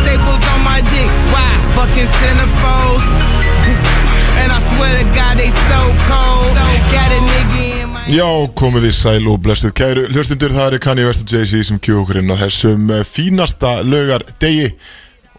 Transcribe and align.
staples 0.00 0.42
on 0.52 0.60
my 0.64 0.80
dick. 0.92 1.10
Why? 1.32 1.50
Fucking 1.76 2.08
centerfolds. 2.20 3.06
And 4.40 4.48
I 4.50 4.58
swear 4.70 4.92
to 5.00 5.06
God, 5.12 5.34
they 5.38 5.50
so 5.50 5.80
cold. 6.08 6.54
Got 6.92 7.12
a 7.12 7.20
nigga 7.20 7.82
in 7.82 7.88
my. 7.92 8.02
Já, 8.12 8.28
komið 8.58 8.88
þið 8.88 8.96
sæl 8.96 9.28
og 9.30 9.38
blessuð 9.44 9.72
kæru 9.76 10.08
Hlustundur, 10.10 10.52
það 10.56 10.74
er 10.76 10.82
Kanye 10.82 11.06
West 11.06 11.22
og 11.24 11.32
Jay-Z 11.32 11.68
sem 11.68 11.78
kjú 11.80 12.02
okkur 12.02 12.18
inn 12.20 12.32
á 12.32 12.36
þessum 12.40 12.90
eh, 12.92 13.04
fínasta 13.08 13.78
lögar 13.86 14.24
degi 14.42 14.72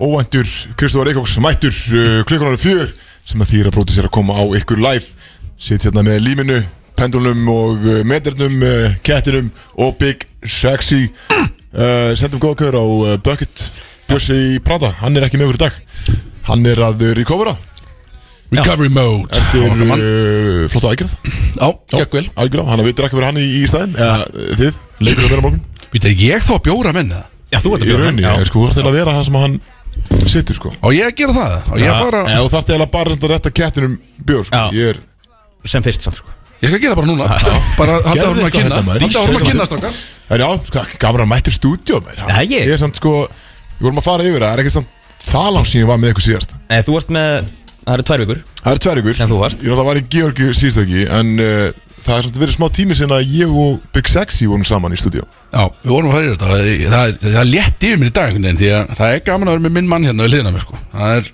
Óvæntur, 0.02 0.48
Kristófar 0.80 1.12
Eikóks 1.12 1.38
mættur 1.38 1.74
uh, 1.94 2.24
klukkunar 2.26 2.58
fjör 2.58 2.90
sem 3.30 3.42
að 3.44 3.52
þýra 3.52 3.74
bróti 3.76 3.94
sér 3.94 4.08
að 4.10 4.16
koma 4.18 4.36
á 4.36 4.44
ykkur 4.58 4.82
live 4.82 5.06
Sitt 5.62 5.86
hérna 5.86 6.02
með 6.04 6.24
líminu, 6.26 6.58
pendulum 6.98 7.46
og 7.54 7.86
uh, 7.86 8.00
meternum, 8.10 8.58
uh, 8.66 8.96
kettinum 9.06 9.52
og 9.78 9.94
Big 10.02 10.26
Sexy 10.42 11.06
uh, 11.30 12.12
Sendum 12.18 12.42
góða 12.42 12.64
kör 12.64 12.80
á 12.82 12.86
uh, 12.86 13.14
Bucket 14.04 14.28
Bjössi 14.28 14.60
Prada, 14.64 14.92
hann 15.00 15.16
er 15.18 15.28
ekki 15.28 15.40
með 15.40 15.52
okkur 15.52 15.60
í 15.60 15.64
dag. 15.64 15.78
Hann 16.50 16.66
er 16.68 16.82
að 16.84 17.06
recovera. 17.18 17.56
Recovery 18.54 18.90
mode. 18.94 19.30
Eftir 19.34 19.72
uh, 19.74 20.66
flotta 20.70 20.92
aðgerð. 20.92 21.14
Já, 21.58 21.68
gekk 21.96 22.18
vel. 22.20 22.26
Algjörlega, 22.36 22.70
hann 22.70 22.84
veitir 22.86 23.08
ekki 23.08 23.18
fyrir 23.18 23.30
hann 23.32 23.40
í, 23.42 23.46
í 23.62 23.62
stæðin 23.70 23.96
Eða 23.98 24.18
uh, 24.28 24.52
þið, 24.60 24.82
leikur 25.08 25.26
að 25.26 25.34
vera 25.34 25.46
morgun. 25.46 25.88
Býta, 25.94 26.12
ég 26.20 26.44
þá 26.44 26.52
að 26.58 26.62
bjóra 26.68 26.94
menn 26.94 27.14
eða? 27.14 27.26
Já, 27.54 27.60
þú 27.64 27.74
ert 27.78 27.88
Í 27.88 27.98
rauninni, 27.98 28.26
ég 28.26 28.48
sko, 28.50 28.62
þú 28.62 28.68
þarf 28.68 28.78
til 28.80 28.86
að 28.90 28.98
vera 28.98 29.16
það 29.18 29.26
sem 29.30 29.40
hann 29.42 29.58
situr 30.30 30.58
sko. 30.58 30.76
Og 30.82 30.96
ég 30.98 31.10
að 31.10 31.18
gera 31.22 31.36
það? 31.38 31.58
Og 31.70 31.82
ég 31.82 31.92
að 31.94 32.00
fara 32.02 32.24
þú 32.30 32.54
þarf 32.54 32.70
til 32.70 32.80
að 32.80 32.88
bara 32.94 33.18
að 33.18 33.28
rétta 33.34 33.52
kettinum 33.54 33.98
bjór 34.30 34.48
sko. 34.50 34.62
Já. 34.62 34.78
Ég 34.78 34.94
er, 34.94 35.02
sem 35.70 35.86
fyrst 35.86 36.08
samt 36.08 36.18
sko. 36.18 36.34
Ég 36.64 36.72
skal 36.72 36.82
gera 36.82 36.98
bara 36.98 37.10
núna. 37.10 37.28
Bara 37.78 38.00
halda 38.08 38.30
árum 38.30 38.46
að 38.48 38.54
kynna. 38.56 38.80
hérna. 38.80 38.98
Halda 39.04 39.22
árum 39.22 39.38
að 39.38 39.48
kynna 39.50 39.66
strákar. 39.68 39.98
En 40.30 40.44
já, 40.44 40.48
að 40.48 41.26
mættir. 41.28 41.58
Já, 41.84 42.40
ég. 42.42 42.54
Ég 42.64 42.74
er 42.74 42.82
samt 42.82 42.98
sko, 42.98 43.28
við 43.84 43.90
vorum 43.90 44.00
að 44.02 44.08
fara 44.08 44.24
yfir 44.30 44.40
það 44.40 44.50
Það 44.50 44.56
er 44.58 44.64
ekki 44.64 44.74
samt 44.78 44.90
það 45.24 45.50
langt 45.58 45.70
síðan 45.70 45.84
ég 45.84 45.90
var 45.92 46.00
með 46.04 46.14
ykkur 46.14 46.26
síðast? 46.30 46.56
Nei, 46.72 46.80
þú 46.88 46.96
ert 47.00 47.12
með, 47.16 47.52
það 47.84 47.94
eru 47.98 48.06
tvær 48.10 48.22
vikur. 48.24 48.40
Það 48.64 48.74
er 48.78 48.82
tver 48.88 49.02
ykkur 49.04 49.18
Sem 49.20 49.30
þú 49.34 49.40
varst. 49.44 49.60
Ég 49.64 49.70
náttúrulega 49.72 49.90
var 49.92 50.00
í 50.00 50.06
Georgi 50.16 50.48
síðstöki 50.60 51.04
En 51.20 51.32
uh, 51.44 51.84
það 52.04 52.18
er 52.18 52.26
samt 52.28 52.40
verið 52.42 52.56
smá 52.58 52.66
tími 52.80 52.98
sinna 53.00 53.20
að 53.22 53.32
ég 53.38 53.54
og 53.64 53.78
Big 53.96 54.10
Sexy 54.12 54.48
vorum 54.52 54.66
saman 54.68 54.96
í 54.96 55.00
stúdíó. 55.00 55.24
Já, 55.54 55.64
við 55.84 55.92
vorum 55.94 56.10
að 56.10 56.16
fara 56.16 56.26
yfir 56.26 56.34
þetta. 56.34 56.50
Það 56.50 56.94
Það 56.94 57.06
er- 57.08 57.20
það 57.24 57.40
er 57.44 57.50
létt 57.52 57.86
yfir 57.88 58.00
mér 58.02 58.10
í 58.10 58.16
dag 58.18 58.28
einhvern 58.28 58.48
veginn 58.50 58.60
Því 58.64 58.72
að 58.80 58.94
það 59.00 59.14
er 59.14 59.24
gaman 59.30 59.48
að 59.48 59.56
vera 59.58 59.66
með 59.68 59.76
minn 59.78 59.92
mann 59.94 60.08
hérna 60.10 60.26
við 60.28 60.34
hliðina 60.34 60.52
á 60.52 60.56
mér 60.58 60.66
sko. 60.66 60.80
Það 60.94 61.18
er 61.18 61.30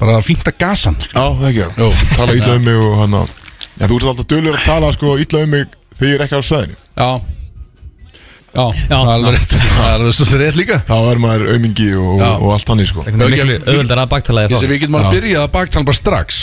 bara 0.00 0.20
fínt 0.24 0.48
að 0.50 0.56
gasa. 0.64 0.90
Hann 0.90 1.00
sko. 1.04 1.12
Já, 1.14 1.26
það 1.40 1.50
ekki 1.50 1.66
Jú. 1.84 1.90
Tala 2.16 2.36
illa 2.40 2.54
um 2.56 2.64
mig 2.66 2.80
og 2.80 2.96
hann 3.04 3.18
að 3.20 3.34
Já, 3.80 3.84
þú 3.88 3.96
ert 4.00 4.08
alltaf 4.10 4.26
dölur 4.34 4.56
að 4.58 4.64
tala 4.66 4.92
sko 4.96 5.14
illa 5.20 5.44
um 5.46 5.52
mig 5.54 5.66
þegar 5.96 6.10
ég 6.10 6.18
er 6.18 6.24
ekki 6.26 6.40
á 6.40 6.42
sveðinu 6.44 6.76
Já 7.00 7.10
Já, 8.50 8.64
Já. 8.66 8.90
það 8.90 9.10
er 9.10 9.12
alveg 9.14 9.36
rétt 9.36 9.52
Það 9.78 9.84
er 9.86 9.92
alveg 10.00 10.14
svo 10.16 10.24
sér 10.26 10.40
rétt 10.42 10.56
líka 10.58 10.78
Þá 10.88 10.94
er 11.12 11.20
maður 11.22 11.44
aumingi 11.54 11.84
og, 12.00 12.22
og 12.26 12.48
allt 12.56 12.72
hann 12.72 12.82
í 12.82 12.86
sko 12.88 13.04
auðvöldar 13.06 14.00
að 14.02 14.08
baktalaði 14.10 14.50
Þessi 14.50 14.66
þá 14.66 14.72
við 14.72 14.80
getum 14.82 14.98
að 14.98 15.06
byrja 15.14 15.44
að 15.44 15.52
baktala 15.54 15.86
bara 15.90 15.98
strax 16.00 16.40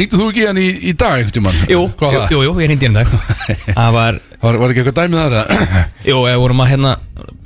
ringdu 0.00 0.20
þú 0.20 0.28
ekki 0.30 0.46
hann 0.48 0.60
í, 0.62 0.68
í 0.80 0.94
dag? 0.96 1.28
Jú, 1.68 1.82
jú, 1.84 1.90
það? 2.00 2.32
jú, 2.32 2.40
ég 2.64 2.72
hindi 2.72 2.88
hérna 2.88 3.04
í 3.04 3.10
dag 3.10 3.12
Það 3.80 3.92
var, 3.98 4.20
Var, 4.40 4.58
var 4.62 4.72
ekki 4.72 4.80
eitthvað 4.84 4.98
dæmið 5.02 5.20
þar? 5.20 5.36
eða? 5.42 5.84
jú, 6.10 6.16
við 6.24 6.40
vorum 6.46 6.64
að 6.64 6.72
hérna 6.72 6.94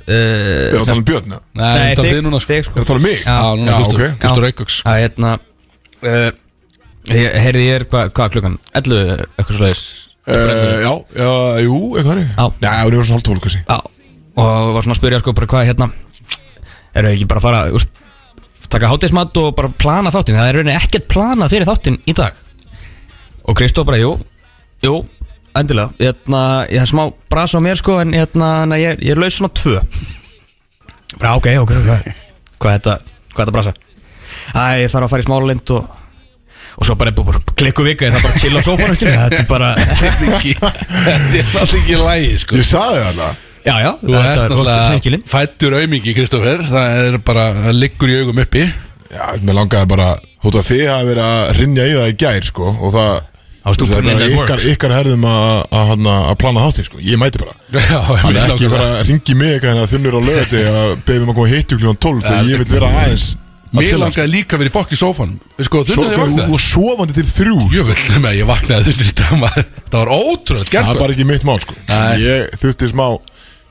Er 0.05 0.15
uh, 0.15 0.71
það 0.71 0.79
að 0.79 0.87
tala 0.87 0.99
um 1.01 1.05
Björn? 1.09 1.31
Nei, 1.35 1.65
Nei 1.65 1.95
þig- 1.97 2.09
þig 2.13 2.23
núna 2.29 2.39
sko 2.43 2.51
þig, 2.53 2.59
Er 2.61 2.67
sko 2.69 2.75
það 2.75 2.83
að 2.83 2.89
tala 2.91 2.99
um 3.01 3.05
mig? 3.09 3.19
Já. 3.19 3.35
Já, 3.35 3.59
núna 3.59 3.71
Já, 3.71 3.77
Kristur, 3.81 4.03
ok. 4.05 4.17
Kristur 4.23 4.45
Reykjavíks 4.45 4.75
Það 4.85 4.99
hérna 5.01 5.31
uh, 6.05 6.27
ég- 7.19 7.37
Heyrði 7.43 7.63
ég 7.65 7.79
er, 7.81 7.85
hvað 7.89 8.11
hva 8.19 8.27
klukkan? 8.35 8.57
11, 8.77 9.25
eitthvað 9.35 9.63
leiðis 9.65 9.83
Uh, 10.25 10.81
já, 10.81 10.91
já, 11.13 11.33
jú, 11.61 11.75
eitthvað 11.93 12.15
hann 12.15 12.23
Já. 12.25 12.45
Nei, 12.63 12.77
hún 12.81 12.95
er 12.97 13.05
svona 13.05 13.17
hálf 13.19 13.25
tólk 13.27 13.43
kannski. 13.43 13.59
Já, 13.67 13.77
og 14.41 14.71
var 14.73 14.85
svona 14.85 14.95
að 14.95 14.99
spyrja 14.99 15.19
sko 15.21 15.33
bara 15.37 15.49
hvað 15.51 15.67
hérna 15.69 15.87
Eru 16.97 17.11
ekki 17.11 17.27
bara 17.29 17.41
að 17.41 17.45
fara, 17.45 17.59
úst, 17.77 17.99
taka 18.71 18.89
hátíðismat 18.89 19.37
og 19.41 19.51
bara 19.57 19.69
plana 19.83 20.13
þáttinn? 20.15 20.39
Það 20.39 20.49
er 20.49 20.57
rauninni 20.57 20.77
ekkert 20.79 21.05
planað 21.11 21.51
fyrir 21.53 21.69
þáttinn 21.69 21.99
í 22.09 22.15
dag. 22.17 22.37
Og 23.45 23.57
Kristó 23.59 23.83
bara, 23.85 23.99
jú, 24.01 24.15
jú, 24.81 24.95
endilega. 25.59 25.91
Hérna, 25.99 26.41
Ég 26.71 26.81
hef 26.81 26.89
smá 26.89 27.03
bras 27.29 27.53
á 27.53 27.59
mér 27.61 27.77
sko 27.77 27.99
en 28.01 28.15
hérna, 28.15 28.49
na, 28.65 28.79
ég, 28.81 28.97
ég 29.03 29.13
er 29.13 29.21
laus 29.21 29.37
svona 29.37 29.51
tvö. 29.53 29.83
Bara, 31.19 31.35
ok, 31.35 31.51
ok, 31.65 31.75
ok. 31.83 32.15
Hvað 32.63 32.71
er 32.71 32.79
þetta, 32.79 32.95
hvað 33.35 33.43
er 33.43 33.43
þetta 33.43 33.55
brasa? 33.59 33.75
Æ, 34.55 34.63
ég 34.85 34.89
þarf 34.95 35.05
að 35.05 35.13
fara 35.13 35.25
í 35.25 35.27
smála 35.27 35.51
lind 35.51 35.75
og 35.75 35.93
Og 36.75 36.87
svo 36.87 36.97
bara, 36.99 37.11
bara 37.15 37.39
klikku 37.55 37.85
vika, 37.85 38.11
það 38.11 38.19
er 38.19 38.25
bara 38.25 38.39
chill 38.41 38.55
á 38.55 38.61
skilur. 38.61 38.95
Þetta 38.99 39.41
er 39.41 39.49
bara, 39.55 39.73
Þetta 39.79 40.39
er 41.07 41.39
er 41.39 41.51
alltaf 41.55 41.75
ekki 41.79 41.99
lægi 42.01 42.39
sko. 42.43 42.57
Ég 42.59 42.67
sagði 42.67 43.03
það. 43.03 43.11
Alveg 43.11 43.43
já, 43.65 43.75
já 43.81 43.91
Þú 44.01 44.15
ert 44.19 44.41
náttúrulega 44.41 45.21
fættur 45.29 45.77
aumingi 45.79 46.15
Kristoffer 46.17 46.65
Það 46.69 46.97
er 47.03 47.21
bara, 47.25 47.45
það 47.65 47.79
liggur 47.79 48.11
í 48.11 48.17
augum 48.21 48.41
uppi. 48.45 48.65
Já, 49.13 49.23
mér 49.41 49.59
langaði 49.61 49.89
bara 49.93 50.09
Hótt 50.45 50.59
að 50.59 50.67
þið 50.69 50.83
hafi 50.91 51.07
verið 51.09 51.23
að 51.29 51.53
rinja 51.59 51.87
í 51.87 51.95
það 51.95 52.11
í 52.11 52.17
gær 52.25 52.49
sko 52.51 52.73
Og 52.75 52.93
það 52.95 53.15
Það 53.65 53.95
er 53.97 54.03
bara 54.05 54.25
ykkar, 54.29 54.59
ykkar 54.69 54.91
herðum 54.93 55.23
að, 55.25 55.63
að 55.73 56.35
plana 56.37 56.65
þáttinn 56.67 56.85
sko. 56.85 56.99
Ég 57.01 57.17
mæti 57.17 57.39
bara. 57.41 57.55
Já, 57.73 57.97
Hann 58.21 58.37
er 58.37 58.51
ekki 58.53 58.69
bara 58.69 58.91
að 58.99 59.07
ringi 59.09 59.37
mig 59.39 59.55
eitthvað 59.55 59.71
en 59.71 59.81
að 59.81 59.95
þunnur 59.95 60.17
á 60.17 60.21
lögati 60.27 60.61
að 60.69 60.91
beðum 61.07 61.31
að 61.31 61.39
koma 61.39 61.49
hittu 61.49 61.79
kljóðan 61.79 61.97
12 62.05 62.19
Ja, 62.19 62.27
þegar 62.27 62.51
ég 62.51 62.61
vil 62.61 62.75
vera 62.75 62.91
aðeins 62.91 63.25
að 63.33 63.44
Mér 63.75 63.89
chilla, 63.89 64.05
langaði 64.07 64.31
líka 64.33 64.55
að 64.57 64.63
vera 64.63 64.71
í 64.71 64.75
fokk 64.75 64.91
í 64.95 64.99
sófanum. 64.99 65.37
Sko, 65.55 65.63
sko. 65.65 65.83
þunnaði 65.89 66.15
Svo, 66.15 66.25
vaknaði 66.25 66.55
og 66.55 66.63
sofandi 66.65 67.17
til 67.17 67.25
þrjú 67.29 67.55
sko. 67.61 67.71
Ég 67.75 67.87
vil 67.89 68.19
með 68.21 68.29
að 68.31 68.37
ég 68.39 68.49
vaknaði 68.49 68.89
þunnur 68.89 69.09
í 69.11 69.15
dag 69.21 69.33
maður. 69.43 69.71
Það 69.85 69.97
var 70.01 70.13
ótrúlega 70.15 70.83
Það 70.85 70.91
er 70.95 71.01
bara 71.03 71.15
ekki 71.15 71.29
mitt 71.31 71.47
mál 71.47 71.57
sko. 71.63 71.79
Nei. 71.89 72.13
Ég 72.25 72.59
þurfti 72.61 72.91
smá 72.91 73.07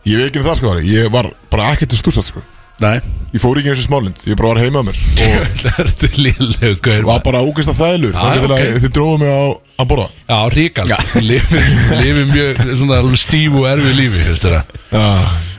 Ég 0.04 0.20
veit 0.20 0.26
ekki 0.28 0.42
um 0.42 0.48
það 0.50 0.58
sko 0.60 0.74
Ég 0.84 1.06
var 1.14 1.30
bara 1.52 1.70
ekkert 1.72 1.96
að 1.96 2.02
stúsast 2.02 2.32
sko. 2.34 2.44
Nei, 2.82 2.98
Ég 3.30 3.38
fór 3.38 3.60
ekki 3.60 3.70
eins 3.70 3.84
og 3.84 3.86
smálind 3.86 4.22
Ég 4.26 4.34
bara 4.34 4.50
var 4.50 4.58
heima 4.64 4.80
að 4.82 4.88
mér. 4.88 4.96
Og 5.24 5.60
það 5.62 5.76
ertu 5.84 6.08
lillegu 6.18 6.80
gaur 6.82 7.06
var 7.06 7.20
bara 7.22 7.42
ógæst 7.46 7.70
að 7.70 7.78
þælur 7.78 8.10
Já, 8.10 8.18
Þannig 8.18 8.42
til 8.42 8.50
ok. 8.50 8.56
að 8.58 8.80
þið 8.82 8.94
dróðum 8.98 9.22
mig 9.22 9.30
á 9.30 9.44
að 9.74 9.88
borða. 9.90 10.06
Já, 10.26 10.38
ríkald. 10.54 10.92
Lifir 11.22 12.26
mjög 12.30 12.60
svona 12.78 12.98
alveg 13.02 13.22
stífu 13.22 13.62
og 13.62 13.70
erfið 13.72 13.96
lífi 13.98 14.26
veistu 14.26 14.52
það. 14.52 14.74
Já. 14.90 15.06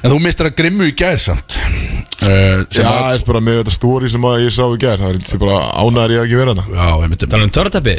En 0.03 0.11
þú 0.13 0.19
mistir 0.27 0.49
að 0.51 0.57
grimmu 0.59 0.91
í 0.91 0.95
gær 0.95 1.19
samt 1.19 1.57
Já, 2.25 2.65
sem 2.75 2.85
að- 2.85 2.95
það 2.99 3.15
er 3.15 3.23
bara 3.27 3.41
með 3.45 3.57
þetta 3.59 3.73
stóri 3.75 4.09
sem 4.11 4.21
að 4.29 4.37
ég 4.45 4.53
sá 4.55 4.63
í 4.65 4.77
gær. 4.81 4.97
Það 5.01 5.33
er 5.35 5.41
bara 5.43 5.57
ánæður 5.83 6.13
ég 6.15 6.19
að 6.19 6.25
ekki 6.25 6.39
vera 6.41 6.53
þetta 6.55 6.65
Já, 6.75 6.87
ég 7.01 7.09
myndi 7.11 7.29
Tala 7.29 7.43
um 7.47 7.53
törteppi 7.57 7.95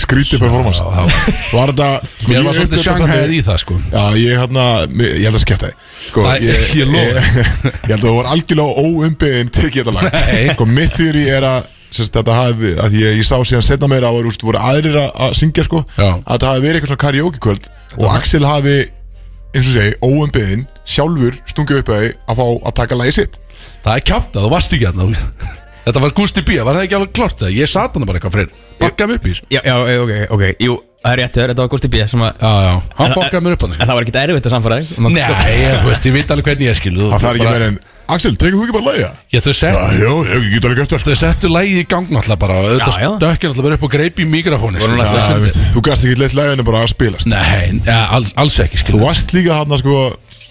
Skrítið 0.00 0.42
performance 0.44 0.80
Já, 0.82 0.88
já. 0.96 1.04
Var 1.52 1.72
þetta 1.72 1.88
sko, 2.06 2.28
Mér 2.30 2.36
ég 2.40 2.44
var 2.48 2.58
svolítið 2.58 2.82
sjanghæðið 2.86 3.32
í 3.36 3.40
það 3.46 3.58
sko. 3.64 3.78
Já, 3.92 4.04
ég 4.20 4.42
hérna, 4.42 4.66
ég 5.00 5.24
held 5.26 5.38
að 5.38 5.44
Sko, 6.06 6.26
Það- 6.26 6.44
ég, 6.46 6.66
ég 6.80 6.92
lofa. 6.92 7.24
ég 7.66 7.90
held 7.90 7.96
að 7.96 8.06
það 8.08 8.16
var 8.20 8.30
algjörlega 8.34 8.84
óumbyðin 8.86 9.50
tekið 9.56 9.80
þetta 9.82 9.96
lag. 9.96 10.12
Nei. 10.12 10.52
Sko, 10.54 10.66
mitt 10.66 10.92
þýri 10.96 11.24
er 11.36 11.42
að 11.48 11.72
sérst, 11.96 12.12
þetta 12.12 12.34
hafi, 12.36 12.70
að 12.82 12.96
ég, 12.98 13.16
ég 13.16 13.24
sá 13.24 13.36
síðan 13.46 13.64
setna 13.64 13.88
meira 13.88 14.10
að 14.10 14.18
úst, 14.28 14.42
voru 14.44 14.58
aðrir 14.60 14.98
að, 15.00 15.10
syngja 15.38 15.64
sko. 15.64 15.84
Já. 15.96 16.10
að 16.18 16.32
þetta 16.34 16.50
hafi 16.50 16.64
verið 16.66 16.76
eitthvað 16.80 16.90
svona 16.92 17.04
karaoke 17.06 17.40
kvöld 17.46 17.68
og 17.96 18.08
Axel 18.12 18.44
hafi, 18.44 18.74
eins 19.56 19.70
og 19.70 19.76
segi, 19.78 19.94
óumbyðin 20.04 20.66
sjálfur 20.86 21.38
stungið 21.50 21.82
upp 21.82 21.92
að 21.92 22.02
því 22.02 22.10
að 22.16 22.40
fá 22.40 22.46
að 22.46 22.76
taka 22.80 23.00
lagi 23.02 23.16
sitt. 23.20 23.38
Það 23.86 23.94
er 23.96 24.04
kjátt 24.10 24.36
að 24.36 24.46
þú 24.46 24.52
varst 24.56 24.76
ekki 24.76 24.88
hérna. 24.88 25.08
Þetta 25.86 26.02
var 26.02 26.12
Gusti 26.18 26.42
B, 26.42 26.56
var 26.66 26.74
það 26.74 26.84
ekki 26.88 26.96
alveg 26.98 27.10
klart 27.14 27.38
það? 27.38 27.52
Ég 27.54 27.70
sat 27.70 27.94
hana 27.94 28.06
bara 28.08 28.18
eitthvað 28.18 28.34
freyr 28.34 28.48
Bakkaði 28.80 29.06
mig 29.12 29.20
upp 29.20 29.26
í 29.28 29.30
þessu. 29.30 29.44
Já, 29.54 29.60
já, 29.62 29.74
ok, 30.02 30.14
ok, 30.34 30.42
jú, 30.66 30.72
það 30.98 31.12
er 31.12 31.20
rétt, 31.22 31.36
þetta 31.38 31.62
var 31.62 31.68
Gusti 31.70 31.90
B 31.92 32.00
sem 32.10 32.24
að 32.26 32.40
Já, 32.42 32.50
já, 32.66 32.72
hann 32.98 33.14
bakkaði 33.14 33.44
mér 33.46 33.54
upp 33.54 33.66
hann 33.66 33.76
En 33.76 33.84
það 33.84 33.92
var 33.92 34.06
ekkert 34.06 34.18
erfitt 34.24 34.48
að 34.50 34.56
samfara 34.56 34.78
þig. 34.80 34.96
Um 34.98 35.06
að- 35.06 35.14
Nei, 35.14 35.60
þú 35.84 35.92
veist, 35.92 36.08
ég 36.10 36.16
veit 36.16 36.34
alveg 36.34 36.48
hvernig 36.50 36.66
ég 36.66 36.80
skil. 36.80 36.92
Þú- 36.96 37.06
að 37.06 37.22
það 37.22 37.30
er 37.30 37.38
ekki 37.38 37.52
meira 37.54 37.70
en 37.70 37.78
Axel, 38.06 38.34
tekur 38.38 38.58
þú 38.58 38.66
ekki 38.66 38.74
bara 38.74 38.86
lagið? 38.86 39.14
Já, 39.34 39.40
þau 39.42 39.50
Já, 39.50 39.58
sett 39.60 39.78
já, 39.98 40.10
ég 40.34 40.50
get 40.52 40.66
alveg 40.66 40.76
gert 40.78 40.90
það 40.90 41.00
sko. 41.02 41.10
Þau 41.10 41.20
settu 41.22 41.48
lægið 41.50 41.78
í 41.80 41.86
gang 41.90 42.10
náttúrulega 42.14 42.38
bara. 42.38 42.58
Já. 42.62 42.90
stökkir 42.94 43.50
náttúrulega 43.50 43.66
bara 43.66 43.78
upp 43.78 43.86
og 43.86 43.90
greip 43.96 44.20
í 44.22 44.26
mikrofóni 44.30 44.78
Voru 44.82 45.06
sko. 45.06 45.62
Þú 45.74 45.82
gæst 45.88 46.06
ekki 46.06 46.20
leitt 46.20 46.36
laginu 46.38 46.66
bara 46.66 46.84
að 46.84 46.92
spilast. 46.94 47.26
Nei, 47.26 47.82
alls, 48.38 48.60
ekki 48.62 48.78
Þú 48.86 49.02
varst 49.02 49.34
líka 49.34 49.58
hann 49.58 49.74
sko 49.82 49.98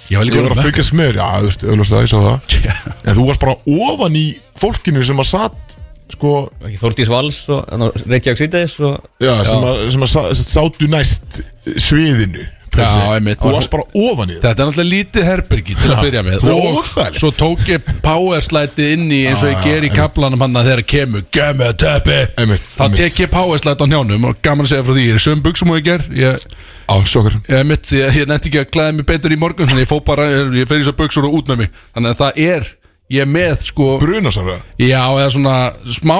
Ég 0.09 0.19
var 0.19 0.25
líka 0.27 0.41
var 0.45 0.53
að 0.53 0.65
fylgjast 0.67 0.93
með 0.93 1.07
þér, 1.09 1.17
já, 1.21 1.27
þú 1.41 1.47
veist, 1.49 1.63
auðvitað 1.65 2.03
ég 2.05 2.11
sá 2.11 2.19
það. 2.25 2.59
Já. 2.65 2.73
En 3.05 3.15
þú 3.17 3.23
varst 3.29 3.41
bara 3.41 3.55
ofan 3.89 4.15
í 4.19 4.25
fólkinu 4.61 5.03
sem 5.07 5.23
að 5.23 5.31
satt 5.31 5.77
Sko, 6.15 6.31
Ekki 6.61 6.77
Þórdís 6.77 7.09
Vals 7.09 7.39
og 7.49 7.65
Reykjavík 8.05 8.37
Svíðis 8.37 8.75
og 8.85 8.99
já, 9.25 9.31
sem 9.49 9.63
að, 9.65 9.79
sem 9.95 10.03
að 10.05 10.11
sa- 10.11 10.27
sem 10.37 10.45
sátu 10.51 10.87
næst 10.91 11.39
sviðinu 11.81 12.43
Já, 12.75 12.85
se. 12.91 12.99
einmitt. 13.15 13.39
Þú 13.39 13.51
varst 13.55 13.71
bara 13.71 13.85
ofan 13.95 14.29
í 14.29 14.35
það 14.35 14.43
Þetta 14.45 14.61
er 14.61 14.67
náttúrulega 14.69 14.91
lítið 14.91 15.25
herbergi 15.29 15.75
til 15.79 15.91
að 15.95 16.01
byrja 16.05 16.23
með. 16.27 16.33
Er 16.35 16.51
Og 16.51 16.65
óþægilegt. 16.75 17.19
svo 17.21 17.29
tók 17.39 17.61
ég 17.71 17.85
powerslætið 18.03 18.89
inn 18.97 19.05
í 19.15 19.19
eins 19.29 19.43
og 19.45 19.49
ég 19.53 19.63
ger 19.63 19.87
í 19.87 19.91
kaplanum 19.95 20.43
hann 20.43 20.59
að 20.59 20.67
þeirra 20.69 20.85
kemur 20.91 21.23
Gæmi 21.31 21.65
að 21.69 21.75
teppi. 21.85 22.17
Einmitt, 22.43 22.67
Þá 22.75 22.85
tek 22.99 23.19
ég 23.23 23.31
powerslæt 23.31 23.79
á 23.81 23.85
njánum 23.87 24.27
og 24.29 24.41
gaman 24.43 24.67
að 24.67 24.73
segja 24.73 24.85
frá 24.89 24.93
því 24.97 25.05
Ég 25.07 25.15
er 25.15 25.21
í 25.21 25.25
söm 25.25 25.43
buksum 25.45 25.71
og 25.71 25.79
ég 25.79 25.87
ger 25.87 26.03
Ég, 26.19 26.45
Á, 26.85 26.95
sjokkar 27.07 27.37
ég, 27.49 27.75
ég, 27.97 28.17
ég 28.21 28.29
nefndi 28.29 28.51
ekki 28.51 28.61
að 28.61 28.71
klæða 28.73 28.95
mig 28.97 29.07
betur 29.09 29.33
í 29.33 29.39
morgun 29.41 29.69
Þannig 29.69 29.85
ég 29.87 29.91
fó 29.91 29.99
bara, 30.05 30.27
ég, 30.29 30.51
ég 30.61 30.69
fer 30.69 30.81
í 30.81 30.83
þessar 30.83 30.97
buksur 30.99 31.29
og 31.29 31.39
út 31.39 31.51
með 31.51 31.63
mig. 31.63 31.79
Þannig 31.95 32.13
að 32.13 32.19
það 32.21 32.41
er, 32.45 32.67
ég 33.15 33.25
er 33.25 33.31
með 33.31 33.55
sko 33.69 33.87
Brunasarða 34.03 34.59
Já, 34.81 35.01
eða 35.01 35.31
svona 35.33 35.55
smá, 35.97 36.17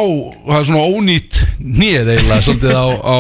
það 0.48 0.58
er 0.58 0.68
svona 0.72 0.88
ónýtt 0.96 1.42
nýð 1.60 2.12
eiginlega 2.16 2.42
Svolítið 2.48 2.80
á, 2.82 2.86
á 3.06 3.18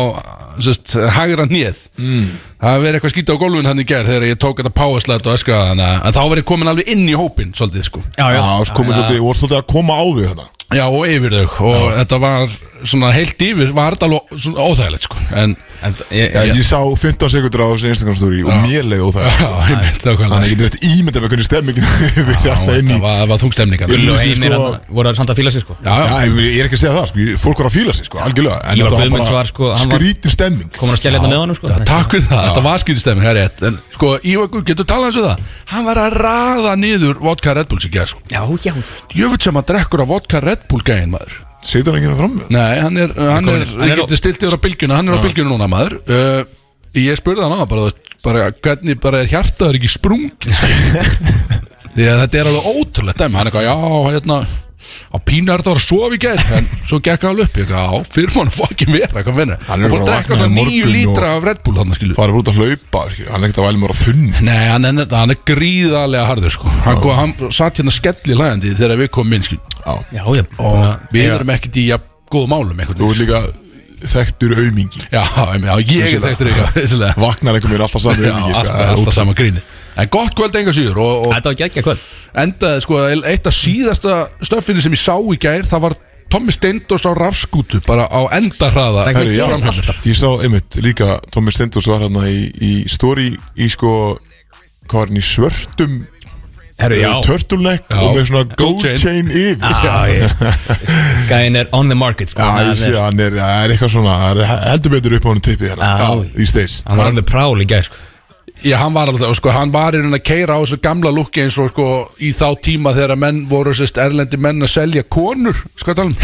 sest, 0.64 0.96
hægra 1.16 1.46
hnið 1.50 1.82
mm. 2.00 2.28
það 2.62 2.82
verið 2.86 3.00
eitthvað 3.00 3.14
skýta 3.16 3.36
á 3.36 3.42
gólfun 3.42 3.70
hann 3.70 3.84
í 3.84 3.88
gerð 3.88 4.12
þegar 4.14 4.28
ég 4.30 4.42
tók 4.42 4.62
þetta 4.62 4.74
powerslætt 4.76 5.30
og 5.30 5.38
öskraði 5.38 5.72
þannig 5.72 5.88
að- 5.90 6.06
en 6.06 6.18
þá 6.18 6.22
ég 6.40 6.50
komin 6.52 6.72
alveg 6.72 6.92
inn 6.96 7.08
í 7.10 7.16
hópin 7.16 7.54
svolítið 7.56 7.90
sko. 7.90 8.04
Já, 8.18 8.28
já, 8.32 8.42
Já, 8.42 8.66
sko, 8.66 8.82
komið 8.82 9.00
þetta, 9.02 9.22
voru 9.26 9.40
svolítið 9.40 9.62
að 9.62 9.68
koma 9.74 9.98
á 10.00 10.06
þau 10.06 10.26
þetta 10.26 10.52
Já, 10.74 10.88
og 10.90 11.04
yfir 11.06 11.30
þau. 11.30 11.68
Og 11.70 11.84
þetta 11.94 12.18
var 12.24 12.54
svona 12.90 13.12
heilt 13.14 13.42
yfir 13.46 13.74
var 13.76 13.94
þetta 13.94 14.08
alveg 14.10 14.40
svona 14.42 14.64
óþægilegt 14.66 15.06
sko. 15.06 15.20
En 15.38 15.54
En, 15.86 15.94
ég, 16.10 16.32
Já, 16.34 16.42
ég, 16.48 16.56
ég 16.58 16.66
sá 16.66 16.80
15 16.82 17.30
sekundur 17.30 17.62
á 17.62 17.68
þessu 17.76 17.90
Instagram 17.92 18.16
story 18.18 18.40
og 18.46 18.54
mér 18.64 18.88
leið 18.90 19.04
óþæg 19.06 19.26
já, 19.28 19.50
ég 19.70 19.82
mynd 19.84 20.00
það 20.02 20.22
Þannig 20.22 20.36
að 20.36 20.46
ég 20.46 20.54
get 20.56 20.64
rétt 20.66 20.86
ímynda 20.88 21.22
með 21.22 21.34
hvernig 21.34 21.48
stemmingin 21.50 21.86
við 21.86 22.16
erum 22.22 22.32
alltaf 22.32 22.80
inn 22.80 22.88
í 22.90 22.96
það 22.96 23.04
var, 23.04 23.20
það 23.20 23.42
Ég- 23.92 24.02
Lýsi, 24.06 24.30
Heimir 24.32 24.56
sko- 24.56 24.96
voru 24.98 25.14
samt 25.20 25.34
að 25.34 25.42
fíla 25.42 25.54
sig 25.54 25.66
sko. 25.66 25.78
Já, 25.86 25.92
já, 25.92 26.06
Já, 26.06 26.18
ég 26.26 26.40
ég 26.48 26.64
er 26.64 26.70
ekki 26.70 26.80
að 26.80 26.84
segja 26.86 26.96
það, 26.96 27.08
sko, 27.12 27.22
ég- 27.26 27.42
fólk 27.44 27.62
var 27.62 27.70
að 27.70 27.76
fíla 27.76 27.96
sig, 28.00 28.08
sko, 28.10 28.22
algjörlega 28.26 28.58
Ívar 30.46 30.66
sko, 30.66 30.66
hann 30.66 30.66
stemming. 30.66 30.70
Komur 30.80 30.94
að 30.96 31.00
skella 31.02 31.20
hérna 31.20 31.32
með 31.32 31.42
honum 31.42 31.58
sko. 31.58 31.72
Takk 31.90 32.12
fyrir 32.16 32.28
það, 32.30 32.44
þetta 32.50 32.64
var 32.66 32.84
skýrstemming, 32.84 33.26
það 33.26 33.32
er 33.32 33.40
rétt. 33.42 33.64
En 33.70 33.80
sko, 33.96 34.10
Ívakur, 34.32 34.64
getur 34.70 34.88
talað 34.90 35.10
eins 35.10 35.20
og 35.22 35.26
það? 35.30 35.40
Hann 35.72 35.86
var 35.90 36.02
að 36.04 36.18
raða 36.26 36.76
niður 36.82 37.20
vodka 37.26 37.54
Red 37.58 37.70
Bull 37.72 37.82
sem 37.84 37.94
gerð 37.96 38.12
sko. 38.14 38.22
Já, 38.32 38.42
já. 38.66 38.74
Jöfull 39.16 39.42
sem 39.46 39.60
að 39.62 39.68
drekkur 39.74 40.04
af 40.06 40.12
vodka 40.14 40.42
Red 40.46 40.68
Bull 40.72 40.84
gæðin 40.86 41.14
maður. 41.16 41.40
Setur 41.66 41.96
hann 41.96 42.02
ekki 42.02 42.12
hérna 42.12 42.20
fram? 42.22 42.36
Nei, 42.54 42.80
hann 42.80 42.98
er, 43.02 43.14
hann 43.18 43.50
er, 43.50 43.64
Hann 43.66 43.90
er 43.90 43.98
á- 43.98 44.02
geti 44.06 44.20
stilt 44.20 44.44
yfir 44.46 44.54
á 44.54 44.62
bylgjuna 44.62 45.00
Hann 45.00 45.10
er 45.10 45.18
á 45.18 45.24
bylgjuna 45.26 45.50
núna 45.50 45.70
maður. 45.72 45.96
Uh, 46.06 46.44
Ég 46.96 47.18
spurði 47.20 47.42
hann 47.44 47.56
á 47.58 47.60
það 47.64 47.72
bara, 47.74 47.88
bara 48.24 48.44
Hvernig 48.54 49.00
bara 49.04 49.24
er 49.24 49.32
hjartaður 49.34 49.80
ekki 49.80 49.90
sprungið 49.92 50.54
Því 51.96 52.06
að 52.12 52.22
þetta 52.22 52.38
er 52.42 52.48
alveg 52.52 52.70
ótrúlegt 52.76 53.20
dæmi. 53.24 53.36
Hann 53.40 53.48
er 53.48 53.50
eitthvað, 53.50 53.66
já, 53.66 53.76
hérna 54.14 54.38
Á 55.12 55.18
pínu 55.26 55.52
er 55.54 55.62
þetta 55.64 55.72
að 55.72 55.76
vera 55.76 55.82
að 55.82 55.88
sofa 55.88 56.16
í 56.16 56.20
gær 56.26 56.44
En 56.56 56.68
svo 56.86 57.00
gekk 57.04 57.26
hann 57.26 57.42
upp, 57.46 57.58
ég 57.58 57.66
eitthvað, 57.66 57.96
já, 57.96 58.10
fyrir 58.16 58.36
mann 58.38 58.52
fokkin 58.54 58.92
vera 58.96 59.24
Hvað 59.26 59.40
finna, 59.42 59.58
Hann 59.68 59.82
er 59.82 59.88
er 59.88 59.94
bara 59.96 60.06
að 60.06 60.12
drekka 60.12 60.40
það 60.40 60.46
í 60.46 60.66
nýju 60.70 60.92
lítra 60.92 61.32
af 61.36 61.48
Red 61.50 61.62
Bull 61.66 61.78
Hann 61.82 62.16
Farið 62.16 62.40
út 62.42 62.52
að 62.52 62.60
hlaupa, 62.62 63.04
hann 63.32 63.42
er 63.42 63.50
ekkert 63.50 63.62
að 63.62 63.68
væli 63.68 63.82
mér 63.82 63.94
á 63.94 63.98
þunn. 64.00 64.26
Nei, 64.46 64.64
hann 64.70 64.90
er, 64.90 65.02
hann 65.16 65.34
er 65.34 65.42
gríðarlega 65.52 66.30
harður 66.30 66.56
sko. 66.56 66.72
hann, 66.86 67.02
kom, 67.04 67.16
hann 67.18 67.36
satt 67.56 67.82
hérna 67.82 67.94
skelli 67.96 68.38
hlægandi 68.38 68.74
þegar 68.78 69.02
við 69.02 69.12
komum 69.16 69.38
inn 69.38 69.46
skil. 69.46 69.60
Já, 69.82 69.94
Já, 70.16 70.24
já. 70.40 70.44
Og 70.62 71.14
við 71.16 71.30
erum 71.36 71.54
ekkert 71.56 71.80
í 71.82 71.88
ja, 71.90 72.00
góðu 72.32 72.52
málum 72.52 72.80
einhvern 72.80 73.00
þú 73.02 73.12
ert 73.14 73.24
líka 73.24 73.42
þekktur 74.06 74.56
aumingi 74.60 75.02
Já, 75.12 75.24
já, 75.24 75.76
ég 75.88 76.16
er 76.18 76.24
þekktur 76.26 76.52
vissulega. 76.76 77.16
Vaknar 77.20 77.58
einhvern 77.58 77.74
veginn 77.74 77.86
alltaf 77.88 78.04
sami 78.04 78.26
Já, 78.26 78.32
aumingi 78.34 78.52
sko, 78.52 78.60
alltaf, 78.60 78.76
það 78.76 78.86
er 78.86 78.92
alltaf 78.92 79.00
ótrúlegt. 79.00 79.18
sama 79.20 79.36
gríni 79.38 79.64
En 79.96 80.10
gott 80.12 80.34
kvöld 80.36 80.56
enga 80.60 80.74
síður 80.76 80.98
og, 81.00 81.14
og 81.28 81.34
Þetta 81.34 81.52
var 81.54 81.60
geggja 81.62 81.84
kvöld. 81.86 82.02
Endaði 82.46 82.82
sko 82.84 82.98
eitt 83.32 83.48
af 83.48 83.56
síðasta 83.56 84.16
stöffinni 84.44 84.84
sem 84.84 84.96
ég 84.98 85.00
sá 85.00 85.16
í 85.16 85.38
gær 85.40 85.64
það 85.70 85.86
var 85.90 85.96
Tommi 86.34 86.52
Steindors 86.52 87.06
á 87.06 87.12
rafskútu 87.16 87.80
bara 87.86 88.08
á 88.12 88.22
endarhraða. 88.36 89.06
Það 89.06 89.12
er 89.12 89.20
Herri, 89.22 89.36
já, 89.38 89.46
gerist 89.46 89.70
alltaf. 89.72 90.00
Ég 90.10 90.18
sá 90.20 90.30
einmitt 90.44 90.76
líka 90.84 91.20
Tommy 91.32 91.54
Stendors 91.54 91.88
var 91.88 92.02
hérna 92.04 92.26
í, 92.28 92.42
í 92.60 92.72
story 92.92 93.30
í 93.56 93.70
sko 93.72 93.92
hvað 94.90 95.00
var 95.00 95.12
hann 95.14 95.22
í 95.22 95.24
svörtum 95.26 95.96
Herru, 96.76 96.98
já. 97.00 97.12
turtleneck 97.24 97.86
Já. 97.88 98.00
og 98.04 98.18
með 98.18 98.26
svona 98.28 98.42
Gold 98.60 98.82
gold 98.84 98.98
chain. 99.00 99.30
yfir. 99.32 99.78
Já, 99.86 99.94
ég 100.12 100.34
Gæin 101.30 101.56
er 101.62 101.70
on 101.72 101.88
the 101.88 101.96
market 101.96 102.34
sko. 102.34 102.42
Já, 102.44 102.50
Hann 102.58 102.74
ég 102.74 102.82
sé 102.82 102.90
er- 102.92 102.98
hann 103.06 103.22
er, 103.24 103.38
það 103.40 103.62
er 103.64 103.74
eitthvað 103.78 103.94
svona 103.94 104.16
það 104.26 104.42
er 104.44 104.52
heldur 104.66 104.94
betur 104.98 105.16
upp 105.22 105.26
á 105.26 105.30
hann 105.32 105.42
tippið 105.48 105.72
hérna 105.72 105.94
Já. 106.02 106.10
í 106.36 106.50
steins 106.52 106.82
Hann 106.90 107.00
var 107.00 107.14
on 107.14 107.22
the 107.22 107.24
prowl 107.24 107.64
í 107.64 107.70
gæð 107.72 107.88
sko 107.88 108.02
Já, 108.66 108.78
hann 108.82 108.96
var 108.96 109.12
alveg, 109.12 109.36
sko, 109.38 109.52
hann 109.54 109.70
var 109.74 109.94
í 109.94 110.00
raun 110.02 110.16
að 110.18 110.24
keira 110.26 110.56
á 110.58 110.62
þessu 110.64 110.80
gamla 110.82 111.12
lukki 111.14 111.44
eins 111.44 111.58
og 111.62 111.70
sko 111.70 111.86
í 112.18 112.32
þá 112.34 112.48
tíma 112.66 112.96
þegar 112.98 113.20
menn 113.22 113.44
voru 113.52 113.76
sérst 113.78 114.00
erlendi 114.02 114.40
menn 114.42 114.66
að 114.66 114.72
selja 114.74 115.04
konur, 115.06 115.60
sko 115.78 115.94
að 115.94 116.00
tala 116.00 116.10
um. 116.10 116.16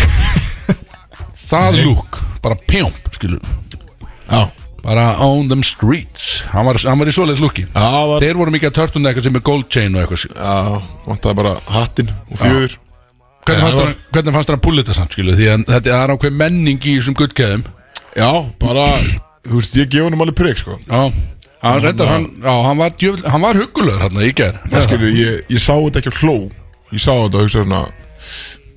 Það 1.52 1.78
lúk, 1.86 2.18
bara 2.44 2.58
pjomp, 2.70 3.08
skilur 3.16 3.42
Já, 4.32 4.42
bara 4.82 5.06
on 5.22 5.50
them 5.52 5.62
streets. 5.66 6.42
Hann 6.52 6.66
var, 6.66 6.80
hann 6.88 6.98
var 7.02 7.10
í 7.12 7.14
svoleiðis 7.14 7.42
lukki. 7.44 7.66
Já, 7.76 7.90
var- 8.10 8.24
þeir 8.24 8.40
voru 8.40 8.54
mikið 8.56 8.70
að 8.72 8.78
törtun 8.80 9.06
eitthvað 9.10 9.28
sem 9.28 9.38
er 9.40 9.44
gold 9.52 9.68
chain 9.74 9.96
og 9.98 10.02
eitthvað 10.06 10.22
skilur. 10.24 10.40
já, 10.42 10.82
vantaði 11.10 11.38
bara 11.42 11.54
hattinn 11.76 12.10
og 12.32 12.40
fjöður 12.42 12.78
hvernig, 13.42 13.62
fannst 13.66 13.82
hann 13.82 13.94
hvernig 14.14 14.36
fannst 14.38 14.50
hann 14.54 14.60
að 14.60 14.64
púlla 14.66 14.82
þetta 14.84 14.96
samt 14.98 15.16
skilur 15.18 15.38
því 15.38 15.48
að 15.54 15.64
þetta 15.76 15.94
er 15.98 16.14
ákveð 16.16 16.36
menning 16.42 16.82
í 16.82 16.96
þessum 17.00 17.18
guttkeðum 17.22 17.64
Já, 18.18 18.30
bara, 18.62 18.88
þú 19.48 19.60
veist, 19.62 19.78
ég 19.80 19.90
gef 19.94 20.04
hann 20.10 20.18
alveg 20.20 20.36
prigg 20.42 20.60
sko. 20.60 20.76
Já, 20.90 21.02
hann 21.62 21.82
reyndar 21.84 22.08
hann, 22.10 22.26
já, 22.42 22.54
hann 22.68 22.78
var, 22.82 22.96
djöfull- 23.02 23.28
hann 23.34 23.42
var 23.46 23.60
huggulegur 23.62 24.02
hann 24.08 24.22
í 24.26 24.32
ger 24.36 24.58
Það 24.72 24.86
skilju, 24.88 25.12
ég, 25.20 25.44
ég 25.54 25.62
sá 25.62 25.74
þetta 25.78 26.02
ekki 26.02 26.14
á 26.14 26.20
hló. 26.24 26.36
Ég 26.92 27.00
sá 27.04 27.12
þetta 27.14 27.38
og 27.38 27.46
hugsa 27.46 27.62
svona 27.64 27.84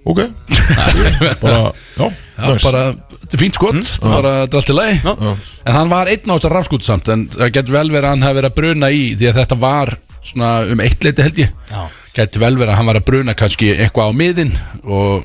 Ok. 0.05 0.19
Ég 0.21 1.39
bara, 1.45 1.61
já, 1.97 2.09
Já, 2.35 2.49
næs 2.51 2.65
bara, 2.67 2.81
þetta 3.23 3.37
er 3.39 3.41
fínt 3.41 3.57
skot 3.57 3.79
þetta 3.79 4.09
er 4.11 4.17
bara, 4.19 4.33
þetta 4.43 4.57
er 4.57 4.61
allt 4.61 4.73
í 4.73 4.77
lagi. 4.77 4.97
Já. 5.05 5.35
en 5.65 5.77
hann 5.79 5.93
var 5.95 6.11
einn 6.13 6.29
á 6.29 6.35
þessar 6.35 6.55
rafskút 6.59 6.85
samt 6.85 7.09
en 7.15 7.23
það 7.33 7.53
getur 7.57 7.77
vel 7.79 7.89
verið 7.95 8.05
að 8.09 8.13
hann 8.13 8.27
hafi 8.27 8.39
verið 8.41 8.51
að 8.51 8.59
bruna 8.59 8.91
í 8.93 9.03
því 9.17 9.31
að 9.31 9.39
þetta 9.41 9.59
var 9.65 9.95
svona 10.25 10.51
um 10.75 10.83
eitt 10.85 11.05
leiti 11.07 11.25
held 11.25 11.41
ég. 11.41 11.55
Já. 11.73 11.83
getur 12.21 12.45
vel 12.45 12.53
verið 12.61 12.75
að 12.75 12.79
hann 12.83 12.91
var 12.91 12.99
að 13.01 13.07
bruna 13.09 13.35
kannski 13.39 13.71
eitthvað 13.79 14.13
á 14.13 14.19
miðin 14.21 14.53
og 14.85 15.25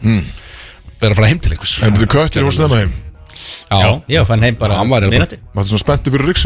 vera 1.00 1.12
að 1.12 1.20
fara 1.20 1.30
heim 1.34 1.40
til 1.44 1.54
einhvers. 1.58 1.76
En 1.84 1.96
byrju 1.98 2.12
köttin 2.16 2.48
hún 2.48 2.56
snemma 2.56 2.80
heim. 2.86 2.96
Já, 3.70 3.90
ég 4.16 4.26
fann 4.30 4.42
heim 4.48 4.56
bara 4.60 4.80
Hann 4.80 4.90
var 4.90 5.04
eiginlega 5.04 5.20
miðnætti. 5.28 5.42
Máttu 5.56 5.74
svona 5.74 5.84
spenntu 5.84 6.14
fyrir 6.14 6.30
veit 6.32 6.40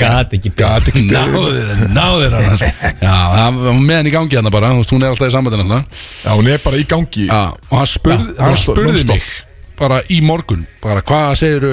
Gat 0.00 0.32
ekki 0.36 0.52
beðið. 0.56 1.00
Náður, 1.10 1.70
náður 1.94 2.36
hann 2.38 2.64
Já, 3.02 3.14
hann 3.36 3.60
var 3.60 3.78
með 3.78 3.96
hann 3.98 4.08
í 4.10 4.14
gangi 4.14 4.38
hann 4.40 4.50
bara 4.54 4.72
Hún 4.78 5.04
er 5.04 5.10
alltaf 5.12 5.28
í 5.28 5.34
sambandin 5.34 5.64
alltaf 5.66 6.08
Já, 6.24 6.30
hún 6.38 6.50
er 6.50 6.62
bara 6.64 6.80
í 6.80 6.86
gangi. 6.88 7.26
Já, 7.28 7.42
og 7.52 7.76
hann 7.76 7.90
spurði, 7.90 8.32
Já, 8.34 8.40
hann 8.40 8.54
non-stop, 8.54 8.76
spurði 8.76 8.96
non-stop. 8.96 9.16
mig 9.16 9.46
bara 9.80 10.02
í 10.12 10.18
morgun 10.20 10.66
bara 10.82 11.00
hvað 11.00 11.30
segirðu 11.40 11.70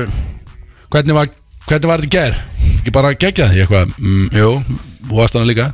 hvernig 0.93 1.15
var, 1.17 1.31
hvernig 1.67 1.89
var 1.89 2.03
þetta 2.03 2.07
í 2.07 2.13
ger 2.13 2.37
ekki 2.77 2.93
bara 2.95 3.09
gegja 3.19 3.49
því 3.51 3.63
eitthvað 3.65 3.89
mm, 3.99 4.29
jú, 4.31 4.51
þú 5.09 5.17
varst 5.17 5.35
hann 5.35 5.47
líka. 5.49 5.65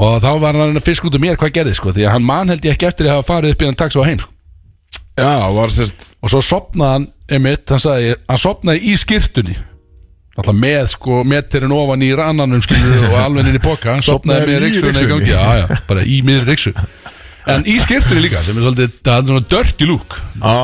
Og 0.00 0.16
þá 0.24 0.30
var 0.40 0.56
hann 0.56 0.78
að 0.80 0.86
fisk 0.86 1.04
út 1.04 1.18
um 1.18 1.22
mér 1.22 1.36
hvað 1.40 1.52
gerði 1.58 1.74
sko, 1.76 1.92
því 1.92 2.06
að 2.08 2.14
hann 2.16 2.24
man 2.24 2.48
held 2.52 2.64
ég 2.64 2.78
ekki 2.78 2.88
eftir 2.88 3.10
að 3.10 3.18
hafa 3.18 3.28
farið 3.28 3.52
upp 3.54 3.60
í 3.64 3.68
hann 3.68 3.78
taks 3.82 3.98
og 4.00 4.08
heim 4.08 4.22
sko. 4.24 4.32
Já, 5.20 5.34
var 5.54 5.70
sérst 5.76 6.08
og 6.24 6.32
svo 6.32 6.40
sopnaði 6.42 6.94
hann 6.96 7.06
emitt, 7.36 7.68
hann 7.70 7.82
sagði, 7.84 8.16
hann 8.24 8.40
sopnaði 8.40 8.80
í 8.88 8.96
skýrtunni 8.98 9.58
alltaf 10.34 10.56
með 10.58 10.86
sko 10.94 11.20
metirinn 11.30 11.74
ofan 11.74 12.02
í 12.02 12.10
rannanum 12.18 12.62
skilur 12.64 13.08
og 13.10 13.18
alveg 13.24 13.50
inn 13.52 13.58
í 13.60 13.62
boka 13.62 13.98
Sofnaði 14.00 14.08
sopnaði 14.08 14.48
með 14.50 14.64
riksunni 14.66 15.04
í 15.04 15.10
gangi. 15.12 15.30
já, 15.30 15.42
já, 15.60 15.66
bara 15.88 16.06
í 16.06 16.20
miður 16.26 16.50
riksu 16.50 16.74
en 17.54 17.68
í 17.68 17.76
skýrtunni 17.82 18.24
líka 18.24 18.40
sem 18.42 18.56
er 18.56 18.66
svolítið, 18.66 18.98
það 19.04 19.20
er 19.20 19.28
svona 19.28 19.46
dirty 19.52 19.88
look. 19.90 20.18
Já. 20.40 20.56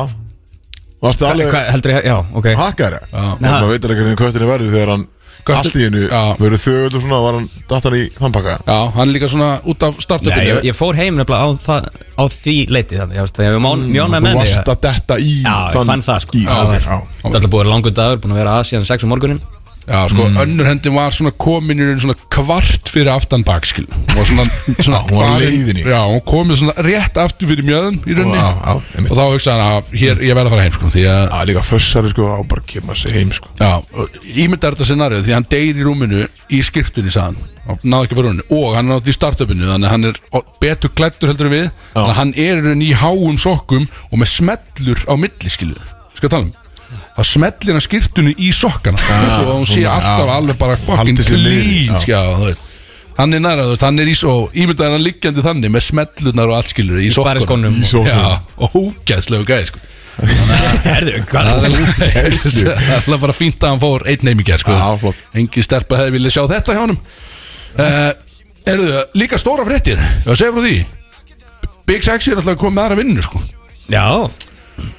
Varstu 1.01 1.25
alveg 1.29 1.49
Hvað 1.53 1.71
heldur 1.75 1.93
ég, 1.95 2.05
já, 2.05 2.17
ok. 2.37 2.47
hakkari? 2.57 3.01
Já. 3.09 3.25
Maður 3.41 3.73
veitir 3.73 3.93
ekki 3.93 4.05
hvernig 4.05 4.21
köttin 4.21 4.45
er 4.45 4.51
verið 4.53 4.75
þegar 4.75 4.95
hann 4.95 5.09
Allt 5.41 5.73
í 5.73 5.85
hennu. 5.87 6.03
Verður 6.37 6.61
þögul 6.61 6.97
og 6.99 7.01
svona 7.01 7.19
Var 7.23 7.37
hann 7.39 7.47
datt 7.71 7.85
hann 7.87 7.95
í 7.97 8.01
þannpakka 8.13 8.51
Já, 8.67 8.75
hann 8.93 9.07
er 9.07 9.13
líka 9.15 9.29
svona 9.31 9.47
út 9.65 9.85
af 9.87 9.95
Nei, 9.97 10.03
startupinu 10.05 10.43
ég, 10.45 10.59
ég 10.69 10.77
fór 10.77 10.99
heim 10.99 11.17
nefnilega 11.17 11.41
á, 11.41 11.49
það, 11.63 11.87
á 12.13 12.23
því 12.35 12.55
leiti 12.69 12.99
þannig, 12.99 13.17
ég 13.17 13.33
hef 13.41 13.57
mjón, 13.65 13.87
mjónað 13.89 14.19
Þú 14.21 14.21
með 14.21 14.27
mig 14.27 14.37
varst 14.37 14.69
að 14.75 14.83
detta 14.85 15.17
í 15.17 15.33
Já, 15.41 15.55
ég 15.73 15.89
fann 15.89 16.05
það 16.05 16.21
sko. 16.27 16.43
Þetta 16.45 16.77
er 16.77 16.85
alltaf 16.91 17.49
búið 17.49 17.57
að 17.57 17.63
vera 17.63 17.73
langur 17.73 17.97
dagur, 17.97 18.21
búin 18.21 18.35
að 18.35 18.41
vera 18.43 18.59
að 18.59 18.69
síðan 18.69 18.87
6 18.91 19.07
um 19.07 19.13
morgunin 19.15 19.41
Já, 19.87 20.01
sko, 20.11 20.25
önnur 20.43 20.67
hendin 20.69 20.93
var 20.93 21.09
svona 21.15 21.31
komin 21.41 21.79
í 21.81 21.85
raun 21.87 21.99
svona 22.03 22.13
kvart 22.31 22.91
fyrir 22.93 23.09
aftan 23.15 23.41
bakskil 23.47 23.87
og 23.89 24.27
svona, 24.29 24.43
svona 24.77 24.99
Já, 24.99 25.07
hún 25.09 25.17
var 25.17 25.25
á 25.25 25.31
farin- 25.33 25.47
leiðinni. 25.47 25.85
Já, 25.89 25.99
hún 26.11 26.21
komið 26.29 26.59
svona 26.61 26.75
rétt 26.85 27.17
aftur 27.23 27.49
fyrir 27.49 27.65
mjöðum 27.65 27.97
í 28.05 28.15
rauninni. 28.19 28.37
Já, 28.37 28.51
já, 28.61 28.75
einmitt. 28.95 29.11
og 29.11 29.17
þá 29.17 29.23
hugsaði 29.33 29.65
hann 29.65 29.77
að 29.79 29.95
hér, 30.03 30.21
ég 30.27 30.37
verð 30.37 30.51
að 30.51 30.53
fara 30.55 30.65
heim 30.67 30.75
sko, 30.77 30.91
því 30.93 31.05
að 31.09 31.23
Já, 31.31 31.39
líka 31.49 31.63
fössari 31.65 32.11
sko 32.13 32.27
Á 32.29 32.39
bara 32.53 32.65
kemur 32.73 33.01
sig 33.01 33.15
heim 33.17 33.33
sko. 33.35 33.49
Já, 33.57 33.71
og 33.97 34.21
ímyndar 34.35 34.77
þetta 34.77 34.89
scenarið 34.91 35.25
því 35.25 35.33
að 35.33 35.39
hann 35.39 35.49
deyr 35.55 35.81
í 35.81 35.87
rúminu 35.89 36.21
í 36.51 36.61
skiptunni 36.69 37.11
sagðan 37.17 37.41
og 37.71 37.83
náði 37.85 38.07
ekki 38.07 38.17
fyrir 38.19 38.29
rúminu. 38.29 38.45
Og 38.53 38.75
hann 38.77 38.85
er 38.85 38.95
náttúrulega 38.95 39.13
í 39.13 39.17
startupinu 39.17 39.67
þannig 39.69 39.89
að 39.89 39.93
hann 39.95 40.09
er 40.11 40.47
betur 40.61 40.93
klættur 40.97 41.29
heldur 41.33 41.49
en 41.49 41.53
við. 41.57 41.67
Þannig 41.93 42.09
að 42.13 42.17
hann 42.21 42.33
er 42.37 42.53
í 42.53 42.63
rauninni 42.65 42.89
í 42.93 42.97
háum 43.01 43.37
sokkum 43.41 43.85
og 44.11 44.17
með 44.21 44.31
smellur 44.37 45.03
á 45.09 45.13
milli 45.17 45.51
skilu 45.57 45.77
skal 46.17 46.29
tala 46.29 46.45
um 46.45 46.51
það 47.17 47.29
smellir 47.29 47.77
hann 47.77 47.85
skiptunni 47.85 48.33
í 48.37 48.51
sokkana 48.55 48.99
svo 49.01 49.45
að 49.45 49.55
hún 49.55 49.69
sé 49.69 49.79
svona, 49.79 49.95
alltaf 49.99 50.27
já. 50.27 50.33
alveg 50.35 50.59
bara 50.61 50.75
fucking 50.81 50.99
Haldi 51.01 51.25
sér 51.27 51.41
niðri, 51.41 51.63
clean 51.63 51.95
já. 51.95 52.03
skjá, 52.05 52.19
þú 52.35 52.49
veit 52.49 52.67
hann 53.17 53.35
er 53.35 53.43
næra, 53.43 53.65
þú 53.65 53.73
veist, 53.73 53.85
hann 53.85 54.01
er 54.01 54.09
í 54.11 54.13
svo 54.17 54.35
ímyndaði 54.55 54.95
hann 54.95 55.05
liggjandi 55.05 55.45
þannig 55.45 55.73
með 55.73 55.85
smellurnar 55.87 56.51
og 56.51 56.57
allt 56.57 56.71
skilur 56.71 57.01
í 57.01 57.09
spariskónum. 57.13 57.75
Í 57.81 57.89
sokkunum. 57.89 58.21
Já, 58.23 58.55
og 58.57 58.75
hógæðslegu 58.75 59.47
gæði 59.49 59.67
sko 59.71 59.81
Herðu, 60.85 61.19
hvað 61.29 61.49
Það 61.49 61.67
er 61.67 62.33
það 63.05 63.13
er 63.15 63.21
bara 63.23 63.35
fínt 63.35 63.63
að 63.63 63.73
hann 63.73 63.81
fór 63.81 64.05
einn 64.11 64.41
gerð 64.43 64.63
sko. 64.63 64.75
Já, 64.75 64.87
flott. 65.01 65.21
Engi 65.39 65.63
stelpa 65.65 66.01
hefði 66.01 66.15
viljað 66.17 66.35
sjá 66.35 66.43
þetta 66.51 66.75
hjá 66.75 66.81
honum 66.83 66.99
uh, 67.79 68.11
Erðu 68.71 69.05
líka 69.17 69.39
stóra 69.41 69.65
fréttir 69.65 70.01
Já, 70.01 70.33
segja 70.35 70.51
frá 70.51 70.65
því 70.67 70.75
Big 71.89 72.05
Sexy 72.05 72.31
er 72.31 72.41
alltaf 72.41 72.59
komið 72.61 72.77
með 72.77 72.85
aðra 72.85 72.97
vinnu 73.01 73.23
sko. 73.25 73.41
Já, 73.91 74.05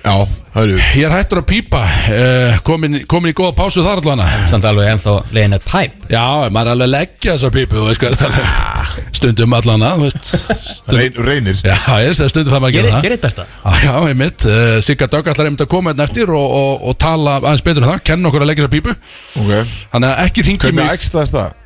Já, 0.03 0.15
hörru. 0.57 0.77
Ég 0.99 1.05
er 1.09 1.15
hættur 1.15 1.41
að 1.43 1.47
pípa 1.49 1.81
uh, 1.87 2.59
komin, 2.67 3.01
komin 3.11 3.33
í 3.33 3.37
góða 3.39 3.55
pásu 3.59 3.85
þar 3.85 4.03
allana 4.03 4.27
Samt 4.51 4.67
alveg 4.69 4.91
ennþá 4.93 5.15
leiðin 5.33 5.57
að 5.59 5.67
pæp 5.69 6.11
Já, 6.13 6.25
maður 6.53 6.67
er 6.67 6.73
alveg 6.75 6.87
að 6.89 6.93
leggja 6.97 7.37
þessar 7.37 7.55
pípu 7.57 7.79
Þú 7.79 7.87
veist 7.89 8.03
hvað 8.03 8.27
er. 8.29 8.37
Það 8.93 9.17
Stundum 9.17 9.55
allana 9.57 9.93
þú 9.97 10.07
veist. 10.09 10.33
Stundum, 10.33 10.99
Reyn, 10.99 11.19
Reynir. 11.29 11.61
Já, 11.63 11.77
ég 12.03 12.17
segi 12.19 12.33
stundum 12.35 12.53
það 12.57 12.65
maður 12.65 12.73
að 12.73 12.77
gera 12.79 12.93
það 12.97 13.07
Gerið 13.07 13.23
besta. 13.23 13.47
Ah, 13.63 13.79
Já, 13.87 13.93
einmitt, 14.11 14.47
uh, 14.51 14.77
Sigga 14.85 15.09
Dögg 15.13 15.31
ætlar 15.33 15.49
einmitt 15.49 15.65
að 15.65 15.71
koma 15.73 15.93
hérna 15.93 16.07
eftir 16.09 16.33
og, 16.35 16.57
og, 16.59 16.87
og 16.91 16.99
tala 17.01 17.39
aðeins 17.41 17.65
betur 17.65 17.87
um 17.87 17.93
það, 17.93 18.03
kenna 18.11 18.29
okkur 18.33 18.45
að 18.45 18.51
leggja 18.51 18.67
þessar 18.67 18.75
pípu. 18.75 18.97
Ok. 19.45 19.75
Þannig 19.95 20.11
að 20.11 20.23
ekki 20.27 20.47
ringi 20.49 20.67
Hvernig 20.67 20.93
ægslaðist 20.97 21.39
það? 21.39 21.59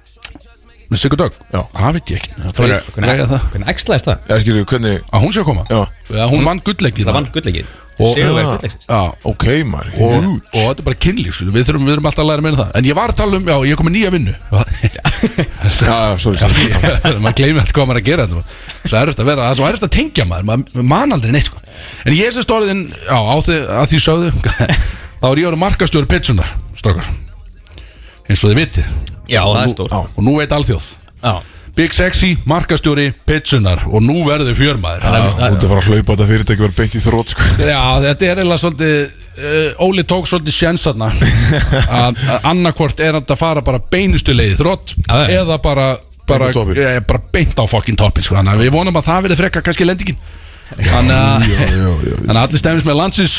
með 0.87 1.02
Sigga 1.02 1.18
Dögg? 1.25 1.40
Já. 1.50 1.61
Það 1.73 1.96
veit 1.96 2.12
ég 2.12 2.20
ekki. 2.20 2.37
Það 2.61 2.76
er 2.76 2.85
Hvernig 2.94 3.73
æxlaðist 3.73 4.11
það? 4.11 4.28
Já, 4.30 4.37
skilur, 4.44 4.68
hvernig 4.70 5.00
Að 5.11 5.25
hún 5.25 5.35
sé 5.35 5.42
að 5.42 5.49
koma? 5.49 5.66
Já. 5.73 5.80
Eða 6.12 6.28
hún 6.30 6.46
vann 6.46 6.62
gullleggið 6.68 7.75
Sigurverð 7.97 8.37
Já. 8.37 8.49
gullleiksins 8.50 8.87
Já, 8.91 9.00
Ok, 9.31 9.45
maður 9.65 9.95
og, 9.97 10.26
og 10.53 10.65
þetta 10.67 10.83
er 10.83 10.87
bara 10.88 10.99
kynlíf 11.07 11.38
við, 11.41 11.62
þurfum, 11.65 11.87
við 11.87 11.95
þurfum 11.95 12.09
alltaf 12.11 12.23
að 12.25 12.29
læra 12.31 12.45
meira 12.45 12.57
um 12.57 12.61
það. 12.61 12.75
En 12.76 12.88
ég 12.91 12.99
var 12.99 13.12
að 13.12 13.21
tala 13.23 13.38
um, 13.41 13.47
já, 13.49 13.57
ég 13.65 13.73
er 13.73 13.81
komið 13.81 13.95
nýja 13.97 14.12
vinnu. 14.12 14.35
Já, 14.37 14.61
já, 15.88 15.97
sorry, 16.21 16.50
maður 17.25 17.38
gleymi 17.41 17.62
alltaf 17.62 17.75
hvað 17.79 17.88
maður 17.91 18.03
að 18.03 18.09
gera 18.11 18.29
þetta. 18.29 18.45
Svo 18.85 19.00
er 19.00 19.12
þetta 19.12 19.25
að 19.25 19.31
vera, 19.33 19.49
er 19.49 19.61
svo 19.61 19.69
erfitt 19.71 19.88
að 19.88 19.95
tengja 19.97 20.29
maður. 20.29 20.49
Maður 20.53 20.88
man 20.93 21.17
aldrei 21.17 21.33
neitt 21.37 21.49
sko. 21.49 21.65
En 22.05 22.17
ég 22.19 22.37
sem 22.37 22.45
stóriðin, 22.45 22.85
já, 22.93 23.17
á 23.17 23.37
því, 23.49 23.59
að 23.81 23.91
því 23.95 24.03
sögðu 24.05 24.33
þá 25.23 25.26
er 25.33 25.43
ég 25.43 25.50
orðið 25.50 25.62
markastjóri 25.65 26.11
pitsunar 26.12 26.55
strókar 26.76 27.09
eins 28.26 28.43
og 28.43 28.50
þið 28.50 28.59
vitið. 28.61 28.95
Já, 29.31 29.41
það 29.41 29.62
er 29.65 29.73
stór 29.73 29.95
og 29.97 30.25
nú 30.26 30.37
veit 30.41 30.53
alþjóð. 30.53 30.88
Já 31.25 31.35
Big 31.76 31.92
Sexy, 31.92 32.38
markastjóri, 32.49 33.11
pitsunar 33.28 33.83
og 33.90 34.00
nú 34.00 34.23
verður 34.25 34.54
fjörmaður. 34.56 35.02
Þú 35.04 35.42
ert 35.45 35.64
að 35.64 35.66
fara 35.68 35.80
að 35.83 35.88
hlaupa 35.90 36.14
þetta 36.14 36.28
fyrirtæki 36.30 36.62
verið 36.62 36.78
beint 36.78 36.95
í 36.97 37.02
þrótt 37.04 37.33
sko. 37.35 37.49
Já, 37.61 37.80
þetta 38.00 38.25
er 38.25 38.40
eiginlega 38.40 38.62
svolítið 38.62 38.95
uh, 38.97 39.85
Óli 39.85 40.04
tók 40.09 40.30
svolítið 40.30 40.56
sjensarna 40.56 41.11
að 42.00 42.23
annarkvort 42.49 43.02
er 43.04 43.18
þetta 43.18 43.37
að 43.37 43.42
fara 43.42 43.64
bara 43.66 43.83
beinustu 43.92 44.33
leiði 44.33 44.56
þrótt 44.62 44.95
eða 45.26 45.59
bara 45.66 45.90
bara, 46.26 46.49
ja, 46.80 46.95
bara 47.04 47.21
beint 47.37 47.61
á 47.61 47.64
fokkin 47.68 48.00
toppin 48.00 48.25
sko. 48.25 48.40
við 48.56 48.73
vonum 48.73 48.97
að 48.97 49.11
það 49.11 49.28
verði 49.28 49.38
frekka 49.42 49.64
kannski 49.68 49.87
lendingin. 49.87 50.16
Þannig 50.95 51.14
að 52.25 52.40
allir 52.40 52.62
stefnist 52.62 52.88
með 52.88 52.99
landsins. 53.02 53.37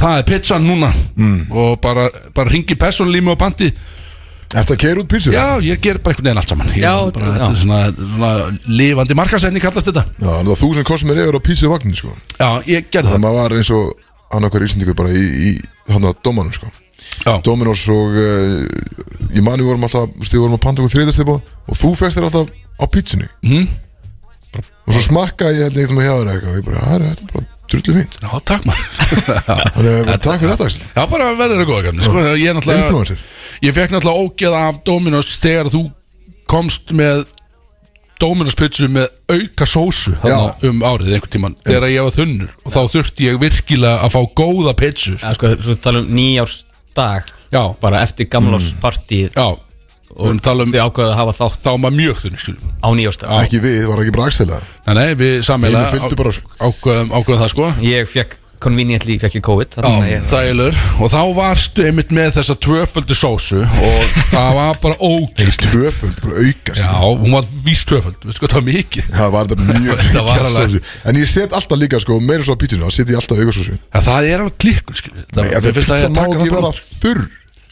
Það 0.00 0.18
er 0.18 0.26
pizzan 0.26 0.66
núna. 0.66 0.90
Mm. 1.14 1.40
og 1.54 1.78
bara, 1.82 2.10
bara 2.34 2.50
ringi 2.50 2.74
personlími 2.74 3.30
og 3.30 3.38
bandi 3.38 3.70
Eftir 4.50 4.74
að 4.74 4.80
keira 4.82 5.00
út 5.04 5.08
písur 5.12 5.32
já, 5.36 5.44
ég 5.62 5.78
ger 5.84 5.98
bara 6.02 6.10
einhvern 6.14 6.26
veginn 6.26 6.40
allt 6.40 6.48
saman 6.50 6.70
ég, 6.74 6.82
Já, 6.82 6.94
bara, 7.14 7.26
já. 7.26 7.32
þetta 7.36 7.50
er 7.50 7.58
svona, 7.60 7.80
svona 7.94 8.30
lifandi 8.66 9.14
markasetning 9.14 9.62
kallast 9.62 9.86
þetta 9.86 10.02
Já, 10.18 10.26
þannig 10.26 10.52
að 10.56 10.60
þú 10.64 10.70
sem 10.74 10.86
kost 10.90 11.06
mér 11.06 11.20
yfir 11.22 11.38
á 11.38 11.42
písu 11.46 11.70
vagnin 11.70 11.94
sko. 11.94 12.10
já, 12.40 12.48
ég 12.66 12.88
gerði 12.90 13.12
Það 13.12 13.14
það 13.14 13.22
maður 13.26 13.38
var 13.40 13.54
eins 13.60 13.70
og 13.70 13.92
annarkvæður 14.34 14.66
íslendingur 14.66 14.98
bara 14.98 15.12
í, 15.14 15.22
í 15.22 15.50
hann 15.92 16.08
að 16.10 16.18
dómanum 16.26 16.52
sko. 16.56 16.66
já, 17.26 17.32
Dominos 17.46 17.84
og 17.94 18.18
uh, 18.18 18.66
ég 19.34 19.42
mani 19.46 19.62
við 19.62 19.70
vorum 19.70 19.86
alltaf, 19.86 20.10
þú 20.10 20.24
veist, 20.24 20.34
við 20.34 20.42
vorum 20.44 20.58
að 20.58 20.64
panta 20.66 20.82
okkur 20.82 20.94
þriðastipa 20.96 21.36
og 21.70 21.78
þú 21.78 21.92
fegst 22.02 22.18
þér 22.18 22.26
alltaf 22.28 22.50
á 22.50 22.84
pítsunni 22.90 23.28
Mhm. 23.46 23.68
og 24.90 24.92
svo 24.96 25.02
smakkaði 25.06 25.60
ég 25.60 25.68
held 25.70 25.78
eitthvað 25.78 25.96
með 26.00 26.06
hjá 26.08 26.14
þér 26.18 26.30
eitthvað 26.34 26.50
og 26.50 26.58
ég 26.58 26.64
bara, 26.66 26.84
"Herra, 26.90 27.10
þetta 27.14 27.22
er 27.22 27.32
bara 27.34 27.46
drullu 27.72 27.94
fínt. 27.96 28.16
Já, 28.22 28.30
takk 28.50 28.66
maður. 28.68 28.86
Þannig 29.74 30.12
að 30.14 30.22
takk 30.26 30.40
fyrir 30.42 30.52
þetta 30.54 30.68
Axel. 30.70 30.86
Já, 30.96 31.02
bara 31.14 31.28
verður 31.38 31.60
það 31.62 31.68
góða 31.70 31.84
gamni 31.88 32.06
sko, 32.06 32.24
ég, 32.40 32.56
náttúrulega- 32.56 32.86
Influencer. 32.86 33.20
ég 33.66 33.76
fekk 33.76 33.94
náttúrulega 33.96 34.24
ógeð 34.26 34.56
af 34.60 34.80
Dominos 34.88 35.30
þegar 35.42 35.70
þú 35.74 35.82
komst 36.50 36.90
með 36.98 37.24
Dominos 38.20 38.56
pizzu 38.58 38.84
með 38.92 39.06
auka 39.32 39.64
sósu 39.64 40.12
þarna 40.20 40.50
um 40.68 40.82
árið 40.84 41.14
einhvern 41.16 41.32
tíman 41.32 41.54
þegar 41.64 41.88
ég 41.94 42.04
var 42.04 42.12
þunnur. 42.18 42.50
Og 42.66 42.74
þá 42.74 42.80
þurfti 42.92 43.28
ég 43.30 43.38
virkilega 43.40 44.02
að 44.04 44.12
fá 44.12 44.20
góða 44.42 44.74
pizzu 44.76 45.14
Já, 45.16 45.30
sko, 45.38 45.54
þú 45.56 45.76
tala 45.80 46.02
um 46.04 46.10
nýjársdag 46.18 47.30
Já, 47.54 47.62
Bara 47.80 48.02
eftir 48.04 48.28
gamlárspartíð 48.30 49.32
já 49.32 49.46
Að 50.10 50.40
tala 50.42 50.66
um 50.66 50.72
Þið 50.74 50.82
ákveðu 50.88 51.10
að 51.12 51.16
hafa 51.20 51.36
þátt 51.38 51.60
þá 51.62 51.70
var 51.70 51.80
maður 51.84 51.98
mjög 52.00 52.20
skilum 52.42 52.76
á 52.82 52.88
nýjársdag 52.98 53.38
Ekki 53.44 53.60
við, 53.62 53.80
var 53.92 54.02
ekki 54.04 54.14
bara 54.18 54.26
Axel? 54.32 54.50
Nei, 54.50 54.94
nei, 54.98 55.08
við 55.14 55.40
sammeila 55.46 55.86
fylgdu 55.94 56.18
bara. 56.18 56.32
ákveðum, 56.60 57.10
ákveðum 57.14 57.42
það 57.44 57.52
sko. 57.54 57.72
Ég 57.86 58.10
fekk 58.10 58.36
conveniently, 58.60 59.14
fekk 59.16 59.38
ég 59.38 59.44
COVID 59.46 59.76
að 59.80 59.86
Já, 59.88 60.08
ég- 60.10 60.24
þælur 60.28 60.74
Og 61.00 61.08
þá 61.14 61.20
varstu 61.38 61.86
einmitt 61.88 62.10
með 62.12 62.34
þessa 62.36 62.56
tvöföldu 62.60 63.16
sósu 63.16 63.62
og 63.64 64.10
það 64.28 64.50
var 64.58 64.76
bara 64.82 64.98
ógeð 65.00 65.54
Tvöföld, 65.62 66.18
bara 66.20 66.42
auka 66.44 66.76
Já, 66.76 66.90
hún 67.00 67.32
var 67.38 67.48
víst 67.64 67.88
tvöföld, 67.88 68.18
veistu 68.20 68.42
hvað 68.44 68.52
það 68.52 68.60
var 68.60 68.66
mikið? 68.68 69.08
Það 69.16 69.32
var 69.38 69.48
þetta 69.54 69.64
mjög 69.80 70.02
mikið 70.04 70.20
alveg- 70.26 70.76
sósu. 70.76 70.82
En 71.08 71.16
ég 71.22 71.30
set 71.32 71.56
alltaf 71.56 71.80
líka 71.80 72.02
sko, 72.04 72.20
meira 72.20 72.44
svo 72.44 72.52
á 72.52 72.60
pítsinu 72.60 72.84
þá 72.84 72.92
set 72.98 73.08
ég 73.14 73.22
alltaf 73.22 73.40
auka 73.40 73.56
sósu 73.56 73.78
það 73.96 74.28
er 74.34 74.44
alveg 74.44 74.60
klikkun, 74.60 75.00
skilur 75.00 75.24
Það, 75.32 75.54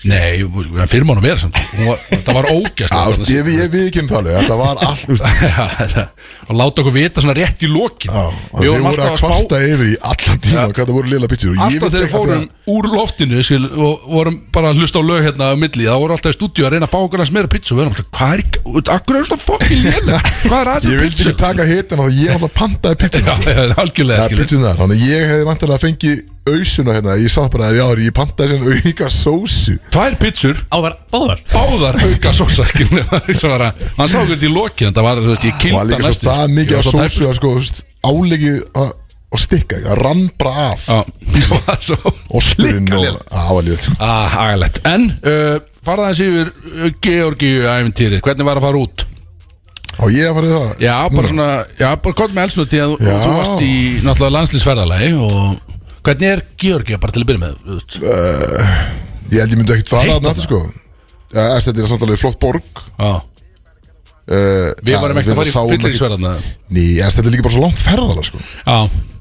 Nei, 0.07 0.45
það 0.47 0.91
fyrir 0.93 1.07
mánu 1.09 1.23
verið 1.25 1.41
samt. 1.43 1.57
Það 2.23 2.37
var 2.37 2.47
ógæst 2.53 2.93
ég, 3.33 3.43
við 3.73 3.87
ekki 3.89 4.03
um 4.05 4.11
talið, 4.11 4.37
þetta 4.39 4.57
var 4.61 4.75
allt 4.87 5.09
Og 6.49 6.55
láta 6.57 6.81
okkur 6.85 6.95
vita 6.95 7.19
svona 7.25 7.35
rétt 7.35 7.65
í 7.67 7.69
lokin. 7.71 8.13
Við 8.61 8.69
vorum 8.71 8.87
að 8.93 8.95
kvarta 9.19 9.59
yfir 9.67 9.89
í 9.91 9.97
allan 9.99 10.39
tíma 10.45 10.67
hvað 10.71 10.85
það 10.85 10.95
voru 10.95 11.09
lila 11.13 11.27
ég 11.33 11.65
Alltaf 11.67 11.91
þegar 11.97 12.11
fórum 12.13 12.45
úr 12.69 12.85
loftinu 12.95 13.43
og 13.89 14.07
vorum 14.13 14.37
bara 14.55 14.71
að 14.71 14.79
hlusta 14.83 15.03
á 15.03 15.05
lög 15.09 15.21
hérna 15.27 15.45
á 15.51 15.55
milli 15.59 15.85
þá 15.89 15.97
voru 15.99 16.13
alltaf 16.15 16.31
í 16.31 16.37
stúdíu 16.39 16.65
að 16.69 16.73
reyna 16.77 16.87
að 16.87 16.93
fá 16.95 16.99
okkur 17.01 17.21
að 17.25 17.31
smera 17.33 17.51
og 17.75 17.79
við 17.79 17.83
erum 17.85 17.95
alltaf, 17.95 18.09
hvað 18.15 18.31
er 18.35 18.41
ekki, 18.45 18.59
akkur 18.95 19.15
er 19.19 19.23
svona 19.29 19.43
fokkin 19.43 19.81
léleg 19.87 20.21
hvað 20.45 20.61
er 20.61 20.69
aðeins 20.75 20.93
Ég 20.93 20.99
vildi 21.03 21.23
ekki 21.25 21.37
taka 21.43 21.63
hitan 21.69 22.03
og 22.05 22.09
ég 22.15 22.29
alltaf 22.37 22.55
pantaði 22.55 22.97
pítsuna 23.03 23.33
Það 26.49 26.55
að 26.57 26.63
ausuna 26.65 26.95
hérna, 26.97 27.17
ég 27.21 27.33
satt 27.33 27.53
bara 27.53 27.69
já, 27.77 27.85
ég 28.01 28.15
pantaði 28.17 28.55
sem 28.57 28.69
auka 28.89 29.09
sósu. 29.13 29.75
Tvær 29.93 30.15
pizzur, 30.23 30.63
Áðar, 30.73 30.95
báðar. 31.13 31.43
Báðar 31.53 31.99
auka 32.07 32.33
sósa 32.33 32.65
að- 33.69 33.83
hann 33.99 34.09
sá 34.09 34.17
okkur 34.23 34.47
í 34.49 34.53
lokin 34.53 34.89
þetta 34.89 35.05
var, 35.05 35.21
og 35.21 35.37
það 35.37 35.93
líka 35.93 36.13
svo 36.15 36.31
það 36.31 36.55
mikið 36.57 36.79
af 36.79 36.89
sósu 36.89 37.29
að 37.29 37.37
sko, 37.37 37.53
álegið 38.09 38.63
að 38.81 38.89
að 39.29 39.43
stikka, 39.43 39.77
það 39.85 39.99
rann 40.01 40.23
bara 40.41 40.53
af. 40.71 40.87
Það 40.89 41.91
og 42.33 42.41
það 42.41 42.63
líka 42.65 43.77
sko. 43.85 43.93
Ah, 44.01 44.37
agalegt. 44.47 44.81
En, 44.89 45.05
uh, 45.21 45.59
farða 45.85 46.09
þessi 46.15 46.29
yfir 46.31 46.49
uh, 46.49 46.89
Georgíu 47.05 47.67
æfintýrið 47.69 48.23
Hvernig 48.25 48.49
var 48.49 48.57
að 48.61 48.65
fara 48.71 48.81
út? 48.87 49.05
og 49.99 50.13
ég 50.15 50.29
að 50.31 50.37
fara 50.39 50.47
í 50.49 50.53
það? 50.55 50.69
Já, 50.85 50.95
bara 51.13 51.29
svona 51.33 51.49
Já, 51.77 51.89
bara 52.05 52.17
gott 52.23 52.35
með 52.37 52.45
elsnöti 52.49 52.81
að 52.81 52.93
þú, 52.93 52.99
Já. 53.05 53.17
þú 53.19 53.33
varst 53.37 53.63
í 53.67 53.73
náttúrulega 54.07 54.35
landslýsferðalagi 54.39 55.09
og 55.27 55.68
hvernig 56.09 56.31
er 56.33 56.45
Georgía 56.61 57.01
bara 57.01 57.15
til 57.15 57.23
að 57.25 57.31
byrja 57.33 57.43
með? 57.45 57.59
veist? 57.69 57.99
ég 59.29 59.43
held 59.43 59.53
ég 59.53 59.59
myndi 59.61 59.75
ekkert 59.77 59.93
fara 59.93 60.15
þarna 60.17 60.33
aftur 60.33 60.47
sko. 60.49 60.61
Eftir 61.29 61.69
þetta 61.69 61.85
er 61.85 61.91
samt 61.93 62.07
alveg 62.07 62.21
flott 62.23 62.39
borg. 62.41 62.83
Já, 62.97 63.11
uh, 64.33 64.71
við 64.81 64.99
varum 65.03 65.21
ekki 65.21 65.35
að 65.35 65.41
fara 65.43 65.53
í 65.53 65.77
fyllirísferðana 65.77 66.35
Ný, 66.73 66.85
þetta 67.03 67.25
er 67.25 67.31
líka 67.35 67.47
bara 67.47 67.57
svo 67.57 67.65
langt 67.67 67.83
ferðala 67.83 68.25
sko? 68.27 68.41
Já, 68.65 68.79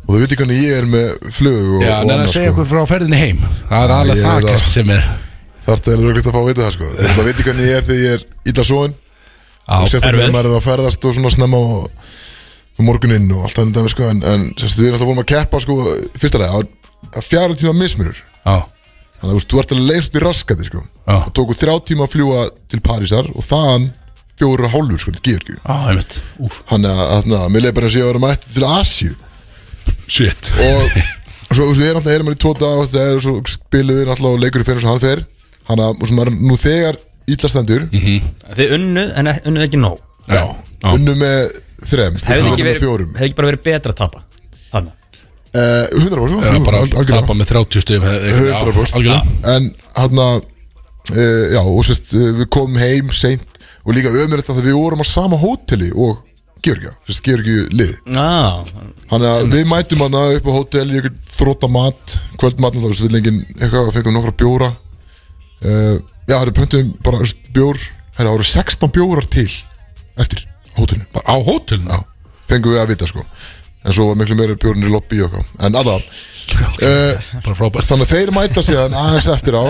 Og 0.08 0.14
þú 0.16 0.20
veit 0.22 0.32
ekki 0.32 0.46
hvernig 0.46 0.60
ég 0.64 0.78
er 0.80 0.86
með 0.88 1.08
flug 1.36 1.56
og, 1.58 1.82
já, 1.84 1.96
og 1.98 2.06
neina 2.08 2.14
að 2.14 2.14
annað 2.14 2.30
segja 2.32 2.52
sko. 2.52 2.54
okkur 2.54 2.68
frá 2.72 2.84
ferðinni 2.88 3.18
heim. 3.20 3.42
Það 3.68 3.82
er 3.84 3.94
alveg 3.98 4.22
það 4.24 4.46
gæst 4.46 4.64
það. 4.64 4.70
sem 4.78 4.94
er 4.96 5.10
Þarf 5.68 5.82
það 5.84 5.92
er 5.94 6.04
rögleitt 6.06 6.30
að 6.30 6.36
fá 6.38 6.40
að 6.40 6.48
vita 6.48 6.64
það 6.64 6.76
sko. 6.78 6.92
Þú 6.96 7.26
veit 7.26 7.34
ekki 7.34 7.48
hvernig 7.50 7.68
ég 7.68 7.76
er 7.76 7.88
þegar 7.90 8.06
ég 8.06 8.16
er 8.16 8.24
illa 8.54 8.66
svoin 8.70 8.94
Já, 8.96 9.74
Og 9.76 9.90
sérstaklega 9.92 10.22
þegar 10.22 10.36
maður 10.38 10.48
er 10.48 10.56
að 10.62 10.64
ferðast 10.64 11.08
og 11.10 11.18
svona 11.18 11.32
snemma 11.36 11.60
um 12.78 12.88
morguninn 12.88 13.28
og 13.36 13.50
allt 13.50 13.60
það 13.76 13.90
sko. 13.92 14.08
En, 14.08 14.24
en 14.24 14.46
sérstaklega 14.56 14.86
við 14.86 14.96
náttúrulega 14.96 15.10
vorum 15.12 15.24
að 15.26 15.30
keppa 15.34 15.62
sko 15.66 15.78
Fyrsta 16.16 16.48
að 16.48 16.70
fjara 17.28 17.56
tíma 17.56 17.74
mismunur. 17.78 18.18
Já, 18.46 18.58
Þannig 19.18 19.32
að 19.32 19.34
þú 19.34 19.38
veist, 19.40 19.50
þú 19.50 19.60
ert 19.60 19.72
alveg 19.74 19.88
lengst 19.90 20.10
upp 20.12 20.18
í 20.18 20.24
raskati 20.24 20.66
sko. 20.68 20.82
Já. 21.08 21.16
Það 21.24 21.32
tóku 21.40 21.56
þrjá 21.58 21.76
tíma 21.90 22.04
að 22.06 22.12
fljúa 22.14 22.42
til 22.70 22.80
Parísar 22.86 23.30
Og 23.34 23.46
þaðan 23.48 23.86
fjóru 24.38 24.68
og 24.68 24.74
hálfur 24.76 25.00
sko 25.02 25.14
til 25.16 25.24
Georgiu 25.26 25.56
já, 25.58 25.76
einmitt. 25.90 26.18
Úf, 26.38 26.60
Þannig 26.70 26.92
að, 26.92 27.00
að, 27.16 27.32
að 27.40 27.48
mér 27.56 27.64
leið 27.66 27.74
bara 27.80 27.88
að 27.90 27.94
sé 27.96 28.04
að 28.04 28.10
vera 28.12 28.22
mætt 28.22 28.46
til 28.54 28.68
Asju 28.68 29.16
shit. 30.08 30.52
Og 31.48 31.56
svo 31.56 31.64
þú 31.64 31.72
veist, 31.72 31.80
við 31.82 31.88
erum 31.88 31.98
alltaf 32.02 32.14
erum 32.14 32.30
í 32.30 32.38
tvo 32.44 32.54
dag 32.60 32.82
og 32.84 32.90
það 32.92 33.10
er 33.16 33.20
svo 33.24 33.34
spilum 33.48 33.98
við 34.02 34.10
alltaf 34.12 34.30
og 34.30 34.42
leikur 34.44 34.62
í 34.62 34.68
fyrir 34.68 34.84
sem 34.84 34.90
hann 34.92 35.00
fer. 35.04 35.22
Hann 35.70 35.82
að, 35.84 35.96
og 36.04 36.10
sem 36.12 36.20
er 36.20 36.32
nú 36.36 36.58
þegar 36.60 36.98
íllastendur 37.28 37.86
mm 37.88 38.02
-hmm. 38.04 38.30
Þið 38.58 38.74
unnuð, 38.78 39.14
en 39.18 39.28
e- 39.28 39.42
unnuð 39.48 39.64
ekki 39.64 39.80
nóg. 39.82 39.98
Já, 40.28 40.44
Já. 40.84 40.94
unnu 40.94 41.16
með 41.16 41.62
þrem 41.88 42.14
Hefði 42.20 42.52
ekki, 42.52 42.64
verið- 42.68 42.84
fjórum. 42.84 43.12
hefði 43.16 43.26
ekki 43.26 43.36
bara 43.36 43.48
verið 43.52 43.64
betra 43.64 43.92
að 43.92 43.96
tapa? 43.96 44.20
Þannig 44.20 44.27
100% 45.54 46.44
Já, 46.44 46.54
jú, 46.54 46.64
bara 46.66 46.82
algjörlega. 46.84 47.22
tapa 47.22 47.36
með 47.38 47.52
30 47.54 47.84
stum 47.86 48.08
100% 48.08 48.98
Algjörlega. 49.00 49.22
En 49.56 49.70
hann 49.96 50.22
að 50.24 50.40
uh, 50.44 51.46
já, 51.54 51.62
og 51.62 51.84
sérst, 51.88 52.14
uh, 52.18 52.32
við 52.42 52.50
komum 52.54 52.80
heim 52.82 53.12
seint 53.16 53.62
og 53.88 53.96
líka 53.96 54.12
ömur 54.12 54.42
þetta 54.42 54.58
að 54.58 54.68
við 54.68 54.76
vorum 54.80 55.04
á 55.04 55.08
sama 55.08 55.40
hóteli 55.40 55.94
og 55.96 56.24
Georgia, 56.66 56.92
sérst, 57.08 57.24
Georgiu 57.24 57.68
lið. 57.72 57.94
Já, 58.12 58.66
Þannig 59.08 59.30
að 59.30 59.52
við 59.54 59.68
mætum 59.70 60.04
hana 60.04 60.24
upp 60.36 60.50
á 60.50 60.58
hótel 60.58 60.88
í 60.90 60.98
einhvern 61.00 61.20
þrótta 61.38 61.70
mat 61.72 62.18
kvöldmat, 62.42 62.76
þá 62.76 62.88
veist 62.90 63.06
við 63.06 63.14
lengin 63.16 63.40
eitthvað 63.56 63.88
og 63.92 63.96
fengum 63.96 64.18
nokkra 64.18 64.34
bjóra. 64.42 64.72
Uh, 65.64 65.98
Já, 66.28 66.34
það 66.36 66.42
eru 66.44 66.54
pöntum 66.58 66.90
bara 67.06 67.24
bjór. 67.56 67.80
Það 68.18 68.30
eru 68.34 68.46
16 68.50 68.92
bjórar 68.92 69.28
til 69.32 69.48
eftir 70.20 70.42
á 70.44 70.82
hótelinu 70.82 71.06
á 71.24 71.36
hótelinu? 71.46 71.94
Já, 71.94 72.00
fengum 72.50 72.74
við 72.74 72.82
að 72.82 72.92
vita 72.92 73.08
sko 73.08 73.24
En 73.88 73.96
svo 73.96 74.10
var 74.10 74.18
miklu 74.20 74.36
meira 74.36 74.58
bjórnir 74.60 74.90
í 74.90 74.94
lobby 74.94 75.22
og 75.24 75.30
eitthvað. 75.32 75.52
En 75.64 75.78
aða 75.80 75.94
uh, 75.98 77.28
frábært. 77.56 77.88
Þannig 77.88 78.08
að 78.08 78.14
þeir 78.14 78.34
mæta 78.36 78.64
síðan 78.66 78.98
aðeins 78.98 79.30
eftir 79.32 79.56
á 79.56 79.64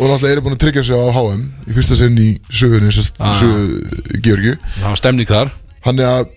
Og 0.00 0.08
náttúrulega 0.08 0.32
eru 0.32 0.42
búin 0.46 0.54
að 0.56 0.62
tryggja 0.62 0.84
sig 0.86 0.96
á 0.96 1.04
HM 1.12 1.42
Í 1.68 1.74
fyrsta 1.76 1.96
sinn 1.98 2.14
í 2.22 2.28
sögunni 2.48 2.92
Ah. 3.20 3.34
Sögu 3.36 4.20
Georgi 4.24 4.54
Það 4.78 4.86
var 4.88 5.00
stemning 5.00 5.28
þar. 5.28 5.52
Þannig 5.84 6.08
að 6.08 6.30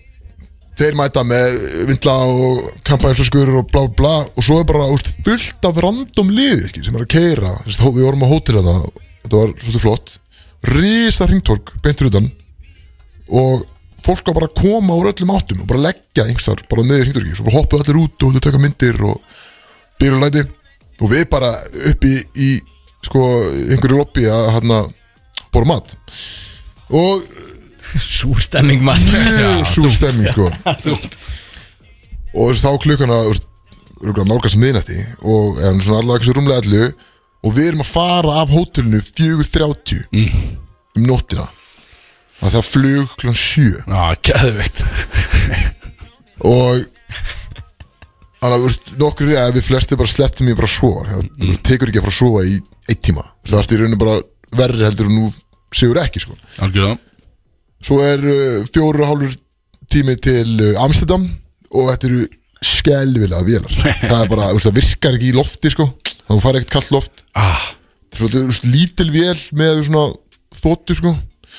þeir 0.76 0.96
mæta 0.98 1.22
með 1.24 1.54
vindla 1.88 2.14
og 2.28 2.66
kampænsflöskur 2.84 3.52
og 3.62 3.70
blá 3.72 3.86
blá 3.96 4.14
og 4.26 4.44
svo 4.44 4.58
er 4.60 4.66
bara 4.68 4.88
úst, 4.92 5.08
fullt 5.24 5.64
af 5.64 5.78
random 5.80 6.32
liði 6.36 6.66
ekki, 6.68 6.82
sem 6.84 6.98
er 6.98 7.06
að 7.06 7.12
keira 7.14 7.52
við 7.64 8.02
vorum 8.04 8.26
á 8.26 8.28
hótel 8.28 8.58
þetta 8.60 9.40
var 9.40 9.54
svolítið 9.56 9.84
flott. 9.86 10.12
Risa 10.76 11.28
ringtork 11.30 11.72
beintur 11.84 12.10
utan. 12.10 12.28
Og 13.32 13.64
fólk 14.06 14.30
var 14.30 14.38
bara 14.38 14.48
að 14.50 14.58
koma 14.60 14.96
úr 14.98 15.10
öllum 15.10 15.34
áttum 15.34 15.64
og 15.64 15.70
bara 15.70 15.88
leggja 15.88 16.26
einhversar 16.26 16.62
bara 16.70 16.86
neður 16.86 17.08
ringtorki 17.08 17.34
svo 17.36 17.48
bara 17.48 17.58
hoppuð 17.60 17.82
allir 17.82 18.00
út 18.04 18.26
og 18.26 18.36
þau 18.36 18.44
taka 18.46 18.62
myndir 18.62 19.02
og 19.06 19.20
byrja 20.00 20.22
læti. 20.22 20.46
Og 20.96 21.10
við 21.12 21.26
bara 21.32 21.50
uppi 21.90 22.12
í 22.40 22.52
sko 23.04 23.24
einhverju 23.74 23.98
lobby 23.98 24.24
að 24.32 24.52
hérna 24.54 24.84
bóra 25.52 25.70
mat. 25.74 25.96
Og 26.94 27.26
Súr 28.02 28.40
stemming 28.42 28.82
maður. 28.84 29.14
Mjög 29.14 29.68
súr 29.70 29.92
stemming 29.94 30.32
sko. 30.34 30.48
og 32.36 32.50
þess, 32.50 32.64
þá 32.64 32.70
klukkana 32.82 33.20
nálgast 34.26 34.58
miðnætti 34.60 34.98
og 35.24 35.60
allavega 35.62 36.18
kannski 36.18 36.34
rúmlega 36.36 36.60
allu 36.60 36.88
og 37.46 37.54
við 37.54 37.70
erum 37.70 37.84
að 37.84 37.92
fara 37.94 38.40
af 38.42 38.52
hótelinu 38.52 39.00
4.30 39.00 40.02
um 40.12 41.06
nóttina 41.06 41.46
að 42.44 42.56
það 42.56 42.68
flug 42.68 43.16
kl. 43.20 43.32
7 43.32 43.64
Já, 43.86 44.02
geðveikt. 44.28 44.82
Og 46.46 46.84
þannig 48.42 48.66
að 48.68 48.94
nokkur 49.00 49.32
er 49.32 49.42
að 49.46 49.56
við 49.56 49.68
flesti 49.70 49.98
bara 49.98 50.12
slettum 50.12 50.50
í 50.52 50.56
bara 50.58 50.68
að 50.68 50.76
sofa 50.76 51.06
það 51.08 51.56
tekur 51.66 51.90
ekki 51.90 52.02
að 52.02 52.06
fara 52.06 52.14
að 52.14 52.20
sofa 52.20 52.44
í 52.46 52.58
eitt 52.92 53.02
tíma. 53.08 53.26
Það 53.46 53.62
er 53.62 53.74
í 53.76 53.80
rauninu 53.80 54.00
bara 54.02 54.16
verri 54.56 54.86
heldur 54.86 55.10
og 55.10 55.16
nú 55.16 55.30
segur 55.74 56.00
ekki 56.02 56.22
sko. 56.22 56.36
Algjörða 56.62 56.96
Svo 57.86 58.00
er 58.02 58.22
uh, 58.24 58.64
fjóru 58.72 59.04
og 59.04 59.10
hálfur 59.10 59.34
tími 59.92 60.16
til 60.22 60.56
uh, 60.62 60.82
Amsterdam. 60.82 61.26
Og 61.76 61.90
þetta 61.90 62.08
eru 62.08 62.26
skelvilega 62.64 63.44
vélar. 63.46 63.72
Það 64.10 64.20
er 64.22 64.30
bara, 64.30 64.50
það 64.62 64.78
virkar 64.80 65.16
ekki 65.18 65.30
í 65.30 65.36
lofti 65.36 65.72
sko. 65.74 65.88
Þú 66.26 66.38
fær 66.42 66.58
ekkert 66.58 66.72
kallt 66.72 66.92
loft. 66.94 67.20
Ah, 67.38 67.66
þetta 68.14 68.40
er 68.40 68.54
svona, 68.56 68.72
lítil 68.72 69.08
vél 69.14 69.36
með 69.54 69.82
svona 69.86 70.06
þóttu 70.56 70.96
sko. 70.98 71.12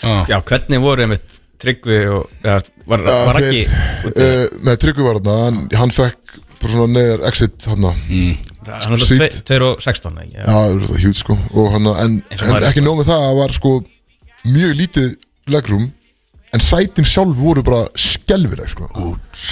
Já, 0.03 0.37
hvernig 0.41 0.81
voru 0.83 1.05
einmitt 1.05 1.39
Tryggvi 1.57 2.01
og 2.13 2.27
ja, 2.45 2.59
var, 2.85 3.01
var 3.07 3.39
ekki 3.41 3.63
uh, 3.65 4.43
með 4.61 4.75
Tryggvi 4.83 5.05
var 5.07 5.17
þarna 5.19 5.37
hann, 5.45 5.63
hann 5.79 5.93
fekk 5.95 6.37
bara 6.61 6.73
svona 6.73 6.93
neðar 6.93 7.25
exit 7.31 7.65
hann 7.69 7.89
Hann 8.67 8.93
er 8.97 9.03
Sýnt. 9.07 9.39
2 9.47 9.57
og 9.63 9.79
16 9.81 10.17
ekki? 10.25 10.35
já, 10.35 10.43
það 10.45 10.73
er 10.75 11.01
hjút 11.05 11.21
sko 11.21 11.37
og 11.55 11.69
hann, 11.71 11.87
en, 11.87 12.17
en 12.35 12.55
er 12.57 12.67
ekki 12.67 12.83
nóg 12.83 12.99
með 12.99 13.09
það 13.13 13.23
það 13.23 13.37
var 13.39 13.55
sko 13.55 13.71
mjög 14.47 14.73
lítið 14.81 15.13
legroom 15.55 15.87
en 16.53 16.63
sætin 16.63 17.07
sjálf 17.07 17.39
voru 17.39 17.63
bara 17.65 17.85
skelvileg 17.97 18.69
sko 18.75 18.89
Úts 19.07 19.49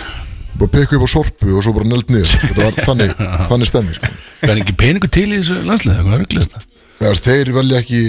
bara 0.59 0.71
pekku 0.71 0.99
upp 0.99 1.07
á 1.07 1.09
sorpu 1.11 1.51
og 1.57 1.63
svo 1.65 1.73
bara 1.75 1.87
neld 1.89 2.11
niður 2.11 2.29
sko. 2.31 2.51
var 2.59 2.77
þannig, 2.87 3.11
þannig 3.49 3.69
stemmi 3.69 3.95
sko. 3.97 4.11
Það 4.39 4.53
er 4.53 4.61
ekki 4.61 4.75
peningur 4.79 5.11
til 5.11 5.27
í 5.27 5.39
þessu 5.41 5.57
landslið 5.67 5.99
Hvað 5.99 6.13
er 6.15 6.23
rugglið 6.23 6.45
þetta? 6.45 7.19
Þeir 7.25 7.51
velja 7.57 7.81
ekki 7.81 8.01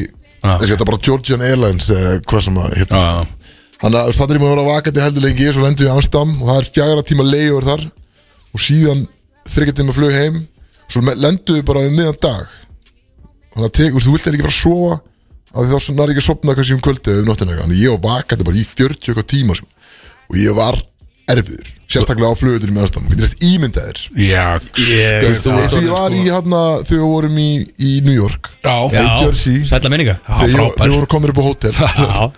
Þessi, 0.42 0.70
þetta 0.72 0.84
er 0.84 0.90
bara 0.90 1.02
Georgian 1.08 1.44
Airlines 1.44 1.88
eða 1.90 2.12
hvað 2.28 2.44
sem 2.46 2.58
að 2.60 2.76
sko. 2.82 3.14
þannig 3.82 3.98
að 4.00 4.12
það 4.16 4.34
er 4.34 4.40
maður 4.42 4.52
að 4.52 4.56
vera 4.56 4.68
vakandi 4.70 5.04
heldur 5.04 5.24
lengi 5.26 5.48
svo 5.52 5.64
lendur 5.64 5.86
við 5.86 5.90
í 5.90 5.94
Amstam 5.94 6.34
og 6.36 6.50
það 6.50 6.60
er 6.60 6.68
fjagra 6.76 7.06
tíma 7.10 7.26
leiður 7.26 7.66
þar 7.70 7.84
og 8.52 8.62
síðan 8.62 9.02
þryggja 9.46 9.76
tíma 9.80 9.96
flug 9.96 10.14
heim. 10.16 10.38
Svo 10.86 11.02
lendur 11.02 11.58
við 11.58 11.66
bara 11.66 11.82
við 11.84 11.96
miðan 11.98 12.20
dag. 12.22 12.56
Þannig 13.54 13.68
að 13.68 13.76
tek, 13.80 13.96
þú 13.96 14.14
vilt 14.14 14.28
ekki 14.30 14.44
fara 14.46 14.54
að 14.54 14.60
sofa 14.60 14.96
því 15.56 15.80
þá 15.80 15.96
nær 15.96 16.12
ekki 16.12 16.20
að 16.20 16.26
sopna 16.26 16.54
kannski 16.56 16.76
um 16.76 16.82
kvöldu 16.84 17.14
um 17.20 17.28
nóttina. 17.30 17.56
Þannig 17.56 17.78
að 17.78 17.82
ég 17.82 17.96
var 17.96 18.20
vakandi 18.20 18.46
bara 18.46 18.60
í 18.60 18.64
40 18.68 19.10
eitthvað 19.10 19.28
tíma 19.32 19.56
sko. 19.56 19.68
og 20.26 20.36
ég 20.36 20.56
var 20.56 20.80
erfiður 21.26 21.72
sérstaklega 21.90 22.28
á 22.30 22.34
flugutur 22.38 22.70
í 22.70 22.74
meðastam 22.74 23.04
þú 23.06 23.12
getur 23.14 23.26
eftir 23.28 23.46
ímyndaðir 23.46 23.98
já. 24.18 24.44
Ég- 24.78 25.24
Veist 25.26 25.44
þú 25.46 25.52
eins 25.58 25.74
og 25.76 25.82
ég 25.86 25.92
var 25.94 26.14
í 26.14 26.20
hérna 26.26 26.60
þegar 26.86 27.00
við 27.02 27.10
vorum 27.12 27.36
í, 27.38 27.46
í 27.78 27.90
New 28.06 28.14
York. 28.14 28.50
Já, 28.66 28.74
Já. 28.94 29.02
Jersey. 29.22 29.60
Sætla 29.66 29.90
minninga. 29.94 30.16
Já, 30.26 30.34
þegar 30.40 30.60
ég- 30.64 30.74
þegar 30.76 30.90
við 30.90 30.94
vorum 30.96 31.10
komin 31.14 31.30
upp 31.30 31.38
á 31.38 31.44
hótel. 31.46 31.72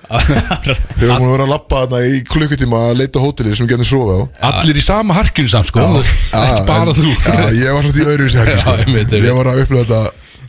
Þegar 0.09 0.79
við 0.99 1.09
vorum 1.09 1.27
að 1.29 1.33
vera 1.33 1.47
að 1.47 1.53
lappa 1.53 1.81
þarna 1.85 2.01
í 2.09 2.21
klukkutíma 2.29 2.81
að 2.91 2.97
leita 3.03 3.23
hóteli 3.25 3.55
sem 3.57 3.67
við 3.69 3.73
getum 3.75 3.89
sofa 3.89 4.17
á. 4.17 4.21
Allir 4.51 4.81
í 4.81 4.85
sama 4.85 5.17
harkinu 5.17 5.49
samt 5.53 5.71
sko. 5.73 5.85
Já, 5.85 6.01
Ekki 6.43 6.65
bara 6.69 6.93
en- 6.93 6.99
þú. 6.99 7.13
Já, 7.13 7.45
ég 7.61 7.77
var 7.77 7.89
svona 7.89 8.03
í 8.03 8.09
öðru 8.15 8.29
sér 8.35 8.53
Já, 8.53 8.59
sko. 8.63 8.75
einmitt, 8.85 9.13
einmitt. 9.13 9.29
Ég 9.29 9.39
var 9.39 9.51
að 9.53 9.63
upplifa 9.65 9.85
þetta 9.85 10.03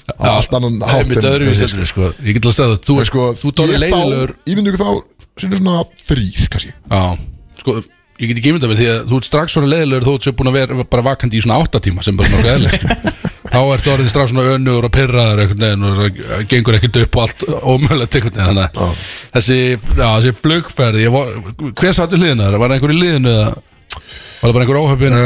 á 0.10 0.28
allt 0.36 0.54
annan 0.60 0.80
hátt 0.82 1.06
en- 1.06 1.30
öðruvísi 1.34 1.64
en- 1.64 1.72
heldur, 1.76 1.92
sko. 1.94 2.12
Ég 2.24 2.34
get 2.40 2.44
að 2.50 2.56
segja 2.60 2.72
það 2.76 2.84
Þú, 2.90 3.00
En 3.00 3.10
sko, 3.12 3.28
þú 3.44 3.54
dóri 3.60 3.76
ég 3.78 3.84
leiðilegur 3.86 4.34
þá, 4.34 4.50
ég 4.50 4.56
myndi 4.60 4.74
ekki 4.74 4.84
þá 4.84 4.92
sinni 5.40 5.58
svona 5.62 5.84
þrýr, 6.10 6.50
kannski. 6.50 6.74
Já, 6.90 7.02
sko 7.64 7.80
Ég 8.20 8.28
get 8.28 8.40
ekki 8.42 8.52
ímyndað 8.52 8.72
mér 8.74 8.80
því 8.80 8.88
að 8.92 9.02
þú 9.08 9.18
ert 9.20 9.28
strax 9.30 9.54
svona 9.56 9.70
leiðilegur 9.72 10.06
þó 10.06 10.12
þú 10.12 10.30
ert 10.30 10.38
búin 10.40 10.50
að 10.52 10.58
vera 10.58 10.86
bara 10.92 11.04
vakandi 11.08 11.40
í 11.40 11.44
svona 11.46 11.60
áttatíma 11.64 12.04
sem 12.04 12.18
bara 12.20 12.32
nokkuð 12.34 12.50
eðlilegt. 12.52 12.84
Þá 13.54 13.60
ertu 13.74 13.92
orðið 13.94 14.10
strax 14.12 14.34
svona 14.34 14.58
önnur 14.58 14.86
og 14.86 14.92
pyrraður 14.94 15.40
og 15.48 15.54
það 15.98 16.44
gengur 16.52 16.76
ekkert 16.78 17.00
upp 17.02 17.16
og 17.16 17.24
allt 17.24 17.46
veginn. 17.48 18.36
Þannig 18.36 18.82
að 18.84 19.00
þessi, 19.34 19.58
þessi 19.96 20.34
flugferð 20.38 21.00
ég 21.02 21.16
var, 21.16 21.32
hver 21.80 21.96
satt 21.96 22.14
í 22.14 22.20
liðinu 22.20 22.46
þar? 22.46 22.60
Var 22.60 22.74
það 22.74 22.76
einhver 22.76 22.94
í 22.94 23.00
liðinu 23.00 23.32
eða 23.34 23.48
var 24.40 24.52
það 24.52 24.56
bara 24.56 24.66
einhver 24.66 24.80
óhefin 24.80 25.16
uh, 25.18 25.24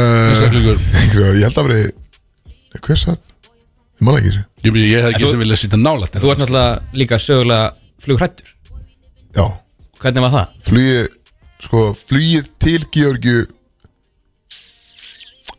Ég 1.38 1.44
held 1.44 1.58
að 1.60 1.68
veri 1.68 1.82
Hver 2.84 2.98
satt? 2.98 3.50
Ég 3.98 4.06
man 4.06 4.18
ekki 4.18 4.32
Ég, 4.64 4.78
ég 4.80 5.04
hef 5.04 5.10
ekki 5.12 5.30
sem 5.30 5.42
vilja 5.44 5.58
sýta 5.60 5.78
nálægt 5.78 6.16
Þú 6.18 6.32
ert 6.32 6.42
náttúrulega 6.42 6.96
líka 6.98 7.20
sögulega 7.22 7.68
flugrættur 8.02 8.50
Já, 9.36 9.46
Hvernig 10.02 10.26
var 10.26 10.34
það? 10.34 10.56
flugið 10.70 11.12
Sko, 11.64 11.90
flugið 11.96 12.48
til 12.62 12.80
Georgiu 12.92 13.44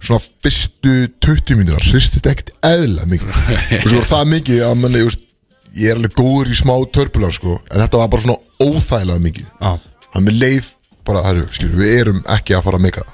Svona 0.06 0.22
fyrstu 0.22 0.96
20 1.26 1.58
mínútur 1.58 1.82
Hristist 1.90 2.28
ekkert 2.30 2.54
eðla 2.66 3.08
mikið. 3.10 3.32
Og 3.82 3.90
svo 3.90 4.02
var 4.04 4.10
það 4.12 4.32
mikið 4.36 4.64
að 4.68 4.76
manni, 4.84 5.02
just, 5.02 5.24
Ég 5.76 5.92
er 5.92 6.00
alveg 6.00 6.14
góður 6.16 6.54
í 6.54 6.58
smá 6.60 6.76
törpular 6.94 7.34
sko, 7.36 7.58
En 7.72 7.82
þetta 7.82 8.00
var 8.00 8.12
bara 8.14 8.24
svona 8.24 8.38
óþægilega 8.64 9.24
mikið. 9.26 9.50
Já. 9.60 9.72
Hann 10.14 10.28
með 10.28 10.38
leið 10.44 10.70
bara, 11.06 11.26
herru, 11.26 11.46
skilur, 11.52 11.82
við 11.82 11.98
erum 12.00 12.22
ekki 12.38 12.56
að 12.56 12.66
fara 12.68 12.80
að 12.80 12.86
meika 12.86 13.04
það. 13.04 13.12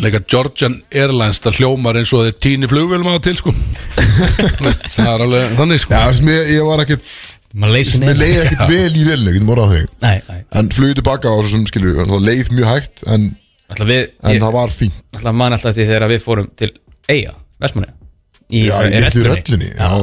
Leika 0.00 0.20
Georgian 0.32 0.76
Airlines 0.96 1.40
það 1.42 1.58
hljómar 1.58 1.98
eins 2.00 2.12
og 2.16 2.22
þeir 2.24 2.36
tíni 2.40 2.68
flugvélum 2.70 3.10
á 3.10 3.20
til 3.20 3.34
sko. 3.36 3.52
Það 4.94 5.10
er 5.10 5.24
alveg 5.26 5.56
þannig 5.58 5.82
sko. 5.82 5.98
Já, 5.98 6.30
ég 6.54 6.64
var 6.64 6.84
ekkert 6.84 7.10
Maður 7.50 7.72
leiði 8.20 8.40
ekkert 8.44 8.68
vel 8.70 8.94
í 8.94 9.04
velinu, 9.08 9.32
getum 9.34 9.48
orðað 9.56 9.72
þannig 9.74 9.94
Nei, 10.04 10.18
nei. 10.28 10.42
En 10.60 10.68
flugið 10.74 10.98
tilbaka 11.00 11.32
svo 11.34 11.48
sem 11.50 11.64
skilur 11.66 11.96
Það 12.04 12.26
leið 12.28 12.50
mjög 12.54 12.68
hægt 12.70 13.02
En, 13.10 13.24
Ætla 13.70 13.86
við 13.88 14.02
en 14.22 14.34
Ég 14.36 14.42
það 14.44 14.54
var 14.58 14.74
fínt. 14.74 15.00
ætla 15.18 15.32
man 15.34 15.56
alltaf 15.56 15.72
eftir 15.72 15.88
þegar 15.90 16.12
við 16.12 16.22
fórum 16.26 16.46
til 16.60 16.70
Eyja 17.10 17.34
Vestmanni 17.62 17.96
Í, 18.50 18.64
Já, 18.66 18.74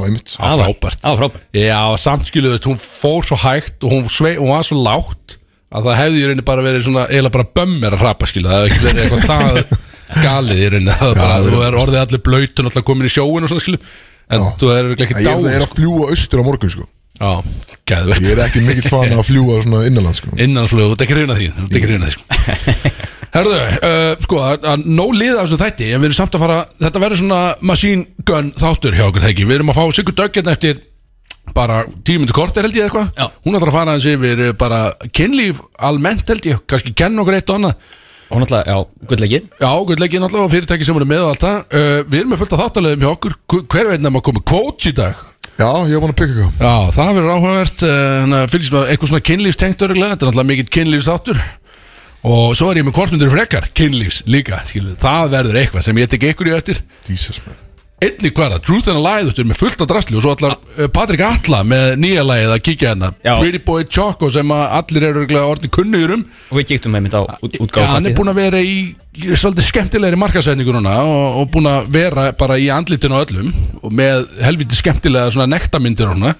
einmitt. 0.07 0.29
Já, 0.31 0.53
frábært. 0.55 1.01
Já, 1.03 1.09
frábært. 1.19 1.47
Já, 1.51 1.79
samt 1.99 2.29
skilu 2.29 2.53
veist, 2.53 2.63
hún 2.69 2.77
fór 2.79 3.25
svo 3.27 3.35
hægt 3.41 3.83
og 3.83 3.91
hún, 3.91 4.05
svei, 4.07 4.37
hún 4.39 4.53
var 4.53 4.63
svo 4.63 4.77
lágt 4.79 5.35
að 5.67 5.89
það 5.89 5.97
hefði 5.99 6.21
í 6.21 6.27
rauninni 6.29 6.45
bara 6.47 6.63
verið 6.63 6.85
svona 6.85 7.03
eiginlega 7.09 7.33
bara 7.35 7.47
bömmir 7.59 7.97
að 7.97 8.05
hrapa 8.05 8.29
skilu 8.31 8.47
það 8.47 8.61
hefði 8.63 8.69
ekki 8.71 8.85
verið 8.85 9.01
eitthvað 9.03 9.25
það 9.27 10.23
galið 10.23 10.61
í 10.63 10.69
rauninni. 10.71 10.95
Það 11.01 11.19
það 11.19 11.49
er 11.67 11.77
orðið 11.81 11.99
allir 12.05 12.23
blöytun 12.29 12.69
alltaf 12.71 12.87
komin 12.87 13.09
í 13.09 13.11
sjóin 13.17 13.43
og 13.43 13.51
svona 13.51 13.65
skilu 13.65 13.81
en 13.83 14.39
Já. 14.39 14.47
þú 14.63 14.71
er 14.77 14.89
ekki 14.95 15.09
En 15.09 15.27
Ég 15.27 15.27
er, 15.27 15.51
er 15.57 15.65
að 15.65 15.67
sko. 15.67 15.77
fljúa 15.81 16.07
austur 16.15 16.39
á 16.39 16.43
morgun 16.47 16.71
sko 16.77 16.87
Já, 17.17 17.31
geðvegt 17.89 18.21
Ég 18.27 18.33
er 18.35 18.41
ekki 18.45 18.61
mikill 18.65 18.89
fan 18.91 19.13
að 19.15 19.23
fljúa 19.25 19.59
svona 19.65 19.83
innanlands 19.89 20.19
sko. 20.21 20.33
Innanflug, 20.37 20.91
þú 20.91 20.95
ert 20.97 21.05
ekki 21.07 21.17
reyna 21.17 21.37
því 21.39 21.47
þú 21.55 21.63
ert 21.67 21.77
ekki 21.79 21.89
reyna 21.91 22.09
því 22.09 22.15
sko. 22.17 22.25
Herðu, 23.37 23.55
uh, 23.57 24.11
sko, 24.23 24.41
að, 24.47 24.67
að 24.71 24.85
nóg 24.97 25.15
liða 25.17 25.41
þessu 25.43 25.57
þætti 25.61 25.87
en 25.93 26.01
við 26.03 26.07
erum 26.11 26.17
samt 26.19 26.37
að 26.37 26.43
fara, 26.45 26.59
þetta 26.83 27.01
verður 27.03 27.19
svona 27.21 27.39
machine 27.71 28.05
gun 28.29 28.51
þáttur 28.57 28.95
hjá 28.97 29.05
okkur 29.09 29.25
þeggi 29.27 29.47
við 29.49 29.57
erum 29.59 29.73
að 29.73 29.79
fá 29.81 29.83
Sigur 29.97 30.15
Döggjarn 30.17 30.51
eftir 30.53 30.79
bara 31.57 31.81
tímundu 32.07 32.33
korter 32.35 32.65
held 32.67 32.75
ég 32.75 32.87
eitthvað. 32.87 33.11
Hún 33.45 33.55
ætlar 33.57 33.71
að 33.71 33.77
fara 33.77 33.93
hans 33.95 34.07
yfir 34.09 34.41
uh, 34.49 34.53
bara 34.59 34.79
kynlíf 35.15 35.61
almennt 35.89 36.27
held 36.31 36.49
ég, 36.49 36.59
kannski 36.69 36.93
kenna 36.97 37.23
okkur 37.23 37.37
eitt 37.39 37.51
og 37.53 37.59
annað. 37.61 37.87
Og 38.27 38.41
náttúrulega, 38.41 38.73
já, 38.73 39.05
gullleikið 39.07 39.43
Já, 39.63 39.69
guðleikin 39.87 40.25
alltaf 40.27 40.41
og 40.43 40.49
fyrirtæki 40.51 40.83
sem 40.83 40.97
eru 40.99 41.05
með 41.07 41.21
og 41.23 41.29
allt 41.31 41.45
það. 41.45 41.59
Uh, 41.71 41.99
Við 42.11 42.17
erum 42.19 42.33
með 42.33 42.41
fullt 42.41 42.55
af 42.57 42.63
þáttalöðum 42.65 43.05
hjá 43.05 43.11
okkur. 43.13 43.35
Hver- 43.71 43.91
veit 43.93 44.03
nefn 44.03 44.19
að 44.19 44.25
koma 44.27 44.41
coach 44.51 44.89
í 44.89 44.93
dag 44.97 45.21
Já, 45.57 45.69
ég 45.89 45.97
var 45.97 46.03
búin 46.03 46.13
að 46.13 46.19
pikka 46.19 46.33
eitthvað. 46.35 46.59
Já, 46.61 46.91
það 46.93 47.13
verður 47.17 47.31
áhugavert 47.33 47.85
uh, 47.87 48.35
Fylgst 48.53 48.73
með 48.75 48.91
eitthvað 48.91 49.11
svona 49.11 49.27
kynlífstengt 49.31 49.85
örgulega 49.87 50.13
Þetta 50.13 50.27
er 50.27 50.29
náttúrulega 50.29 50.51
mikill 50.51 50.73
kynlífsþáttur. 50.77 51.45
Og 52.27 52.49
svo 52.59 52.69
er 52.69 52.81
ég 52.81 52.87
með 52.87 52.97
kortmyndur 52.97 53.33
frekar 53.33 53.69
Kynlífs 53.77 54.23
líka, 54.29 54.61
skilu 54.69 54.97
Það 55.01 55.31
verður 55.37 55.61
eitthvað 55.63 55.87
sem 55.89 56.03
ég 56.03 56.11
tek 56.13 56.29
ykkur 56.33 56.51
í 56.51 56.59
eftir. 56.59 56.83
Jesus 57.09 57.41
man 57.45 57.66
er 57.97 58.13
það, 58.21 58.59
Truth 58.61 58.91
and 58.91 58.99
a 58.99 59.01
Lie 59.01 59.23
þú 59.25 59.31
veist, 59.31 59.43
með 59.49 59.59
fullt 59.61 59.81
á 59.81 59.85
drasli 59.89 60.17
og 60.17 60.23
svo 60.25 60.33
allar 60.35 60.55
uh, 60.77 60.85
Patrik 60.93 61.23
Atla 61.25 61.63
með 61.65 61.95
nýja 62.03 62.25
lagið 62.27 62.53
að 62.53 62.61
kíkja 62.67 62.91
hérna. 62.91 63.09
Já. 63.25 63.33
Pretty 63.39 63.61
Boy 63.65 63.87
Choco 63.89 64.29
sem 64.33 64.53
að 64.53 64.65
allir 64.77 65.07
eru 65.07 65.23
örugglega 65.23 65.51
orðin 65.53 65.73
kunnugur 65.73 66.13
um. 66.17 66.25
Og 66.51 66.59
við 66.59 66.69
kíktum 66.73 66.93
með 66.93 67.07
mynd 67.07 67.17
á 67.17 67.21
út, 67.25 67.57
Já, 67.57 67.63
útgáfa 67.65 67.95
hann 67.95 68.09
er 68.09 68.17
búin 68.17 68.33
að 68.33 68.41
vera 68.43 68.61
í 68.61 68.77
í 69.17 69.33
svolítið 69.33 69.65
skemmtilegri 69.65 70.19
markasetningu 70.21 70.75
núna 70.75 70.93
og, 71.01 71.39
og 71.41 71.49
búin 71.55 71.69
að 71.71 71.87
vera 71.95 72.27
bara 72.37 72.59
í 72.61 72.67
andlitinu 72.69 73.17
á 73.17 73.23
öllum 73.25 73.49
og 73.81 73.95
með 73.97 74.27
helviti 74.45 74.77
skemmtilega 74.77 75.33
svona 75.33 75.49
nektarmyndir 75.55 76.11
og 76.11 76.19
svona. 76.19 76.35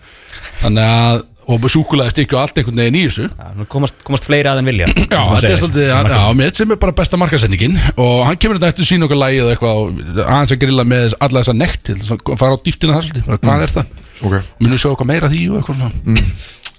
Þannig 0.62 0.94
að 0.94 1.24
og 1.48 1.64
súkulega 1.72 2.12
stykki 2.12 2.36
og 2.36 2.42
allt 2.44 2.58
einhvern 2.60 2.80
veginn 2.82 2.98
í 3.00 3.04
þessu. 3.08 3.28
Komast, 3.72 3.96
komast 4.04 4.26
fleiri 4.28 4.50
að 4.52 4.60
en 4.62 4.68
vilja. 4.68 4.88
Já, 4.92 5.22
þetta 5.38 5.52
er 5.54 5.62
svolítið, 5.62 5.92
hann- 5.96 6.10
já, 6.12 6.24
mér 6.42 6.52
sem 6.58 6.74
er 6.76 6.80
bara 6.82 6.96
besta 6.98 7.20
markasetningin 7.22 7.78
og 7.96 8.26
hann 8.28 8.36
kemur 8.42 8.60
þetta 8.60 8.72
eftir 8.74 8.84
að 8.84 8.90
sína 8.92 9.08
okkur 9.08 9.22
lagið 9.22 9.46
og 9.46 9.54
eitthvað 9.54 10.26
aðeins 10.28 10.54
að 10.58 10.62
grilla 10.66 10.86
með 10.92 11.16
alla 11.24 11.44
þessa 11.46 11.56
nekt 11.56 11.84
til 11.88 11.96
þess 12.02 12.14
að 12.18 12.38
fara 12.44 12.58
á 12.60 12.64
dýftina 12.68 12.98
það 12.98 13.08
svolítið, 13.08 13.26
bara, 13.32 13.42
hvað 13.48 13.66
er 13.68 13.74
það? 13.78 13.96
Ok, 14.28 14.36
Munum 14.60 14.82
sjá 14.82 14.90
eitthvað 14.92 15.12
meira 15.14 15.30
af 15.30 15.34
því 15.38 15.44
og 15.54 15.60
eitthvað 15.62 15.80
svona? 15.80 16.28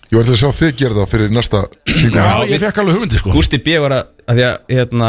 Ég 0.09 0.17
var 0.17 0.25
til 0.25 0.33
að 0.37 0.41
sjá 0.41 0.51
þig 0.57 0.77
gera 0.81 0.97
það 0.99 1.11
fyrir 1.13 1.33
næsta 1.37 1.59
single 1.89 2.23
Já, 2.29 2.37
ég 2.49 2.63
fekk 2.63 2.79
alveg 2.81 2.95
hugmyndi 2.97 3.19
sko. 3.21 3.33
Gústi 3.35 3.59
B 3.61 3.75
var 3.83 3.93
að, 3.99 4.07
að 4.29 4.39
því 4.39 4.45
að 4.49 4.77
hérna, 4.77 5.09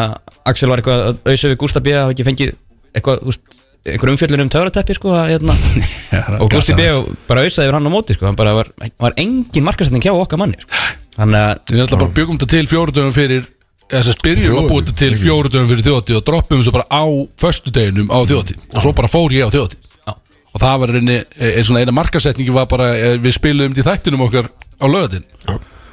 Axel 0.51 0.67
var 0.71 0.81
eitthvað 0.81 1.03
að 1.05 1.21
auðsa 1.31 1.51
við 1.53 1.59
Gústa 1.61 1.83
B 1.83 1.93
að 1.95 2.01
hafa 2.03 2.15
ekki 2.15 2.25
fengið 2.27 2.51
eitthvað, 2.99 3.21
úst, 3.31 3.59
einhver 3.87 4.11
umfjöllun 4.13 4.43
um 4.43 4.49
töfrateppi 4.51 4.95
sko, 4.97 5.13
að, 5.15 5.35
hérna, 5.35 5.55
og 6.43 6.49
gassa 6.51 6.75
B 6.75 6.87
bara 7.29 7.45
auðsaði 7.45 7.69
yfir 7.69 7.77
hann 7.77 7.87
á 7.87 7.91
móti 7.93 8.17
sko, 8.17 8.27
hann 8.27 8.39
bara 8.39 8.55
var, 8.57 8.71
var 8.99 9.15
engin 9.21 9.65
markasetning 9.65 10.03
hjá 10.03 10.11
okkar 10.15 10.41
manni 10.41 10.59
sko. 10.59 10.83
þannig 11.15 11.39
að 11.45 11.73
Við 11.73 11.85
ætlum 11.85 12.03
bara 12.03 12.17
byggum 12.19 12.39
þetta 12.41 12.51
til 12.55 12.65
fjóru 12.73 12.95
dögum 12.95 13.15
fyrir 13.15 13.47
þess 13.89 14.11
að 14.11 14.19
byrjum 14.27 14.59
að 14.59 14.69
búa 14.69 14.83
þetta 14.83 14.97
til 15.01 15.11
ekki? 15.13 15.21
fjóru 15.23 15.53
dögum 15.53 15.71
fyrir 15.71 15.87
þjóðatíð 15.87 16.19
og 16.19 16.25
droppum 16.27 16.61
þessu 16.61 16.75
bara 16.75 16.87
á 16.91 17.03
föstudeginum 17.41 18.11
á 18.11 18.19
þjóðatíð 18.29 18.65
og 18.75 18.83
svo 18.83 18.93
bara 18.99 19.11
fór 19.11 19.33
ég 19.33 19.47
á 19.47 19.49
Já. 19.49 20.13
og 20.53 20.61
það 20.61 20.79
var 20.83 20.95
einni, 20.99 21.17
ein 21.39 21.65
svona 21.65 21.81
eina 21.85 21.95
markasetningi 21.95 22.53
var 22.53 22.67
bara, 22.69 22.91
eh, 22.97 23.17
við 23.21 23.37
spiluðum 23.39 23.73
þetta 23.77 23.85
í 23.85 23.89
þættinum 23.89 24.25
okkar 24.27 24.51
á 24.51 24.85
löðin 24.89 25.25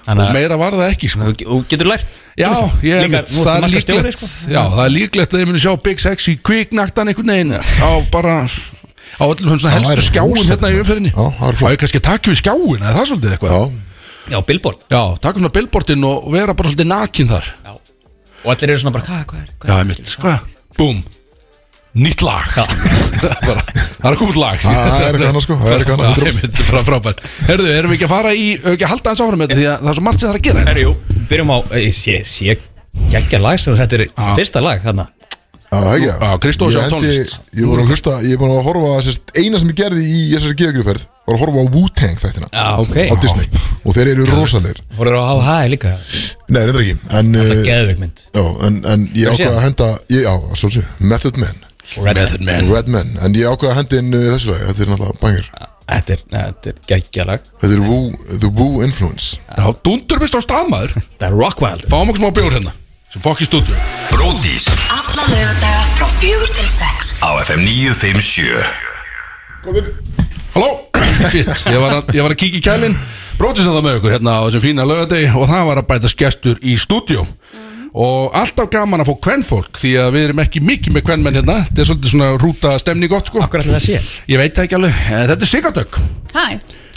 og 0.06 0.32
meira 0.36 0.58
var 0.60 0.76
það 0.76 0.92
ekki 0.92 1.10
sko. 1.10 1.32
þú 1.40 1.58
getur 1.70 1.90
lært 1.90 2.22
Já, 2.36 2.50
ég 2.84 3.06
Líka, 3.06 3.22
það 3.32 3.54
er 3.56 3.70
líklegt 3.72 4.18
sko. 4.18 4.28
Já, 4.52 4.60
það 4.74 4.82
er 4.84 4.92
líklegt 4.92 5.34
að 5.34 5.42
ég 5.42 5.48
muni 5.50 5.62
sjá 5.62 5.72
Big 5.82 6.02
Sexy 6.02 6.36
kviknaktan 6.44 7.08
einhvern 7.10 7.32
veginn 7.32 7.54
á 7.56 7.90
bara 8.12 8.36
á 8.44 9.24
öllum 9.24 9.56
væri 9.56 9.72
helstu 9.72 10.04
skjáum 10.10 10.36
hérna 10.36 10.70
í 10.70 10.84
flott. 10.84 11.62
Og 11.64 11.72
ég 11.72 11.80
kannski 11.80 12.02
að 12.02 12.06
taka 12.10 12.32
við 12.32 12.40
skjáin, 12.42 12.82
eða 12.84 12.94
það 12.98 13.10
svolítið 13.12 13.36
eitthvað 13.36 13.56
Já, 13.56 13.60
Já, 14.26 14.38
billboard 14.46 14.86
Já, 14.92 15.02
taka 15.22 15.40
svona 15.40 15.54
billboardin 15.56 16.04
og 16.06 16.30
vera 16.34 16.54
bara 16.58 16.72
svolítið 16.72 16.90
nakin 16.92 17.30
þar 17.32 17.50
Já. 17.64 17.72
og 18.44 18.48
allir 18.52 18.74
eru 18.74 18.82
svona 18.84 18.96
bara, 18.98 19.06
hvað, 19.08 19.26
hvað 19.32 19.40
er 19.40 19.52
hvað 19.56 19.72
Já, 19.72 19.78
ég 19.80 19.90
mitt, 19.90 20.16
hvað? 20.20 20.38
Búm 20.76 20.96
Nýtt 20.96 21.06
lag 21.06 21.06
það, 21.06 21.06
er 21.06 21.06
bara, 21.06 21.06
það 21.06 21.06
er 21.06 21.06
að 21.06 21.06
koma 21.06 21.15
út 24.26 24.36
lag. 24.38 24.58
Það 24.60 24.76
er 24.76 24.80
eitthvað 25.06 25.28
annað, 25.30 25.44
sko. 25.46 25.54
Það 25.62 25.72
er 25.72 25.78
eitthvað 25.84 25.96
annað, 25.96 26.06
Já, 26.06 26.10
100%. 26.16 26.26
ég 26.26 26.32
mitt, 26.42 26.56
frá, 26.68 26.78
frábær 26.86 27.16
Herðu, 27.48 27.66
erum 27.72 27.90
við 27.92 27.96
ekki 27.98 28.06
að 28.08 28.12
fara 28.12 28.30
í, 28.36 28.38
ekki 28.74 28.84
að 28.86 28.92
halda 28.92 29.08
þess 29.14 29.24
áfram 29.24 29.38
með 29.40 29.46
þetta? 29.52 29.60
Því 29.60 29.66
að 29.70 29.76
það 29.80 29.90
er 29.92 29.96
svo 29.98 30.04
margt 30.06 30.18
sem 30.20 30.26
það 30.28 30.34
er 30.34 30.38
að 30.40 30.46
gera. 30.48 30.60
Herri, 30.70 30.82
jú, 30.86 30.92
byrjum 31.30 31.54
á, 31.56 31.58
eh, 31.72 31.80
ég 31.86 31.94
sé, 31.96 32.16
sé 32.28 32.50
geggja 33.12 33.38
lag 33.42 33.56
sem 33.60 33.78
þetta 33.80 33.94
er 34.00 34.04
fyrsta 34.36 34.60
lag 34.64 34.78
þarna. 34.84 35.04
Ekki. 35.66 36.06
Sjá 36.46 36.80
hendi- 36.80 36.92
tónlist. 36.92 37.40
Ég 37.56 37.64
voru 37.66 37.80
að 37.82 37.88
hlusta, 37.90 38.12
ég 38.22 38.32
er 38.36 38.38
búin 38.38 38.54
að 38.54 38.66
horfa 38.68 38.90
Eina 39.34 39.58
sem 39.58 39.68
ég 39.68 39.74
gerði 39.74 40.02
í 40.06 40.30
þessari 40.30 40.54
geografferð 40.62 41.02
Var 41.26 41.34
að 41.34 41.40
horfa 41.42 41.58
á 41.58 41.66
Wu-Tang 41.74 42.18
þættina. 42.22 42.48
Á 42.54 42.78
Disney. 43.18 43.46
Og 43.84 43.90
þeir 43.96 44.08
eru 44.12 44.24
rosalegir. 44.30 44.78
Voruður 44.96 45.18
á 45.18 45.34
HH 45.42 45.66
líka? 45.72 45.90
Nei, 46.46 46.62
reyndar 46.62 46.82
ekki 46.84 46.94
En, 47.10 47.32
Það 47.34 47.50
er 47.50 47.58
uh, 47.58 47.66
geðveik 47.66 47.98
mynd. 47.98 48.18
já, 48.30 48.44
en, 48.68 48.74
en 48.86 49.00
ég 49.10 49.26
Hefur 49.26 49.34
séð 49.40 49.48
ákvað 49.48 49.56
að 49.56 49.64
henda 49.66 49.88
ég, 50.14 50.22
Já, 50.22 50.34
svolítið 50.54 50.84
Method 50.98 51.36
Man 51.42 51.65
Method 51.96 52.42
Man. 52.44 52.68
Red 52.72 52.88
Man. 52.92 53.14
En 53.22 53.34
ég 53.38 53.46
ákvað 53.48 53.70
að 53.72 53.78
henda 53.80 54.00
inn 54.02 54.14
uh, 54.16 54.26
þessu 54.34 54.52
lagi. 54.52 54.64
Þetta 54.70 54.82
er 54.84 54.88
náttúrulega 54.92 55.20
bangir. 55.22 55.46
Þetta 55.86 56.10
er, 56.16 56.22
þetta 56.32 56.70
er 56.72 56.78
geggja 56.90 57.24
lag. 57.28 57.44
Þetta 57.62 57.74
er 57.76 57.82
Wu, 57.86 57.98
The 58.42 58.50
Wu 58.58 58.66
Influence. 58.82 59.36
Já, 59.54 59.66
dundur 59.86 60.18
vist 60.24 60.34
á 60.34 60.40
staðmaður 60.42 60.96
Það 61.20 61.26
er 61.28 61.36
Rockwild 61.38 61.84
Fáum 61.92 62.10
okkur 62.10 62.22
smá 62.24 62.30
bjór 62.34 62.56
hérna 62.58 62.72
Sem 63.14 63.22
fokk 63.22 63.44
í 63.44 63.46
stúdíu 63.46 63.76
Bródís 64.10 64.66
Alla 64.90 65.26
lögadaga 65.30 65.84
frá 65.94 66.08
fjögur 66.18 66.50
til 66.58 66.66
sex. 66.74 67.12
Á 67.22 67.30
FM 67.46 67.62
957 67.62 68.58
Halló? 70.56 70.70
Shit, 71.30 71.48
ég 71.70 71.78
var 71.80 72.00
að, 72.00 72.10
ég 72.18 72.26
var 72.26 72.34
að 72.34 72.40
kíkja 72.42 72.58
í 72.58 72.64
kælin 72.66 72.98
Brótið 73.38 73.66
sem 73.68 73.76
það 73.76 73.86
með 73.86 73.98
ykkur 74.00 74.16
hérna 74.16 74.36
á 74.40 74.44
þessum 74.48 74.64
fína 74.66 74.88
lögadegi 74.90 75.30
Og 75.36 75.46
það 75.50 75.66
var 75.70 75.80
að 75.84 75.88
bætast 75.92 76.18
gestur 76.18 76.58
í 76.66 76.74
stúdíu 76.80 77.22
Og 77.96 78.34
alltaf 78.36 78.66
gaman 78.74 79.00
að 79.00 79.08
fá 79.08 79.14
kvennfólk 79.24 79.78
Því 79.80 79.90
að 80.02 80.10
við 80.16 80.24
erum 80.26 80.40
ekki 80.42 80.60
mikið 80.60 80.92
með 80.98 81.04
kvennmenn 81.08 81.38
hérna. 81.38 81.54
Þetta 81.70 81.80
er 81.80 81.88
svolítið 81.88 82.12
svona 82.12 82.26
rúta 82.42 82.72
stemni 82.82 83.08
gott 83.08 83.30
sko. 83.30 83.40
Akkur 83.44 83.62
ætla 83.62 83.78
það 83.78 83.86
sé? 83.86 84.00
Ég 84.28 84.40
veit 84.42 84.52
það 84.58 84.66
ekki 84.68 84.76
alveg. 84.80 84.98
Eh, 85.06 85.22
Þetta 85.30 85.46
er 85.46 85.52
Sigardök 85.52 85.96
Hæ, 86.36 86.44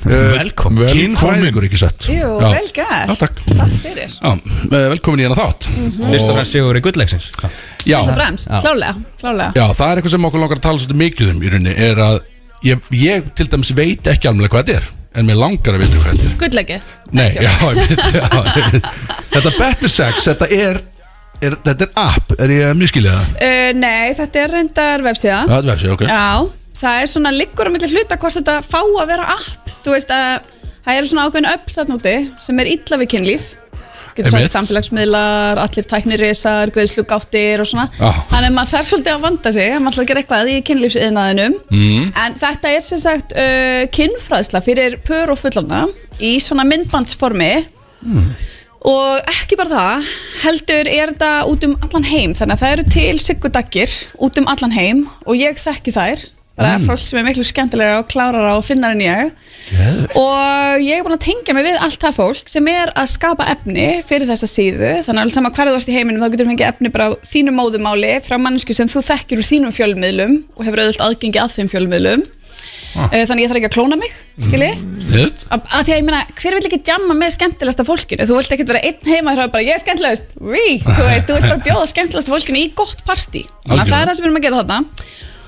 Velkom 0.09 0.77
Kynfræðingur 0.79 1.65
ekki 1.67 1.79
sett 1.79 2.05
jú, 2.07 2.27
Já. 2.39 2.49
vel 2.53 2.69
gert. 2.75 3.09
Já, 3.12 3.15
takk. 3.19 3.41
Takk 3.49 3.73
fyrir. 3.83 4.13
Já, 4.15 4.31
eh, 4.31 4.85
velkomin 4.93 5.19
í 5.19 5.25
hérna 5.27 5.39
þátt. 5.39 5.67
Fyrst 6.09 6.29
og 6.29 6.35
fremst 6.38 6.55
sigur 6.55 6.79
í 6.79 6.83
gullleiksins 6.83 7.29
Já, 7.88 7.97
Fyrst 7.99 8.12
og 8.13 8.19
fremst, 8.19 8.51
klálega, 8.63 8.93
klálega 9.19 9.51
Já, 9.59 9.65
það 9.75 9.91
er 9.91 9.99
eitthvað 10.01 10.15
sem 10.15 10.29
okkur 10.29 10.43
langar 10.43 10.59
að 10.62 10.65
tala 10.67 10.83
svolítið 10.83 11.01
mikið 11.03 11.33
um 11.33 11.43
í 11.43 11.51
rauninni 11.51 11.75
er 11.89 12.03
að 12.05 12.19
ég, 12.63 12.88
ég 12.95 13.27
til 13.35 13.47
dæmis 13.51 13.73
veit 13.75 14.07
ekki 14.07 14.31
alveg 14.31 14.51
hvað 14.55 14.65
þetta 14.71 14.79
er 14.79 14.88
en 15.17 15.26
mér 15.26 15.39
langar 15.39 15.76
að 15.78 15.84
vita 15.86 16.00
hvað 16.04 16.13
þetta 16.15 16.30
er. 16.30 16.38
Gullegi 16.43 16.80
Nei, 17.17 17.28
já, 17.34 17.50
ég 17.50 17.89
veit, 17.89 18.06
já, 18.13 18.28
ég 18.30 18.72
veit. 18.76 18.88
Þetta 19.34 19.52
Better 19.58 19.89
Sex, 19.89 20.28
þetta 20.30 20.50
er, 20.54 20.82
er 21.41 21.56
þetta 21.65 21.88
er 21.88 21.91
app, 22.04 22.36
er 22.38 22.54
ég 22.54 22.67
að 22.69 22.78
miskilja 22.84 23.15
það? 23.15 23.32
uh, 23.48 23.72
Nei, 23.80 24.13
þetta 24.19 24.43
er 24.43 24.54
reyndar 24.58 25.06
vefsíða. 25.08 25.39
Þetta 25.50 25.60
er 25.63 25.72
vefsíða, 25.72 25.95
ok. 25.98 26.04
Já, 26.12 26.69
það 26.84 27.02
er 27.04 27.12
svona 27.15 27.34
liggur 27.36 27.69
á 27.69 27.74
milli 27.74 27.89
hluta 27.95 28.19
hvort 28.22 28.38
þetta 28.38 28.60
fá 28.69 28.80
að 28.86 29.10
vera 29.15 29.26
app. 29.39 29.74
Þú 29.84 29.95
veist 29.95 30.13
að 30.13 30.28
það 30.86 31.00
eru 31.02 31.10
svona 31.10 31.26
ákveðin 31.30 31.50
öll 31.56 31.74
þarna 31.74 31.98
úti 32.00 32.15
sem 32.45 32.62
er 32.63 32.69
illa 32.76 33.00
við 33.02 33.12
kynlíf 33.15 33.50
Getur 34.19 34.36
sagt 34.36 34.55
samfélagsmiðlar, 34.55 35.62
allir 35.63 35.88
tæknirisar, 35.88 36.73
greiðslugáttir 36.75 37.63
og 37.63 37.69
svona. 37.69 37.88
Já. 37.95 38.10
Þannig 38.34 38.49
að 38.49 38.58
maður 38.58 38.71
þarf 38.73 38.89
svolítið 38.89 39.15
að 39.15 39.25
vanda 39.25 39.53
sig 39.55 39.71
að 39.71 39.82
maður 39.86 39.95
ætla 39.95 40.03
að 40.03 40.12
gera 40.12 40.23
eitthvað 40.23 40.51
í 40.51 40.58
kynlífsiðnaðinum. 40.69 41.58
Mm. 41.71 42.12
En 42.25 42.38
þetta 42.43 42.73
er 42.75 42.86
sem 42.86 43.01
sagt 43.01 43.36
uh, 43.36 43.82
kynfræðsla 43.95 44.63
fyrir 44.65 44.99
pör 45.08 45.34
og 45.34 45.41
fullorna 45.41 45.86
í 46.19 46.36
svona 46.43 46.67
myndbandsformi. 46.67 47.53
Og 48.89 49.27
ekki 49.27 49.58
bara 49.60 49.71
það, 49.73 50.12
heldur 50.45 50.88
er 50.88 51.12
þetta 51.12 51.32
út 51.51 51.65
um 51.67 51.77
allan 51.84 52.08
heim. 52.08 52.36
Þannig 52.38 52.55
að 52.55 52.62
það 52.62 52.75
eru 52.75 52.86
til 52.95 53.23
siggudaggir 53.23 53.95
út 54.23 54.39
um 54.39 54.47
allan 54.47 54.75
heim 54.75 55.01
Og 55.27 55.36
ég 55.36 55.60
þekki 55.60 55.91
þær 55.95 56.23
bara 56.60 56.80
fólk 56.84 57.06
sem 57.08 57.19
er 57.19 57.28
miklu 57.28 57.45
skemmtilega 57.48 58.02
og 58.02 58.10
klárara 58.12 58.56
og 58.58 58.65
finnar 58.67 58.95
en 58.95 59.04
ég. 59.04 59.32
Og 60.17 60.84
ég 60.84 60.98
er 60.98 61.06
búin 61.06 61.15
að 61.15 61.26
tengja 61.28 61.56
mig 61.56 61.67
við 61.67 61.78
allt 61.86 62.02
það 62.02 62.17
fólk 62.17 62.52
sem 62.52 62.72
er 62.72 62.91
að 62.93 63.12
skapa 63.13 63.48
efni 63.54 63.88
fyrir 64.08 64.30
þessa 64.30 64.50
síðu. 64.50 64.95
Þannig 65.06 65.15
að 65.15 65.24
alveg 65.26 65.38
sama 65.38 65.54
hverju 65.56 65.76
þú 65.76 65.82
ert 65.82 65.91
í 65.91 65.98
heiminum 65.98 66.24
þá 66.24 66.32
getur 66.34 66.45
þú 66.48 66.54
fengið 66.54 66.72
efni 66.72 66.93
bara 66.95 67.08
á 67.10 67.12
þínu 67.32 67.56
móðumáli 67.60 68.17
frá 68.26 68.36
mannsku 68.41 68.76
sem 68.76 68.91
þú 68.91 69.06
þekkir 69.12 69.41
úr 69.41 69.50
þínum 69.52 69.76
fjölmiðlum 69.76 70.36
og 70.58 70.67
hefur 70.67 70.84
auðvitað 70.84 71.08
aðgengi 71.08 71.41
að 71.43 71.56
þeim 71.58 71.72
fjölmiðlum. 71.76 72.28
Ah. 72.98 73.12
þannig 73.13 73.43
ég 73.43 73.52
þarf 73.52 73.60
ekki 73.60 73.67
að 73.69 73.74
klóna 73.76 73.98
mig 74.00 74.13
skilji? 74.41 74.69
Að, 75.54 75.60
að 75.62 75.84
því 75.86 75.93
að 75.93 76.00
ég 76.00 76.06
meina, 76.08 76.22
hver 76.39 76.56
vil 76.56 76.62
ekki 76.65 76.80
djamma 76.88 77.15
með 77.17 77.36
skemmtilegsta 77.36 77.86
fólkinu? 77.86 78.26
Þú 78.26 78.38
vilt 78.39 78.56
ekkert 78.56 78.72
vera 78.72 78.82
einn 78.89 79.12
heima 79.12 79.36
og 79.36 79.54
bara 79.54 79.65
ég 79.67 79.78
er 79.78 79.84
skemmtilegust 79.84 80.34
Ví, 80.39 80.80
þú 80.88 81.06
veist, 81.06 81.28
þú 81.30 81.38
vilt 81.38 81.48
bara 81.52 81.62
bjóða 81.67 81.89
skemmtilegasta 81.91 82.34
fólkinu 82.34 82.63
í 82.63 82.72
gott 82.78 83.04
partí. 83.06 83.43
Þannig 83.67 83.84
að 83.84 83.91
það 83.93 84.00
er 84.00 84.10
það 84.10 84.17
sem 84.17 84.26
við 84.26 84.30
erum 84.30 84.39
að 84.39 84.48
gera 84.48 84.62
þarna 84.63 84.80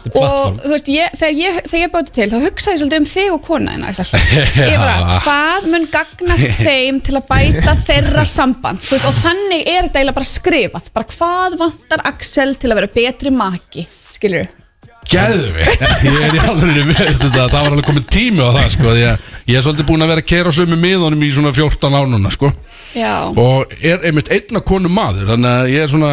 og 0.10 0.62
þú 0.62 0.72
veist, 0.72 0.92
ég, 0.92 1.18
þegar 1.20 1.36
ég, 1.40 1.60
þegar 1.68 1.84
ég 1.84 1.94
báti 1.96 2.16
til 2.16 2.30
þá 2.32 2.38
hugsaði 2.46 2.76
ég 2.76 2.82
svolítið 2.82 3.02
um 3.02 3.10
þig 3.12 3.36
og 3.36 3.44
kona 3.48 3.76
þína, 3.76 3.92
Axel. 3.92 4.24
ég 4.72 4.78
bara, 4.82 5.20
hvað 5.26 5.68
mun 5.74 5.90
gagnast 5.94 6.58
þeim 6.66 7.02
til 7.06 7.18
að 7.20 7.28
bæta 7.32 7.76
þeirra 7.90 8.26
samband? 8.28 8.82
Þú 8.86 8.98
veist, 8.98 9.10
og 9.12 9.20
þannig 9.22 9.62
er 9.66 9.88
þetta 9.88 10.02
eiginlega 10.02 10.20
bara 10.22 10.32
skrifað. 10.32 10.90
Bara 10.96 11.14
hvað 11.18 11.60
vantar 11.62 12.08
Axel 12.12 12.58
til 12.58 12.72
að 12.72 12.82
vera 12.82 12.96
betri 13.02 13.36
maki 13.36 13.88
skilur 14.12 14.61
Gæðveikt, 15.10 15.82
ég 16.06 16.18
er 16.28 16.36
í 16.38 16.42
alveg 16.46 16.92
veist 16.92 17.24
þetta, 17.24 17.48
það 17.50 17.56
var 17.56 17.72
alveg 17.72 17.88
komið 17.88 18.04
tími 18.14 18.44
á 18.46 18.50
það 18.54 18.68
sko, 18.76 18.92
að 18.92 19.00
ég 19.02 19.58
er 19.58 19.64
svolítið 19.66 19.88
búin 19.90 20.06
að 20.06 20.12
vera 20.14 20.24
að 20.24 20.30
kera 20.30 20.54
sömu 20.54 20.78
miðunum 20.80 21.26
í 21.26 21.32
svona 21.34 21.52
14 21.58 21.98
ánuna 21.98 22.32
sko. 22.32 22.52
Já, 22.92 23.12
og 23.40 23.74
er 23.82 24.06
einmitt 24.08 24.30
einna 24.32 24.62
konu 24.68 24.92
maður 24.92 25.32
þannig 25.32 25.52
að 25.52 25.72
ég 25.72 25.86
er 25.86 25.92
svona, 25.92 26.12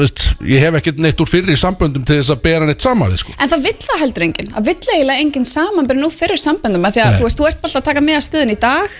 veist, 0.00 0.24
ég 0.46 0.64
hef 0.64 0.78
ekkert 0.80 1.02
neitt 1.04 1.20
úr 1.20 1.30
fyrri 1.30 1.56
samböndum 1.58 2.06
til 2.06 2.20
þess 2.20 2.32
að 2.32 2.42
bera 2.46 2.68
neitt 2.68 2.84
saman 2.84 3.12
við 3.12 3.22
sko. 3.24 3.36
En 3.36 3.50
það 3.52 3.64
vill 3.68 3.76
það 3.86 4.02
heldur 4.04 4.26
enginn. 4.28 4.50
Það 4.54 4.68
vill 4.70 4.78
eiginlega 4.94 5.24
enginn 5.26 5.48
samanbyrð 5.50 6.04
nú 6.04 6.12
fyrir 6.14 6.40
samböndum 6.40 6.86
af 6.86 6.96
Því 6.96 7.04
að 7.04 7.10
Nei. 7.10 7.18
þú 7.20 7.26
veist, 7.28 7.40
þú 7.40 7.48
ert 7.50 7.60
bara 7.60 7.70
alltaf 7.70 7.82
að 7.82 7.88
taka 7.90 8.04
með 8.06 8.18
að 8.20 8.26
stöðun 8.26 8.54
í 8.54 8.58
dag 8.62 8.98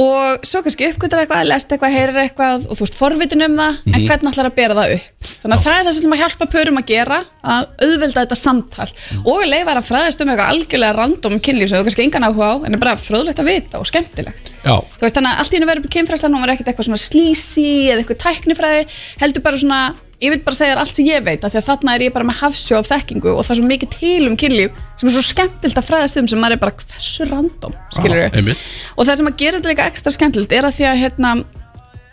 Og 0.00 0.44
svo 0.46 0.62
kannski 0.64 0.86
uppgötur 0.92 1.20
eitthvað, 1.22 1.46
lest 1.50 1.72
eitthvað, 1.72 1.94
heyrir 1.96 2.18
eitthvað 2.24 2.66
Og 2.70 2.76
þú 2.78 2.84
veist 2.86 2.98
forvitin 2.98 3.42
um 3.46 3.56
það 3.58 3.78
Mhm. 3.80 3.94
En 3.94 4.06
hvernig 4.06 4.30
ætlar 4.32 4.48
að 4.50 4.54
bera 4.56 4.74
það 4.74 4.94
upp? 4.94 5.28
Þannig 5.40 5.56
að 5.56 5.64
það 5.64 5.78
er 5.80 5.84
það 5.86 5.94
sem 6.00 6.12
að 6.14 6.20
hjálpa 6.22 6.46
pörum 6.54 6.78
að 6.80 6.86
gera 6.86 7.18
Að 7.40 7.66
auðvelda 7.84 8.20
þetta 8.24 8.36
samtal. 8.36 8.88
Mhm. 8.90 9.22
Og 9.26 9.40
að 9.42 9.50
leifa 9.50 9.74
að 9.76 9.88
fræðast 9.90 10.20
um 10.20 10.28
eitthvað 10.28 10.50
algjörlega 10.54 10.96
random 10.96 11.40
kynlíf 11.40 11.68
Sem 11.68 11.78
þú 11.80 11.84
kannski 11.88 12.04
engan 12.06 12.26
áhuga 12.28 12.50
á 12.50 12.54
En 12.66 12.74
er 12.74 12.78
bara 12.78 12.96
fröðlegt 12.96 13.40
að 13.40 13.50
vita 13.50 13.78
og 13.80 13.86
skemmtilegt. 13.86 14.50
Já, 14.64 14.76
Þú 14.80 15.00
veist 15.00 15.16
þannig 15.16 15.32
að 15.32 15.38
allt 15.40 15.52
í 15.52 15.56
hennu 15.56 15.70
verður 15.72 15.94
kynfræðslan 15.96 16.34
Hún 16.34 16.44
var 16.44 16.54
ekkert 16.54 16.68
eitthvað 16.70 16.88
svona 16.90 17.00
slísi 17.00 17.68
Eða 17.90 18.04
eitthvað 18.04 18.22
tæknifræði 18.26 18.86
Heldur 19.20 19.42
bara 19.42 19.56
svona 19.56 19.94
ég 20.20 20.34
vil 20.34 20.40
bara 20.44 20.56
segja 20.56 20.74
þér 20.74 20.82
allt 20.82 20.96
sem 20.98 21.06
ég 21.08 21.22
veit 21.24 21.44
af 21.44 21.52
því 21.52 21.60
að 21.60 21.68
þarna 21.70 21.94
er 21.96 22.04
ég 22.04 22.12
bara 22.16 22.28
með 22.28 22.40
hafsjó 22.42 22.80
af 22.80 22.90
þekkingu 22.90 23.32
og 23.32 23.40
það 23.46 23.54
er 23.54 23.60
svo 23.60 23.68
mikið 23.70 23.94
til 23.94 24.26
um 24.28 24.36
kynlíf 24.40 24.82
sem 25.00 25.08
er 25.08 25.14
svo 25.16 25.24
skemmtilt 25.24 25.80
að 25.80 25.88
fræðast 25.88 26.20
um 26.20 26.28
sem 26.28 26.42
maður 26.42 26.58
er 26.58 26.62
bara 26.66 26.76
hversu 26.82 27.28
random, 27.30 27.78
skilur 27.96 28.20
Já, 28.20 28.26
einmitt. 28.28 28.66
og 28.96 29.08
það 29.08 29.22
sem 29.22 29.30
að 29.30 29.40
gera 29.40 29.60
þetta 29.60 29.72
líka 29.72 29.88
ekstra 29.88 30.12
skemmtilt 30.16 30.52
er 30.52 30.68
að 30.68 30.76
því 30.76 30.88
að 30.90 31.00
hérna 31.04 31.32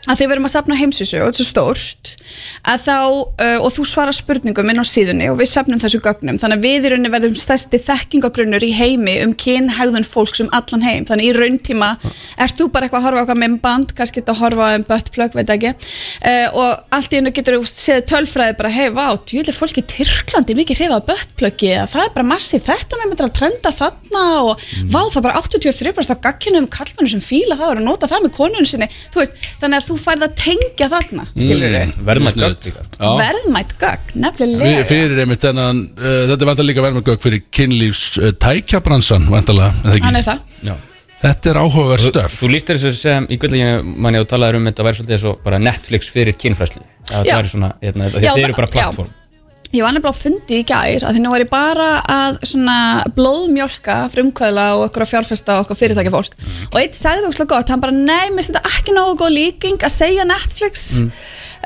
að 0.08 0.22
þegar 0.22 0.30
við 0.30 0.36
erum 0.38 0.48
að 0.48 0.54
safna 0.54 0.78
heimsísu 0.80 1.20
og 1.22 1.28
þetta 1.30 1.44
er 1.44 1.50
stórt 1.52 2.12
þá, 2.84 2.98
uh, 3.08 3.60
og 3.64 3.70
þú 3.76 3.84
svarar 3.88 4.16
spurningum 4.16 4.70
inn 4.72 4.82
á 4.82 4.86
síðunni 4.88 5.28
og 5.32 5.38
við 5.40 5.50
safnum 5.52 5.80
þessu 5.82 6.00
gögnum. 6.04 6.38
Þannig 6.42 6.58
að 6.58 6.64
við 6.68 6.82
í 6.88 6.90
rauninni 6.94 7.12
verðum 7.14 7.36
stærsti 7.40 7.78
þekkingagrunnur 7.84 8.64
í 8.64 8.72
heimi 8.76 9.16
um 9.24 9.34
kynhægðun 9.38 10.08
fólks 10.08 10.40
um 10.44 10.50
allan 10.56 10.84
heim. 10.86 11.04
Þannig 11.08 11.26
í 11.30 11.32
rauntíma 11.38 11.90
ert 12.38 12.58
þú 12.60 12.66
bara 12.74 12.84
eitthvað 12.88 13.02
að 13.02 13.06
horfa 13.08 13.20
eitthvað 13.24 13.42
með 13.44 13.52
band 13.64 13.90
kannski 13.98 14.22
þetta 14.22 14.34
að 14.36 14.42
horfa 14.44 14.66
um 14.78 14.84
buttplug, 14.88 15.32
veit 15.38 15.52
ekki. 15.56 15.72
Uh, 16.22 16.48
og 16.52 16.70
allt 16.98 17.12
í 17.12 17.16
hennu 17.20 17.32
getur 17.36 17.58
þú 17.58 17.64
séð 17.72 18.02
tölfræði 18.12 18.54
bara, 18.60 18.72
hei, 18.74 18.88
vá, 18.94 19.08
djúlega 19.28 19.56
fólki 19.56 19.84
í 19.84 19.90
Tyrklandi 19.92 20.54
mikið 20.58 20.82
hrifað 20.82 21.08
buttplugi 21.12 21.74
það 21.92 22.04
er 22.04 22.12
bara 22.16 22.28
massið, 22.28 22.62
þetta 22.68 22.94
með 23.02 23.24
að 23.26 23.36
trenda 23.38 23.70
þarna 23.74 24.24
og 24.44 24.54
vá, 24.92 25.02
það 25.14 25.24
bara 30.04 30.28
83% 30.28 30.88
af 30.88 30.94
gagginu 30.98 31.24
kallmennu 31.24 31.28
sem 31.34 31.48
fíla 31.48 31.68
það 31.68 31.68
og 31.68 31.68
eru 31.68 31.68
að 31.68 31.68
nota 31.68 31.68
það 31.68 31.68
með 31.68 31.68
konunum 31.68 31.68
sinni, 31.68 31.68
þú 31.68 31.68
færð 31.68 31.68
að 31.68 31.72
tengja 31.78 31.98
þarna, 31.98 31.98
við 31.98 32.04
Verðmætt. 32.08 32.68
Já. 32.98 33.10
verðmætt 33.22 33.74
Við- 33.78 34.22
nefnilega 34.24 34.84
Fyrir 34.88 35.22
einmitt 35.24 35.44
þennan 35.48 35.82
uh, 35.98 36.20
Þetta 36.32 36.42
er 36.42 36.50
vantar 36.52 36.68
líka 36.68 36.86
verðmætt 36.86 37.08
gögg 37.12 37.22
fyrir 37.28 37.44
kynlífs 37.58 38.04
uh, 38.22 38.32
tækjabransan 38.42 39.28
vantarlega, 39.32 39.74
er 39.74 39.90
það 39.90 40.00
ekki? 40.00 40.16
er 40.22 40.28
það 40.28 40.40
Já. 40.68 40.76
Þetta 41.18 41.50
er 41.50 41.58
áhugaverð 41.64 42.04
stöf 42.12 42.34
Þú 42.38 42.50
lístir 42.54 42.78
þessu 42.78 43.00
sem 43.02 43.26
í 43.34 43.38
gullleginu 43.42 43.96
manni 44.06 44.20
og 44.22 44.28
talaður 44.30 44.60
um 44.60 44.68
þetta 44.70 44.84
væri 44.86 45.00
svolítið 45.00 45.22
svo 45.24 45.32
bara 45.44 45.58
Netflix 45.58 46.12
fyrir 46.14 46.36
kynfræslu 46.38 46.84
að 47.10 47.26
Já. 47.26 47.32
það 47.34 47.40
er 47.42 47.50
svona, 47.54 47.72
hérna, 47.82 48.10
þeir 48.14 48.28
það- 48.28 48.44
eru 48.44 48.54
bara 48.60 48.68
já. 48.68 48.74
plattform 48.78 49.10
Ég 49.76 49.84
var 49.84 49.92
nefnilega 49.92 50.16
á 50.16 50.22
fundi 50.22 50.60
í 50.62 50.66
gær 50.68 51.04
að 51.04 51.18
því 51.18 51.22
nú 51.24 51.32
var 51.34 51.44
ég 51.44 51.50
bara 51.52 51.88
að 52.08 52.38
svona 52.48 52.78
blóðmjólka 53.18 53.98
frumkvæðla 54.14 54.68
og 54.78 54.86
okkur 54.88 55.04
að 55.04 55.12
fjárfesta 55.12 55.58
og 55.58 55.66
okkur 55.66 55.80
fyrirtækja 55.82 56.14
fólk. 56.14 56.38
Og 56.72 56.78
eitt 56.80 56.96
sagði 56.96 57.26
það 57.26 57.30
úrslega 57.34 57.52
gott, 57.52 57.74
hann 57.74 57.84
bara 57.84 57.98
nei, 57.98 58.30
mér 58.32 58.40
finnst 58.40 58.54
þetta 58.54 58.72
ekki 58.78 58.96
nógu 58.96 59.18
góð 59.20 59.36
líking 59.36 59.84
að 59.84 59.96
segja 59.98 60.28
Netflix. 60.30 60.88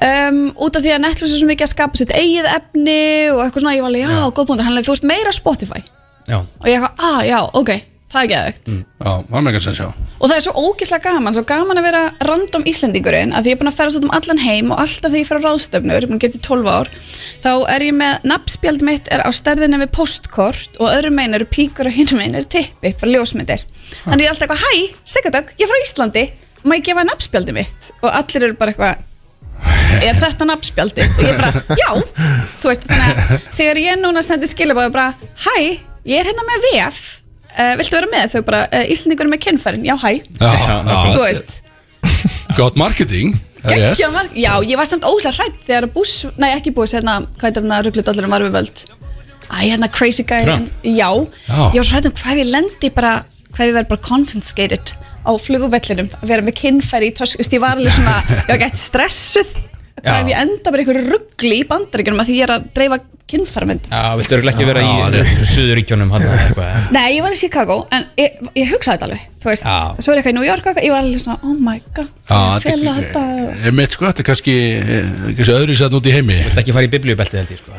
Um, 0.01 0.41
út 0.57 0.79
af 0.79 0.81
því 0.81 0.95
að 0.95 1.03
Netflix 1.05 1.29
er 1.35 1.41
svo 1.43 1.51
mikið 1.51 1.67
að 1.67 1.73
skapa 1.75 2.01
sitt 2.01 2.13
eigið 2.17 2.49
efni 2.55 2.99
og 3.35 3.43
eitthvað 3.45 3.67
svona, 3.67 3.77
ég 3.77 3.85
var 3.85 3.93
alveg, 3.93 4.09
já, 4.09 4.33
góð 4.33 4.49
punktur. 4.49 4.65
Hann 4.65 4.77
leiði, 4.79 4.87
þú 4.89 4.95
veist 4.95 5.09
meira 5.13 5.35
Spotify. 5.35 5.83
Já, 6.25 6.39
og 6.41 6.69
ég 6.69 6.77
eitthvað, 6.79 7.05
ah, 7.05 7.21
já, 7.27 7.37
ok, 7.61 7.71
það 8.11 8.21
er 8.21 8.29
geðvegt 8.31 8.71
Já, 8.71 9.11
það 9.29 9.37
er 9.39 9.45
mega 9.47 9.61
sens, 9.63 9.81
já 9.81 9.87
og 9.91 10.29
það 10.29 10.35
er 10.35 10.45
svo 10.45 10.65
ógislega 10.67 11.09
gaman, 11.09 11.35
svo 11.37 11.43
gaman 11.49 11.81
að 11.81 11.87
vera 11.87 12.01
random 12.27 12.67
Íslendingurinn, 12.69 13.31
að 13.33 13.41
því 13.47 13.51
ég 13.51 13.57
er 13.57 13.61
búin 13.61 13.71
að 13.71 13.77
ferðast 13.79 13.99
út 13.99 14.05
um 14.05 14.13
allan 14.17 14.41
heim 14.43 14.69
og 14.69 14.83
alltaf 14.83 15.09
þegar 15.09 15.21
ég 15.23 15.29
fer 15.31 15.41
á 15.41 15.45
ráðstöfnur, 15.47 15.95
ég 15.95 16.03
er 16.03 16.09
búin 16.11 16.19
að 16.19 16.25
geta 16.27 16.37
í 16.37 16.43
12 16.45 16.69
ár 16.69 16.91
þá 17.41 17.51
er 17.73 17.85
ég 17.87 17.97
með, 17.97 18.27
nafnspjald 18.29 18.85
mitt 18.85 19.09
er 19.09 19.25
á 19.25 19.29
stærðinni 19.33 19.81
við 19.81 19.93
postkort 19.97 20.77
og 20.77 20.91
öðrum 20.91 21.17
megin 21.17 21.39
eru 21.39 21.49
píkur 21.49 21.89
og 21.89 21.95
hinum 21.95 22.21
megin 22.21 22.37
eru 22.37 22.49
tippi, 22.53 22.93
bara 23.01 23.15
ljósmyndir. 23.15 23.65
Þannig 24.03 24.27
ég 24.27 24.29
er 24.29 24.35
alltaf 24.35 24.45
eitthvað, 24.45 24.61
hæ, 24.61 25.01
Sigurdögg, 25.15 25.55
ég 25.57 25.65
er 25.65 25.71
frá 25.71 25.81
Íslandi 25.87 26.25
má 26.65 26.75
ég 26.77 26.85
gefa 26.85 27.05
nafnspjaldi 27.07 27.55
mitt? 27.55 27.89
Og 28.01 28.11
allir 28.11 28.45
eru 28.47 28.57
bara 28.59 28.73
eitthvað 28.73 29.07
er 30.05 30.17
þetta 30.17 30.47
nafnspjaldi 30.49 31.05
og 31.05 31.23
ég 31.25 31.39
bara, 31.39 31.63
já. 31.77 31.89
Þú 32.61 32.69
veist, 32.69 32.85
þannig 32.89 33.23
að 33.23 33.47
þegar 33.57 33.81
ég 33.81 33.99
núna 34.01 34.23
sendi 34.25 34.49
skilabóðu 34.49 34.93
bara, 34.93 35.31
hæ, 35.45 35.55
ég 36.09 36.21
er 36.21 36.29
hérna 36.29 36.45
með 36.47 36.67
VF 36.67 37.01
uh, 37.57 37.73
viltu 37.79 37.97
vera 37.97 38.09
með? 38.11 38.27
Þau 38.35 38.41
bara, 38.47 38.61
uh, 38.71 38.85
Íslandingur 38.93 39.27
er 39.27 39.33
með 39.35 39.43
kynfærin, 39.47 39.85
já, 39.87 39.95
hæ. 40.01 40.11
Já, 40.39 40.51
já, 40.57 40.99
þú 41.15 41.23
veist, 41.25 41.57
gott 42.57 42.77
marketing 42.79 43.35
geggja 43.61 44.07
marg 44.13 44.33
já, 44.37 44.53
ég 44.65 44.77
var 44.79 44.87
samt 44.89 45.05
óslega 45.05 45.37
hrætt 45.37 45.59
þegar 45.67 45.85
bús, 45.93 46.15
nei 46.41 46.49
ekki 46.55 46.73
bús 46.73 46.95
hérna, 46.97 47.19
hvað 47.37 47.51
er 47.51 47.59
hérna 47.59 47.81
rugglut 47.85 48.09
allir 48.09 48.25
um 48.25 48.33
var 48.33 48.45
við 48.45 48.55
völd 48.55 48.81
æ, 49.51 49.57
hérna 49.67 49.89
crazy 49.91 50.23
guy. 50.25 50.41
Trump. 50.47 50.71
já, 50.81 51.09
Já. 51.45 51.61
ég 51.69 51.77
var 51.77 51.85
svo 51.85 51.97
hrætt 51.97 52.09
um 52.09 52.15
hvað 52.17 52.41
ég 52.41 52.49
lendi 52.55 52.89
bara, 52.95 53.13
hvað 53.51 53.61
ef 53.61 53.69
ég 53.69 53.77
verð 53.77 53.91
bara 53.91 54.05
confiscated 54.07 54.93
á 55.21 55.31
flugvellinum, 55.37 56.09
að 56.17 56.31
vera 56.33 56.41
með 56.45 56.57
kynfæri 56.57 57.11
í 57.11 57.15
tösk, 57.17 57.37
þú 57.37 57.43
veist, 57.43 57.53
ég 57.53 57.61
var 57.61 57.77
alveg 57.77 57.93
svona 57.93 58.15
ég 58.31 58.47
var 58.49 58.61
gett 58.63 58.79
stressuð. 58.81 59.51
Ef 60.01 60.29
ég 60.31 60.37
enda 60.41 60.71
bara 60.71 60.83
einhverju 60.83 61.07
ruggli 61.11 61.57
í 61.61 61.65
bandaríkjunum 61.69 62.21
að 62.23 62.29
því 62.31 62.37
ég 62.39 62.47
er 62.47 62.53
að 62.55 62.69
dreifa 62.75 62.97
kynfærmynd 63.31 63.85
Já, 63.91 64.01
viltu 64.19 64.35
örugglega 64.35 64.55
ekki 64.57 64.67
vera 64.67 64.81
í 64.83 64.91
eitthvað 66.41 66.87
Nei, 66.95 67.05
ég 67.15 67.23
var 67.25 67.35
í 67.35 67.39
Chicago 67.39 67.77
en 67.93 68.07
ég, 68.19 68.39
ég 68.57 68.71
hugsaði 68.73 68.97
þetta 68.97 69.07
alveg 69.07 69.27
þú 69.41 69.49
veist, 69.51 69.65
Já. 69.67 69.75
svo 70.03 70.13
er 70.13 70.19
ég 70.19 70.21
eitthvað 70.21 70.33
í 70.33 70.37
New 70.37 70.47
York 70.47 70.67
og 70.71 70.79
ég 70.81 70.93
var 70.93 71.05
alveg 71.05 71.21
svona, 71.21 71.37
oh 71.47 71.55
my 71.67 71.77
god 71.95 72.09
Já, 72.27 72.39
ég 72.41 72.65
fela 72.65 72.95
þetta 72.97 73.23
er- 73.35 73.61
er 73.69 73.75
mitt 73.77 73.95
sko, 73.95 74.07
þetta 74.09 74.23
er 74.23 74.27
kannski, 74.31 74.55
eh, 74.81 75.13
kannski 75.37 75.55
öðru 75.55 75.77
sætt 75.79 75.95
út 75.97 76.09
í 76.09 76.13
heimi. 76.15 76.37
Viltu 76.47 76.61
ekki 76.61 76.75
fara 76.75 76.87
í 76.87 76.91
biblíubeltið 76.95 77.39
held 77.41 77.53
ég 77.55 77.61
sko? 77.61 77.71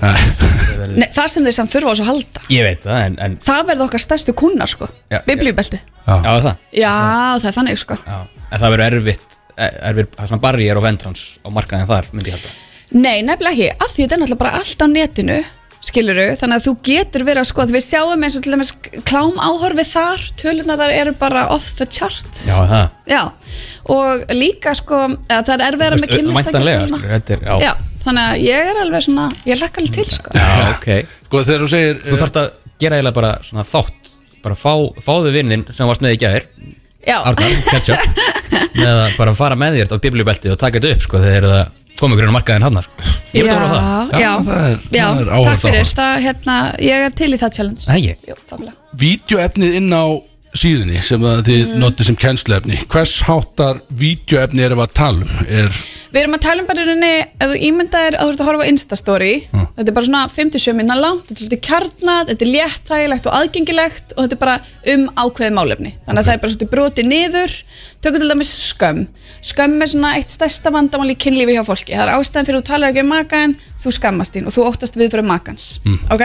Nei, 0.97 1.09
það 1.15 1.29
sem 1.35 1.47
þeir 1.47 1.57
samt 1.59 1.75
þurfa 1.75 1.93
á 1.93 1.95
svo 1.99 2.05
að 2.07 2.11
halda. 2.13 2.43
Ég 2.53 2.67
veit 2.67 2.83
það, 2.87 2.99
en, 3.07 3.19
en 3.27 3.37
það 3.47 3.67
verður 3.71 3.87
okkar 3.89 4.03
stærstu 4.07 4.35
kunnar 4.37 4.71
sko 4.73 4.89
Já, 5.13 5.21
biblíubelti 5.29 5.79
já, 5.79 6.17
það? 6.27 6.51
Já, 6.73 6.95
það 7.43 7.49
er 7.53 7.57
þannig 7.61 7.83
sko. 7.83 7.99
Já, 8.07 8.19
en 8.51 8.59
það 8.65 8.75
verður 8.77 8.99
erfitt 9.01 9.39
það 9.57 9.99
er 10.03 10.29
svona 10.29 10.43
barrier 10.43 10.79
og 10.81 10.85
ventrans 10.87 11.25
á 11.43 11.49
markaðin 11.53 11.91
þar, 11.91 12.09
myndi 12.13 12.33
ég 12.33 12.39
halda. 12.39 12.53
Nei, 12.93 13.19
nefnilega 13.25 13.53
ekki, 13.53 13.69
af 13.85 13.93
því 13.93 14.05
þetta 14.05 14.17
er 14.17 14.23
náttúrulega 14.23 14.43
bara 14.45 14.55
allt 14.61 14.85
á 14.85 14.87
netinu 14.93 15.37
skiluru, 15.83 16.27
þannig 16.39 16.61
að 16.61 16.67
þú 16.69 16.73
getur 16.87 17.25
verið 17.27 17.43
að 17.43 17.49
sko 17.49 17.65
við 17.73 17.83
sjáum 17.83 18.23
eins 18.23 18.37
og 18.39 18.45
til 18.45 18.53
dæmis 18.55 18.69
klám 19.09 19.41
áhorfið 19.43 19.89
þar, 19.91 20.27
tölunar 20.39 20.79
þar 20.79 20.93
eru 20.95 21.15
bara 21.19 21.47
off 21.51 21.73
the 21.81 21.89
charts. 21.91 22.45
Já, 22.53 22.61
það? 22.71 22.93
Já, 23.11 23.23
og 23.97 24.35
líka 24.37 24.77
sko 24.79 25.01
að 25.11 25.49
það 25.49 25.55
er 25.57 25.65
erfiðara 25.73 25.99
með 25.99 26.13
Væntanlega, 26.13 26.85
kynlistækja 26.87 27.19
er, 27.19 27.43
já. 27.49 27.57
Já, 27.67 27.73
þannig 28.05 28.29
að 28.29 28.45
ég 28.47 28.71
er 28.71 28.81
alveg 28.85 29.07
svona 29.09 29.27
ég 29.49 29.59
lakka 29.59 29.83
alveg 29.83 29.99
til 29.99 30.07
sko. 30.13 30.37
Já, 30.39 30.47
ok. 30.69 30.89
Sko, 31.27 31.43
þegar 31.49 31.67
þú 31.67 31.73
segir 31.75 32.01
Þú 32.07 32.21
þarft 32.23 32.41
að 32.45 32.49
gera 32.85 33.01
eiginlega 33.01 33.19
bara 33.19 33.33
svona 33.49 33.67
þátt. 33.67 34.03
Bara 34.43 34.59
fá, 34.59 34.75
fáðu 35.03 35.31
vinnin 35.35 35.63
sem 35.71 35.87
varst 35.87 36.03
með 36.03 36.17
í 36.17 36.23
gæðir 36.23 36.47
Já, 37.07 37.17
Arnar, 37.23 37.53
ketchup 37.71 38.23
með 38.77 38.97
að 39.07 39.17
bara 39.19 39.35
fara 39.39 39.57
með 39.57 39.79
þér 39.81 39.95
á 39.95 40.05
biblíubeltið 40.07 40.53
og 40.55 40.59
taka 40.63 40.81
þetta 40.81 40.97
upp 40.97 41.07
sko, 41.07 41.21
þegar 41.23 41.47
það 41.53 41.79
komið 42.03 42.19
grunn 42.19 42.33
á 42.35 42.37
markaðin 42.39 42.65
hann 42.67 42.83
sko. 42.83 43.11
Ég 43.33 43.47
vil 43.47 43.53
það 43.53 43.63
á 43.63 43.81
það 44.13 44.21
já, 44.23 44.31
það 44.49 44.65
er- 44.73 44.81
já, 44.93 45.07
það 45.07 45.21
er 45.23 45.31
áhugavert 45.33 45.47
takk 45.53 45.63
fyrir 45.63 45.79
áhugavert. 45.79 45.97
það, 46.03 46.21
hérna, 46.27 46.57
ég 46.83 47.07
er 47.07 47.15
til 47.23 47.31
í 47.33 47.39
það 47.41 47.53
challenge 47.57 47.89
Nei, 47.89 48.01
ég 48.09 48.17
Jú, 48.29 48.35
takk 48.51 48.61
Vídeoefnið 49.03 49.77
inn 49.79 49.93
á 49.97 50.05
síðunni 50.53 51.01
sem 51.03 51.23
að 51.25 51.39
þið 51.49 51.61
Mhm. 51.69 51.79
notið 51.81 52.05
sem 52.11 52.17
kennsluefni 52.17 52.81
Hvers 52.93 53.15
háttar 53.25 53.81
vídeoefni 53.97 54.61
erum 54.67 54.79
við 54.83 54.89
að 54.89 54.93
tala 54.99 55.23
um? 55.25 55.47
Er, 55.49 55.71
Við 56.13 56.21
erum 56.21 56.37
að 56.37 56.43
tala 56.45 56.61
um 56.61 56.67
bara 56.69 56.83
í 56.83 56.85
rauninni, 56.85 57.13
ef 57.41 57.53
þú 57.53 57.59
ímyndaðir 57.69 58.17
að 58.19 58.27
þú 58.27 58.33
ert 58.35 58.41
að 58.43 58.49
horfa 58.51 58.65
á 58.65 58.71
Instastory, 58.73 59.31
þetta 59.49 59.89
er 59.89 59.97
bara 59.97 60.09
svona 60.09 60.23
57 60.29 60.75
minna 60.77 60.97
langt, 60.99 61.25
þetta 61.25 61.33
er 61.33 61.41
svolítið 61.41 61.63
kjarnað, 61.65 62.29
þetta 62.29 62.45
er 62.45 62.51
léttþægilegt 62.53 63.29
og 63.31 63.37
aðgengilegt 63.39 64.13
og 64.13 64.21
þetta 64.27 64.37
er 64.37 64.43
bara 64.43 64.57
um 64.93 65.03
ákveðið 65.17 65.57
málefni. 65.57 65.93
Þannig 66.05 66.21
að 66.21 66.27
það 66.29 66.35
er 66.35 66.43
bara 66.43 66.53
svolítið 66.53 66.73
brotið 66.75 67.09
niður, 67.09 67.53
tökum 68.05 68.21
til 68.21 68.29
dæmis 68.29 68.53
skömm. 68.69 69.03
Skömm 69.43 69.81
er 69.83 69.89
svona 69.91 70.13
eitt 70.19 70.31
stærsta 70.31 70.69
vandamál 70.75 71.11
í 71.15 71.17
kynlífi 71.19 71.57
hjá 71.57 71.65
fólki. 71.67 71.97
Það 71.97 72.05
er 72.05 72.15
ástæðan 72.19 72.47
fyrir 72.47 72.59
að 72.61 72.63
þú 72.63 72.69
talar 72.69 72.93
ekki 72.93 73.03
um 73.03 73.11
makaðin, 73.11 73.57
þú 73.83 73.89
skammast 73.97 74.37
þín 74.37 74.47
og 74.47 74.55
þú 74.55 74.67
óttast 74.69 74.99
viðbröð 75.01 75.27
makans. 75.27 75.65
Ok? 76.13 76.23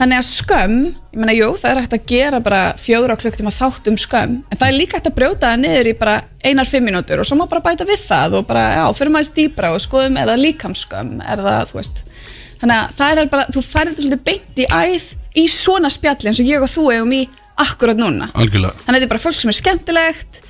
Þannig 0.00 0.16
að 0.16 0.30
skömm, 0.32 0.80
ég 1.12 1.20
meina, 1.20 1.36
jú, 1.36 1.52
það 1.60 1.70
er 1.70 1.80
hægt 1.84 1.94
að 1.98 2.08
gera 2.10 2.40
bara 2.42 2.62
fjögur 2.80 3.12
á 3.14 3.20
einar 6.44 6.68
fimm 6.68 6.86
mínútur 6.88 7.20
og 7.20 7.28
svo 7.28 7.36
má 7.38 7.46
bara 7.50 7.62
bæta 7.64 7.86
við 7.88 8.00
það 8.06 8.38
og 8.40 8.46
bara, 8.48 8.62
já, 8.78 8.84
fyrir 8.96 9.12
maður 9.14 9.32
dýbra 9.36 9.72
og 9.74 9.82
skoðum 9.84 10.18
er 10.20 10.30
það 10.30 10.44
líkamskömm, 10.44 11.18
er 11.20 11.42
það, 11.44 11.60
þú 11.70 11.80
veist. 11.80 12.02
Þannig 12.60 12.76
að 12.76 12.94
það 13.00 13.22
er 13.22 13.32
bara, 13.32 13.48
þú 13.48 13.64
færður 13.64 13.90
þetta 13.92 14.04
svolítið 14.04 14.24
beint 14.28 14.60
í 14.60 14.68
æð 14.68 15.10
í 15.40 15.44
svona 15.52 15.90
spjalli 15.92 16.30
eins 16.30 16.40
og 16.42 16.48
ég 16.50 16.64
og 16.64 16.70
þú 16.70 16.86
eigum 16.94 17.14
í 17.16 17.20
akkurat 17.60 18.00
núna. 18.00 18.30
algjörlega 18.34 18.84
Þannig 18.84 18.88
að 18.88 18.96
þetta 18.96 19.08
er 19.08 19.12
bara 19.12 19.24
fólk 19.26 19.38
sem 19.38 19.52
er 19.52 19.58
skemmtilegt 19.58 20.40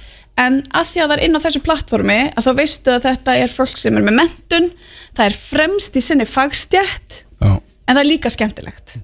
en 0.40 0.58
að 0.70 0.90
því 0.92 1.02
að 1.02 1.10
það 1.10 1.16
er 1.16 1.24
inn 1.26 1.36
á 1.36 1.44
þessu 1.44 1.62
plattformi 1.66 2.18
að 2.30 2.46
þá 2.46 2.50
veistu 2.60 2.94
að 2.94 3.06
þetta 3.08 3.36
er 3.42 3.52
fólk 3.52 3.80
sem 3.80 3.98
er 3.98 4.06
með 4.06 4.18
mentun, 4.20 4.70
það 5.18 5.24
er 5.26 5.38
fremst 5.38 5.98
í 5.98 6.04
sinni 6.04 6.26
fagstjætt 6.28 7.20
Já, 7.40 7.50
en 7.50 7.92
það 7.92 8.02
er 8.02 8.08
líka 8.08 8.32
skemmtilegt. 8.32 8.96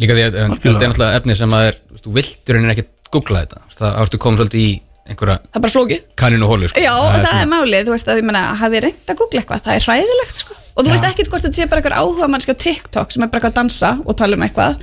Líka 0.00 0.16
því 0.16 0.26
að 0.26 0.36
þetta 0.36 0.42
er 0.42 0.52
náttúrulega 0.54 1.20
efni 1.20 1.36
sem 1.38 1.56
að 1.56 1.70
er, 1.70 1.80
þú 2.02 2.14
viltur 2.18 2.58
henni 2.58 2.74
ekkert 2.74 2.94
googla 3.10 3.44
þetta 3.44 3.62
Það 3.74 3.98
ártu 4.02 4.20
komið 4.22 4.42
svolítið 4.42 4.64
í 4.64 4.70
einhverja 5.10 5.36
Það 5.42 5.58
er 5.58 5.64
bara 5.66 5.74
flókið. 5.74 6.00
kanninu 6.22 6.48
hólu 6.50 6.70
sko. 6.70 6.80
Já, 6.80 6.92
það, 6.94 7.26
svona- 7.26 7.42
er 7.42 7.50
málið, 7.52 7.84
þú 7.88 7.94
veist 7.96 8.08
að 8.14 8.20
ég 8.22 8.26
meina, 8.30 8.42
hafið 8.62 8.84
reynd 8.86 9.12
að 9.14 9.18
googla 9.20 9.40
eitthvað, 9.42 9.62
það 9.66 9.76
er 9.76 9.86
hræðilegt 9.88 10.40
sko. 10.44 10.54
Og 10.76 10.86
þú 10.86 10.90
veist 10.94 11.08
ekkert 11.10 11.30
hvort 11.34 11.44
þetta 11.44 11.58
sé 11.60 11.66
bara 11.68 11.82
eitthvað 11.82 11.98
áhuga 12.00 12.28
mannski 12.30 12.54
á 12.54 12.62
TikTok 12.64 13.12
sem 13.12 13.22
er 13.22 13.28
bara 13.28 13.40
eitthvað 13.40 13.52
að 13.52 13.60
dansa 13.60 13.90
og 14.06 14.16
tala 14.16 14.36
um 14.38 14.42
eitthvað 14.46 14.76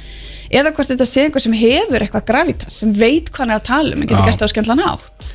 eða 0.52 0.72
hvort 0.76 0.92
þetta 0.94 1.08
sé 1.08 1.24
einhver 1.28 1.42
sem 1.44 1.54
hefur 1.58 2.04
eitthvað 2.06 2.26
gravitas, 2.28 2.74
sem 2.84 2.92
veit 2.94 3.32
hvað 3.32 3.40
hann 3.48 3.52
er 3.56 3.60
að 3.62 3.68
tala 3.72 3.96
um 3.96 4.02
en 4.04 4.08
getur 4.08 4.26
gert 4.28 4.40
það 4.44 4.48
á 4.48 4.54
skemmtlan 4.54 4.84
átt. 4.92 5.32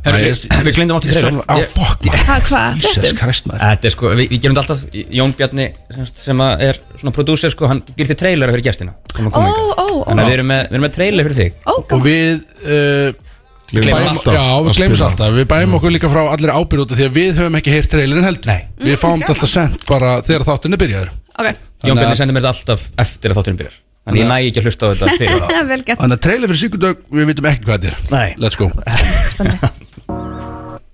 Við 0.00 0.72
glindum 0.72 0.96
átti 0.96 1.10
Ég 1.10 1.12
trailer 1.12 1.34
sjálf- 1.34 1.44
Á, 1.44 1.54
Ég- 1.60 1.72
fokk 1.76 2.04
maður 2.08 2.22
Hvað, 2.24 2.40
hvað, 2.48 2.76
Jesus 2.80 2.96
fréttum? 3.04 3.18
Christ 3.20 3.44
maður 3.50 3.60
Þetta 3.60 3.84
er 3.84 3.92
sko, 3.92 4.06
við, 4.16 4.28
við 4.30 4.40
gerum 4.40 4.54
þetta 4.56 4.62
alltaf 4.64 4.94
Jón 5.18 5.34
Bjarni 5.36 5.66
sem, 5.94 6.06
sem 6.22 6.38
að 6.40 6.62
er 6.70 6.78
svona 6.96 7.12
prodúser 7.12 7.52
sko, 7.52 7.68
hann 7.68 7.82
býr 7.98 8.06
til 8.08 8.16
trailera 8.16 8.54
fyrir 8.54 8.64
gestina. 8.64 8.94
Þannig 9.12 9.36
að 9.36 10.24
við 10.24 10.32
erum 10.38 10.48
með, 10.48 10.62
við 10.70 10.72
erum 10.78 10.86
með 10.86 10.94
trailer 10.96 11.28
fyrir 11.28 11.36
þig 11.36 11.52
Ó, 11.68 11.74
Og 11.92 12.00
við 12.06 12.40
uh, 12.64 13.12
Við 13.12 13.29
Gleymum 13.70 13.92
bæjum- 13.94 14.10
alltaf 14.10 14.34
Já, 14.34 14.44
við 14.66 14.78
gleymum 14.80 15.02
alltaf 15.06 15.34
Við 15.36 15.46
bæjum 15.52 15.76
okkur 15.78 15.92
líka 15.94 16.08
frá 16.10 16.22
allir 16.32 16.50
ábyrð 16.56 16.82
út 16.84 16.90
af 16.94 16.98
Því 17.00 17.06
að 17.06 17.14
við 17.20 17.38
höfum 17.40 17.58
ekki 17.60 17.74
heyrt 17.76 17.90
trailerin 17.92 18.26
heldur 18.26 18.50
Nei. 18.50 18.60
Við 18.82 18.96
fáum 18.98 19.20
þetta 19.22 19.34
alltaf 19.36 19.52
sent 19.52 19.84
bara 19.90 20.10
þegar 20.26 20.46
þáttunni 20.48 20.80
byrjaður 20.80 21.12
Ok, 21.40 21.48
Jón 21.86 22.00
Bjarni 22.00 22.18
sendir 22.18 22.34
mér 22.36 22.42
þetta 22.48 22.54
alltaf 22.56 22.88
eftir 23.04 23.30
að 23.30 23.38
þátturinn 23.40 23.60
byrjar 23.62 23.76
Þannig 24.00 24.20
ég 24.24 24.28
næ 24.30 24.36
ekki 24.48 24.60
að 24.60 24.66
hlusta 24.66 24.82
á 24.82 24.88
þetta 24.90 25.06
fyrir 25.20 25.66
vel 25.70 25.82
gert 25.86 26.00
Þannig 26.02 26.16
að 26.18 26.24
trailer 26.26 26.50
fyrir 26.50 26.60
Sigurdögg, 26.64 26.98
við 27.14 27.30
vitum 27.30 27.48
ekki 27.52 27.64
hvað 27.68 27.78
þetta 27.78 27.88
er 27.90 27.96
Nei. 28.10 28.28
Let's 28.42 28.58
go 28.58 28.70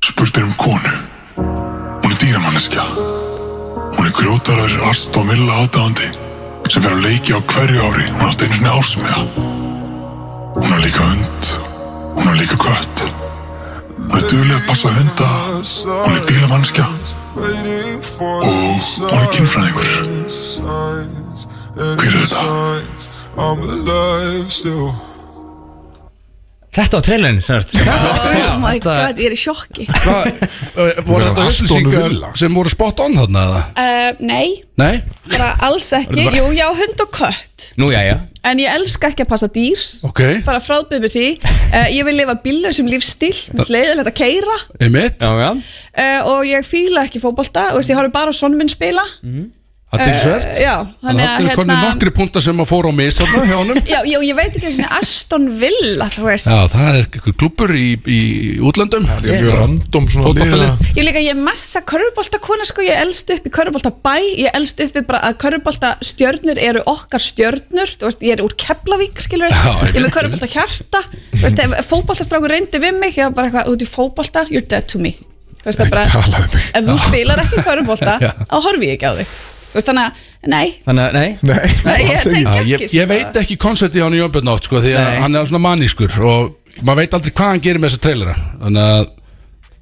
Spurt 0.07 0.37
er 0.39 0.45
um 0.47 0.53
konu. 0.61 0.93
Hún 1.37 2.13
er 2.13 2.19
dýramanneskja. 2.21 2.85
Hún 3.97 4.07
er 4.07 4.13
grjótarar 4.17 4.77
Aston 4.91 5.27
Villa 5.29 5.57
aðdáðandi 5.65 6.07
sem 6.71 6.83
fer 6.83 6.95
að 6.97 7.03
leiki 7.07 7.35
á 7.37 7.41
hverju 7.43 7.83
ári. 7.89 8.07
Hún 8.13 8.29
átti 8.31 8.47
einu 8.47 8.57
svona 8.59 8.75
ársmiða. 8.79 9.25
Hún 10.57 10.71
har 10.73 10.81
líka 10.85 11.05
hund. 11.11 11.51
Hún 12.17 12.27
har 12.27 12.37
líka 12.37 12.57
kött. 12.57 12.97
Hún 14.09 14.19
er 14.19 14.25
duglega 14.31 14.59
að 14.61 14.67
passa 14.69 14.89
hunda. 14.97 15.29
Hún 16.05 16.17
er 16.17 16.25
bílamanneskja. 16.29 16.87
Og 18.21 18.47
hún 18.47 19.21
er 19.23 19.29
kynfræðingur. 19.35 19.89
Hver 21.77 22.13
er 22.13 22.21
þetta? 22.25 22.43
Þetta 26.77 26.99
var 26.99 27.05
trailerin 27.07 27.39
semst 27.45 27.73
Oh 27.81 28.59
my 28.61 28.77
god, 28.85 29.17
ég 29.21 29.31
er 29.31 29.35
í 29.35 29.39
sjokki. 29.41 29.87
Hvað, 29.89 30.27
uh, 30.77 31.03
voru 31.07 31.23
Var 31.23 31.25
þetta 31.31 31.45
Aston 31.49 31.67
upplýsingar 31.67 32.09
Villa? 32.11 32.31
sem 32.37 32.57
voru 32.61 32.73
spot 32.73 33.01
on 33.07 33.17
þarna 33.17 33.45
eða? 33.49 33.63
uh, 33.81 34.21
Nei, 34.29 34.49
Nei? 34.81 34.95
bara 35.31 35.51
alls 35.67 35.89
ekki. 35.97 36.27
Jú, 36.37 36.51
já, 36.57 36.67
hund 36.77 37.01
og 37.07 37.11
kött. 37.17 37.71
Nú, 37.81 37.89
já, 37.95 38.03
já. 38.05 38.17
En 38.47 38.61
ég 38.63 38.71
elska 38.77 39.09
ekki 39.11 39.25
að 39.25 39.31
passa 39.33 39.49
dýr. 39.51 39.81
Ok, 40.07 40.21
Bara 40.47 40.61
fráðbyð 40.63 41.07
mér 41.07 41.15
því. 41.17 41.29
Uh, 41.67 41.89
Ég 41.91 42.07
vil 42.07 42.15
lifa 42.15 42.37
bílausum 42.45 42.87
lífstíl 42.89 43.33
Leiðilegt 43.67 44.07
að 44.07 44.15
keira 44.17 44.55
einmitt. 44.79 45.19
Já, 45.19 45.33
já. 45.43 45.49
Uh, 45.99 46.29
Og 46.31 46.45
ég 46.47 46.63
fíla 46.65 47.03
ekki 47.09 47.19
fótbolta. 47.21 47.73
Og 47.75 47.83
ég 47.83 47.99
horfi 47.99 48.13
bara 48.15 48.31
á 48.31 48.35
sonn 48.39 48.55
minn 48.57 48.71
spila 48.71 49.03
Aðtilsvert 49.95 50.47
Eh, 50.51 50.63
Já, 50.65 50.73
Þannig 50.99 51.23
að 51.23 51.29
það 51.31 51.45
er 51.47 51.59
konið 51.61 51.83
nokkri 51.85 52.11
punta 52.17 52.41
sem 52.43 52.59
að 52.59 52.67
fóra 52.67 52.91
á 52.91 52.95
mis 52.99 53.17
þarna 53.21 53.43
hjá 53.47 53.55
honum. 53.61 53.77
Já, 53.87 53.99
já, 54.11 54.17
ég 54.27 54.35
veit 54.35 54.57
ekki 54.59 54.73
svona 54.75 54.97
Aston 54.99 55.45
Villa, 55.61 56.09
þú 56.11 56.25
veist. 56.27 56.49
Já, 56.51 56.59
það 56.73 56.89
er 56.91 56.99
eitthvað 57.05 57.37
klubur 57.39 57.73
í, 57.79 57.85
í 58.11 58.19
útlöndum. 58.67 59.07
Ég 59.23 59.31
er 59.37 59.45
mjög 59.47 59.61
random 59.61 60.09
svona 60.11 60.33
liða. 60.35 60.69
Ég 60.99 61.07
líka, 61.07 61.23
ég 61.23 61.31
er 61.37 61.39
massa 61.39 61.85
körfubolta 61.87 62.41
kona 62.43 62.67
sko, 62.67 62.83
ég 62.83 62.99
elst 62.99 63.31
upp 63.37 63.47
í 63.47 63.53
körfubolta 63.55 63.95
bæ 63.95 64.17
ég 64.43 64.51
elst 64.59 64.83
upp 64.83 64.99
við 64.99 65.07
bara 65.07 65.23
að 65.31 65.39
körfubolta 65.47 65.95
stjörnur 66.11 66.59
eru 66.67 66.83
okkar 66.91 67.23
stjörnur, 67.23 67.95
þú 67.95 68.11
veist, 68.11 68.27
ég 68.27 68.35
er 68.37 68.43
úr 68.45 68.59
Keflavík, 68.59 69.23
skilur, 69.23 69.55
Já, 69.55 69.73
ég 69.87 70.03
ég 70.03 70.19
er 70.19 70.31
með 70.35 70.47
hjarta, 70.51 71.05
þú 71.31 71.43
veist, 71.47 71.63
ef 71.63 71.91
fótboltastrákur 71.95 72.51
reyndi 72.57 72.83
við 72.83 72.99
mig, 72.99 73.15
ég 73.21 73.31
var 73.31 73.39
bara 73.39 73.53
eitthvað, 73.53 73.71
út 73.73 73.87
í 73.87 73.91
fótbolta 73.91 74.47
you're 74.51 74.67
dead 74.67 74.89
to 74.91 74.99
me, 74.99 75.15
þú 75.63 75.71
veist, 75.71 75.83
það 75.83 75.93
bara 75.95 76.07
ef 76.81 76.89
þú 76.91 76.97
spilar 77.07 77.45
ekki 77.47 77.63
körfubolta, 77.67 78.17
Já. 78.27 78.33
þá 78.51 78.57
horfi 78.67 78.91
ég 78.91 78.99
ekki 78.99 79.13
á 79.13 79.15
þig 79.21 79.37
veist, 79.77 79.89
þannig 79.91 80.07
að, 80.07 80.25
nei. 80.53 80.67
Þannig 80.87 81.05
að, 81.07 81.17
nei. 81.17 81.29
Nei, 81.47 81.71
Nei, 81.87 81.99
ég 82.01 82.15
alls 82.17 82.27
ekki. 82.27 82.43
Já, 82.43 82.55
ekki, 82.61 82.71
ég, 82.73 82.83
sko. 82.87 82.97
ég 83.01 83.11
veit 83.13 83.39
ekki 83.43 83.57
koncepti 83.67 84.03
á 84.03 84.05
hann 84.07 84.17
í 84.17 84.21
Jónbjörn 84.23 84.51
oft 84.55 84.69
sko, 84.69 84.81
því 84.85 84.95
að 84.97 85.07
Nei. 85.11 85.21
hann 85.25 85.39
er 85.41 85.51
svona 85.51 85.63
mannískur 85.67 86.17
og 86.27 86.83
maður 86.83 87.01
veit 87.03 87.17
aldrei 87.19 87.35
hvað 87.39 87.53
hann 87.55 87.63
gerir 87.67 87.83
með 87.85 87.93
þessa 87.95 88.05
trailera. 88.07 88.35
Þannig 88.65 88.89
að 88.97 89.07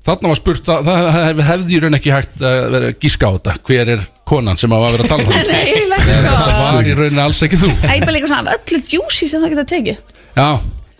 þarna 0.04 0.30
var 0.34 0.38
spurt 0.40 0.68
að, 0.74 0.88
það 0.90 1.08
hef, 1.16 1.42
hefði 1.48 1.76
í 1.78 1.80
raun 1.84 1.98
ekki 1.98 2.12
hægt 2.14 2.42
að 2.44 2.58
vera 2.74 2.90
að 2.92 2.98
gíska 3.06 3.30
á 3.30 3.32
þetta. 3.38 3.54
Hver 3.70 3.92
er 3.94 4.04
konan 4.28 4.60
sem 4.60 4.74
að 4.76 4.84
vera 4.90 5.06
að 5.06 5.12
tala 5.14 5.24
um 5.24 5.32
þetta 5.38 5.54
Nei, 5.54 5.64
ég 5.70 5.88
legg 5.90 6.04
það 6.10 6.50
sko. 6.50 6.74
var 6.76 6.90
í 6.90 6.98
rauninni 7.00 7.22
alls 7.24 7.40
ekki 7.46 7.60
þú. 7.64 7.70
Æ, 7.84 7.94
bara 8.04 8.14
líka 8.18 8.30
svona 8.30 8.52
af 8.54 8.60
öllu 8.60 8.82
juicy 8.94 9.28
sem 9.30 9.42
það 9.44 9.54
geta 9.56 9.66
tekið. 9.74 10.02
Já, 10.34 10.48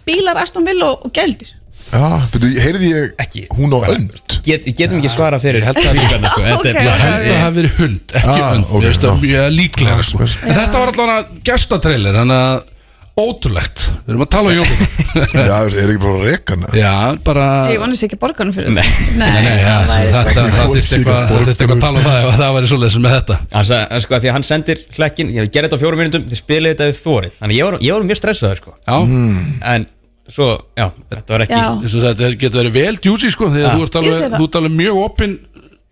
Bílar, 0.05 0.37
Aston 0.43 0.67
Villa 0.69 0.91
og, 0.95 1.07
og 1.09 1.13
gældir 1.17 1.53
Já, 1.93 2.05
betur, 2.33 2.51
heyrði 2.65 2.89
ég 2.91 3.11
Ekki. 3.25 3.43
hún 3.55 3.75
á 3.77 3.79
önd? 3.93 4.37
Get, 4.45 4.65
Getum 4.77 4.99
ekki 5.01 5.11
svara 5.13 5.39
fyrir. 5.43 5.63
Held 5.65 5.77
að- 5.77 5.89
spurningarnar, 5.91 6.31
sko. 6.31 6.43
Þetta 6.43 6.69
er 6.69 6.77
ok. 6.77 7.01
held 7.05 7.33
að 7.35 7.41
hafi 7.45 7.57
verið 7.61 7.75
hund, 7.81 8.01
ekki 8.15 8.39
Ah, 8.41 8.53
önd. 8.55 8.65
ok, 8.71 8.83
finnst 8.85 9.01
það 9.05 9.11
já. 9.15 9.21
mjög 9.25 9.51
líklega 9.59 10.03
sko. 10.05 10.19
En 10.25 10.55
þetta 10.59 10.79
var 10.81 10.93
allavega 10.93 11.43
gestatrailer 11.45 12.15
þannig 12.19 12.41
að 12.45 12.63
ótrúlegt. 13.15 13.85
Við 14.05 14.11
erum 14.11 14.25
að 14.25 14.31
tala 14.35 14.51
um 14.51 14.57
Jónbjörn 14.59 15.47
Já, 15.47 15.59
er 15.63 15.91
ekki 15.93 16.01
bara 16.03 16.15
að 16.19 16.25
reka 16.27 16.57
hana 16.57 16.71
Já, 16.75 16.95
bara 17.23 17.45
Ég 17.71 17.79
vonast 17.79 18.03
ekki 18.09 18.19
borgarnum 18.19 18.53
fyrir 18.57 18.73
Nei. 18.75 18.83
Nei, 19.15 19.29
Nei, 19.39 19.53
já, 19.63 19.77
það 19.87 19.93
væri 19.95 20.11
þetta, 20.11 20.33
svo- 20.35 20.51
það 20.51 20.73
þurfti 20.75 20.97
eitthvað 20.99 21.21
það 21.23 21.39
þyrfti 21.39 21.55
eitthvað 21.55 21.77
að 21.79 21.85
tala 21.87 21.99
um 22.01 22.05
það 22.09 22.19
ef 22.25 22.39
það 22.43 22.55
væri 22.59 22.71
svoleiðis 22.73 22.99
með 23.05 23.15
þetta. 23.15 23.37
Hann 23.55 23.69
sagði, 23.71 24.01
sko, 24.03 24.19
því 24.19 24.29
að 24.33 24.35
hann 24.35 24.47
sendir 24.51 24.83
hlekkin 24.99 25.31
Ég 25.39 25.51
gerði 25.55 25.69
þetta 25.71 25.79
á 25.79 25.83
fjórum 25.85 26.03
minnundum, 26.03 26.27
þið 26.33 26.41
spilið 26.43 26.75
þetta 26.75 26.89
við 26.91 26.99
þórið 27.07 27.39
Þannig 27.39 27.57
ég 27.61 27.65
var, 27.71 27.79
ég 27.87 27.93
var 27.95 28.09
mjög 28.11 28.19
stressaður, 28.19 28.59
sko. 28.65 28.75
Já, 28.83 28.97
En 29.75 29.87
svo, 30.29 30.47
já, 30.77 30.87
þetta 31.11 31.35
var 31.35 31.41
ekki 31.45 31.59
Já. 31.59 31.67
og 31.71 31.83
þetta 32.05 32.31
getur 32.41 32.61
verið 32.63 32.73
vel 32.79 32.97
juicy 33.05 33.31
sko 33.31 33.49
því 33.53 33.61
að 33.61 33.67
Ja. 33.67 33.75
þú 33.75 33.83
ert 33.85 33.95
Ég 33.95 34.01
alveg, 34.01 34.15
sé 34.15 34.29
það. 34.31 34.39
þú 34.41 34.45
ert 34.49 34.55
alveg 34.61 34.73
mjög 34.79 34.97
opin 35.05 35.39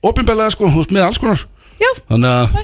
opinbelega 0.03 0.51
sko, 0.55 0.71
þú 0.73 0.81
ert 0.87 0.91
með 0.97 1.05
alls 1.09 1.19
konar 1.19 1.45
Já, 1.83 1.91
þannig 2.09 2.31
að. 2.31 2.57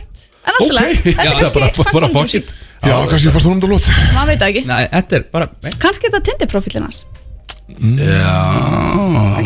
En 0.49 0.55
alltaf 0.55 0.69
Ok, 0.69 0.73
okay. 0.73 1.13
já, 1.27 1.31
Þetta 1.31 1.47
er 1.47 1.53
bara- 1.53 1.71
kannski 1.75 1.93
bara 1.93 2.09
fast 2.09 2.33
fuck 2.33 2.35
it. 2.35 2.55
Já, 2.89 2.95
kannski 3.11 3.31
fannst 3.35 3.47
hún 3.47 3.53
um 3.59 3.61
það 3.61 3.73
lót 3.75 3.89
Maður 4.15 4.27
veit 4.33 4.39
það 4.41 4.49
ekki 4.53 4.63
Nei, 4.67 4.85
þetta 4.95 5.17
er 5.19 5.25
bara 5.33 5.49
nei. 5.63 5.73
Kannski 5.83 6.07
er 6.07 6.13
þetta 6.15 6.25
Tinder-profílinn 6.31 6.87
hans 6.89 7.05
Já, 7.69 8.33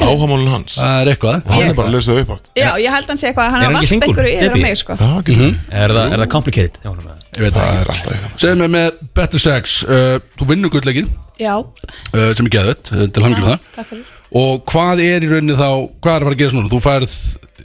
Áhamálun 0.07 0.51
hans 0.53 0.77
það 0.79 1.01
er 1.03 1.11
eitthvað 1.13 1.41
Og 1.43 1.53
hann 1.57 1.65
er 1.71 1.75
bara 1.75 1.89
að 1.91 1.97
lesa 1.97 2.13
það 2.13 2.21
upp 2.23 2.31
átt 2.37 2.51
Já, 2.55 2.69
ég 2.79 2.95
held 2.95 3.11
hann 3.11 3.19
sé 3.19 3.27
eitthvað 3.33 3.51
Hann 3.51 3.63
Er 3.63 3.65
er 3.65 3.67
hann 3.67 3.75
að 3.75 3.83
ekki 3.83 3.89
varpa 3.89 3.93
single? 3.93 4.13
ykkur 4.13 4.29
yfir 4.31 4.39
á 4.39 4.53
Debbie? 4.53 4.63
mig 4.63 4.79
sko 4.79 4.97
Já, 5.01 5.09
ekki 5.19 5.37
mm 5.41 5.57
Er 5.83 5.95
það, 5.97 6.13
er 6.15 6.23
það 6.23 6.31
complicated? 6.37 6.79
Já, 6.85 6.89
hún 6.93 6.99
er 7.03 7.07
með- 7.09 7.22
Ég 7.33 7.45
veit 7.47 7.55
Það 7.57 7.63
það 7.65 7.79
er 7.81 7.91
alltaf 7.95 8.13
eitthvað. 8.13 8.33
Segðu 8.43 8.57
mig 8.61 8.71
með 8.75 8.99
Better 9.17 9.41
Sex 9.43 9.77
uh, 9.89 10.17
Þú 10.37 10.49
vinnur 10.51 10.73
gullleikin 10.75 11.07
Já, 11.41 11.55
uh, 11.63 12.27
sem 12.37 12.49
er 12.49 12.53
geðvett 12.59 12.91
uh, 12.93 13.07
til 13.09 13.25
hangjum 13.25 13.47
það. 13.49 13.71
takk 13.79 13.89
fyrir. 13.95 14.11
Og 14.43 14.61
hvað 14.73 15.01
er 15.07 15.25
í 15.25 15.31
rauninni 15.33 15.57
þá 15.57 15.69
Hvað 16.05 16.13
er 16.13 16.19
að 16.19 16.27
fara 16.29 16.37
að 16.37 16.43
gera 16.43 16.53
svona? 16.55 16.73
Þú 16.75 16.83
færð 16.85 17.17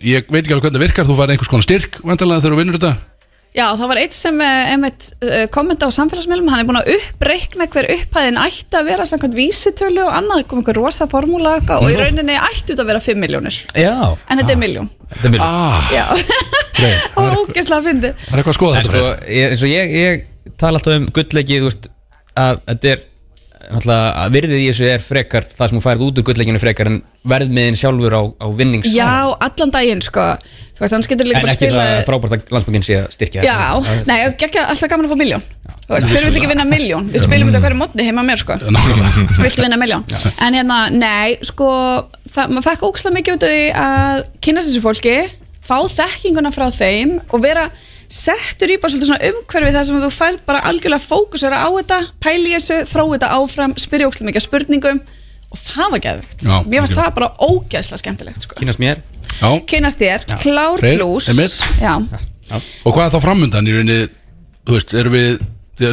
Ég 0.08 0.28
veit 0.32 0.40
ekki 0.46 0.56
alveg 0.56 0.68
hvernig 0.68 0.80
það 0.80 0.86
virkar 0.88 1.08
Þú 1.10 1.18
færð 1.20 1.34
einhvers 1.36 1.52
konar 1.52 1.68
styrk 1.68 2.00
Vantarlega 2.08 2.44
þegar 2.46 2.56
þú 2.56 2.62
vinnur 2.62 2.80
þetta 2.80 2.94
Já, 3.58 3.66
það 3.74 3.92
var 3.92 4.02
eitt 4.04 4.16
sem 4.18 4.42
einmitt, 4.46 5.10
uh, 5.26 5.44
kommenta 5.54 5.90
á 5.90 5.92
samfélagsmiðlum. 5.98 6.52
Hann 6.54 6.62
er 6.62 6.70
búin 6.70 6.80
að 6.84 6.92
uppreikna 6.96 7.68
hver 7.74 7.90
upphæðin 7.98 8.42
ætti 8.44 8.78
að 8.78 8.92
vera 8.92 9.08
samkvæmt 9.10 9.38
vísitölu 9.40 10.06
og 10.06 10.14
annað. 10.20 10.46
Kom 10.48 10.62
einhver 10.62 10.78
rosa 10.78 11.08
formúla 11.10 11.58
og 11.78 11.90
í 11.92 11.98
rauninni 11.98 12.36
ætti 12.38 12.74
þetta 12.74 12.84
að 12.84 12.90
vera 12.92 13.04
5 13.04 13.22
miljónir 13.22 13.58
Já, 13.78 13.94
En 14.30 14.40
þetta 14.42 14.54
er 14.54 14.62
miljón 14.62 14.90
þetta 15.14 15.28
er 15.30 15.34
mjög 15.36 15.46
Ah, 15.46 15.92
Já, 15.94 16.06
greið 16.78 16.98
það 17.14 17.20
var 17.28 17.38
ógeðslega 17.42 17.78
að 17.80 17.88
fyndi 17.90 18.12
Það 18.18 18.34
er 18.34 18.42
eitthvað 18.42 18.54
að 18.54 18.60
skoða 18.60 18.78
þetta 18.78 18.92
sko, 18.92 19.04
ég, 19.38 19.54
eins 19.54 19.66
og 19.66 19.72
ég, 19.74 19.94
ég 19.98 20.56
tala 20.62 20.82
alltaf 20.82 20.98
um 20.98 21.08
gullleiki, 21.18 21.60
þú 21.62 21.70
veist, 21.70 21.90
að 22.38 22.62
þetta 22.72 22.92
er 22.94 23.04
að 23.78 24.36
virðið 24.36 24.62
í 24.62 24.68
þessu 24.70 24.88
er 24.92 25.04
frekar 25.04 25.48
það 25.52 25.72
sem 25.72 25.80
þú 25.80 25.84
færið 25.86 26.06
út 26.08 26.22
úr 26.22 26.28
gullleikinu 26.30 26.62
frekar 26.62 26.92
en 26.92 27.02
verðmiðin 27.28 27.80
sjálfur 27.80 28.16
á, 28.16 28.24
á 28.38 28.48
vinnings 28.56 28.90
Já, 28.94 29.34
allan 29.44 29.74
daginn 29.74 30.04
sko. 30.06 30.26
Veist, 30.78 30.94
En 30.94 31.02
ekki 31.50 31.72
það 31.74 31.94
frábært 32.06 32.36
að 32.38 32.52
landsbúkin 32.54 32.86
sé 32.86 33.00
að 33.02 33.08
styrkja 33.16 33.46
Já, 33.48 33.58
nei, 34.06 34.20
ekki 34.30 34.62
alltaf 34.62 34.92
gaman 34.92 35.08
að 35.10 35.16
fá 35.16 35.20
miljón 35.24 35.46
hver 35.88 36.26
vil 36.28 36.36
ekki 36.36 36.50
vinna 36.52 36.66
miljón? 36.68 37.08
Við 37.14 37.24
spilum 37.24 37.50
þetta 37.50 37.62
hverju 37.64 37.80
mótni 37.80 38.06
heima 38.08 38.24
mér 38.28 38.42
sko. 38.42 38.58
Viltu 39.40 39.64
vinna 39.64 39.78
miljón? 39.80 40.04
En 40.44 40.58
hérna, 40.58 40.80
nei, 40.92 41.38
sko 41.48 41.70
það, 42.28 42.52
maður 42.52 42.66
fekk 42.66 42.84
ókslega 42.90 43.16
mikið 43.16 43.38
út 43.38 43.46
af 43.48 43.54
því 43.54 43.62
að 43.84 44.24
kynast 44.44 44.72
þessu 44.72 44.84
fólki, 44.84 45.16
fá 45.64 45.78
þekkinguna 45.96 46.52
frá 46.56 46.68
þeim 46.76 47.16
og 47.24 47.44
vera 47.46 47.70
settur 48.12 48.72
í 48.72 48.78
bara 48.80 48.94
svolítið 48.94 49.10
svona 49.12 49.30
umhverfi 49.32 49.74
þar 49.76 49.86
sem 49.90 50.00
þú 50.04 50.10
færð 50.16 50.42
bara 50.48 50.62
algjörlega 50.70 51.04
fókusera 51.04 51.60
á 51.60 51.68
þetta 51.76 51.98
pæli 52.24 52.54
þessu, 52.56 52.78
þrói 52.88 53.10
þetta 53.18 53.32
áfram 53.38 53.76
spyrja 53.80 54.08
ókslega 54.10 54.30
mikið 54.32 54.46
spurningum 54.46 55.02
og 55.52 55.60
það 55.64 55.92
var 55.96 56.04
geðvikt 56.06 56.46
Já, 56.48 56.56
Mér 56.68 56.84
fannst 56.84 56.96
ok. 56.96 57.02
það 57.02 57.14
bara 57.18 57.30
ógeðslega 57.48 58.02
skemmtilegt 58.04 58.48
sko. 58.48 58.58
Kynast 58.62 58.82
mér 58.84 59.04
Já. 59.38 59.50
Kynast 59.70 60.00
þér, 60.02 60.24
klár 60.42 60.80
Freyr. 60.82 61.04
Já, 61.84 61.94
Og 62.88 62.96
hvað 62.96 63.04
er 63.10 63.14
þá 63.14 63.20
framundan 63.28 63.68
í 63.68 63.76
rauninni 63.76 64.00
Þú 64.68 64.76
veist, 64.76 64.94
erum 65.00 65.14
við 65.16 65.38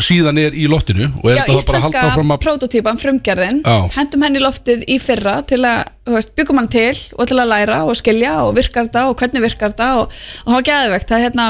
síðan 0.05 0.39
er 0.41 0.55
í 0.57 0.65
loftinu 0.71 1.11
Og 1.23 1.27
er 1.31 1.37
Já, 1.37 1.43
þetta 1.45 1.67
bara 1.69 1.79
að 1.79 1.85
halda 1.85 1.89
íslenska 1.89 2.15
fram 2.15 2.31
að 2.35 2.41
prototýpan, 2.45 3.01
frumgerðin 3.03 3.59
Já. 3.65 3.75
hendum 3.99 4.23
henni 4.25 4.41
loftið 4.41 4.85
í 4.89 4.97
fyrra 5.03 5.35
til 5.47 5.61
að, 5.69 5.83
þú 6.07 6.15
veist, 6.17 6.33
byggum 6.39 6.61
hann 6.63 6.69
til 6.73 6.95
og 7.19 7.29
til 7.29 7.39
að 7.43 7.51
læra 7.53 7.79
og 7.85 7.97
skilja 8.01 8.33
og 8.47 8.55
virkar 8.57 8.89
þetta 8.89 9.03
og 9.11 9.17
hvernig 9.21 9.45
virkar 9.45 9.75
þetta 9.75 9.91
og, 10.01 10.17
og 10.45 10.49
það 10.49 10.57
var 10.59 10.67
geðvegt 10.71 11.09
það 11.13 11.19
er 11.19 11.25
hérna, 11.29 11.47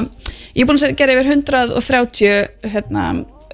ég 0.54 0.62
er 0.64 0.68
búin 0.72 0.82
að 0.82 0.96
gera 0.98 1.14
yfir 1.14 1.30
130 1.36 2.70
hérna, 2.74 3.04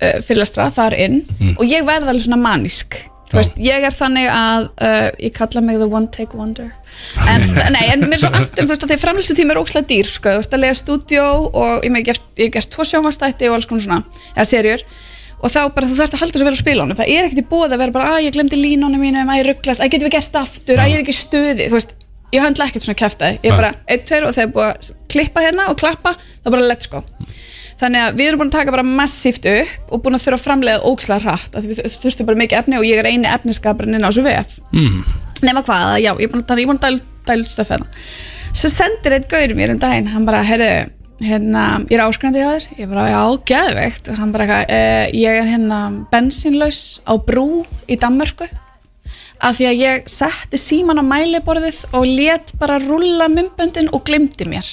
uh, 0.00 0.18
fyrirlestra 0.24 0.70
þar 0.74 0.96
inn 0.98 1.20
Mm. 1.40 1.54
og 1.58 1.64
ég 1.68 1.84
verð 1.84 2.08
alveg 2.08 2.24
svona 2.26 2.40
manísk 2.40 2.96
Þú 2.96 3.19
veist, 3.38 3.60
ég 3.62 3.86
er 3.86 3.94
þannig 3.94 4.26
að 4.32 4.66
uh, 4.82 5.08
ég 5.22 5.34
kalla 5.36 5.62
mig 5.64 5.78
the 5.78 5.86
one 5.88 6.10
take 6.14 6.36
wonder. 6.38 6.72
En, 7.30 7.44
nei, 7.76 7.84
en 7.92 8.02
mér 8.06 8.18
er 8.18 8.22
svo 8.24 8.32
andum 8.34 8.66
þú 8.66 8.72
veist 8.72 8.86
að 8.86 8.94
þeir 8.94 9.02
framlýslu 9.04 9.36
tíma 9.38 9.54
er 9.54 9.60
ókslega 9.62 9.90
dýr 9.92 10.10
sko, 10.10 10.34
þú 10.34 10.42
veist 10.42 10.56
að 10.56 10.64
lega 10.64 10.78
stúdjó 10.80 11.28
og 11.50 11.86
ég 11.86 11.94
hef 11.94 12.08
gert, 12.10 12.26
ég 12.36 12.50
hef 12.50 12.56
gert 12.58 12.74
tvo 12.74 12.88
sjónvastætti 12.90 13.50
og 13.50 13.58
alls 13.58 13.70
konar 13.70 13.86
svona, 13.86 14.02
eða 14.34 14.48
serjur 14.50 14.84
og 15.40 15.48
þá 15.48 15.60
bara 15.72 15.88
þú 15.88 15.94
þarfst 15.96 16.16
að 16.16 16.22
halda 16.24 16.40
svo 16.40 16.48
vel 16.50 16.52
á 16.52 16.60
spilunum. 16.60 16.98
Það 16.98 17.12
er 17.14 17.26
ekkert 17.28 17.40
í 17.40 17.48
bóð 17.48 17.70
að 17.70 17.80
vera 17.80 17.94
bara, 17.94 18.16
að 18.18 18.26
ég 18.26 18.34
glemdi 18.36 18.58
línunum 18.60 19.00
mínum 19.00 19.30
að 19.32 19.40
ég 19.40 19.46
rugglast, 19.48 19.80
að 19.80 19.94
getum 19.94 20.10
við 20.10 20.16
gert 20.18 20.36
aftur 20.36 20.82
að 20.82 20.90
ég 20.90 20.98
er 20.98 21.04
ekki 21.06 21.16
stuði, 21.16 21.68
þú 21.70 21.78
veist 21.78 21.94
ég 22.34 22.44
höndla 22.44 22.66
ekkert 22.68 22.86
svona 22.86 23.00
kæftæði, 23.00 23.38
ég 23.42 23.54
er 23.54 23.58
bara 23.58 23.70
1, 23.90 24.04
2 24.10 24.20
og 24.26 24.34
þegar 24.36 24.52
búið 24.54 24.68
að 24.68 24.90
klippa 25.10 25.44
hérna 25.44 25.70
og 25.72 25.78
klappa 25.80 26.12
þá 26.18 26.50
bara 26.52 26.68
let's 26.68 26.90
go 26.90 27.02
þannig 27.80 28.04
að 28.04 28.20
við 28.20 28.28
erum 28.28 28.42
búin 28.42 28.52
að 28.52 28.58
taka 28.58 28.74
bara 28.76 28.86
massíft 28.86 29.48
upp 29.50 29.90
og 29.94 30.04
búin 30.04 30.18
að 30.18 30.26
þurfa 30.26 30.38
að 30.38 30.46
framlega 30.46 30.84
ókslega 30.90 31.24
hratt. 31.24 31.56
Að 31.56 31.72
við 31.72 31.82
þurftum 31.96 32.28
bara 32.28 32.42
mikið 32.44 32.60
efni 32.60 32.78
og 32.78 32.86
ég 32.86 33.00
er 33.00 33.10
eini 33.10 33.28
efniskaparinn 33.32 33.96
inn 33.96 34.06
á 34.06 34.10
þessu 34.10 34.26
VF 34.26 34.56
nema 35.46 35.64
hvað, 35.64 35.98
já, 36.02 36.12
ég 36.12 36.26
er 36.26 36.32
búin 36.32 36.44
að, 36.44 36.62
að 36.76 37.02
dæla, 37.26 37.44
út 37.44 37.50
stöf 37.50 37.72
hérna. 37.72 37.90
Svo 38.50 38.70
sendir 38.72 39.16
eitt 39.16 39.28
gaur 39.30 39.54
mér 39.56 39.74
um 39.74 39.78
daginn 39.80 40.10
hann 40.10 40.26
bara, 40.28 40.42
heyrðu, 40.46 40.72
hérna 41.24 41.64
ég 41.86 41.96
er 41.96 42.02
áskrandi 42.06 42.42
hjá 42.42 42.50
þér, 42.50 42.66
ég 42.80 42.90
bara, 42.90 43.06
já, 43.12 43.20
geðveikt. 43.52 44.10
Og 44.10 44.20
hann 44.20 44.34
bara, 44.34 44.48
eitthvað, 44.48 44.74
e, 44.74 45.20
ég 45.20 45.40
er 45.42 45.48
hérna 45.52 45.80
bensínlaus 46.12 46.82
á 47.06 47.14
brú 47.16 47.64
í 47.86 47.98
Danmörku. 48.00 48.48
Af 49.40 49.56
því 49.56 49.70
að 49.70 49.80
ég 49.80 50.10
setti 50.12 50.60
síman 50.60 51.00
á 51.00 51.04
mæliborðið 51.06 51.80
og 51.96 52.04
let 52.04 52.52
bara 52.60 52.80
rúlla 52.82 53.30
mymböndin 53.32 53.88
og 53.94 54.04
glimti 54.08 54.48
mér. 54.48 54.66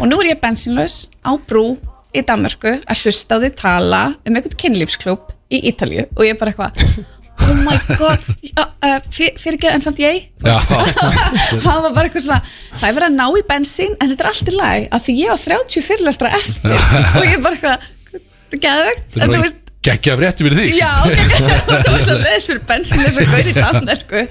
Og 0.00 0.06
nú 0.08 0.20
er 0.22 0.32
ég 0.32 0.40
bensínlaus 0.40 1.10
á 1.20 1.36
brú 1.36 1.74
í 2.16 2.24
Danmörku 2.26 2.74
að 2.80 3.04
hlusta 3.04 3.38
á 3.38 3.42
því 3.42 3.50
tala 3.60 4.02
um 4.26 4.34
einhvern 4.36 4.58
kynlífsklub 4.64 5.30
í 5.50 5.62
Ítalju 5.70 6.06
og 6.16 6.22
ég 6.26 6.38
bara 6.40 6.52
eitthvað 6.52 7.06
oh 7.40 7.54
my 7.64 7.76
god 7.96 8.24
já, 8.44 8.64
uh, 8.66 8.98
fyr, 9.14 9.32
fyrir 9.40 9.56
ekki 9.58 9.70
en 9.72 9.84
samt 9.84 10.00
ég? 10.02 10.26
Hann 10.44 11.82
var 11.86 11.94
bara 11.96 12.08
eitthvað 12.08 12.26
svona 12.26 12.42
það 12.80 12.84
er 12.90 12.98
verið 12.98 13.06
að 13.08 13.16
ná 13.16 13.26
í 13.40 13.44
bensín 13.48 13.96
en 13.96 14.12
þetta 14.12 14.26
er 14.26 14.30
allt 14.32 14.50
í 14.52 14.56
lag 14.58 14.86
af 14.98 15.06
því 15.06 15.16
ég 15.22 15.32
á 15.32 15.36
30 15.40 15.86
fyrirlestra 15.86 16.32
eftir. 16.36 16.76
Og 17.20 17.24
ég 17.24 17.34
er 17.38 17.42
bara 17.46 17.56
eitthvað 17.56 17.88
þetta 18.20 18.58
er 18.58 18.62
geðvegt 18.66 19.18
er 19.20 19.34
veist. 19.44 19.60
geggja 19.88 20.16
frétti 20.20 20.46
fyrir 20.46 20.60
því 20.60 20.66
Já, 20.76 20.92
þú 21.86 21.94
veist 21.96 22.12
að 22.12 22.24
leðis 22.26 22.48
fyrir 22.50 22.64
bensin 22.68 23.04
þess 23.06 23.22
að 23.22 23.34
gauði 23.34 23.54
þannig 23.60 24.02
sko. 24.04 24.24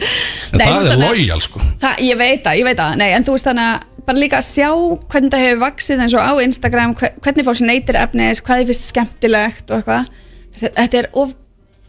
En 0.54 0.66
það 0.66 0.92
er 0.94 1.02
lojal 1.06 1.42
sko. 1.48 1.64
Það, 1.82 2.04
Ég 2.06 2.20
veit 2.20 2.44
það, 2.46 2.60
ég 2.62 2.70
veit 2.70 2.80
það. 2.84 3.00
Nei, 3.02 3.10
en 3.18 3.26
þú 3.26 3.38
veist 3.38 3.50
þannig 3.50 3.72
að 3.72 3.99
bara 4.10 4.22
líka 4.24 4.39
að 4.41 4.47
sjá 4.49 4.70
hvernig 5.14 5.32
það 5.34 5.45
hefur 5.45 5.62
vaksið 5.64 6.03
eins 6.05 6.16
og 6.18 6.26
á 6.26 6.34
Instagram 6.43 6.95
hve- 6.99 7.14
hvernig 7.24 7.47
fólk 7.47 7.64
neytir 7.70 7.99
efnis, 8.01 8.41
hvað 8.43 8.64
þið 8.64 8.72
finnst 8.74 8.89
skemmtilegt 8.91 9.70
og 9.72 9.80
eitthvað. 9.80 10.14
Þetta 10.60 11.01
er 11.03 11.10
of, 11.14 11.34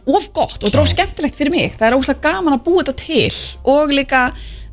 of 0.07 0.27
gott 0.37 0.63
og 0.63 0.71
dróf 0.73 0.91
skemmtilegt 0.93 1.35
fyrir 1.39 1.51
mig. 1.53 1.73
Það 1.77 1.87
er 1.89 1.97
óslega 1.99 2.23
gaman 2.29 2.55
að 2.57 2.65
búa 2.67 2.83
þetta 2.83 2.97
til. 3.01 3.39
Og 3.73 3.93
líka, 3.95 4.27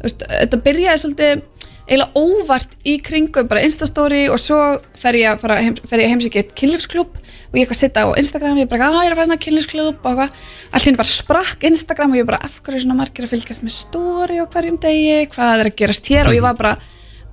veist, 0.04 0.22
þetta 0.28 0.60
byrjaði 0.68 1.02
svolítið 1.04 1.46
eiginlega 1.88 2.20
óvart 2.20 2.74
í 2.84 2.98
kringum 3.00 3.46
bara 3.48 3.62
instastory 3.64 4.26
og 4.28 4.36
svo 4.42 4.58
fer 5.00 5.16
ég 5.16 5.30
að 5.32 5.40
fara 5.40 5.54
fer 5.88 6.02
ég 6.02 6.04
að 6.04 6.12
heimsækja 6.12 6.42
eitt 6.42 6.50
kynlífsklub 6.60 7.14
og 7.16 7.56
ég 7.56 7.62
eitthvað 7.64 7.78
sitta 7.80 8.02
á 8.04 8.12
Instagram 8.20 8.58
ég 8.60 8.68
bara, 8.68 8.90
að 8.92 8.98
ég 8.98 9.08
er 9.08 9.14
að 9.14 9.16
fara 9.16 9.24
hérna 9.24 9.38
kynlífsklub 9.46 10.04
og 10.04 10.10
eitthvað. 10.10 10.34
Hérna 10.84 11.00
bara 11.00 11.08
sprakk 11.14 11.64
Instagram 11.70 12.12
og 12.12 12.20
ég 12.20 12.28
bara 12.28 12.42
af 12.44 12.58
hverju 12.60 12.76
er 12.76 12.84
svona 12.84 12.98
margir 13.00 13.24
að 13.24 13.32
fylgjast 13.32 13.64
með 13.64 13.76
story 13.78 14.36
og 14.44 14.52
hverjum 14.52 14.76
degi, 14.84 15.16
hvað 15.32 15.62
er 15.64 15.70
að 15.72 15.78
gerast 15.80 16.12
hér? 16.12 16.28
Og 16.28 16.36
ég 16.36 16.44
var 16.44 16.60
bara, 16.60 16.74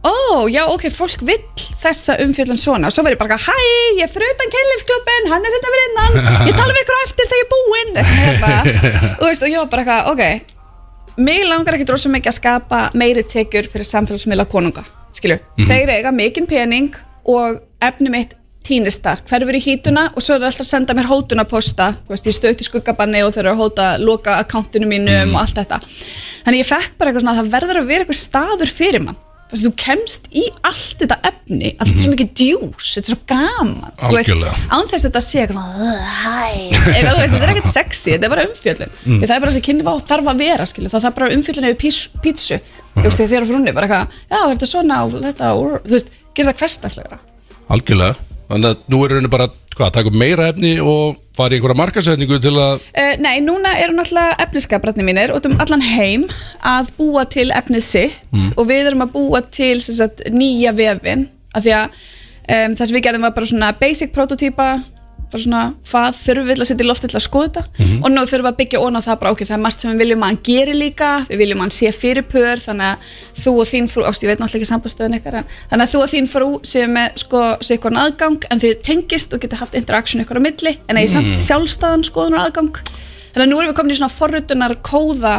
ó, 0.06 0.46
já, 0.54 0.64
ok, 0.70 0.88
fólk 0.94 1.26
vill 1.26 1.42
þessa 1.82 2.18
umfjöldun 2.24 2.62
svona. 2.62 2.94
Svo 2.94 3.04
verð 3.06 3.18
ég 3.18 3.22
bara, 3.24 3.40
hæ, 3.42 3.56
ég 3.98 4.04
er 4.06 4.12
fyrir 4.12 4.34
utan 4.36 4.54
kynlífsklubin 4.56 5.32
hann 5.34 5.46
er 5.46 5.56
hérna 5.56 5.76
fyrir 5.76 5.88
innan, 5.90 6.20
ég 6.50 6.58
tala 6.58 6.74
við 6.76 6.84
ykkur 6.86 7.00
á 7.00 7.06
eftir 7.06 7.32
þegar 7.32 7.42
ég 7.42 7.48
er 7.48 7.54
búinn. 7.56 7.96
Eitthvað, 8.04 8.76
og, 9.20 9.26
veist, 9.30 9.46
og 9.46 9.52
ég 9.52 9.64
var 9.64 9.72
bara 9.74 9.86
eitthvað, 9.86 10.12
ok 10.14 10.54
mig 11.18 11.46
langar 11.48 11.78
ekki 11.78 11.88
drosa 11.88 12.10
mikið 12.12 12.32
að 12.32 12.38
skapa 12.40 12.80
meiri 12.98 13.24
tekjur 13.24 13.70
fyrir 13.72 13.88
samfélagsmiðla 13.88 14.48
konunga 14.52 14.84
skilju, 15.16 15.38
þeir 15.64 15.92
eiga 15.94 16.12
mikinn 16.12 16.48
pening 16.50 16.96
og 17.32 17.62
efni 17.84 18.12
mitt 18.12 18.36
tínistar, 18.66 19.22
hverfur 19.30 19.56
í 19.56 19.62
hítuna 19.62 20.08
og 20.12 20.24
svo 20.26 20.36
er 20.36 20.42
það 20.42 20.50
alltaf 20.50 20.66
að 20.66 20.70
senda 20.72 20.96
mér 20.98 21.08
hótunaposta 21.08 21.92
þú 22.02 22.16
veist, 22.16 22.28
ég 22.28 22.36
stöðt 22.36 22.64
í 22.64 22.68
skuggabanni 22.68 23.22
og 23.24 23.32
þeir 23.36 23.44
eru 23.46 23.54
að 23.54 23.62
hóta 23.62 23.90
loka 24.02 24.40
akkantinu 24.42 24.90
mínum 24.90 25.36
og 25.36 25.44
allt 25.44 25.60
þetta. 25.62 25.80
Þannig 26.48 26.64
ég 26.64 26.70
fekk 26.72 26.98
bara 26.98 27.12
eitthvað 27.12 27.26
svona 27.26 27.36
að 27.36 27.42
það 27.44 27.54
verður 27.54 27.82
að 27.82 27.92
vera 27.92 28.06
eitthvað 28.06 28.20
staður 28.24 28.74
fyrir 28.74 29.06
mann 29.06 29.22
þess 29.56 29.64
að 29.64 29.70
þú 29.70 29.74
kemst 29.82 30.28
í 30.36 30.44
allt 30.70 31.02
þetta 31.02 31.18
efni 31.32 31.72
allt 31.80 31.92
mm 31.94 32.02
svo 32.04 32.12
mikið 32.12 32.30
djús, 32.40 32.90
þetta 32.96 33.06
er 33.06 33.16
svo 33.16 33.20
gaman. 33.32 33.94
Þú 33.96 34.12
veist, 34.16 34.30
Algjörlega. 34.30 34.56
án 34.76 34.90
þess 34.92 35.02
að 35.02 35.08
þetta 35.10 35.24
sé 35.26 35.40
eitthvað 35.42 35.56
svona, 35.56 35.74
"Ugh, 35.86 36.06
hæ, 36.22 36.42
Eða, 37.00 37.10
þú 37.16 37.20
þetta 37.34 37.44
er 37.46 37.54
ekkert 37.56 37.72
sexy 37.74 38.12
þetta 38.12 38.26
er 38.26 38.34
bara 38.36 38.46
umfjöllun. 38.46 38.92
Mm. 39.06 39.20
það 39.26 39.36
er 39.36 39.40
bara 39.46 39.52
þessi 39.52 39.66
kynni 39.68 39.84
þarf 40.12 40.26
að 40.32 40.38
vera 40.46 40.66
skilju, 40.66 40.90
það 40.94 41.04
þarf 41.06 41.16
bara 41.16 41.32
umfjöllun 41.36 41.70
yfir 41.70 41.82
pís, 41.86 41.98
pítsu. 42.24 42.60
Þú 42.96 43.10
þegar 43.28 43.44
á 43.44 43.48
frunni, 43.50 43.74
bara 43.76 43.88
eitthvað 43.88 44.08
já, 44.32 44.40
er 44.40 44.56
þetta 44.56 44.72
svona 44.72 45.04
og 45.04 45.12
þetta, 45.22 45.46
og, 45.56 45.84
þú 45.84 45.92
veist, 45.96 46.10
gera 46.36 46.52
það 46.52 46.60
hversdagslegra. 46.60 47.20
Algjörlega. 47.70 48.16
Þannig 48.50 48.70
að 48.70 48.78
nú 48.90 49.06
er 49.06 49.10
raunin 49.16 49.30
bara 49.30 49.50
Hvað, 49.76 49.92
taka 49.92 50.08
upp 50.08 50.16
meira 50.16 50.46
efni 50.54 50.78
og 50.80 51.18
fara 51.36 51.56
í 51.56 51.60
einhverja 51.60 51.80
markasetningu 51.82 52.40
til 52.44 52.56
að 52.56 52.84
Uh, 52.96 53.14
nei, 53.20 53.40
núna 53.44 53.76
eru 53.84 53.96
náttúrulega 53.98 54.38
efniskaprætni 54.46 55.06
mínir 55.06 55.34
út 55.36 55.46
um 55.50 55.56
allan 55.60 55.84
heim 55.84 56.26
að 56.64 56.92
búa 56.98 57.26
til 57.28 57.50
efnið 57.52 57.84
sitt 57.84 58.14
og 58.56 58.68
við 58.70 58.90
erum 58.92 59.06
að 59.06 59.16
búa 59.16 59.42
til 59.52 59.78
sagt, 59.84 60.24
nýja 60.32 60.74
vefin 60.76 61.28
af 61.54 61.64
því 61.66 61.74
að 61.78 61.86
um, 61.86 62.76
það 62.76 62.86
sem 62.86 62.96
við 62.98 63.06
gerðum 63.08 63.28
var 63.28 63.36
bara 63.36 63.52
svona 63.52 63.72
basic 63.80 64.14
prototýpa 64.16 64.70
bara 65.36 65.44
svona 65.44 65.64
hvað 65.86 66.18
þurfum 66.22 66.48
við 66.50 66.64
að 66.64 66.70
setja 66.70 66.86
í 66.86 66.88
lofti 66.90 67.10
til 67.12 67.20
að 67.20 67.26
skoða 67.26 67.48
þetta? 67.50 67.86
Og 68.00 68.08
nú 68.12 68.24
þurfum 68.26 68.46
við 68.46 68.52
að 68.52 68.60
byggja 68.62 68.82
ón 68.82 69.00
á 69.00 69.02
það 69.06 69.20
bara 69.22 69.34
ok, 69.36 69.44
það 69.46 69.56
er 69.58 69.64
margt 69.66 69.84
sem 69.84 69.92
við 69.92 70.04
viljum 70.04 70.26
að 70.26 70.32
hann 70.32 70.42
geri 70.50 70.76
líka 70.80 71.10
við 71.30 71.42
viljum 71.44 71.62
að 71.62 71.66
hann 71.66 71.76
sé 71.76 71.92
fyrir 71.96 72.28
pör 72.32 72.62
þannig 72.64 72.92
að 72.92 73.16
þú 73.44 73.56
og 73.62 73.70
þín 73.72 73.90
frú, 73.92 74.06
ást 74.10 74.26
ég 74.26 74.32
veit 74.32 74.42
náttúrulega 74.42 74.62
ekki 74.62 74.70
sambastöðun 74.72 75.18
en 75.20 75.26
þannig 75.70 75.86
að 75.86 75.94
þú 75.94 76.04
og 76.06 76.12
þín 76.14 76.30
frú 76.32 76.50
séu 76.66 76.92
með 76.92 77.20
sko, 77.26 77.42
séu 77.62 77.80
ykkur 77.80 78.00
aðgang 78.06 78.48
en 78.50 78.64
þið 78.64 78.78
tengist 78.86 79.36
og 79.36 79.44
geta 79.44 79.60
haft 79.60 79.76
interaction 79.76 80.24
ykkur 80.24 80.40
á 80.40 80.46
milli 80.46 80.78
en 80.88 81.02
eða 81.02 81.14
samt 81.18 81.42
sjálfstæðan 81.46 82.06
skoðunar 82.08 82.48
aðgang. 82.48 82.80
Þannig 83.36 83.44
að 83.44 83.52
nú 83.52 83.60
erum 83.60 83.72
við 83.74 83.78
komin 83.82 83.96
í 83.96 84.00
svona 84.00 84.14
forrutunar 84.16 84.78
kóða 84.86 85.36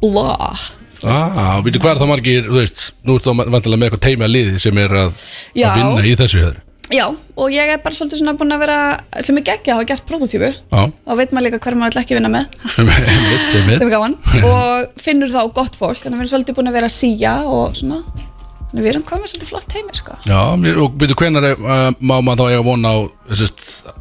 blah 0.00 0.60
ah, 1.04 1.60
Veitu 1.64 1.80
hvað 1.80 1.94
er 1.94 2.02
það 2.02 2.10
margir, 2.10 2.48
þú 2.48 2.58
veist 2.58 2.82
Nú 3.06 3.16
ertu 3.16 3.36
vantilega 3.40 3.80
með 3.80 3.86
eitthvað 3.88 4.02
teimi 4.06 4.26
að 4.26 4.34
liði 4.34 4.62
sem 4.62 4.82
er 4.82 4.96
að, 5.06 5.22
að 5.54 5.78
vinna 5.80 6.04
í 6.04 6.16
þessu 6.20 6.42
hér 6.44 6.58
Já, 6.90 7.04
og 7.38 7.52
ég 7.54 7.70
er 7.70 7.78
bara 7.84 7.94
svolítið 7.94 8.18
svona 8.18 8.32
búin 8.38 8.50
að 8.50 8.64
vera 8.64 8.78
sem 9.22 9.36
er 9.38 9.44
geggja 9.46 9.76
að 9.76 9.78
hafa 9.78 9.88
gert 9.92 10.08
prototípu. 10.08 10.48
Þá 10.72 11.12
veit 11.20 11.34
maður 11.36 11.46
líka 11.46 11.60
hver 11.62 11.76
maður 11.78 11.94
vill 11.94 12.02
ekki 12.02 12.16
vinna 12.18 12.30
með. 12.32 12.56
Sem 13.78 13.86
er 13.86 13.92
gaman. 13.92 14.16
Og 14.50 14.98
finnur 14.98 15.30
þá 15.30 15.44
gott 15.54 15.78
fólk 15.78 16.02
þannig 16.02 16.16
að 16.16 16.18
við 16.18 16.24
erum 16.24 16.32
svolítið 16.34 16.58
búin 16.58 16.72
að 16.72 16.80
vera 16.80 16.90
að 16.90 16.96
síja 16.96 17.36
og 17.46 17.78
svona. 17.78 18.02
að 18.10 18.29
við 18.74 18.90
erum 18.92 19.02
komið 19.08 19.32
svolítið 19.32 19.48
flott 19.50 19.72
heimir 19.74 19.96
sko. 19.98 20.14
Já, 20.30 20.40
mér- 20.60 20.78
og 20.84 20.94
hvenar 21.18 21.46
er, 21.50 21.56
uh, 21.58 21.90
má 22.00 22.16
maður 22.22 22.38
þá 22.38 22.44
eiga 22.50 22.62
von 22.66 22.86
á 22.86 22.94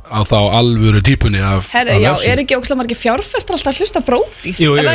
á 0.09 0.19
þá 0.25 0.37
alvöru 0.57 1.01
típunni 1.05 1.37
af, 1.43 1.67
Herri, 1.73 1.99
já, 2.01 2.11
vefsíðu? 2.15 2.29
er 2.33 2.39
ekki 2.43 2.55
ókslega 2.57 2.79
margir 2.79 2.97
fjárfestar 2.97 3.53
alltaf 3.55 3.69
að 3.75 3.81
hlusta 3.83 4.01
brótís 4.05 4.61
Jú, 4.63 4.71
jú? 4.73 4.85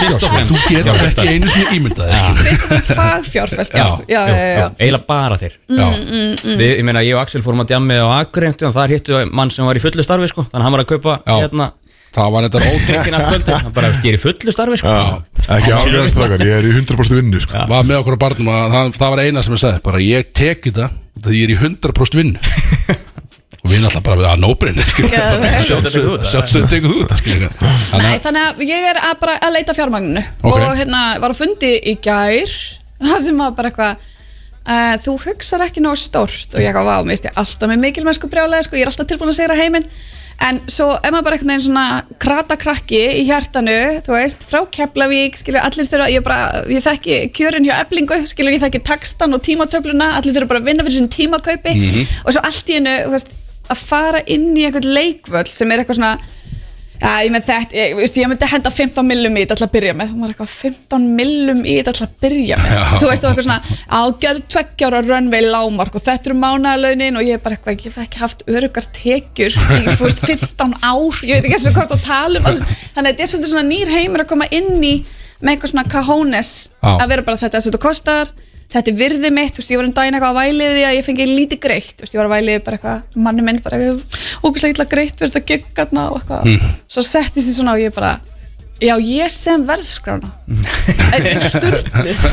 Fyrst 0.00 0.26
og 0.26 0.34
fremst 0.34 0.52
Þú 0.52 0.58
getur 0.68 0.98
ekki 1.00 1.28
einu 1.32 1.48
sinni 1.48 1.78
ímyndað 1.78 2.10
þér, 2.10 2.18
skilur. 2.20 2.42
fyrst 2.44 2.64
og 2.64 2.68
fremst 2.68 2.92
fagfjárfestar 2.98 3.80
já, 3.80 3.86
já, 4.08 4.20
já, 4.28 4.48
já. 4.58 4.66
Eiginlega 4.78 5.06
bara 5.08 5.38
þeir 5.40 5.56
Já, 5.68 5.86
Við, 6.44 6.66
ég 6.76 6.84
meina, 6.84 7.04
ég 7.06 7.16
og 7.16 7.22
Axel 7.24 7.44
fórum 7.46 7.64
að 7.64 7.72
djammi 7.72 7.96
á 8.04 8.08
Akureyri 8.20 8.68
og 8.68 8.76
þar 8.76 8.94
hittu 8.98 9.24
mann 9.32 9.50
sem 9.54 9.64
var 9.64 9.80
í 9.80 9.84
fullu 9.84 10.04
starfi 10.04 10.28
sko. 10.28 10.44
þannig 10.52 10.60
að 10.60 10.66
hann 10.68 10.76
var 10.76 10.84
að 10.84 10.92
kaupa 10.92 11.16
hérna 11.24 11.70
það 12.14 12.34
var 12.34 12.46
þetta 12.46 12.60
ótrúlega 12.60 12.80
ótrykkin 12.80 13.16
að 13.18 13.24
sköldi 13.28 13.56
hann 13.58 13.74
bara, 13.76 13.92
ég 13.94 14.10
er 14.10 14.18
í 14.18 14.22
fullu 14.22 14.54
starfi 14.54 14.80
sko. 14.80 14.92
Ekki 15.44 15.72
ágjörðan 15.74 16.12
strakar, 16.12 16.44
ég 16.46 16.60
er 16.60 16.68
í 16.68 16.74
100% 16.74 17.18
vinnu 17.18 17.42
sko. 17.42 17.64
var 17.70 17.88
með 17.88 18.02
okkur 18.02 18.18
á 18.18 18.24
barnum 18.24 18.52
að 18.54 18.76
það, 18.76 18.92
það 19.00 19.14
var 19.14 19.24
eina 19.24 19.42
sem 19.44 19.56
ég 19.56 19.64
sagði 19.64 19.82
bara 19.88 20.04
ég 20.04 20.30
tek 20.36 20.68
þetta 20.68 20.92
þegar 21.18 21.36
ég 21.38 21.48
er 21.48 21.54
í 21.54 21.58
100% 21.58 22.20
vinn 22.20 22.32
og 23.64 23.70
við 23.72 23.80
náttúrulega 23.80 24.06
bara 24.10 24.32
að 24.34 24.40
nóbrinni 24.44 24.84
sjálfsögðu 25.64 26.66
tekum 26.68 26.96
út 27.00 27.14
Nei, 27.24 28.16
að 28.16 28.24
þannig 28.26 28.42
að 28.42 28.64
ég 28.68 28.88
er 28.90 28.98
að 29.00 29.14
bara 29.22 29.36
að 29.40 29.54
leita 29.56 29.76
fjármagninu. 29.76 30.24
Ok. 30.42 30.58
og 30.58 30.74
hérna 30.76 31.04
var 31.22 31.32
að 31.32 31.40
fundi 31.40 31.70
í 31.80 31.94
gær 32.04 32.50
það 33.04 33.22
sem 33.24 33.40
var 33.40 33.54
bara 33.56 33.70
eitthvað 33.70 34.10
uh, 34.68 34.96
þú 35.04 35.16
hugsar 35.24 35.64
ekki 35.64 35.84
nógu 35.84 36.00
stórt. 36.02 36.50
Og 36.52 36.60
ég 36.60 36.68
eitthvað, 36.70 36.90
vá, 36.90 37.06
mér 37.06 37.14
veist 37.14 37.30
ég 37.30 37.40
alltaf 37.40 37.72
með 37.72 37.86
mikilmennsku 37.86 38.30
brjálega 38.32 38.66
sko, 38.66 38.76
ég 38.76 38.84
er 38.84 38.92
alltaf 38.92 39.08
tilbúin 39.08 39.32
að 39.32 39.40
segja 39.40 39.58
heiminn 39.62 39.88
en 40.44 40.60
svo 40.70 40.90
er 40.98 41.12
maður 41.12 41.26
bara 41.26 41.38
einhvern 41.38 41.52
veginn 41.54 41.64
svona 41.66 41.86
krata 42.20 42.56
krakki 42.60 43.00
í 43.20 43.22
hjartanu, 43.28 43.76
þú 44.04 44.16
veist 44.16 44.44
frá 44.48 44.60
Keflavík, 44.76 45.38
skilur, 45.40 45.62
allir 45.64 45.88
þurfa 45.88 46.10
ég, 46.12 46.24
bara, 46.26 46.64
ég 46.70 46.84
þekki 46.84 47.20
kjörin 47.36 47.66
hjá 47.68 47.78
eblingu 47.78 48.20
skilur, 48.28 48.54
ég 48.54 48.62
þekki 48.64 48.82
takstan 48.84 49.36
og 49.36 49.42
tímatöfluna 49.46 50.12
allir 50.18 50.36
þurfa 50.36 50.52
bara 50.52 50.62
að 50.62 50.70
vinna 50.70 50.86
fyrir 50.86 50.98
sín 50.98 51.10
tímakaupi. 51.14 51.74
Og 52.26 52.36
svo 52.36 52.44
allt 52.44 52.70
í 52.70 52.78
hennu, 52.78 52.94
þú 53.06 53.16
veist 53.16 53.34
að 53.72 53.82
fara 53.88 54.20
inn 54.28 54.50
í 54.58 54.66
einhvern 54.68 54.90
leikvöld 54.92 55.48
sem 55.48 55.70
er 55.72 55.82
eitthvað 55.82 56.00
svona 56.00 56.16
ég 57.04 57.32
með 57.34 57.44
þetta, 57.48 57.76
ég, 57.78 57.94
veist, 57.98 58.16
ég 58.18 58.30
myndi 58.30 58.48
henda 58.48 58.70
15 58.72 59.06
millum 59.08 59.36
í 59.36 59.42
þetta 59.44 59.56
til 59.60 59.66
að 59.66 59.72
byrja 59.74 59.94
með, 59.98 60.12
hún 60.14 60.24
var 60.24 60.32
eitthvað 60.32 60.52
15 60.54 61.08
millum 61.18 61.60
í 61.64 61.74
þetta 61.78 61.94
til 61.98 62.06
að 62.06 62.14
byrja 62.24 62.58
með, 62.62 62.74
Já. 62.74 62.84
þú 63.00 63.10
veist, 63.10 63.24
og 63.24 63.30
eitthvað 63.30 63.48
svona 63.48 63.98
ágjörð 64.00 64.46
tveggjára 64.54 65.02
runway 65.08 65.42
lámark 65.44 65.98
og 65.98 66.06
þetta 66.06 66.30
eru 66.30 66.38
mánaðalaunin 66.40 67.20
og 67.20 67.26
ég 67.28 67.38
er 67.38 67.44
bara 67.44 67.58
eitthvað, 67.58 67.76
ég 67.76 67.90
hef 67.90 68.00
ekki 68.06 68.22
haft 68.22 68.46
örugar 68.48 68.88
tekjur 68.96 69.58
í, 69.58 69.82
þú 69.90 70.08
veist, 70.08 70.24
15 70.24 70.78
ár, 70.80 71.20
ég 71.28 71.36
veit 71.36 71.44
ekki 71.44 71.58
eins 71.58 71.68
og 71.68 71.76
hvað 71.76 71.94
það 71.94 72.08
tala 72.08 72.40
um, 72.40 72.48
þú 72.48 72.80
þannig 72.96 73.04
að 73.04 73.12
þetta 73.12 73.26
er 73.26 73.32
svolítið 73.34 73.52
svona 73.52 73.68
nýr 73.68 73.94
heimur 73.98 74.24
að 74.24 74.32
koma 74.32 74.48
inn 74.54 74.80
í 74.80 74.94
með 75.44 75.54
eitthvað 75.54 75.74
svona 75.74 75.88
cajones, 75.92 76.52
Já. 76.80 76.90
að 76.94 77.08
vera 77.12 77.26
bara 77.26 77.40
þetta 77.44 77.60
að 77.60 77.68
þetta 77.68 77.82
kostar, 77.84 78.34
þetta 78.74 78.90
er 78.90 78.98
virði 78.98 79.30
mitt, 79.34 79.58
veist, 79.58 79.70
ég 79.70 79.78
var 79.80 79.86
um 79.88 79.94
daginn 79.94 80.16
eitthvað 80.18 80.34
að 80.34 80.40
væliði 80.40 80.84
að 80.88 80.96
ég 80.98 81.06
fengi 81.06 81.26
lítið 81.30 81.60
greitt, 81.62 81.96
veist, 82.02 82.14
ég 82.14 82.20
var 82.20 82.28
að 82.28 82.34
væliði 82.34 82.62
bara 82.66 82.78
eitthvað, 82.78 83.20
manni 83.26 83.46
minn 83.46 83.60
bara 83.62 83.78
eitthvað, 83.78 84.20
ógustlega 84.42 84.74
illa 84.74 84.86
greitt 84.90 85.18
fyrir 85.20 85.34
þetta 85.34 85.48
giggarna 85.52 86.06
og 86.10 86.20
eitthvað, 86.20 86.70
svo 86.90 87.04
settist 87.06 87.50
ég 87.52 87.58
svona 87.58 87.76
og 87.76 87.84
ég 87.84 87.94
bara, 87.94 88.16
já, 88.82 88.94
ég 88.98 89.30
sem 89.32 89.62
verðskrána, 89.66 90.30
þetta 91.12 91.30
er 91.30 91.46
styrtluð, 91.52 92.24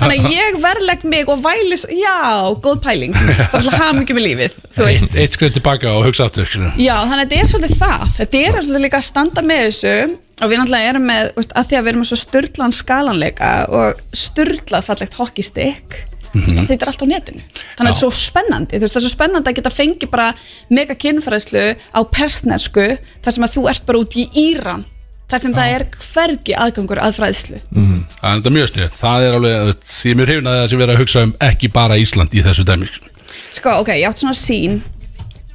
þannig 0.00 0.24
að 0.24 0.28
ég 0.34 0.58
verðlegg 0.64 1.06
mig 1.10 1.30
og 1.32 1.42
væli, 1.44 1.78
svo- 1.78 1.94
já, 1.94 2.16
góð 2.64 2.80
pæling, 2.84 3.14
bara 3.14 3.60
til 3.60 3.72
að 3.72 3.78
hafa 3.78 3.96
mikið 4.00 4.18
með 4.18 4.26
lífið, 4.28 4.56
veist, 4.80 5.18
eitt 5.18 5.38
skrið 5.38 5.58
tilbaka 5.58 5.94
og 5.94 6.08
hugsa 6.08 6.28
skilur. 6.34 6.72
Já, 6.80 6.96
þannig 7.04 7.20
að 7.20 7.24
þetta 7.24 7.40
er 7.40 7.50
svolítið 7.52 7.82
það. 7.82 8.06
Þetta 8.18 8.40
er 8.40 8.56
svolítið 8.58 8.84
líka 8.86 9.00
að 9.00 9.08
standa 9.10 9.44
með 9.44 9.66
þessu. 9.68 9.94
Og 10.42 10.50
við 10.50 10.58
náttúrulega 10.58 10.90
erum 10.90 11.04
með, 11.06 11.28
veist, 11.36 11.52
að 11.54 11.68
því 11.68 11.76
að 11.76 11.84
við 11.84 11.90
erum 11.92 12.02
með 12.02 12.08
svo 12.10 12.16
styrlan 12.18 12.74
skalanleika 12.74 13.50
og 13.70 14.00
styrlað 14.18 14.88
fallegt 14.88 15.18
hockeystick 15.20 16.00
mm 16.34 16.42
-hmm. 16.42 16.66
þetta 16.66 16.84
er 16.84 16.90
allt 16.90 17.04
á 17.04 17.06
netinu. 17.06 17.42
Þannig 17.76 17.78
að 17.78 17.86
þetta 17.86 17.94
er 17.94 18.02
svo 18.02 18.10
spennandi, 18.10 18.80
veist, 18.82 18.94
það 18.94 19.00
er 19.00 19.06
svo 19.06 19.12
spennandi 19.14 19.50
að 19.50 19.56
geta 19.60 19.70
fengið 19.70 20.10
bara 20.10 20.34
mega 20.68 20.94
kynfræðslu 20.94 21.64
á 21.94 22.00
persnesku 22.10 22.88
þar 23.22 23.32
sem 23.32 23.46
að 23.46 23.54
þú 23.54 23.68
ert 23.70 23.86
bara 23.86 23.98
út 24.02 24.16
í 24.16 24.26
Íran 24.34 24.84
þar 25.30 25.42
sem 25.44 25.54
það 25.56 25.74
er 25.74 25.84
hvergi 25.98 26.56
aðgangur 26.64 27.00
að 27.02 27.18
fræðslu. 27.18 27.60
Það 27.74 28.30
er 28.30 28.40
þetta 28.40 28.52
mjög 28.54 28.68
sniðt 28.70 28.98
Það 29.00 29.26
er 29.28 29.38
alveg, 29.38 29.70
því 29.90 30.10
er 30.10 30.18
mjög 30.20 30.28
hrifin 30.30 30.50
að 30.50 30.58
það 30.60 30.68
sem 30.72 30.82
vera 30.82 30.94
að 30.94 31.00
hugsa 31.04 31.22
um 31.26 31.32
ekki 31.48 31.70
bara 31.74 32.00
Ísland 32.00 32.34
í 32.34 32.44
þessu 32.44 32.66
dæmi 32.68 32.90
sko. 32.90 33.12
sko, 33.54 33.78
ok, 33.82 33.90
ég 33.98 34.08
átt 34.08 34.20
svona 34.22 34.36
sín 34.38 34.82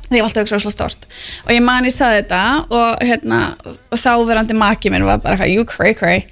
því 0.09 0.17
ég 0.17 0.25
alltaf 0.25 0.41
að 0.41 0.45
hugsa 0.47 0.59
svo 0.63 0.71
stort 0.73 1.03
og 1.45 1.51
ég 1.53 1.61
man 1.61 1.85
ég 1.85 1.93
saði 1.93 2.23
þetta 2.23 2.41
og 2.73 3.03
hérna 3.05 3.39
og 3.93 3.99
þá 4.01 4.11
verandi 4.25 4.55
maki 4.57 4.89
minn 4.89 5.05
var 5.05 5.21
bara 5.21 5.37
eitthvað 5.37 5.53
you 5.53 5.65
cray 5.69 5.93
cray. 5.93 6.23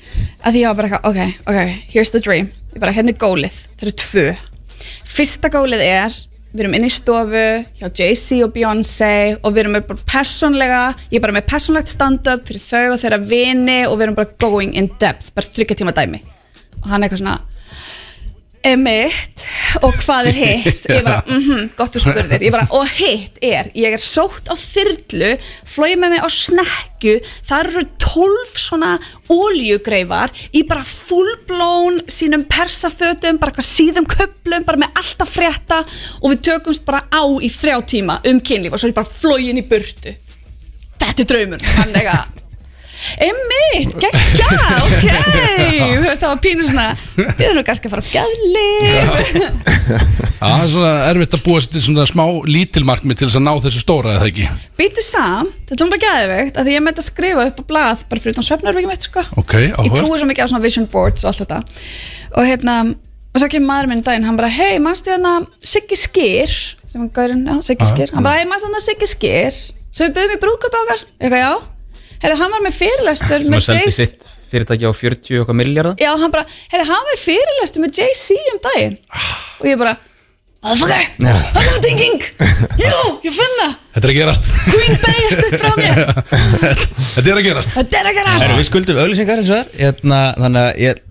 Að 0.42 0.56
því 0.58 0.64
ég 0.64 0.72
var 0.72 0.80
bara 0.80 0.90
eitthvað, 0.90 1.12
ok, 1.12 1.20
ok, 1.52 1.60
here's 1.94 2.14
the 2.14 2.22
dream. 2.24 2.50
Ég 2.74 2.82
bara, 2.82 2.94
hérna 2.96 3.14
er 3.14 3.20
gólið, 3.22 3.60
það 3.78 3.88
eru 3.88 3.96
tvö. 4.02 4.26
Fyrsta 5.18 5.52
gólið 5.54 5.84
er 5.86 6.18
við 6.54 6.64
erum 6.64 6.78
inn 6.78 6.88
í 6.88 6.92
stofu 6.92 7.44
hjá 7.80 7.88
Jay-Z 7.88 8.46
og 8.46 8.54
Beyoncé 8.56 9.12
og 9.42 9.52
við 9.52 9.64
erum 9.64 9.76
með 9.78 9.90
bara 9.90 10.06
persónlega 10.14 10.82
ég 11.12 11.20
er 11.20 11.26
bara 11.26 11.36
með 11.36 11.50
persónlegt 11.52 11.92
stand-up 11.92 12.48
fyrir 12.48 12.64
þau 12.64 12.94
og 12.94 13.02
þeirra 13.04 13.20
vini 13.34 13.80
og 13.88 13.98
við 13.98 14.08
erum 14.08 14.18
bara 14.22 14.34
going 14.40 14.74
in 14.80 14.90
depth 15.02 15.34
bara 15.36 15.50
þryggja 15.50 15.82
tíma 15.82 15.96
dæmi. 15.98 16.24
Og 16.84 16.90
hann 16.92 17.04
er 17.04 17.10
eitthvað 17.10 17.24
svona 17.26 17.38
emitt 18.66 19.44
og 19.86 19.96
hvað 20.02 20.30
er 20.32 20.38
hitt? 20.38 20.88
Ég 20.98 21.04
bara, 21.06 21.22
mhm, 21.28 21.70
gott 21.78 21.96
þú 21.96 22.02
spurðir. 22.04 22.46
Ég 22.48 22.54
bara, 22.56 22.68
og 22.78 22.88
hitt 22.98 23.40
er, 23.44 23.70
ég 23.78 23.96
er 23.98 24.02
sótt 24.02 24.50
á 24.50 24.56
þyrlu, 24.58 25.34
flóið 25.68 26.00
með 26.02 26.16
mig 26.16 26.24
á 26.26 26.30
snekju 26.32 27.16
það 27.48 27.70
eru 27.72 27.84
tólf 28.02 28.56
svona 28.62 28.94
óljugreifar 29.32 30.34
í 30.56 30.64
bara 30.70 30.86
fullblón 30.88 32.02
sínum 32.12 32.48
persafötum 32.50 33.42
bara 33.42 33.66
síðum 33.66 34.08
köplum 34.10 34.66
bara 34.68 34.84
með 34.86 35.02
alltaf 35.04 35.36
frétta 35.36 35.84
og 36.22 36.32
við 36.34 36.46
tökumst 36.52 36.86
bara 36.88 37.06
á 37.12 37.24
í 37.24 37.52
þrjá 37.52 37.78
tíma 37.94 38.22
um 38.30 38.42
kynlíf 38.42 38.74
og 38.74 38.82
svo 38.82 38.90
er 38.90 38.96
ég 38.96 39.00
bara 39.02 39.16
flóin 39.20 39.62
í 39.62 39.68
burtu. 39.68 40.16
Þetta 40.98 41.24
er 41.24 41.30
draumur 41.30 41.72
hann 41.78 41.94
eitthvað 41.94 42.37
Emmitt, 43.22 43.94
geggja, 44.02 44.48
ok. 44.82 45.04
Þú 45.06 46.02
veist, 46.04 46.22
það 46.22 46.30
var 46.32 46.40
pínu 46.44 46.66
svona 46.68 46.86
Við 47.38 47.44
erum 47.52 47.66
kannski 47.68 47.90
að 47.90 47.94
fara 47.94 48.04
á 48.04 48.10
gæðlif 48.10 49.38
Já, 50.38 50.46
það 50.46 50.64
er 50.64 50.72
svona 50.72 50.94
erfitt 51.12 51.36
að 51.38 51.44
búa 51.46 51.62
sér 51.64 51.74
til 51.74 51.84
svona 51.86 52.06
smá 52.10 52.24
lítilmarkmið 52.50 53.20
til 53.20 53.28
þess 53.30 53.40
að 53.40 53.46
ná 53.48 53.54
þessu 53.64 53.82
stóra 53.84 54.16
eða 54.18 54.28
ekki? 54.32 54.48
Býtu 54.78 55.04
sam, 55.06 55.52
þetta 55.70 55.86
er 55.86 55.92
bara 55.94 56.04
gæðvegt 56.04 56.60
að 56.60 56.68
því 56.68 56.76
ég 56.76 56.84
með 56.88 57.02
að 57.02 57.08
skrifa 57.08 57.46
upp 57.52 57.62
á 57.62 57.64
blað 57.72 58.04
bara 58.12 58.24
fyrir 58.24 58.38
þann 58.38 58.48
svefnarvíkjum 58.50 58.94
eitt 58.94 59.08
sko. 59.08 59.24
Ok, 59.42 59.56
Ég 59.68 59.96
trúi 59.96 60.20
svo 60.20 60.30
mikið 60.30 60.46
á 60.46 60.50
svona 60.52 60.66
vision 60.66 60.90
boards 60.92 61.26
og 61.26 61.32
allt 61.32 61.42
þetta. 61.46 61.62
Og 62.38 62.50
hérna, 62.50 62.76
og 63.34 63.42
svo 63.42 63.50
kemur 63.54 63.72
maður 63.72 63.90
minn 63.94 64.04
í 64.04 64.06
daginn, 64.10 64.28
hann 64.28 64.38
bara, 64.40 64.52
hei, 64.54 64.76
mannstu 64.84 65.14
hérna 65.14 65.40
Siggi 65.64 65.98
Skýr, 66.02 66.54
sem 66.86 67.02
hann 67.02 67.10
gaurinn, 67.16 67.46
já, 67.48 67.58
Siggi. 67.72 67.90
Skýr 67.90 68.14
hann 68.14 68.26
bara, 68.28 68.42
hei, 68.42 68.50
mannstu 68.50 68.70
hérna 68.70 68.84
Siggi 68.84 69.10
Skýr 69.14 69.58
sem 69.58 70.12
við 70.12 70.20
byggðum 70.20 70.38
í 70.38 70.44
brúðköp 70.44 70.80
okkar, 70.84 71.04
eitthvað, 71.18 71.42
já 71.48 71.77
Herra, 72.24 72.36
hann 72.42 72.54
var 72.56 72.64
með 72.66 72.76
fyrirlestur 72.82 73.46
sem 73.46 73.54
með 73.54 73.62
að 73.62 73.66
seldi 73.68 73.86
Jay-Z. 73.86 73.98
sitt 74.02 74.30
fyrirtæki 74.52 74.88
á 74.88 74.94
40 74.96 75.38
og 75.38 75.42
eitthvað 75.44 75.58
miljardar 75.60 75.98
Já, 76.02 76.12
hann 76.22 76.32
bara, 76.34 76.46
herri, 76.72 76.86
hann 76.88 77.08
var 77.12 77.18
fyrirlestu 77.22 77.84
með 77.84 78.00
Jay-Z 78.02 78.52
um 78.54 78.62
daginn. 78.68 78.96
Og 79.62 79.68
ég 79.68 79.82
bara, 79.82 79.94
motherfucker, 80.64 81.10
það 81.20 81.68
er 81.74 81.82
thinking 81.84 82.24
jú, 82.82 83.02
ég 83.28 83.36
finn 83.36 83.58
það. 83.62 83.76
Þetta 83.98 84.08
er 84.08 84.14
að 84.14 84.18
gerast. 84.22 84.48
Queen 84.68 84.98
Bey 85.04 85.20
er 85.28 85.36
stutt 85.36 85.60
frá 85.62 85.72
mér. 85.78 86.02
Þetta 87.18 87.28
er 87.28 87.42
að 87.42 87.46
gerast. 87.50 87.76
Þetta 87.76 88.00
er 88.02 88.10
að 88.12 88.18
gerast. 88.22 88.46
Erum 88.48 88.62
við 88.62 88.70
skuldum 88.72 89.02
auðlýsingar 89.04 89.42
eins 89.44 89.52
og 89.52 89.60
þar 89.62 89.84
hérna, 89.84 90.22
Þannig 90.38 90.64
að 90.64 90.82
ég 90.86 91.04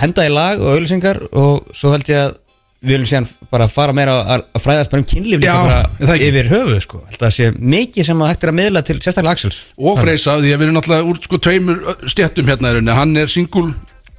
henda 0.00 0.26
í 0.28 0.32
lag 0.32 0.60
og 0.64 0.74
auðlýsingar 0.74 1.22
og 1.40 1.70
svo 1.76 1.92
held 1.94 2.10
ég 2.12 2.20
að 2.26 2.34
við 2.84 2.92
viljum 2.92 3.08
síðan 3.08 3.28
bara 3.50 3.68
fara 3.72 3.94
meira 3.96 4.16
að, 4.20 4.44
að 4.54 4.64
fræðast 4.64 4.92
bara 4.92 5.02
um 5.02 5.08
kynlíf 5.08 5.40
líka 5.42 5.56
bara 5.64 6.18
yfir 6.28 6.50
höfuð 6.52 6.80
sko. 6.84 7.00
Það 7.16 7.34
sé 7.38 7.48
mikið 7.58 8.08
sem 8.10 8.22
að 8.24 8.30
hægt 8.32 8.44
er 8.44 8.52
að 8.52 8.58
miðla 8.60 8.84
til 8.84 8.98
sérstaklega 9.00 9.38
Axels. 9.38 9.60
Og 9.80 9.98
freysa, 10.00 10.36
því 10.42 10.52
að 10.52 10.60
við 10.60 10.66
erum 10.68 10.78
náttúrulega 10.78 11.08
úr 11.10 11.20
sko 11.24 11.40
tveimur 11.48 11.82
ö, 11.82 11.96
stéttum 12.12 12.52
hérna 12.52 12.74
rauninni. 12.74 12.96
Hann 12.98 13.16
er 13.24 13.32
singul 13.32 13.70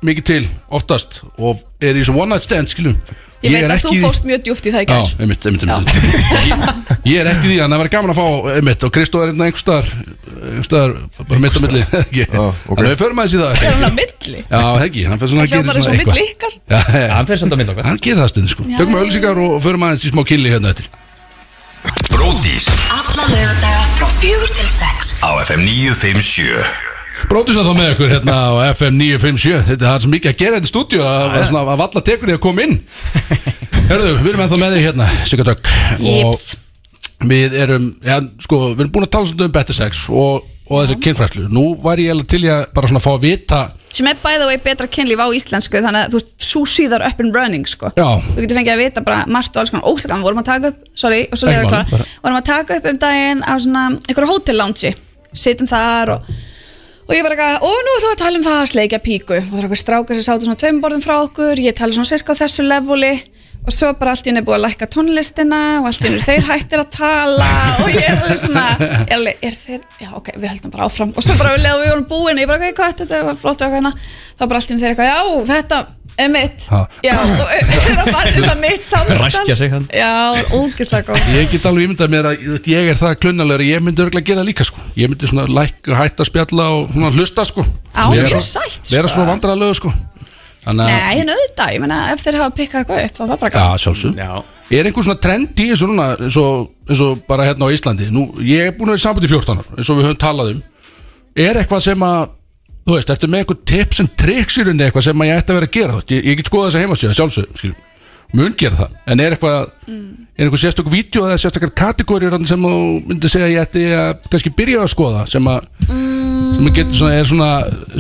mikið 0.08 0.28
til, 0.32 0.42
oftast 0.74 1.22
Og 1.38 1.64
er 1.84 1.98
í 1.98 2.04
svona 2.06 2.26
one 2.26 2.36
night 2.36 2.48
stand, 2.48 2.72
skiljum 2.72 3.00
Ég 3.46 3.54
veit 3.54 3.70
að 3.70 3.84
þú 3.84 3.94
fórst 4.02 4.26
mjög 4.26 4.44
djúft 4.46 4.66
í 4.66 4.72
það 4.74 4.84
í 4.84 4.86
Já, 4.86 4.96
gær 4.96 5.22
einmitt, 5.22 5.46
einmitt, 5.46 5.66
einmitt. 5.70 5.98
Ég, 7.06 7.12
ég 7.12 7.20
er 7.22 7.30
ekki 7.30 7.50
því, 7.50 7.58
en 7.62 7.74
það 7.74 7.82
verður 7.82 7.94
gaman 7.96 8.14
að 8.14 8.20
fá 8.20 8.26
einmitt, 8.56 8.86
og 8.88 8.94
Kristó 8.96 9.22
er 9.22 9.34
einhver 9.34 9.62
staðar 9.62 9.92
einhver 9.92 10.66
staðar, 10.66 10.96
bara 11.20 11.42
mitt 11.44 11.58
á 11.58 11.62
milli. 11.66 11.84
Þannig 11.92 12.34
að 12.34 12.90
við 12.90 12.98
förum 13.04 13.22
aðeins 13.22 13.36
í 13.36 13.42
það. 13.44 13.54
Er 13.60 13.76
hann 13.76 13.88
að 13.90 14.00
milli? 14.00 14.42
Já, 14.50 14.64
ekki, 14.88 15.06
hann 15.12 15.22
fyrir 15.22 15.34
svona 15.34 15.46
að 15.46 15.54
gera 15.54 15.70
bara 15.70 15.84
svo 15.84 15.86
svona 15.86 16.00
milli 16.00 16.26
eitthvað 16.26 16.32
ykkar? 16.32 16.58
Já, 16.66 16.80
já, 16.96 17.08
Hann 17.14 17.30
fyrir 17.30 17.46
að 17.46 17.62
miðla 17.62 17.76
okkar. 17.76 17.90
Hann 17.92 18.02
gerir 18.08 18.22
það 18.24 18.34
stundin 18.34 18.54
sko. 18.56 18.66
Já, 18.66 18.78
Tökum 18.82 18.96
já, 18.98 19.02
auðlýsingar 19.04 19.44
og 19.46 19.56
förum 19.68 19.88
aðeins 19.90 20.08
í 20.08 20.14
smá 20.16 20.26
killi 20.32 20.56
hérna 20.56 20.74
eftir. 20.74 20.90
Bródís 22.10 22.66
Alla 22.90 23.30
lögadaga 23.30 23.86
frá 24.00 24.10
fjögur 24.18 24.58
til 24.58 24.68
sex. 24.74 25.16
Á 25.22 25.30
FM 25.46 25.68
957 25.70 26.95
Bróðis 27.30 27.58
að 27.60 27.70
þá 27.70 27.74
með 27.78 27.92
ykkur 27.94 28.12
hérna 28.12 28.36
á 28.36 28.52
FM 28.76 28.98
957 29.00 29.62
Þetta 29.70 29.86
er 29.86 29.92
það 29.92 30.02
sem 30.04 30.14
mikið 30.16 30.32
að 30.32 30.40
gera 30.42 30.58
hérna 30.58 30.68
í 30.68 30.72
stúdíu 30.72 31.06
að, 31.06 31.38
að, 31.40 31.56
að 31.62 31.80
valla 31.82 32.04
tekur 32.10 32.32
því 32.32 32.36
að 32.36 32.44
koma 32.44 32.66
inn. 32.66 32.76
Hörðu, 33.90 34.12
við 34.20 34.30
erum 34.34 34.44
ennþá 34.46 34.60
með 34.62 34.76
þig 34.76 34.86
hérna 34.90 35.08
Sigga 35.30 35.48
Dögg. 35.48 35.72
Og 36.12 36.52
við 37.30 37.56
erum, 37.64 37.88
já, 38.04 38.18
sko, 38.44 38.60
við 38.74 38.84
erum 38.84 38.94
búin 38.98 39.08
að 39.08 39.14
tala 39.16 39.30
svolítið 39.30 39.48
um 39.50 39.56
better 39.56 39.78
sex 39.78 40.04
og, 40.12 40.46
og 40.68 40.82
þessi 40.84 40.98
kynfræslu 41.06 41.48
Nú 41.54 41.66
væri 41.82 42.10
ég 42.10 42.16
alveg 42.16 42.30
til 42.34 42.42
ég 42.46 42.54
að 42.58 42.66
bara 42.76 42.90
svona 42.92 43.04
fá 43.06 43.12
að 43.16 43.24
vita 43.30 43.62
sem 43.96 44.10
er 44.12 44.18
by 44.20 44.36
the 44.36 44.48
way 44.50 44.58
betra 44.60 44.90
kynlíf 44.92 45.22
á 45.24 45.28
íslensku 45.32 45.80
þannig 45.80 46.02
að 46.02 46.10
þú 46.12 46.20
veist, 46.20 46.34
svo 46.44 46.64
síðar 46.68 47.06
up 47.08 47.22
and 47.24 47.32
running 47.38 47.64
sko. 47.70 47.94
Já, 47.96 48.08
þú 48.26 48.42
getur 48.44 48.58
fengið 48.60 48.74
að 48.74 48.82
vita 48.82 49.04
bara 49.06 49.22
margt 49.32 49.56
og 49.56 49.62
alls 49.62 49.72
konar. 49.72 49.86
Óstakam, 49.88 50.26
vorum 50.26 50.42
að 50.42 50.50
taka 50.50 50.72
upp, 50.74 50.82
sorry, 51.00 51.22
og 51.30 51.40
svo 51.40 51.48
Ekki 51.48 51.54
leiður 51.56 51.70
máli, 51.70 51.78
hvað 51.78 51.94
bara- 51.96 52.08
vorum 52.26 52.40
að 52.42 52.50
taka 52.50 52.80
upp 52.82 52.90
um 52.92 53.00
daginn 53.06 53.44
á 53.48 53.54
svona 53.56 53.86
einhverju 54.02 54.32
hótel 54.34 54.60
lounge. 54.60 54.92
Sittum 55.32 55.70
þar 55.72 56.12
og 56.18 56.28
og 57.06 57.14
ég 57.14 57.26
bara 57.26 57.36
eitthvað, 57.36 57.66
og 57.70 57.76
nú 57.86 57.96
ætlum 57.96 58.10
við 58.10 58.16
að 58.16 58.22
tala 58.24 58.40
um 58.40 58.46
það 58.46 58.60
að 58.62 58.72
sleikja 58.72 59.00
píku. 59.06 59.38
Og 59.38 59.50
það 59.52 59.60
er 59.60 59.68
eitthvað 59.68 59.82
strákar 59.82 60.18
sem 60.18 60.26
sátu 60.26 60.48
svona 60.48 60.62
tveim 60.62 60.82
borðum 60.82 61.04
frá 61.06 61.16
okkur. 61.20 61.62
Ég 61.62 61.78
tala 61.78 61.94
svona 61.94 62.10
cirka 62.10 62.34
á 62.34 62.42
þessu 62.42 62.66
leveli 62.66 63.14
og 63.66 63.74
svo 63.74 63.90
bara 64.00 64.14
allt 64.14 64.28
í 64.28 64.32
henni 64.32 64.44
búið 64.46 64.58
að 64.60 64.64
lækka 64.68 64.88
tónlistina 64.94 65.62
og 65.82 65.88
allt 65.90 66.04
í 66.06 66.08
henni 66.10 66.22
þeir 66.22 66.46
hættir 66.52 66.84
að 66.84 66.90
tala 66.96 67.50
og 67.82 67.90
ég 67.90 68.06
er 68.06 68.22
alveg 68.22 68.40
svona 68.44 68.66
er, 68.78 68.96
alveg, 69.18 69.44
er 69.50 69.58
þeir, 69.66 69.82
já 70.06 70.10
ok, 70.22 70.32
við 70.38 70.50
höldum 70.54 70.74
bara 70.76 70.88
áfram. 70.90 71.12
Og 71.18 71.26
svo 71.26 71.36
bara 71.42 71.56
við 71.58 71.66
leðum 71.66 71.84
við 71.86 71.92
vorum 71.96 72.08
búin 72.14 72.38
og 72.38 72.44
ég 72.46 72.50
bara, 72.52 72.62
ok, 72.62 72.78
hvað 72.80 72.98
þetta 73.04 73.22
var 73.30 73.38
flott 73.42 73.62
og 73.62 73.66
eitthvað 73.66 73.78
hérna. 73.82 73.94
Þá 74.36 74.44
bara 74.46 74.60
allt 74.62 74.70
í 74.70 74.74
henni 74.76 74.84
þeir 74.86 74.94
eitthvað, 74.94 75.12
já, 75.12 75.46
þetta 75.52 75.80
er 76.16 76.30
mitt. 76.32 76.66
Ha. 76.72 76.78
já, 77.04 77.14
og 77.20 77.50
er 77.58 77.98
að 78.00 78.12
fara 78.16 78.32
svona 78.38 78.56
mitt 78.62 78.86
samtal. 78.88 79.18
Ræskja 79.20 79.56
sig 79.60 79.74
hann. 79.74 79.88
já, 79.92 80.12
ógislega 80.56 81.10
góð 81.12 81.34
ég 81.36 81.50
get 81.52 81.66
alveg 81.68 81.90
ímyndað 81.90 82.14
mér 82.14 82.30
að 82.30 82.46
ég- 82.46 82.70
ég 82.72 82.92
er 82.94 83.00
það 83.02 83.18
klunnalega 83.26 83.66
Ég 83.68 83.84
myndi 83.84 84.06
örgulega 84.06 84.30
gera 84.30 84.40
það 84.46 84.48
líka 84.54 84.68
sko. 84.70 84.80
Ég 84.96 85.12
myndi 85.12 85.28
svona 85.28 85.44
lækka, 85.52 85.98
hætta 86.00 86.24
spjalla 86.30 86.70
og 86.78 86.94
svona 86.96 87.12
hlusta 87.18 87.44
sko. 87.50 87.66
Á, 87.92 88.08
Vera 88.14 88.30
mjög 88.30 88.38
svo- 88.38 88.46
sætt, 88.48 88.88
Vera 88.96 89.10
sko. 89.12 89.18
svo 89.18 89.28
vandræðalegu 89.34 89.76
sko 89.82 89.92
Nei, 90.66 91.20
en 91.22 91.30
auðvitað, 91.30 91.74
ég 91.76 91.84
meina, 91.84 91.98
ef 92.14 92.24
þeir 92.26 92.38
hafa 92.42 92.56
pikkað 92.58 92.82
eitthvað 92.82 93.04
upp 93.06 93.18
þá 93.20 93.24
var 93.26 93.42
bara 93.44 93.52
Já, 93.52 93.58
gaman 93.58 93.84
sjálfsög 93.84 94.22
Já. 94.22 94.32
Er 94.74 94.90
einhver 94.90 95.06
svona 95.06 95.22
trend 95.22 95.62
í 95.62 95.68
þessu 95.72 95.90
núna 95.92 96.08
eins 96.16 96.38
og, 96.42 96.72
eins 96.90 97.04
og 97.06 97.22
bara 97.30 97.46
hérna 97.46 97.70
á 97.70 97.74
Íslandi? 97.76 98.10
Nú, 98.14 98.26
ég 98.42 98.72
er 98.72 98.78
búin 98.78 98.90
að 98.90 98.96
vera 98.96 99.04
í 99.04 99.06
samband 99.06 99.28
í 99.28 99.32
14 99.34 99.62
ára 99.62 99.78
eins 99.78 99.92
og 99.94 100.00
við 100.00 100.08
höfum 100.10 100.22
talað 100.26 100.54
um. 100.56 100.64
Er 101.46 101.60
eitthvað 101.62 101.86
sem 101.86 102.06
að 102.08 102.22
þú 102.86 102.96
veist, 102.98 103.12
ertu 103.14 103.30
með 103.30 103.44
eitthvað 103.44 103.66
tips 103.70 104.02
and 104.02 104.16
tricks 104.18 104.58
í 104.58 104.66
rauninni 104.66 104.88
eitthvað 104.88 105.10
sem 105.10 105.22
að 105.22 105.30
ég 105.30 105.44
ætti 105.44 105.54
að 105.54 105.60
vera 105.60 105.70
að 105.70 105.76
gera? 105.78 106.00
Ég, 106.16 106.32
ég 106.32 106.40
get 106.40 106.50
skoða 106.50 106.70
þess 106.70 106.80
að 106.80 106.86
heimasíða 106.86 107.20
sjálfsög 107.20 107.60
skiljum 107.60 107.84
mun 108.36 108.56
gera 108.58 108.80
það, 108.80 108.96
en 109.12 109.22
er 109.24 109.36
eitthvað 109.36 109.58
er 109.86 110.46
eitthvað 110.46 110.62
sérstök 110.64 110.90
vídeo 110.92 111.26
eða 111.28 111.38
sérstakar 111.40 111.72
kategóriur 111.78 112.34
þarna 112.34 112.50
sem 112.50 112.66
þú 112.66 112.80
myndi 113.08 113.32
segja 113.32 113.52
ég 113.52 113.62
ætti 113.64 113.86
að 113.96 114.26
kannski 114.32 114.52
byrja 114.58 114.82
að 114.84 114.92
skoða 114.92 115.22
sem 115.30 115.50
að, 115.52 115.70
sem 115.88 116.70
að 116.70 116.74
getur 116.80 117.00
svona, 117.00 117.20
er 117.20 117.30
svona 117.30 117.52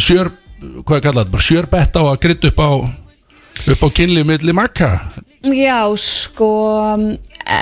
sjör, 0.07 0.32
hvað 0.62 0.97
er 0.97 1.06
kallað, 1.10 1.32
bara 1.34 1.45
sjörbett 1.45 1.99
á 1.99 2.03
að 2.06 2.20
krytta 2.24 2.51
upp 2.51 2.62
á 2.64 2.70
upp 3.76 3.86
á 3.86 3.89
kynlið 3.99 4.28
milli 4.30 4.56
makka 4.56 4.91
Já, 5.45 5.82
sko 5.99 6.49
e, 7.45 7.60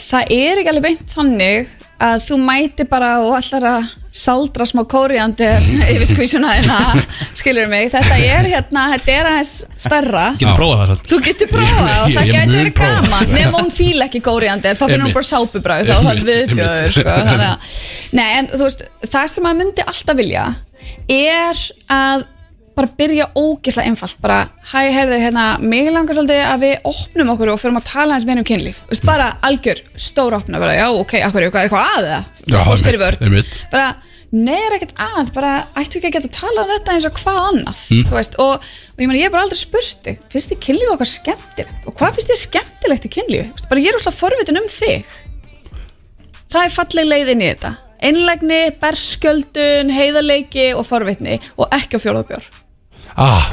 það 0.00 0.32
er 0.32 0.60
ekki 0.60 0.72
alveg 0.72 0.86
beint 0.88 1.12
þannig 1.12 1.76
að 2.00 2.22
þú 2.24 2.36
mæti 2.40 2.86
bara 2.88 3.10
og 3.20 3.34
ætlar 3.36 3.66
að 3.68 3.88
sáldra 4.16 4.64
smá 4.66 4.80
kóriandir 4.88 5.66
yfir 5.92 6.06
skvísuna 6.08 6.54
hérna, 6.56 7.02
skilur 7.36 7.68
mig? 7.70 7.90
Þetta 7.92 8.16
er 8.24 8.48
hérna, 8.48 8.86
þetta 8.94 9.12
er 9.12 9.28
aðeins 9.30 9.52
stærra. 9.76 10.24
Getur 10.40 10.56
prófað 10.56 10.80
það 10.80 10.88
svolítið. 10.88 11.12
Þú 11.12 11.20
getur 11.26 11.52
prófað 11.52 11.92
og 11.98 12.16
það 12.16 12.32
mun 12.32 12.56
verið 12.56 12.72
gaman. 12.80 13.34
Nefn 13.36 13.58
hún 13.58 13.70
fíla 13.76 14.08
ekki 14.08 14.22
kóriandir 14.24 14.80
Þá 14.80 14.84
finnur 14.86 15.06
hún 15.10 15.16
bara 15.18 15.28
sápubræð 15.28 15.92
Þá 15.92 16.10
einmitt. 16.14 16.96
sko, 16.96 17.20
Nei 18.16 18.26
en 18.40 18.50
þú 18.50 18.64
veist 18.64 18.82
Það 19.04 19.30
sem 19.34 19.46
maður 19.46 19.60
myndi 19.60 19.86
alltaf 19.92 20.18
vilja 20.18 20.48
Er 21.10 21.64
að 21.90 22.26
bara 22.80 22.90
byrja 22.96 23.30
ógislega 23.36 23.90
einfalt. 23.90 24.18
Bara, 24.22 24.42
hæ, 24.72 24.82
heyrðu, 24.94 25.18
hérna, 25.20 25.46
mig 25.62 25.88
langar 25.92 26.16
svolítið 26.16 26.44
að 26.46 26.62
við 26.64 26.86
opnum 26.90 27.32
okkur 27.34 27.52
og 27.54 27.58
fyrir 27.60 27.80
að 27.80 27.88
tala 27.90 28.16
eins 28.16 28.28
meira 28.28 28.42
um 28.42 28.46
kynlíf, 28.48 28.82
Þú 28.84 28.94
veist, 28.94 29.08
bara 29.08 29.26
algjör 29.46 29.82
stór 30.00 30.36
opna, 30.38 30.60
bara, 30.62 30.76
já, 30.78 30.86
ok, 30.94 31.16
akkur, 31.26 31.42
er 31.42 31.50
eitthvað 31.50 31.90
að 31.96 32.06
það 32.12 32.46
Já, 32.46 32.60
einmitt, 32.62 33.02
vörn. 33.02 33.26
einmitt. 33.26 33.58
bara, 33.74 33.90
Nei, 34.30 34.54
er 34.54 34.76
ekkert 34.76 34.92
að, 35.02 35.32
bara 35.34 35.52
ættu 35.74 35.98
ekki 35.98 36.06
að 36.06 36.12
geta 36.20 36.28
talað 36.36 36.68
um 36.68 36.76
þetta 36.76 36.92
eins 36.94 37.06
og 37.08 37.16
hvað 37.18 37.38
annað? 37.48 37.80
Mm. 37.90 38.04
þú 38.06 38.14
veist, 38.14 38.36
og, 38.38 38.68
og 38.94 39.02
ég 39.02 39.08
meina, 39.10 39.18
ég 39.18 39.26
hef 39.26 39.32
bara 39.34 39.42
aldrei 39.42 39.58
spurt 39.58 40.04
þig 40.06 40.20
finnst 40.30 40.52
þið 40.52 40.60
kynlífi 40.68 40.92
okkar 40.94 41.10
skemmtilegt? 41.10 41.88
Og 41.90 41.96
hvað 41.98 42.14
finnst 42.14 42.30
þið 42.30 42.40
skemmtilegt 42.44 43.08
í 43.08 43.10
veist, 43.10 43.66
bara 43.72 43.82
ég 43.82 43.90
er 43.90 43.98
úrslega 43.98 44.20
forvitin 44.20 44.60
um 44.62 44.68
þig. 44.70 45.16
Það 46.54 46.62
er 46.62 46.76
falleg 46.76 47.10
leið 47.10 47.32
inn 47.34 47.42
í 47.42 47.50
þetta 47.50 47.72
einlægni, 48.00 48.62
berskjöldun 48.80 49.92
heiðarleiki 49.94 50.70
og 50.76 50.86
forvitni 50.88 51.38
og 51.56 51.70
ekki 51.76 52.00
á 52.00 52.04
fjóðabjór 52.04 52.50
ah, 53.16 53.48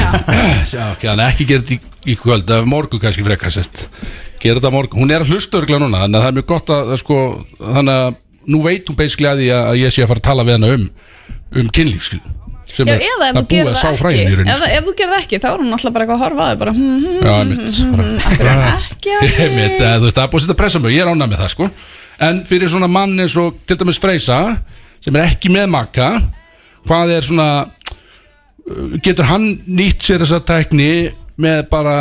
Já, 0.72 0.90
ok, 0.92 1.06
hann 1.10 1.24
ekki 1.26 1.48
gera 1.50 1.64
þetta 1.66 1.76
í, 1.76 1.94
í 2.12 2.18
kvöld 2.20 2.50
eða 2.50 2.68
morgun 2.70 3.02
kannski 3.02 3.26
gera 4.40 4.56
þetta 4.56 4.72
á 4.72 4.76
morgun, 4.76 5.02
hún 5.02 5.12
er 5.12 5.24
að 5.24 5.34
hlusta 5.34 5.60
örgla 5.60 5.80
núna 5.82 6.04
þannig 6.04 6.18
að 6.18 6.24
það 6.24 6.30
er 6.30 6.36
mjög 6.38 6.50
gott 6.50 6.74
að 6.74 6.92
sko, 7.02 7.16
þannig 7.60 7.96
að 8.00 8.18
nú 8.50 8.60
veit 8.64 8.88
hún 8.88 8.98
basically 8.98 9.28
að 9.28 9.42
því 9.42 9.48
að 9.56 9.80
ég 9.82 9.94
sé 9.94 10.04
að 10.04 10.12
fara 10.12 10.22
að 10.22 10.28
tala 10.30 10.46
við 10.48 10.56
hana 10.56 10.74
um 10.76 10.86
um 11.60 11.68
kynlíf 11.74 12.06
skil, 12.06 12.20
sem 12.76 12.88
Já, 12.88 12.94
er, 12.94 13.00
eða 13.06 13.28
það 13.30 13.38
er 13.40 13.46
búið 13.50 13.70
að 13.70 13.76
sá 13.80 13.86
það 13.88 14.00
fræðin 14.00 14.18
í 14.18 14.24
ekki. 14.24 14.36
rauninni 14.38 14.52
ef, 14.52 14.58
sko. 14.60 14.68
ef 14.76 14.84
þú 14.88 14.94
gerir 15.00 15.12
það 15.14 15.22
ekki, 15.24 15.38
þá 15.42 15.48
er 15.50 15.60
hún 15.62 15.74
alltaf 15.76 15.92
bara 15.96 16.04
eitthvað 16.04 16.18
að 16.18 16.24
horfa 16.24 16.44
að 16.44 16.50
þig 16.50 16.60
bara, 16.62 16.72
hm, 16.76 16.98
hm, 17.00 17.24
Já, 17.24 17.32
einmitt 17.40 17.78
bara- 17.96 18.74
ekki 18.90 19.14
að 19.16 19.24
Ég 19.30 19.54
veit, 19.56 19.80
eh, 19.80 19.96
þú 19.96 20.04
veist, 20.06 20.16
það 20.16 20.24
er 20.24 20.30
búið 20.30 20.40
að 20.40 20.44
setja 20.46 20.58
pressa 20.60 20.78
mig, 20.84 20.94
ég 20.96 21.02
er 21.04 21.10
ánægð 21.12 21.30
með 21.32 21.40
það, 21.44 21.50
sko. 21.54 21.70
En 22.20 22.42
fyrir 22.44 22.68
svona 22.68 22.88
mann 22.90 23.16
eins 23.20 23.36
og 23.40 23.54
til 23.66 23.76
dæmis 23.80 23.98
Freysa 24.00 24.38
sem 25.00 25.16
er 25.16 25.22
ekki 25.30 25.48
með 25.52 25.68
maka 25.72 26.08
hvað 26.86 27.14
er 27.16 27.22
svona 27.24 27.48
uh, 27.64 28.98
getur 29.02 29.24
hann 29.30 29.48
nýtt 29.68 30.04
sér 30.04 30.20
þessa 30.24 30.40
tækni 30.44 30.90
með 31.40 31.62
bara 31.72 31.96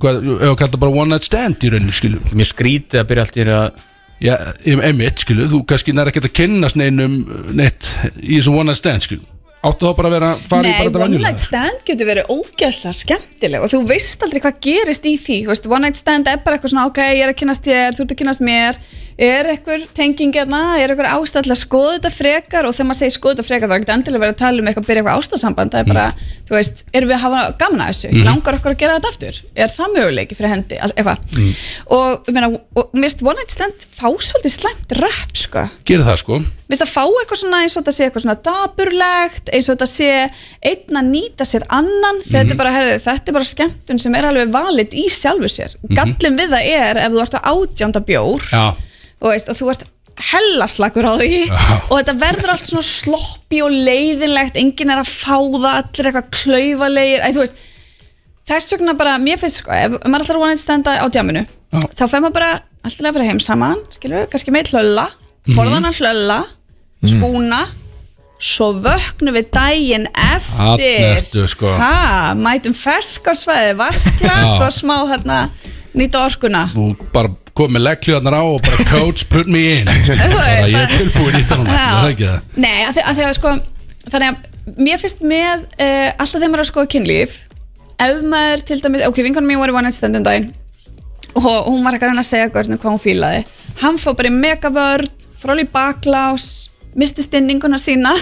hvað, 0.00 0.22
ef 0.40 0.48
að 0.54 0.58
kalla 0.62 0.80
bara 0.80 0.96
one 1.02 1.12
night 1.14 1.26
stand 1.28 1.60
í 1.60 1.70
rauninni, 1.72 1.92
skilu 1.92 2.20
Mér 2.32 2.48
skrítið 2.48 3.02
að 3.02 3.08
byrja 3.10 3.26
allt 3.26 3.36
í 3.40 3.44
einu 3.44 3.56
að 3.60 3.86
Já, 4.20 4.34
em- 4.68 4.82
einmitt, 4.84 5.22
skilu, 5.22 5.46
þú 5.48 5.62
kannski 5.64 5.94
nær 5.96 6.10
ekki 6.10 6.20
að 6.20 6.34
kynnast 6.36 6.76
neinum 6.76 7.14
neitt 7.56 7.86
í 8.20 8.34
þessum 8.36 8.58
one 8.60 8.68
night 8.68 8.76
stand, 8.82 9.00
skilu 9.06 9.24
Áttu 9.60 9.90
þá 9.90 9.96
bara 9.98 10.08
að 10.08 10.14
vera 10.14 10.28
Nei, 10.32 10.44
bara 10.48 10.68
þetta 10.70 10.88
one 10.88 11.04
venjulega 11.04 11.30
night 11.34 11.42
stand 11.42 11.82
getur 11.84 12.08
verið 12.08 12.30
ógæslega 12.32 12.96
skemmtileg 12.96 13.64
og 13.66 13.72
þú 13.74 13.80
veist 13.90 14.22
aldrei 14.24 14.40
hvað 14.40 14.60
gerist 14.64 15.08
í 15.10 15.12
því 15.20 15.36
þú 15.44 15.52
veist, 15.52 15.68
one 15.68 15.82
night 15.84 16.00
stand 16.00 16.30
er 16.32 16.40
bara 16.40 16.56
eitthvað 16.56 16.72
svona 16.72 16.86
ok, 16.88 17.00
ég 17.12 17.24
er 17.26 17.32
að 17.34 17.36
kynast 17.42 17.68
þér, 17.68 17.98
þú 17.98 18.06
ert 18.06 18.14
að 18.14 18.20
kynast 18.22 18.44
mér 18.48 18.78
er 19.20 19.48
eitthvað 19.52 19.86
tenging 19.96 20.32
hérna, 20.34 20.60
er 20.80 20.92
eitthvað 20.92 21.12
ástæð 21.14 21.46
til 21.46 21.52
að 21.54 21.60
skoða 21.60 21.94
þetta 21.96 22.10
frekar? 22.14 22.68
Og 22.68 22.76
þegar 22.76 22.88
maður 22.88 23.00
segir 23.00 23.14
skoða 23.16 23.36
þetta 23.36 23.46
frekar 23.48 23.70
þá 23.70 23.74
er 23.74 23.82
ekki 23.82 23.94
endilega 23.96 24.22
verið 24.24 24.34
að 24.34 24.40
tala 24.40 24.62
um 24.62 24.70
eitthvað 24.70 24.86
byrja 24.88 25.02
eitthvað 25.02 25.20
ástasamband 25.20 25.74
það 25.74 25.82
er 25.82 25.90
bara, 25.90 26.06
þú 26.48 26.56
veist, 26.56 26.82
erum 26.96 27.10
við 27.10 27.16
að 27.18 27.24
hafa 27.26 27.42
gaman 27.60 27.84
að 27.84 27.90
þessu? 27.92 28.10
Mhm. 28.10 28.24
langar 28.30 28.58
okkur 28.60 28.74
að 28.74 28.80
gera 28.84 28.96
þetta 28.98 29.12
aftur? 29.14 29.40
Er 29.54 29.74
það 29.76 29.92
möguleiki 29.96 30.38
fyrir 30.38 30.54
hendi, 30.54 30.80
eitthvað. 30.80 31.18
Mm. 31.36 31.52
og, 31.98 32.30
meina, 32.32 32.50
og 32.76 32.94
mér 32.94 33.08
finnst 33.10 33.22
one 33.26 33.36
night 33.40 33.54
stand 33.56 33.86
fá 34.00 34.08
svolítið 34.08 34.56
slæmt 34.56 34.96
rap, 35.00 35.36
sko. 35.36 35.66
Gerir 35.84 36.06
það, 36.06 36.18
sko. 36.24 36.40
Mér 36.40 36.76
finnst 36.78 36.86
að 36.86 36.92
fá 36.94 37.04
eitthvað 37.04 37.40
svona 37.42 37.62
eins 37.64 37.76
og 37.76 37.82
þetta 37.82 37.94
sé 37.96 38.04
eitthvað 38.06 38.24
svona 38.24 38.38
daburlegt, 38.46 39.50
eins 39.52 39.68
og 39.68 39.76
þetta 39.76 39.88
sé 39.90 40.10
einn 40.70 41.00
að 41.00 41.08
nýta 41.10 41.46
sér 41.48 41.66
annan. 41.68 42.20
Þetta 42.24 42.54
er 42.54 42.60
bara, 42.60 42.74
herðu, 42.76 42.98
þetta 43.02 43.32
er 43.32 43.36
bara 43.36 43.48
skemmtun 43.48 44.00
sem 44.02 44.14
er 44.14 44.28
alveg 44.30 44.52
valid 44.54 44.94
í 44.94 45.08
sjálfu 45.10 45.50
sér. 45.50 45.74
Gallin 45.90 46.38
við 46.38 46.54
það 46.54 46.70
er 46.70 47.00
ef 47.02 47.12
þú 47.12 47.24
ert 47.24 47.36
á 47.36 47.40
átjánda 47.50 48.02
bjór 48.06 48.46
Já, 48.52 48.64
og, 49.20 49.30
veist, 49.32 49.48
og 49.52 49.56
þú 49.60 49.70
ert 49.74 49.84
hellaslagur 50.30 51.06
á 51.08 51.14
því. 51.16 51.40
Og 51.88 51.94
þetta 52.00 52.14
verður 52.20 52.52
allt 52.54 52.66
svona 52.68 52.84
sloppi 52.84 53.62
og 53.64 53.72
leiðinlegt, 53.72 54.56
enginn 54.60 54.90
er 54.92 55.00
að 55.00 55.08
fá 55.12 55.36
það 55.38 55.68
allir 55.72 56.08
eitthvað 56.10 56.30
klaufalegir, 56.40 57.22
æ, 57.24 57.28
þú 57.36 57.44
veist 57.44 57.60
þess 58.50 58.72
vegna 58.74 58.94
bara, 58.98 59.14
mér 59.22 59.38
finnst 59.38 59.60
sko 59.62 59.70
ef 59.76 59.92
maður 60.10 60.24
ætlar 60.26 60.36
að 60.40 60.42
vonað 60.42 60.58
stenda 60.64 60.96
á 60.98 61.06
djáminu 61.06 61.44
Já. 61.46 61.80
þá 61.94 62.02
fer 62.10 62.22
maður 62.24 62.34
bara 62.40 62.48
alltaf 62.82 63.06
að 63.06 63.14
fara 63.14 63.26
heim 63.28 63.40
saman 63.44 63.78
skilur, 63.94 64.24
kannski 64.32 64.50
með 64.54 64.72
hlölla 64.74 65.06
Mhm. 65.46 65.56
borðan 65.56 65.86
að 65.88 66.00
hlölla, 66.02 66.38
spúna 67.08 67.60
svo 68.40 68.66
vöknum 68.84 69.32
við 69.36 69.46
daginn 69.52 70.06
eftir. 70.16 71.16
Ertu, 71.16 71.46
sko. 71.48 71.70
ha, 71.80 72.34
mætum 72.36 72.74
fesk 72.76 73.24
á 73.28 73.32
svæði 73.36 73.76
vaskla, 73.78 74.34
svo 74.56 74.68
smá 74.72 74.96
hérna, 75.08 75.38
nýta 75.96 76.20
orkuna. 76.26 76.66
Þú 76.74 76.90
bara 77.12 77.30
komið 77.60 77.76
með 77.76 77.84
legglíðarnar 77.86 78.36
á 78.40 78.42
og 78.42 78.62
bara 78.64 78.86
coach 78.88 79.26
put 79.30 79.50
me 79.50 79.64
in. 79.80 79.90
Bara 80.34 80.64
ég 80.64 80.78
er 80.80 80.94
tilbúin 80.94 81.36
í 81.36 81.42
Já. 81.44 81.56
er 81.56 81.68
það 81.68 82.08
ekki 82.10 82.28
það? 82.30 82.40
Nei, 82.56 82.78
að 82.86 82.96
því 82.96 83.04
að, 83.04 83.20
að 83.26 83.36
sko 83.36 83.52
Þannig 84.10 84.28
að 84.30 84.78
mér 84.80 85.00
finnst 85.02 85.20
með 85.26 85.66
uh, 85.76 86.08
Alltaf 86.16 86.38
þegar 86.38 86.48
maður 86.48 86.62
er 86.62 86.64
að 86.64 86.70
skoða 86.70 86.90
kynlíf 86.94 87.36
Ef 88.00 88.22
maður 88.32 88.64
til 88.64 88.78
dæmis, 88.80 89.04
ok, 89.04 89.20
vinkonum 89.26 89.50
mín 89.52 89.60
var 89.60 89.72
í 89.72 89.76
one 89.76 89.90
night 89.90 89.98
stand 89.98 90.16
um 90.16 90.24
daginn 90.24 90.48
Og 91.36 91.46
hún 91.68 91.84
var 91.84 91.94
ekki 91.94 92.08
að 92.08 92.14
reyna 92.14 92.24
að 92.24 92.30
segja 92.30 92.50
hvernig 92.50 92.80
hvað 92.82 92.94
hún 92.96 93.02
fílaði. 93.04 93.42
Hann 93.84 93.98
fór 94.02 94.16
bara 94.18 94.32
í 94.32 94.34
megavörð 94.34 95.12
Fróli 95.40 95.66
baklás 95.70 96.48
Misti 96.98 97.22
stinninguna 97.22 97.78
sína 97.78 98.16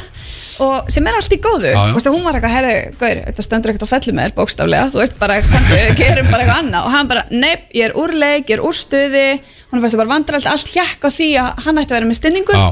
Og 0.64 0.88
sem 0.90 1.06
er 1.06 1.18
allt 1.18 1.34
í 1.34 1.38
góðu. 1.42 1.68
Já, 1.70 1.78
já. 1.78 1.92
Veist, 1.94 2.08
Hún 2.10 2.24
var 2.26 2.38
eitthvað, 2.38 2.54
herri, 2.56 2.72
gaur, 2.98 3.20
þetta 3.28 3.44
stendur 3.46 3.72
ekkert 3.72 3.86
á 3.86 3.92
felli 3.92 4.14
með 4.16 4.26
þér 4.28 4.34
bókstaflega. 4.40 4.88
Þú 4.94 5.02
veist, 5.02 5.18
bara, 5.20 5.36
gerum 6.00 6.32
bara 6.32 6.42
eitthvað 6.44 6.62
annað. 6.64 6.88
Og 6.88 6.94
hann 6.96 7.10
bara, 7.12 7.24
neip, 7.30 7.68
ég 7.78 7.88
er 7.88 7.94
úr 7.98 8.14
leik, 8.16 8.48
ég 8.50 8.56
er 8.58 8.64
úr 8.66 8.74
stuði. 8.74 9.28
Hún 9.68 9.82
fannst 9.82 9.94
það 9.94 10.02
bara 10.02 10.14
vandralt 10.14 10.48
Allt 10.48 10.70
hjekk 10.72 11.04
á 11.04 11.10
því 11.12 11.28
að 11.42 11.64
hann 11.66 11.80
ætti 11.82 11.92
að 11.92 11.98
vera 11.98 12.08
með 12.08 12.18
stinningu 12.22 12.56
Já. 12.56 12.68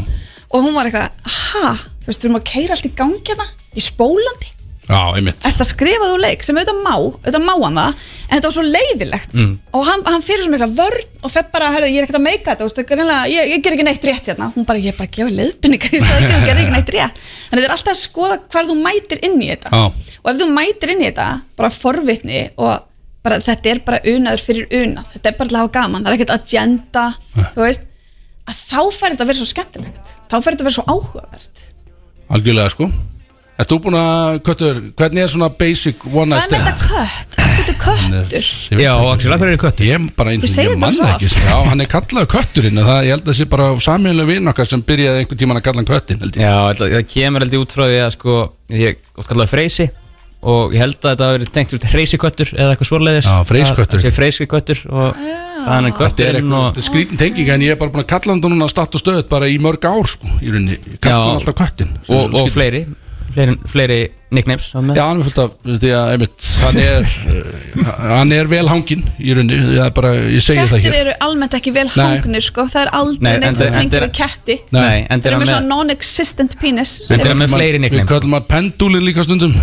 og 0.49 0.63
hún 0.65 0.77
var 0.77 0.89
eitthvað, 0.89 1.19
ha, 1.37 1.73
þú 1.77 2.09
veist, 2.09 2.23
við 2.23 2.29
erum 2.29 2.39
að 2.41 2.47
keira 2.49 2.77
allt 2.77 2.89
í 2.89 2.93
gangi 2.97 3.21
hérna, 3.29 3.49
í 3.77 3.85
spólandi 3.85 4.56
Já, 4.87 5.01
einmitt. 5.19 5.41
Ertu 5.49 5.65
að 5.65 5.69
skrifa 5.73 6.07
þú 6.13 6.19
leik 6.23 6.45
sem 6.47 6.59
auðvitað 6.61 6.77
má, 6.85 6.93
auðvitað 6.95 7.43
má 7.43 7.53
hann 7.65 7.79
það 7.81 8.03
en 8.27 8.33
þetta 8.37 8.47
var 8.47 8.55
svo 8.55 8.63
leiðilegt 8.67 9.33
Mm. 9.37 9.53
og 9.75 9.83
hann, 9.89 10.03
hann 10.07 10.23
fyrir 10.23 10.45
svo 10.45 10.53
mikla 10.53 10.69
vörn 10.77 11.25
og 11.27 11.33
fer 11.35 11.47
bara, 11.53 11.71
herrðu, 11.75 11.89
ég 11.91 11.99
er 11.99 12.07
ekkert 12.07 12.19
að 12.21 12.25
meika 12.27 12.53
þetta, 12.55 12.67
veist, 12.69 12.79
greinlega, 12.91 13.27
ég, 13.33 13.51
ég 13.51 13.63
ger 13.65 13.75
ekki 13.75 13.87
neitt 13.89 14.07
rétt 14.07 14.29
hérna, 14.31 14.49
hún 14.55 14.67
bara, 14.69 14.79
ég 14.79 14.93
er 14.95 14.99
bara 15.01 15.09
að 15.11 15.17
gefa 15.19 15.35
leiðbynningar 15.41 15.97
í 15.99 16.03
sæti 16.05 16.31
og 16.37 16.45
ger 16.47 16.61
ekki 16.63 16.75
neitt 16.77 16.93
rétt. 16.95 17.19
Þannig 17.19 17.65
þetta 17.65 17.71
er 17.71 17.75
alltaf 17.77 17.93
að 17.97 18.01
skoða 18.05 18.39
hvar 18.55 18.69
þú 18.71 18.77
mætir 18.87 19.25
inn 19.27 19.37
í 19.43 19.49
þetta. 19.51 19.73
Já. 19.75 20.13
og 20.23 20.31
ef 20.33 20.39
þú 20.43 20.49
mætir 20.55 20.93
inn 20.95 21.03
í 21.03 21.09
þetta 21.11 21.27
bara 21.59 21.71
forvitni 21.75 22.45
og 22.57 22.73
bara, 23.27 23.41
þetta 23.43 23.71
er 23.75 23.83
bara 23.91 24.01
unaður 24.15 24.45
fyrir 24.47 24.71
unað 24.85 25.11
þetta 25.17 25.33
er 25.33 25.37
bara 25.43 25.51
að 25.51 25.59
hafa 25.65 25.75
gaman, 25.81 26.07
það 26.07 26.13
er 26.13 26.19
ekkert 26.21 26.35
agenda 26.39 27.05
þú 27.57 27.65
veist, 27.67 27.87
að 28.47 28.63
þá 28.71 28.81
fær 28.95 29.11
þetta 29.17 29.27
að 29.27 29.31
vera 29.33 29.39
svo 29.43 29.51
skemmtilegt. 29.51 30.15
Þá 30.31 30.37
fær 30.39 30.55
þetta 30.55 30.63
að 30.63 30.69
vera 30.71 30.79
svo 30.79 30.87
áhugavert. 30.95 31.63
Algjörlega 32.31 32.71
sko 32.75 32.91
Ert 33.57 33.71
þú 33.73 33.77
búin 33.87 33.95
að, 33.97 34.39
Köttur, 34.45 34.79
hvernig 35.01 35.23
er 35.25 35.31
svona 35.33 35.47
basic 35.57 36.03
one 36.13 36.29
night 36.35 36.51
Hvað 36.51 36.59
er 36.59 36.67
stand? 36.67 36.67
þetta 36.67 36.89
kött? 36.91 37.37
Hvað 37.37 37.47
er 37.47 37.57
þetta 37.57 37.75
köttur? 37.81 38.49
Ég 38.67 38.77
veit 38.77 38.85
Já, 38.85 38.91
það 38.93 39.13
Axel, 39.13 39.17
ekki. 39.17 39.33
af 39.33 39.41
hverju 39.41 39.57
er 39.57 39.63
köttur? 39.63 39.87
Ég 39.89 40.09
bara 40.19 40.35
Þú 40.37 40.51
segir 40.53 40.67
ég 40.67 40.75
þetta 40.75 40.83
manna 40.83 40.97
svo 40.99 41.07
ekki 41.15 41.29
oft. 41.31 41.39
Já, 41.47 41.57
hann 41.71 41.81
er 41.81 41.89
kallaður 41.95 42.29
kötturinn 42.35 42.81
og 42.83 42.89
það, 42.91 43.01
Ég 43.07 43.15
held 43.17 43.23
að 43.25 43.31
það 43.33 43.39
sé 43.41 43.47
bara 43.57 43.69
samíðanlega 43.87 44.31
vinn 44.35 44.51
okkar 44.53 44.69
sem 44.73 44.83
byrjaði 44.91 45.23
einhvern 45.23 45.41
tímann 45.41 45.61
að 45.61 45.65
kalla 45.71 45.81
hann 45.81 45.89
köttin 45.89 46.21
held 46.27 46.37
ég. 46.37 46.45
Já, 46.45 46.59
það 46.77 46.93
það 46.97 47.07
kemur 47.15 47.47
heldur 47.47 47.65
út 47.65 47.77
frá 47.79 47.85
því 47.89 47.97
að 48.05 48.13
sko 48.19 48.37
Ég 48.77 49.01
oft 49.17 49.31
kallaði 49.33 49.53
freysi 49.57 49.89
Og 50.47 50.75
ég 50.77 50.83
held 50.85 50.99
að 51.01 51.09
þetta 51.15 51.27
hafi 51.31 51.39
verið 51.39 51.53
tengt 51.57 51.73
út 51.79 51.87
hreysiköttur 51.91 52.51
Eða 52.61 52.75
eitthvað 52.75 52.91
svoleiðis 52.91 53.27
Já, 53.33 53.37
freysiköttur. 53.49 53.97
Það 53.97 54.05
sé 54.05 54.13
freysiköttur 54.21 54.83
Og 54.93 55.17
það 55.17 55.33
er 55.33 55.41
Þetta 55.57 55.89
er 55.89 55.97
kötturinn 55.97 56.37
eitthvað, 56.37 56.61
og 56.61 56.67
þetta 56.69 56.83
er 56.85 56.87
skrítin 56.91 57.19
tenging 57.25 57.49
en 57.57 57.65
ég 57.65 57.73
er 57.73 57.79
bara 57.81 57.91
búin 57.97 58.05
að 58.05 58.11
kalla 58.13 58.35
hann 58.37 58.43
núna 58.45 58.69
statt 58.71 58.95
og 58.95 59.01
stöðut 59.03 59.31
bara 59.33 59.49
í 59.51 59.57
mörg 59.65 59.89
ár 59.89 60.07
sko, 60.13 60.29
í 60.45 60.53
rauninni, 60.53 60.77
ég 60.93 61.01
kalla 61.03 61.17
Já. 61.17 61.25
hann 61.25 61.41
alltaf 61.41 61.57
köttin 61.59 61.97
Og, 62.13 62.37
og 62.37 62.53
fleiri 62.53 62.85
Fleiri, 63.37 63.55
fleiri 63.69 63.99
nicknames. 64.33 64.71
Já, 64.73 65.03
hann 65.05 65.21
er 65.21 65.27
fullt 65.27 65.41
af, 65.43 65.53
því 65.67 65.91
að 65.93 66.13
einmitt, 66.15 66.47
hann 66.63 66.79
er 66.81 67.11
hann 68.17 68.33
er 68.33 68.49
vel 68.51 68.63
hanginn 68.71 69.03
í 69.21 69.37
rauninni, 69.37 69.59
ég, 69.77 69.81
er 69.85 69.93
bara, 69.97 70.13
ég 70.33 70.41
segi 70.45 70.63
það 70.63 70.73
Kettir 70.81 70.97
hér. 70.97 70.99
eru 71.03 71.15
almennt 71.29 71.57
ekki 71.59 71.75
vel 71.77 71.87
hangnir 71.93 72.47
sko. 72.47 72.67
Það 72.73 72.83
er 72.87 72.93
aldrei 72.97 73.29
Nei, 73.29 73.39
neitt 73.45 73.61
sem 73.61 73.77
tengur 73.77 74.07
við 74.07 74.15
ketti. 74.17 74.59
Þeir 74.73 75.31
eru 75.31 75.41
með 75.43 75.53
svona 75.53 75.71
non-existent 75.71 76.57
penis 76.63 76.99
En 77.07 77.21
þeir 77.21 77.33
eru 77.35 77.41
með 77.45 77.57
fleiri 77.59 77.77
Við 77.77 77.85
nicknames. 77.87 78.13
kallum 78.15 78.39
að 78.41 78.49
pendúlin 78.55 79.07
líka 79.07 79.27
stundum. 79.29 79.57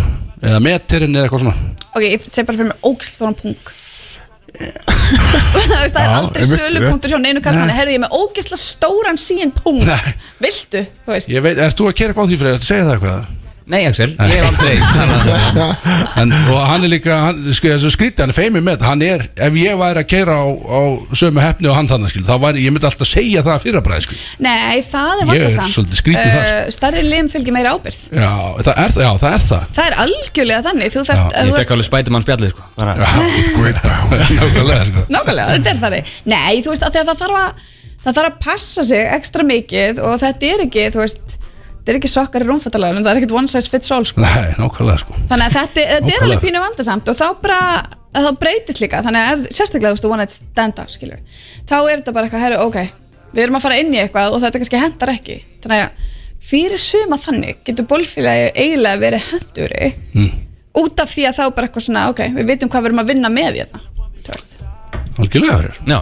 Eða 0.44 0.60
meterinn 0.62 1.16
eða 1.16 1.26
eitthvað 1.26 1.46
svona. 1.46 1.72
Ok, 1.94 2.04
ég 2.06 2.28
segi 2.28 2.46
bara 2.46 2.60
fyrir 2.62 3.48
mig 3.50 3.72
Þú 4.54 5.58
veist, 5.58 5.94
Það 5.94 6.00
er 6.00 6.12
aldrei 6.14 6.44
sölupunktur 6.46 7.12
hjá 7.14 7.18
neinu 7.18 7.40
kallmanni 7.42 7.74
Herðu 7.74 7.94
ég 7.94 7.98
er 7.98 8.04
með 8.04 8.14
ógisla 8.20 8.58
stóran 8.60 9.18
sín 9.18 9.50
punk. 9.56 9.82
Nei. 9.88 10.12
Viltu, 10.44 10.84
þú 11.04 11.14
veist? 11.16 11.32
Ég 11.32 11.42
veit, 11.44 11.58
ert 11.58 11.80
þú 11.80 11.88
að 11.90 11.96
kera 11.98 12.14
eitthvað 12.14 12.28
á 12.28 12.30
því 12.30 12.38
fyrir 12.42 12.54
að 12.54 12.66
segja 12.68 12.84
það 12.86 12.94
eitthvað? 12.94 13.32
Nei, 13.64 13.86
Axel, 13.88 14.10
ég 14.12 14.32
hef 14.36 14.44
aldrei 14.50 14.74
En, 16.20 16.32
og 16.52 16.58
hann 16.68 16.84
er 16.84 16.90
líka, 16.92 17.14
hann, 17.30 17.38
sko, 17.56 17.70
þessu 17.72 17.92
skríti, 17.94 18.20
hann 18.20 18.32
er 18.32 18.36
feimið 18.36 18.64
með 18.66 18.74
þetta, 18.76 18.88
hann 18.90 19.04
er, 19.06 19.24
ef 19.46 19.56
ég 19.56 19.78
væri 19.80 20.02
að 20.02 20.08
keira 20.10 20.34
á, 20.36 20.44
á 20.44 20.80
sömu 21.16 21.40
hefni 21.40 21.70
og 21.72 21.78
hann 21.78 21.88
þannig, 21.88 22.12
skil, 22.12 22.24
þá 22.28 22.34
væri, 22.42 22.64
ég 22.66 22.74
myndi 22.74 22.88
alltaf 22.90 23.08
segja 23.08 23.44
það 23.46 23.62
fyrra 23.64 23.82
bræði, 23.86 24.04
skil. 24.08 24.18
Nei, 24.44 24.82
það 24.84 25.14
er 25.14 25.24
er 25.24 25.30
vandasamt 25.32 25.96
sko. 25.96 26.16
Stærri 26.76 27.04
lim 27.08 27.30
fylgir 27.32 27.56
meira 27.56 27.72
ábyrð 27.72 28.02
Já, 28.12 28.32
það 28.66 28.82
er, 28.84 28.96
já, 29.00 29.10
það 29.22 29.30
er 29.30 29.44
það. 29.48 29.64
Það 29.78 29.88
er 29.88 29.96
algjörlega 30.04 30.64
þannig. 30.68 30.92
Þú 30.94 31.04
þarft 31.08 31.24
Já, 31.24 31.38
að 31.40 31.48
Ég 31.48 31.58
fekk 31.60 31.74
alveg 31.74 31.88
spætumann 31.88 32.24
spjallið 32.26 32.52
sko. 32.52 32.66
Power. 33.84 34.26
Nákvæmlega, 34.38 34.84
sko. 34.90 35.06
Nákvæmlega, 35.14 35.48
þetta 35.56 35.72
er 35.72 35.80
þannig. 35.86 36.12
Nei, 36.30 36.60
þú 36.64 36.74
veist, 36.74 36.84
að 36.84 37.00
það 37.00 37.22
þarf 37.24 37.40
að 37.40 37.64
það 38.04 38.18
þarf 38.18 38.28
að 38.28 38.38
passa 38.44 38.84
sig 38.84 39.06
ekstra 39.14 39.46
mikið 39.48 40.00
og 40.04 40.18
þetta 40.20 40.50
er 40.50 40.64
ekki, 40.66 40.86
þú 40.92 41.00
veist 41.00 41.38
þetta 41.84 41.92
er 41.92 41.98
ekki 42.00 42.08
sokkar 42.10 42.42
í 42.44 42.48
rúmfattalagunum, 42.48 43.04
það 43.04 43.12
er 43.12 43.20
ekkert 43.20 43.36
one 43.36 43.50
size 43.52 43.68
fits 43.70 43.92
all 43.92 44.04
sko. 44.08 44.20
Nei, 44.24 44.54
nákvæmlega, 44.56 44.98
sko. 45.04 45.12
þannig 45.28 45.44
að 45.50 45.56
þetta, 45.58 45.74
þetta 45.74 45.84
er 45.84 46.00
Nákvæmlega. 46.00 46.24
alveg 46.24 46.42
pínu 46.46 46.62
vandasamt 46.64 47.08
og 47.12 47.18
þá 47.20 47.26
bara 47.44 47.60
það 48.14 48.38
breytist 48.40 48.80
líka, 48.80 49.02
þannig 49.04 49.20
að 49.28 49.32
ef, 49.34 49.56
sérstaklega 49.58 49.90
þú 49.92 49.98
veist, 49.98 50.08
one 50.14 50.22
night 50.22 50.36
stand-up, 50.38 50.90
skilur 50.94 51.20
þá 51.68 51.76
er 51.82 51.98
þetta 52.00 52.12
bara 52.16 52.28
eitthvað, 52.28 52.44
herru, 52.46 52.60
ok 52.68 52.78
við 53.34 53.42
erum 53.44 53.56
að 53.58 53.64
fara 53.66 53.78
inn 53.82 53.92
í 53.94 53.98
eitthvað 54.00 54.36
og 54.36 54.42
þetta 54.44 54.60
kannski 54.62 54.78
hendar 54.80 55.10
ekki 55.16 55.36
þannig 55.64 55.82
að 55.84 56.10
fyrir 56.44 56.78
suma 56.78 57.16
þannig 57.18 57.60
getur 57.66 57.86
bólfélagi 57.90 58.50
eiginlega 58.54 59.00
verið 59.02 59.28
henduri 59.32 59.88
Mm. 60.14 60.30
út 60.78 61.00
af 61.02 61.10
því 61.10 61.24
að 61.28 61.36
þá 61.40 61.44
bara 61.56 61.66
eitthvað 61.68 61.86
svona 61.88 62.08
ok, 62.12 62.20
við 62.38 62.46
veitum 62.52 62.70
hvað 62.70 62.82
við 62.84 62.90
erum 62.92 63.02
að 63.02 63.10
vinna 63.10 63.30
með 63.34 63.58
hérna 63.58 63.80
Þú 64.24 64.30
veist. 64.32 64.54
Algjörlega 65.18 65.56
verður 65.58 65.78
Já, 65.90 65.98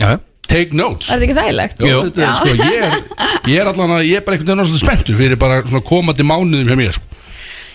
já, 0.00 0.08
Take 0.50 0.76
notes. 0.76 1.10
Er 1.10 1.20
þetta 1.20 1.28
ekki 1.28 1.38
þægilegt? 1.38 1.84
Jú, 1.86 2.00
þetta 2.08 2.26
er, 2.26 2.32
sko, 2.40 2.54
ég, 2.58 2.82
er, 2.82 3.28
ég 3.52 3.62
er 3.62 3.70
allan 3.70 3.94
að 3.96 4.06
ég 4.08 4.18
er 4.18 4.24
bara 4.26 4.36
einhvern 4.36 4.50
veginn 4.58 4.70
svona 4.72 4.82
spenntur 4.82 5.18
fyrir 5.20 5.38
bara 5.40 5.60
svona 5.62 5.84
komandi 5.86 6.26
mánuðum 6.26 6.70
hjá 6.72 6.78
mér 6.80 6.96
sko. 6.98 7.06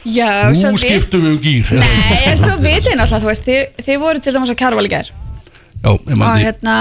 Já, 0.05 0.27
svo 0.53 0.69
Nú 0.69 0.77
við 0.77 0.83
skiptum 0.83 1.23
við 1.23 1.31
um 1.31 1.37
gýr 1.41 1.69
Nei, 1.79 2.19
en 2.29 2.37
svo 2.37 2.57
vitið 2.61 2.93
náttúrulega, 2.99 3.21
þú 3.23 3.29
veist, 3.31 3.47
þið, 3.47 3.85
þið 3.87 4.03
voru 4.03 4.21
til 4.21 4.33
dæmis 4.35 4.51
á 4.53 4.59
kjárval 4.59 4.85
í 4.85 4.91
gær. 4.91 5.09
Já, 5.79 5.89
ég 5.89 6.11
og 6.13 6.19
maður 6.19 6.35
því. 6.35 6.45
hérna 6.45 6.75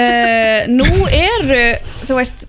uh, 0.00 0.58
nú 0.72 0.88
eru 1.20 1.62
þú 2.08 2.18
veist 2.18 2.44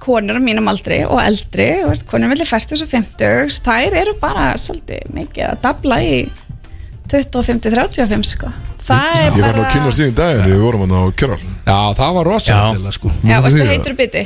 konur 0.00 0.38
á 0.38 0.42
mínum 0.42 0.70
aldri 0.70 1.02
og 1.06 1.20
eldri 1.22 1.68
þú 1.82 1.90
veist, 1.90 2.06
konur 2.10 2.30
millir 2.32 2.48
40 2.48 2.86
og 2.86 2.92
50 2.94 3.60
þær 3.66 3.98
eru 4.00 4.16
bara 4.22 4.52
svolítið 4.58 5.10
mikið 5.14 5.46
að 5.50 5.60
dabla 5.66 6.00
í 6.06 6.14
25-35 7.10 8.30
sko 8.30 8.50
Ég 8.90 9.30
var 9.30 9.36
nú 9.36 9.42
bara 9.44 9.64
að 9.64 9.72
kynna 9.74 9.94
stíðin 9.94 10.16
daginn 10.18 10.46
Við 10.50 10.62
vorum 10.64 10.84
hann 10.84 10.94
á 10.96 11.02
Kjörral 11.14 11.40
Já, 11.40 11.78
það 12.00 12.14
var 12.18 12.30
rosalega 12.30 12.94
sko. 12.96 13.12
já, 13.22 13.36
já. 13.40 13.66
heitur 13.70 13.96
biti 13.98 14.24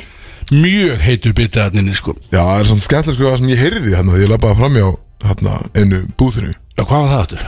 Mjög 0.52 1.00
heitur 1.00 1.32
bitið 1.32 1.62
hann 1.78 1.94
sko. 1.96 2.14
Já, 2.28 2.40
það 2.42 2.58
er 2.60 2.68
svona 2.70 2.84
skemmtilega 2.84 3.16
sko 3.16 3.30
það 3.30 3.38
sem 3.40 3.52
ég 3.54 3.62
heyrði 3.64 3.94
hérna 3.94 4.14
Þegar 4.14 4.24
ég 4.24 4.32
labbaði 4.34 4.58
fram 4.60 4.78
hjá 4.78 4.88
hérna 5.24 5.56
einu 5.74 6.00
búðinu 6.20 6.52
Já, 6.52 6.82
hvað 6.84 6.98
var 7.00 7.10
það 7.12 7.20
aftur? 7.24 7.44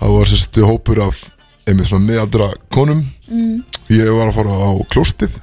Það 0.00 0.16
var 0.16 0.30
sérst 0.30 0.60
hópur 0.70 1.00
af 1.04 1.22
einmitt 1.68 1.90
svona 1.90 2.06
miðaldra 2.08 2.50
konum 2.72 3.06
Mm. 3.30 3.60
Ég 3.94 4.08
var 4.10 4.26
að 4.26 4.40
fara 4.40 4.54
á 4.58 4.70
klóstið 4.90 5.36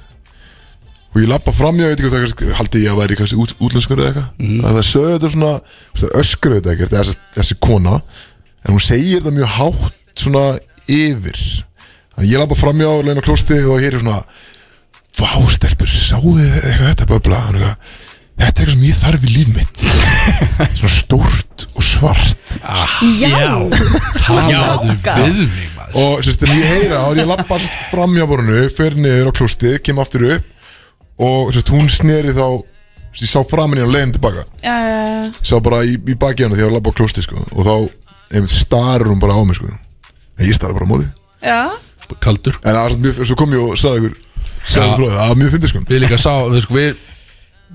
Og 1.14 1.22
ég 1.22 1.28
labba 1.30 1.54
fram 1.56 1.78
hjá, 1.78 1.86
ég 1.88 1.94
veit 1.94 2.02
ekki 2.02 2.10
hvað 2.10 2.26
það 2.26 2.42
er 2.50 2.58
Haldi 2.58 2.82
ég 2.82 2.92
að 2.92 2.98
væri 3.00 3.16
kannski 3.16 3.38
út, 3.40 3.54
útlenskur 3.64 4.02
eða 4.02 4.10
eitthvað 4.10 4.66
að 4.68 4.74
Það 4.76 4.88
sögðu 4.90 5.14
þetta 5.14 5.30
svona 5.32 5.52
öskur 6.20 6.56
þetta 6.58 6.74
ekkert, 6.74 6.92
þessi, 6.98 7.14
þessi 7.38 7.56
kona 7.64 7.94
En 8.60 8.74
hún 8.74 8.84
segir 8.84 9.22
þetta 9.22 9.32
mjög 9.38 9.54
hátt 9.56 9.96
Svona 10.20 10.42
yfir. 10.88 11.40
Þannig 12.14 12.32
ég 12.32 12.42
labba 12.42 12.58
fram 12.58 12.80
hjá, 12.82 12.90
leina 13.06 13.22
klóstið 13.22 13.68
Og 13.70 13.82
hér 13.82 13.94
er 13.98 14.02
svona 14.02 14.22
Vá, 15.18 15.30
stelpur, 15.50 15.90
sáu 15.90 16.22
þið 16.22 16.52
eitthvað 16.58 16.92
þetta 16.92 17.06
eitthvað, 17.18 17.72
Þetta 18.38 18.62
er 18.62 18.68
eitthvað 18.68 18.74
sem 18.76 18.84
ég 18.86 18.98
þarf 19.00 19.24
í 19.26 19.30
líf 19.34 19.48
mitt. 19.56 19.80
Svona 20.78 20.92
stórt 20.94 21.64
og 21.72 21.82
svart. 21.82 22.52
Já, 23.18 23.48
Það 24.22 24.50
Já. 24.52 24.60
var 24.62 24.84
við 24.86 25.40
mig 25.42 25.72
maður. 25.74 25.96
Og 25.98 26.22
sérst, 26.22 26.44
en 26.46 26.52
ég 26.54 26.68
heyra 26.70 27.00
og 27.08 27.18
ég 27.18 27.26
lappa 27.26 27.58
sérst, 27.58 27.80
fram 27.90 28.14
hjá 28.14 28.28
borinu, 28.30 28.60
fer 28.70 28.94
niður 28.94 29.32
á 29.34 29.38
klústi 29.40 29.74
kem 29.82 29.98
aftur 29.98 30.28
upp 30.36 30.46
og 31.18 31.50
sérst, 31.56 31.72
hún 31.74 31.90
sneri 31.90 32.30
þá 32.36 32.44
sérst, 32.62 33.24
ég 33.26 33.32
sá 33.32 33.42
framan 33.50 33.80
í 33.80 33.82
hann 33.82 33.94
leiðin 33.96 34.14
tilbaka. 34.14 34.46
Já, 34.62 34.76
já, 34.86 35.34
sá 35.42 35.56
bara 35.64 35.82
í, 35.82 35.98
í 35.98 36.14
baki 36.14 36.46
hann 36.46 36.54
þegar 36.54 36.70
ég 36.70 36.78
lappa 36.78 36.94
á 36.94 36.98
klústi 37.00 37.26
sko, 37.26 37.42
og 37.42 37.66
þá 37.66 37.74
einmitt 38.38 38.54
starur 38.54 39.10
hún 39.10 39.22
bara 39.22 39.34
á 39.34 39.42
mig 39.42 39.58
sko. 39.58 39.74
Ég 40.38 40.54
starra 40.56 40.74
bara 40.78 41.04
já. 41.42 41.60
Kaldur. 42.24 42.56
En 42.64 42.72
það 42.72 42.80
var 42.80 42.94
samt 42.94 43.04
mjög, 43.04 43.20
svo 43.28 43.36
kom 43.36 43.52
ég 43.52 43.62
og 43.62 43.76
sagði 43.78 44.00
ykkur 44.00 44.14
sagði 44.68 44.88
Já. 44.88 44.94
frá 44.96 45.04
það, 45.04 45.18
það 45.18 45.28
var 45.28 45.38
mjög 45.42 45.52
fyndið 45.54 45.72
sko. 45.72 45.82
Við 45.88 46.00
líka 46.04 46.18
sá, 46.20 46.32
við, 46.48 46.62
sko, 46.64 46.76
við, 46.78 47.02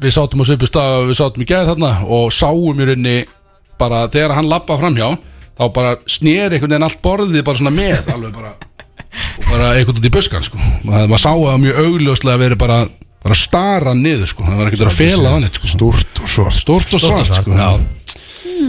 við 0.03 0.15
sátum 0.15 0.41
á 0.41 0.45
svipu 0.49 0.69
stað 0.69 0.97
Við 1.09 1.19
sátum 1.19 1.43
í 1.43 1.47
gæði 1.49 1.69
þarna 1.69 1.91
Og 2.17 2.25
sáum 2.33 2.81
í 2.81 2.87
rauninni 2.89 3.15
Bara 3.81 4.01
þegar 4.13 4.35
hann 4.39 4.49
lappa 4.49 4.77
framhjá 4.81 5.11
Þá 5.53 5.63
bara 5.75 5.93
sneri 6.09 6.57
einhvern 6.57 6.73
veginn 6.73 6.87
allt 6.89 7.01
borðið 7.05 7.45
Bara 7.45 7.61
svona 7.61 7.75
með 7.77 8.09
alveg 8.15 8.35
bara 8.39 8.53
Og 8.53 9.47
bara 9.51 9.71
einhvern 9.77 9.99
veginn 9.99 10.09
í 10.09 10.13
buskan 10.17 10.45
sko. 10.45 10.61
Var 10.89 11.21
sá 11.21 11.31
að 11.33 11.61
mjög 11.61 11.81
augljóslega 11.85 12.41
verið 12.41 12.61
bara 12.65 12.79
Bara 13.23 13.37
stara 13.39 13.93
niður 13.95 14.27
sko. 14.33 14.43
Það 14.43 14.57
var 14.59 14.69
ekkert 14.69 14.89
að 14.89 14.97
fela 14.97 15.29
þannig 15.37 15.53
sko. 15.55 15.69
Stórt 15.71 16.19
og 16.19 16.31
svart. 16.33 16.57
Stórt 16.59 16.95
og 16.97 16.99
svart. 16.99 17.29
sko. 17.37 17.53
Já, 17.55 17.69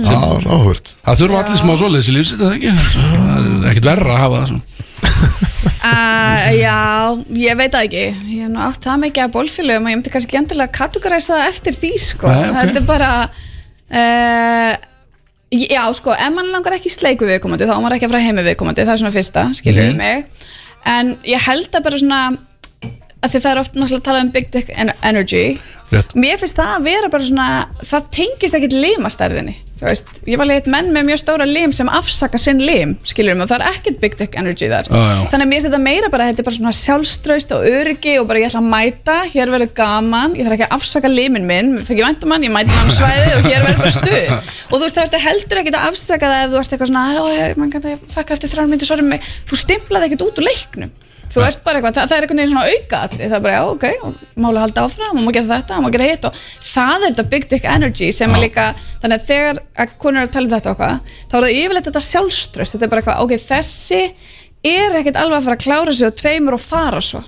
það 0.05 0.25
var 0.33 0.45
áhört 0.57 0.95
Það 1.07 1.19
þurfa 1.21 1.41
allir 1.45 1.61
smá 1.63 1.73
svoleiðis 1.81 2.09
í 2.11 2.15
lífsitt, 2.17 2.41
það 2.43 2.55
ekki? 2.57 2.71
Það 2.95 3.35
er 3.39 3.69
ekkert 3.71 3.89
verra 3.91 4.15
að 4.15 4.23
hafa 4.25 4.41
það 4.41 4.49
svona. 4.53 4.65
Uh, 5.85 6.47
já, 6.65 6.79
ég 7.45 7.59
veit 7.61 7.75
það 7.75 7.85
ekki 7.89 8.05
Ég 8.05 8.41
hef 8.45 8.51
nú 8.55 8.63
átt 8.65 8.87
það 8.89 9.03
mikið 9.05 9.25
að 9.27 9.35
bólfélögum 9.37 9.85
og 9.89 9.93
ég 9.93 9.99
myndi 10.01 10.13
kannski 10.15 10.31
ekki 10.33 10.41
endilega 10.41 10.73
kategoræsa 10.79 11.37
það 11.39 11.51
eftir 11.53 11.77
því 11.83 11.91
sko. 12.07 12.31
Nei, 12.33 12.49
ok. 12.49 12.57
Þetta 12.63 12.81
er 12.83 12.89
bara 12.89 13.11
uh, 14.01 14.73
Já, 15.55 15.83
sko, 15.95 16.11
ef 16.17 16.33
mann 16.35 16.49
langar 16.51 16.75
ekki 16.79 16.91
í 16.91 16.95
sleiku 16.97 17.29
viðkomandi 17.29 17.69
þá 17.69 17.77
á 17.79 17.83
maður 17.85 17.99
ekki 17.99 18.09
að 18.09 18.15
fara 18.17 18.25
heimi 18.25 18.43
viðkomandi, 18.49 18.83
það 18.89 18.95
er 18.97 19.03
svona 19.05 19.15
fyrsta 19.15 19.45
skilur 19.61 19.93
Mhm. 19.93 20.01
mig 20.01 20.51
En 20.85 21.15
ég 21.25 21.41
held 21.47 21.71
að 21.79 21.85
bara 21.87 22.01
svona 22.01 22.23
að 23.25 23.31
því 23.33 23.39
það 23.41 23.51
er 23.55 23.61
oft 23.63 23.77
náttúrulega 23.79 24.01
að 24.03 24.09
tala 24.09 24.21
um 24.25 24.31
big 24.35 24.51
dick 24.53 24.73
en- 24.77 24.93
energy 25.03 25.45
Rétt. 25.95 26.17
Mér 26.19 26.41
finnst 26.43 26.59
það 26.59 26.75
að 26.79 26.89
vera 26.91 27.13
bara 27.13 27.29
svona 27.29 27.49
það 27.85 28.11
tengist 28.19 29.65
þú 29.85 29.91
veist, 29.91 30.11
ég 30.31 30.39
var 30.41 30.47
leitt 30.49 30.69
menn 30.71 30.89
með 30.95 31.05
mjög 31.11 31.19
stóra 31.21 31.47
lim 31.49 31.73
sem 31.75 31.89
afsaka 31.93 32.39
sinn 32.41 32.61
lim, 32.65 32.95
skilur 33.07 33.35
mig 33.37 33.45
og 33.45 33.51
það 33.51 33.61
er 33.61 33.67
ekkit 33.75 33.99
big 34.01 34.15
dick 34.21 34.37
energy 34.39 34.69
þar. 34.71 34.87
Já. 34.89 34.95
þannig 35.33 35.45
að 35.45 35.51
mér 35.51 35.59
finnst 35.59 35.69
þetta 35.69 35.81
meira 35.85 36.11
bara, 36.13 36.29
þetta 36.31 36.41
er 36.43 36.49
bara 36.49 36.59
svona 36.59 36.75
sjálfströst 36.79 37.55
og 37.57 37.67
öryggi 37.69 38.15
og 38.21 38.29
bara 38.31 38.41
ég 38.41 38.49
ætla 38.49 38.63
að 38.63 38.71
mæta 38.73 39.17
hér 39.35 39.53
verður 39.55 39.73
gaman, 39.81 40.37
ég 40.39 40.47
þarf 40.47 40.57
ekki 40.57 40.69
að 40.69 40.77
afsaka 40.79 41.09
limin 41.13 41.49
minn, 41.51 41.71
það 41.83 41.95
ekki 41.97 42.07
væntum 42.07 42.35
hann, 42.37 42.47
ég 42.47 42.55
mæti 42.55 42.79
hann 42.79 42.93
svæði 42.95 43.31
og 43.35 43.49
hér 43.51 43.67
verður 43.69 43.83
bara 43.83 43.95
stuð. 43.99 44.27
Og 44.71 44.77
þú 44.79 44.85
veist 44.87 44.97
það 44.99 45.07
ertu 45.09 45.23
heldur 45.25 45.61
ekkit 45.61 45.79
að 45.79 45.89
afsaka 45.91 46.31
það 46.31 46.45
ef 46.45 46.49
þú 46.55 46.61
ert 46.61 46.73
eitthvað 46.75 46.91
svona, 46.91 47.05
"Ó, 47.21 47.25
ég, 47.35 47.57
mann 47.61 47.73
kann 47.75 47.85
það 47.85 48.07
fakka 48.15 48.39
eftir 48.39 48.49
mig, 50.75 50.95
þú 51.35 51.45
ert 51.49 51.65
bara 51.67 51.81
eitthvað, 51.81 51.99
það, 51.99 52.09
það 52.11 52.17
er 52.17 52.27
einhvern 52.27 52.43
veginn 52.43 52.53
svona 52.53 52.71
auka 52.71 53.03
það 53.15 53.25
er 53.27 53.45
bara, 53.45 53.55
já, 53.55 53.63
ok, 53.75 53.87
og 54.07 54.43
máli 54.45 54.63
halda 54.63 54.87
áfram 54.87 55.19
og 55.19 55.23
maður 55.25 55.39
gera 55.39 55.51
þetta, 55.51 55.81
maður 55.83 55.97
gera 55.99 56.09
hitt 56.11 56.29
og 56.29 56.39
það 56.71 56.95
er 56.95 57.05
þetta 57.09 57.27
big 57.35 57.49
dick 57.51 57.69
energy 57.75 58.11
sem 58.15 58.35
er 58.35 58.45
líka 58.45 58.69
þannig 59.03 59.19
að 59.19 59.29
þegar 59.29 59.61
að 59.85 59.95
konur 60.01 60.23
eru 60.23 60.31
að 60.31 60.35
tala 60.37 60.49
um 60.49 60.55
þetta 60.55 60.75
hvað, 60.79 61.13
þá 61.29 61.37
er 61.39 61.45
það 61.45 61.59
yfirleitt 61.59 61.89
þetta 61.91 62.03
sjálfströst. 62.05 62.75
Þetta 62.75 62.87
er 62.87 62.93
bara 62.93 63.03
eitthvað, 63.03 63.23
ok, 63.25 63.35
þessi 63.45 64.01
er 64.65 64.99
ekkert 65.01 65.21
alveg 65.21 65.39
að 65.39 65.49
fara 65.49 65.59
að 65.59 65.65
klára 65.65 65.95
sig 65.95 66.09
og 66.09 66.19
tveimur 66.21 66.57
og 66.57 66.63
fara 66.63 67.03
svo. 67.05 67.23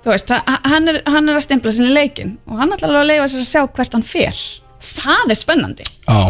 Þú 0.00 0.14
veist, 0.14 0.30
það, 0.30 0.54
hann, 0.72 0.88
er, 0.88 1.00
hann 1.12 1.28
er 1.28 1.36
að 1.36 1.44
stimpla 1.44 1.74
sinni 1.76 1.92
leikin 1.92 2.36
og 2.48 2.62
hann 2.62 2.72
ætlar 2.76 3.02
að 3.02 3.10
leifa 3.10 3.28
sér 3.28 3.42
að 3.44 3.50
sjá 3.50 3.62
hvert 3.66 3.96
hann 3.98 4.06
fer. 4.06 4.42
Það 4.80 5.34
er 5.34 5.40
spennandi. 5.42 5.88
Já, 6.06 6.20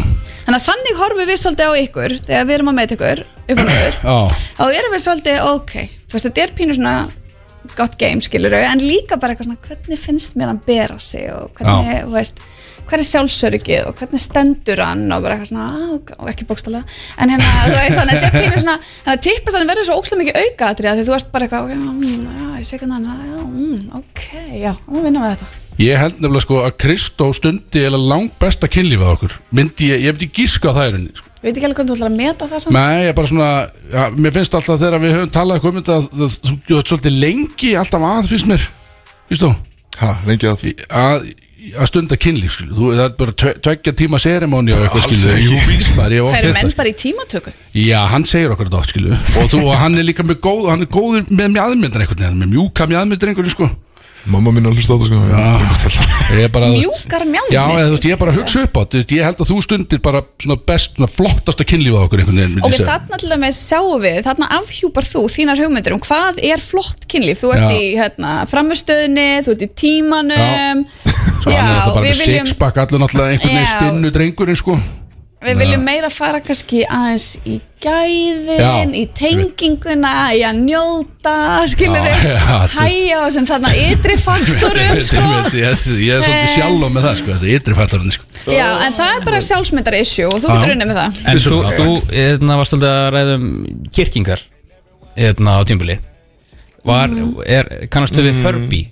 þannig 0.50 0.64
að 0.64 0.66
þannig 0.66 0.96
horfum 0.98 1.28
við 1.28 1.38
svolítið 1.38 1.70
á 1.70 1.72
ykkur 1.78 2.12
þegar 2.26 2.46
við 2.48 2.56
erum 2.56 2.70
að 2.70 2.78
meita 2.80 2.96
ykkur 2.96 3.20
upp 3.22 3.60
og 3.60 3.68
niður 3.68 3.98
já, 4.00 4.14
þá 4.58 4.62
erum 4.66 4.94
við 4.94 5.02
svolítið, 5.04 5.42
ok 5.50 5.74
þú 5.78 6.16
veist, 6.16 6.26
þetta 6.26 6.42
er 6.42 6.54
pínu 6.58 6.76
svona 6.78 6.94
gott 7.76 7.94
game, 8.00 8.24
skilur 8.24 8.56
en 8.58 8.82
líka 8.82 9.18
bara 9.20 9.36
eitthvað 9.36 9.50
svona, 9.50 9.60
hvernig 9.68 10.00
finnst 10.00 10.34
mér 10.40 10.50
hann 10.50 10.62
bera 10.64 10.98
sig 10.98 11.28
og 11.30 11.52
hvernig, 11.60 12.02
þú 12.08 12.16
veist 12.16 12.42
hver 12.90 12.98
er 12.98 13.06
sjálfsöryggið 13.06 13.86
og 13.86 14.00
hvernig 14.00 14.24
stendur 14.24 14.82
hann 14.82 15.06
og 15.14 15.22
bara 15.22 15.36
eitthvað 15.36 15.52
svona, 15.52 15.68
á, 15.70 15.82
ok, 16.00 16.12
og 16.18 16.32
ekki 16.32 16.48
bókstala 16.48 16.82
en 16.82 17.30
hérna, 17.36 17.54
þú 17.68 17.76
veist, 17.76 17.98
þannig 18.00 18.16
að 18.16 18.26
þetta 18.26 18.30
er 18.32 18.36
pínu 18.40 18.64
svona 18.64 18.76
þannig 18.82 19.14
að 19.14 19.24
tippast 19.28 19.58
þannig 19.58 19.72
verður 19.76 19.90
svo 19.92 20.02
ókslega 20.02 20.22
mikið 20.24 20.42
auka 20.42 20.74
því 20.80 21.06
þú 21.06 21.18
ert 21.20 21.32
bara 21.36 21.46
eitthvað, 21.46 21.70
ok, 21.70 21.78
mm, 21.78 22.28
já, 22.42 22.52
ég 22.58 22.70
sé 22.72 22.82
hvernig 22.82 22.98
hann 22.98 23.26
já, 23.30 23.42
mm, 23.46 23.82
ok, 24.02 24.28
já, 24.58 24.72
nú 24.90 25.06
vinnum 25.06 25.28
við 25.28 25.36
þetta 25.36 25.59
Ég 25.80 25.96
held 25.96 26.18
nefnilega 26.20 26.44
sko 26.44 26.58
að 26.66 26.74
Kristó 26.82 27.30
stundi 27.36 27.80
eða 27.88 28.00
langt 28.00 28.34
besta 28.40 28.68
kynlífið 28.68 29.06
á 29.08 29.12
okkur. 29.14 29.36
Myndi 29.56 29.88
ég, 29.88 30.02
ég 30.04 30.16
myndi 30.16 30.28
gíska 30.36 30.74
það 30.76 30.90
í 30.90 30.92
rauninni 30.94 31.14
sko. 31.16 31.30
veit 31.40 31.54
ekki 31.54 31.68
alveg 31.70 31.78
hvernig 31.78 31.92
þú 31.92 31.96
ætlar 31.96 32.10
að 32.10 32.18
meta 32.20 32.48
það 32.50 32.62
saman 32.64 32.76
Nei, 32.76 32.98
ég 33.00 33.08
er 33.08 33.16
bara 33.16 33.30
svona, 33.30 33.48
já, 33.94 34.02
mér 34.20 34.34
finnst 34.36 34.58
alltaf 34.58 34.82
þegar 34.82 35.00
við 35.00 35.16
höfum 35.16 35.32
talað 35.38 35.66
um 35.70 35.78
þetta 35.80 35.96
að 35.96 36.36
þú 36.68 36.80
ert 36.80 36.92
svolítið 36.92 37.18
lengi 37.24 37.72
alltaf 37.80 38.06
að 38.10 38.28
finnst 38.34 38.50
mér. 38.50 38.66
Fyrst 39.30 39.46
þú? 39.46 39.54
ha, 40.00 40.10
lengi 40.28 40.48
að? 40.50 40.66
Að, 41.00 41.26
að 41.76 41.90
stunda 41.90 42.16
kynlíf, 42.20 42.54
skilu 42.56 42.76
Þú, 42.76 42.92
það 42.96 43.04
er 43.04 43.12
bara 43.20 43.36
tve, 43.42 43.52
tveggja 43.64 43.96
tíma 43.96 44.20
serimóni 44.22 44.76
og 44.76 44.84
eitthvað, 44.84 45.08
ekki. 45.08 45.34
Jú, 45.44 45.58
víst 45.68 45.92
maður, 45.96 46.16
ég 46.16 46.20
hef 46.20 46.30
það 46.30 46.30
oft 46.30 46.44
eru 46.44 46.54
menn 46.56 46.70
það, 46.70 46.78
bara 46.80 46.92
í 46.92 46.96
tímatöku. 47.02 47.52
Já, 47.76 47.98
hann 48.12 48.26
segir 48.28 48.54
okkur 48.54 48.70
þetta 48.70 48.80
oft, 48.80 48.94
skilu 48.94 49.12
Og 49.16 49.52
þú, 49.52 49.60
og 49.66 49.76
hann 49.80 50.00
er 50.00 50.08
líka 50.08 50.24
með 50.26 50.40
góð, 50.46 50.70
hann 50.72 50.86
er 50.86 50.90
góður 50.92 51.28
með 51.28 51.54
mjöðmyndan 51.58 52.04
einhvern 52.04 52.24
veginn, 52.24 52.40
með 52.44 52.52
mjúka 52.54 52.88
mjöðmyndan 52.90 53.32
einhvern 53.34 53.54
sko 53.56 53.68
mamma 54.32 54.52
mín 54.54 54.68
að 54.70 54.78
hlusta 54.78 54.94
á 54.94 54.98
þetta 55.00 55.08
sko 55.10 55.18
Já. 55.30 56.38
Ég 56.38 56.44
er 56.46 56.52
bara, 56.54 56.68
Mjúkar 56.76 57.24
mjálmir? 57.28 57.54
Já, 57.54 57.62
eða, 57.74 57.86
þú 57.88 57.94
veist, 57.96 58.06
ég 58.08 58.14
er 58.16 58.20
bara 58.22 58.34
að 58.34 58.38
hugsa 58.40 58.62
upp 58.66 58.78
á 58.78 58.80
þetta 58.84 59.16
Ég 59.16 59.26
held 59.28 59.42
að 59.44 59.50
þú 59.50 59.58
stundir 59.66 60.02
bara 60.06 60.22
svona 60.44 60.58
best, 60.70 60.92
svona 60.96 61.10
flottasta 61.10 61.66
kynlífið 61.70 61.98
á 61.98 62.02
okkur 62.06 62.22
einhvern 62.22 62.40
veginn 62.40 62.64
Ok, 62.68 62.78
þarna 62.90 63.20
til 63.22 63.32
dæmis 63.34 63.60
sjáum 63.70 64.04
við, 64.04 64.20
þarna 64.28 64.50
afhjúpar 64.60 65.08
þú 65.10 65.24
þínar 65.34 65.62
hugmyndir 65.64 65.96
um 65.96 66.02
hvað 66.06 66.40
er 66.50 66.64
flott 66.64 67.06
kynlíf 67.10 67.42
Þú 67.44 67.52
ert 67.56 67.66
Já. 67.66 67.74
í 67.74 67.90
hérna, 67.98 68.32
framustöðinni, 68.50 69.28
þú 69.46 69.54
ert 69.56 69.66
í 69.66 69.70
tímanum 69.84 70.86
Svo 71.40 71.52
hann 71.52 71.60
er 71.60 71.76
alltaf 71.76 71.94
bara 71.96 72.06
með 72.06 72.24
sixpack 72.24 72.80
Allur 72.84 73.04
náttúrulega 73.04 73.36
einhvern 73.36 73.54
veginn 73.54 73.68
Já. 73.68 73.74
stinnu 73.76 74.12
drengurinn 74.14 74.58
sko 74.60 74.78
við 75.40 75.56
viljum 75.62 75.84
meira 75.86 76.10
fara 76.12 76.40
kannski 76.44 76.82
aðeins 76.84 77.38
í 77.48 77.54
gæðin, 77.80 78.60
Já. 78.60 78.72
í 78.92 79.04
tenginguna, 79.16 80.10
í 80.36 80.42
að 80.44 80.58
njóta, 80.66 81.36
þetta 81.64 82.02
er- 82.10 82.74
hæja 82.76 83.22
og 83.24 83.32
sem 83.32 83.46
þarna 83.48 83.70
ytri 83.86 84.16
faktorum, 84.26 84.82
Ég- 84.84 85.00
sko. 85.06 85.16
ég- 85.16 85.54
ég 85.56 85.62
ég 85.62 85.64
er 85.64 86.20
svolítið 86.20 86.36
Eh. 86.42 86.52
sjálf 86.56 86.84
með 86.92 87.06
það 87.08 87.16
sko 87.22 87.32
Þetta 87.38 87.54
ytri 87.56 87.74
fætturinn 87.78 88.12
sko. 88.12 88.24
Já, 88.52 88.68
en 88.86 88.92
það 88.92 89.16
er 89.16 89.24
bara 89.24 89.40
sjálfsmyndar 89.48 89.96
issue 90.00 90.26
og 90.28 90.36
þú 90.40 90.52
getur 90.52 90.74
unnið 90.74 90.88
með 90.92 91.00
það. 91.00 91.18
En 91.32 91.36
þú, 91.46 91.56
þú 91.78 91.88
hérna, 92.12 92.56
varst 92.60 92.72
alltaf 92.76 92.94
að 93.00 93.10
ræða 93.16 93.34
um 93.40 93.48
kirkingar 93.96 94.40
hérna, 95.16 95.56
á 95.56 95.60
tímbili 95.64 95.98
Var, 96.84 97.08
er, 97.46 97.66
kannastu 97.92 98.22
við 98.24 98.38
Furby? 98.44 98.82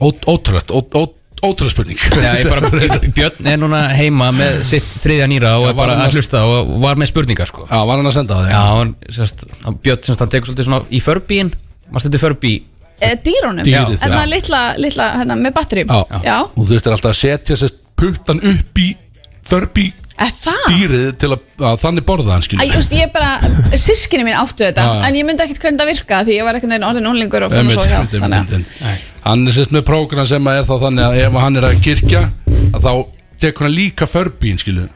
Ó- 0.00 0.24
Ótrúlegt 0.26 0.70
ó- 0.74 0.82
ó- 0.94 1.14
ótrúlega 1.44 1.72
spurning 1.74 1.98
Já, 2.24 2.30
ég 2.40 2.48
bara, 2.48 2.70
Björn 3.16 3.50
er 3.52 3.58
núna 3.60 3.80
heima 3.96 4.30
með 4.36 4.62
sitt 4.70 4.86
þriðja 5.02 5.26
nýra 5.32 5.50
og 5.58 5.66
Já, 5.66 5.70
er 5.72 5.76
bara 5.76 5.92
var 5.92 5.92
hann 5.96 6.06
að 6.06 6.08
að- 6.08 6.16
hlusta 6.20 6.44
og 6.48 6.70
var 6.86 6.96
með 7.02 7.10
spurningar 7.12 7.50
sko 7.50 7.66
Já, 7.68 7.76
var 7.90 8.00
hann 8.00 8.08
að 8.12 8.16
senda 8.16 8.38
það? 8.40 8.48
Já, 8.54 8.62
hann, 8.78 8.94
sérst, 9.18 9.44
hann 9.66 9.76
Björn 9.84 10.06
semst 10.08 10.24
hann 10.24 10.32
tekur 10.32 10.50
svolítið 10.52 10.68
svona 10.70 10.80
í 10.88 11.02
förbíin 11.04 11.52
Mást 11.92 12.08
þetta 12.08 12.22
förbí 12.24 12.54
e, 12.98 13.12
Dýrónum 13.26 13.66
Dýrið, 13.68 14.00
Hérna 14.02 14.24
já. 14.24 14.30
litla, 14.32 14.62
litla, 14.80 15.10
hérna 15.20 15.36
með 15.44 15.54
batterím 15.60 15.92
Já. 15.92 16.00
Já, 16.24 16.38
Og 16.48 16.62
þú 16.64 16.70
þurftir 16.72 16.96
alltaf 16.96 17.12
að 17.12 17.20
setja 17.20 17.60
sérst 17.60 17.78
puttan 18.00 18.40
upp 18.42 18.80
í 18.82 18.88
Furby 19.46 19.90
Er 20.16 20.30
það? 20.32 20.62
dýrið 20.72 21.02
til 21.20 21.28
að, 21.34 21.40
að 21.60 21.74
þannig 21.82 22.04
borða 22.08 22.32
hann 22.32 22.40
Æ, 22.40 22.46
skilur 22.48 22.70
þú 22.72 22.78
veist, 22.80 22.94
ég 22.96 23.10
bara, 23.12 23.34
sískinni 23.76 24.24
mín 24.24 24.38
áttu 24.40 24.64
þetta 24.64 24.80
Já, 24.86 24.94
já. 24.96 25.02
En 25.10 25.18
ég 25.20 25.26
myndi 25.28 25.44
ekkert 25.44 25.60
hvernig 25.66 25.82
það 25.82 25.90
virka 25.92 26.20
Því 26.24 26.38
ég 26.38 26.46
var 26.48 26.56
ekkert 26.56 26.72
neginn 26.72 26.86
orðin 26.88 27.08
unlingur 27.10 27.44
og 27.46 27.52
fann 27.52 27.60
Einmitt, 27.60 27.76
svo 27.76 27.84
hjá 27.84 27.98
einmitt, 28.00 28.16
þannig 28.16 28.38
að- 28.40 28.54
einmitt, 28.56 28.80
einmitt. 28.80 29.12
Hann 29.26 29.46
er 29.48 29.56
sérst 29.56 29.72
með 29.74 29.82
prógram 29.88 30.26
sem 30.28 30.46
er 30.52 30.62
þá 30.68 30.76
þannig 30.84 31.06
að 31.08 31.16
ef 31.24 31.38
hann 31.42 31.58
er 31.58 31.66
að 31.70 31.80
kirkja 31.82 32.20
að 32.76 32.84
þá 32.86 32.92
tekur 33.42 33.66
hann 33.66 33.74
líka 33.76 34.06
förbíin 34.10 34.60
skilur 34.62 34.92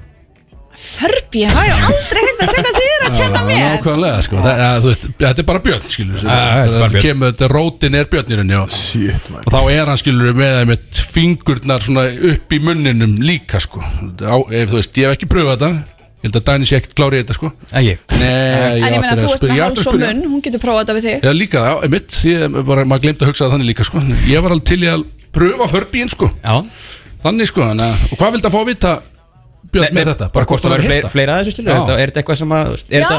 Furby, 0.80 1.42
það 1.50 1.66
er 1.68 1.80
aldrei 1.90 2.22
hægt 2.24 2.40
að 2.40 2.52
segja 2.54 2.70
er 3.00 3.02
að 3.04 3.16
kenna 3.18 3.40
mér? 3.44 3.62
Nákvæmlega 3.74 4.20
sko. 4.24 4.38
Það, 4.40 4.60
að, 4.64 4.86
veist, 4.86 5.06
Þetta 5.20 5.42
er 5.42 5.46
bara 5.50 5.62
björn 5.66 5.86
skilur 5.92 6.22
þetta 6.22 6.36
er 6.38 6.70
bara 6.70 6.80
Það 6.86 6.94
björn. 6.94 7.04
kemur, 7.04 7.32
þetta 7.34 7.48
rótin 7.52 7.98
er 8.00 8.08
björn 8.14 8.30
í 8.32 8.38
rauninni 8.38 8.56
og, 8.60 8.72
Shit, 8.72 9.26
man. 9.34 9.42
og 9.44 9.54
þá 9.56 9.60
er 9.74 9.90
hann 9.92 10.00
skilur 10.00 10.38
með, 10.38 10.56
með 10.70 11.00
fingurnar 11.14 11.84
svona 11.84 12.06
upp 12.30 12.54
í 12.56 12.60
munninum 12.64 13.16
líka 13.24 13.60
sko. 13.60 13.82
Á, 13.82 14.36
ef, 14.40 14.70
þú 14.72 14.78
veist, 14.78 15.00
Ég 15.02 15.10
hef 15.10 15.18
ekki 15.18 15.28
pröfað 15.34 15.58
þetta 15.66 15.99
Ég 16.20 16.28
held 16.28 16.36
að 16.36 16.44
Dæni 16.50 16.66
sé 16.68 16.76
ekkert 16.76 16.92
klárið 16.98 17.22
þetta 17.22 17.32
sko. 17.38 17.48
Nei, 17.72 17.80
En 17.80 18.92
ég 18.92 19.00
meina, 19.00 19.08
átti 19.08 19.16
þú 19.16 19.24
að 19.24 19.24
ert 19.24 19.40
spyrja- 19.40 19.50
með 19.50 19.56
ég 19.56 19.60
átti 19.60 19.60
að 19.60 19.64
háls 19.64 19.80
og 19.80 19.84
spyrja. 19.88 20.12
Hún 20.30 20.42
getur 20.44 20.60
prófað 20.60 20.80
þetta 20.82 20.94
við 20.98 21.04
þig. 21.08 21.16
Já 21.24 21.32
líka, 21.32 21.58
já, 21.64 21.72
einmitt. 21.86 22.12
Ég, 22.28 22.36
bara, 22.68 22.82
Maður 22.84 23.02
glemt 23.06 23.20
að 23.24 23.28
hugsa 23.30 23.42
það 23.46 23.52
þannig 23.56 23.68
líka 23.70 23.84
sko. 23.88 23.96
Ég 24.28 24.36
var 24.44 24.52
alveg 24.56 24.66
til 24.68 24.80
í 24.84 24.88
að 24.92 25.00
pröfa 25.32 25.64
förbíin 25.72 26.12
sko. 26.12 26.28
Já. 26.44 26.60
Þannig 27.24 27.48
sko, 27.48 27.60
að 27.72 27.80
Og 28.12 28.16
hvað 28.20 28.30
vildi 28.36 28.48
að 28.50 28.52
fá 28.52 28.60
að 28.60 28.68
vita 28.74 28.92
Björn 29.70 29.92
með 29.94 30.08
þetta? 30.10 30.26
Bara 30.34 30.46
hvort 30.50 30.62
það 30.64 30.72
verður 30.72 30.88
fleira, 30.88 30.98
heyrt 31.04 31.12
fleira 31.14 31.32
að 31.36 31.40
þessu 31.44 31.52
stilu 31.54 31.68
Já. 31.70 31.70
Er 31.70 31.74
þetta- 31.80 31.98
er 32.00 32.06
þetta 32.10 32.20
eitthvað 32.20 32.38
sem 32.40 32.50
að 32.56 32.64
Er 32.70 32.74
Já, 32.90 32.96
þetta 33.06 33.14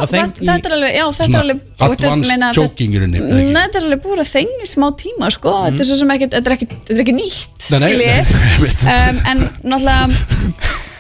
er 0.68 0.74
alveg, 0.76 0.92
já, 0.98 1.06
þetta 1.16 1.32
er 1.32 1.42
alveg 1.42 1.58
advanced 1.80 2.28
meina 2.32 2.46
að 2.50 2.56
choking 2.58 2.92
í 2.92 2.94
rauninni? 3.00 3.20
Nei, 3.22 3.62
þetta 3.62 3.78
er 3.78 3.84
alveg 3.88 4.02
búið 4.04 4.20
að 4.26 4.32
þengi 4.36 4.66
smá 4.68 4.88
tíma, 5.00 5.26
sko. 5.32 5.50
Þetta 5.70 5.80
er 5.80 5.88
svo 5.92 5.98
sem 6.02 6.12
ekkert, 6.12 6.32
þetta 6.36 6.48
er 6.52 6.56
ekki, 6.58 6.68
þetta 6.68 6.92
er 6.92 7.00
ekki 7.06 7.16
nýtt, 7.22 7.60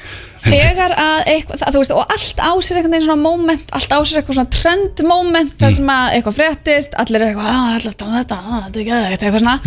Þegar 0.41 0.93
að 0.97 1.19
eitthvað, 1.29 1.59
það, 1.61 1.73
þú 1.73 1.81
veist, 1.81 1.93
og 1.93 2.13
allt 2.15 2.39
á 2.41 2.51
sér 2.65 2.77
veginn 2.79 3.03
svona 3.05 3.21
moment, 3.21 3.73
allt 3.77 3.91
á 3.93 3.99
sér 4.01 4.21
eitthvað 4.21 4.37
svona 4.39 4.53
trend 4.55 5.01
moment, 5.05 5.51
þar 5.59 5.73
sem 5.75 5.91
að 5.93 6.15
eitthvað 6.17 6.37
fréttist, 6.39 6.95
allir 7.01 7.21
er 7.21 7.27
eitthvað, 7.27 7.49
að 7.51 7.67
það 7.67 7.91
er 7.91 7.97
tala 7.99 8.11
um 8.11 8.17
þetta, 8.17 8.39
að 8.41 8.63
þetta 8.65 8.79
er 8.79 8.81
ekki 8.81 8.95
aðeins, 8.97 9.25
eitthvað 9.25 9.43
svona. 9.43 9.57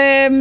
um, 0.00 0.38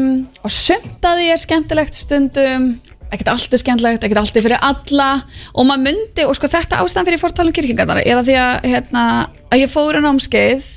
og 0.48 0.54
sumt 0.56 1.10
að 1.10 1.20
því 1.20 1.28
er 1.34 1.42
skemmtilegt 1.44 2.00
stundum, 2.00 2.70
ekkert 3.10 3.32
allt 3.34 3.58
er 3.58 3.64
skemmtilegt, 3.64 4.08
ekkert 4.08 4.22
allt 4.24 4.40
er 4.40 4.46
fyrir 4.48 4.64
alla, 4.70 5.10
og 5.52 5.68
maður 5.68 5.86
myndi, 5.90 6.28
og 6.30 6.38
sko 6.40 6.52
þetta 6.56 6.80
ástæðan 6.86 7.10
fyrir 7.10 7.24
fórtalum 7.24 7.58
kirkingarnar 7.58 8.04
er 8.06 8.22
að 8.22 8.32
því 8.32 8.38
að, 8.46 8.54
hérna, 8.70 9.04
að 9.50 9.66
ég 9.66 9.74
fór 9.74 10.00
á 10.00 10.02
námskeið, 10.08 10.72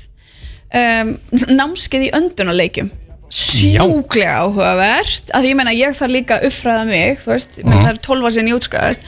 um, 0.81 1.15
námskeið 1.55 2.09
í 2.09 2.13
öndunarleikjum 2.19 2.91
sjúklega 3.33 4.33
áhugavert. 4.43 5.31
Að 5.33 5.47
ég 5.49 5.57
meina 5.57 5.73
ég 5.73 5.95
þarf 5.97 6.13
líka 6.13 6.37
að 6.37 6.49
uppfræða 6.51 6.83
mig 6.89 7.21
þú 7.23 7.33
veist, 7.33 7.61
uh 7.63 7.71
það 7.73 7.89
er 7.93 8.01
12 8.07 8.27
ár 8.27 8.35
sinni 8.35 8.53
útskæðast 8.57 9.07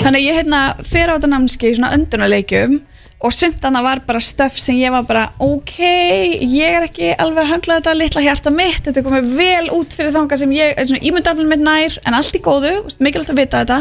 þannig 0.00 0.18
að 0.18 0.26
ég 0.26 0.38
hérna 0.40 0.62
fer 0.86 1.12
á 1.12 1.14
þetta 1.14 1.30
námski 1.30 1.70
í 1.70 1.76
svona 1.76 1.92
öndunarleikjum 1.96 2.80
og 3.22 3.34
sumt 3.34 3.64
annað 3.66 3.86
var 3.86 4.02
bara 4.06 4.20
stöf 4.22 4.58
sem 4.60 4.78
ég 4.80 4.92
var 4.94 5.06
bara 5.08 5.24
ok, 5.42 5.76
ég 5.80 6.76
er 6.78 6.86
ekki 6.86 7.12
alveg 7.16 7.44
að 7.44 7.50
höndla 7.52 7.78
þetta 7.80 7.94
litla 7.96 8.24
hjarta 8.24 8.52
mitt, 8.54 8.82
þetta 8.86 9.04
komið 9.06 9.32
vel 9.38 9.70
út 9.74 9.96
fyrir 9.96 10.14
þanga 10.14 10.38
sem 10.40 10.54
ég, 10.56 10.74
er 10.76 10.88
svona 10.88 11.02
ímyndaflun 11.08 11.50
mitt 11.50 11.64
nær 11.64 11.98
en 12.06 12.18
allt 12.18 12.36
í 12.38 12.42
góðu, 12.42 12.74
mikilvægt 13.02 13.32
að 13.32 13.40
vita 13.42 13.62
þetta. 13.62 13.78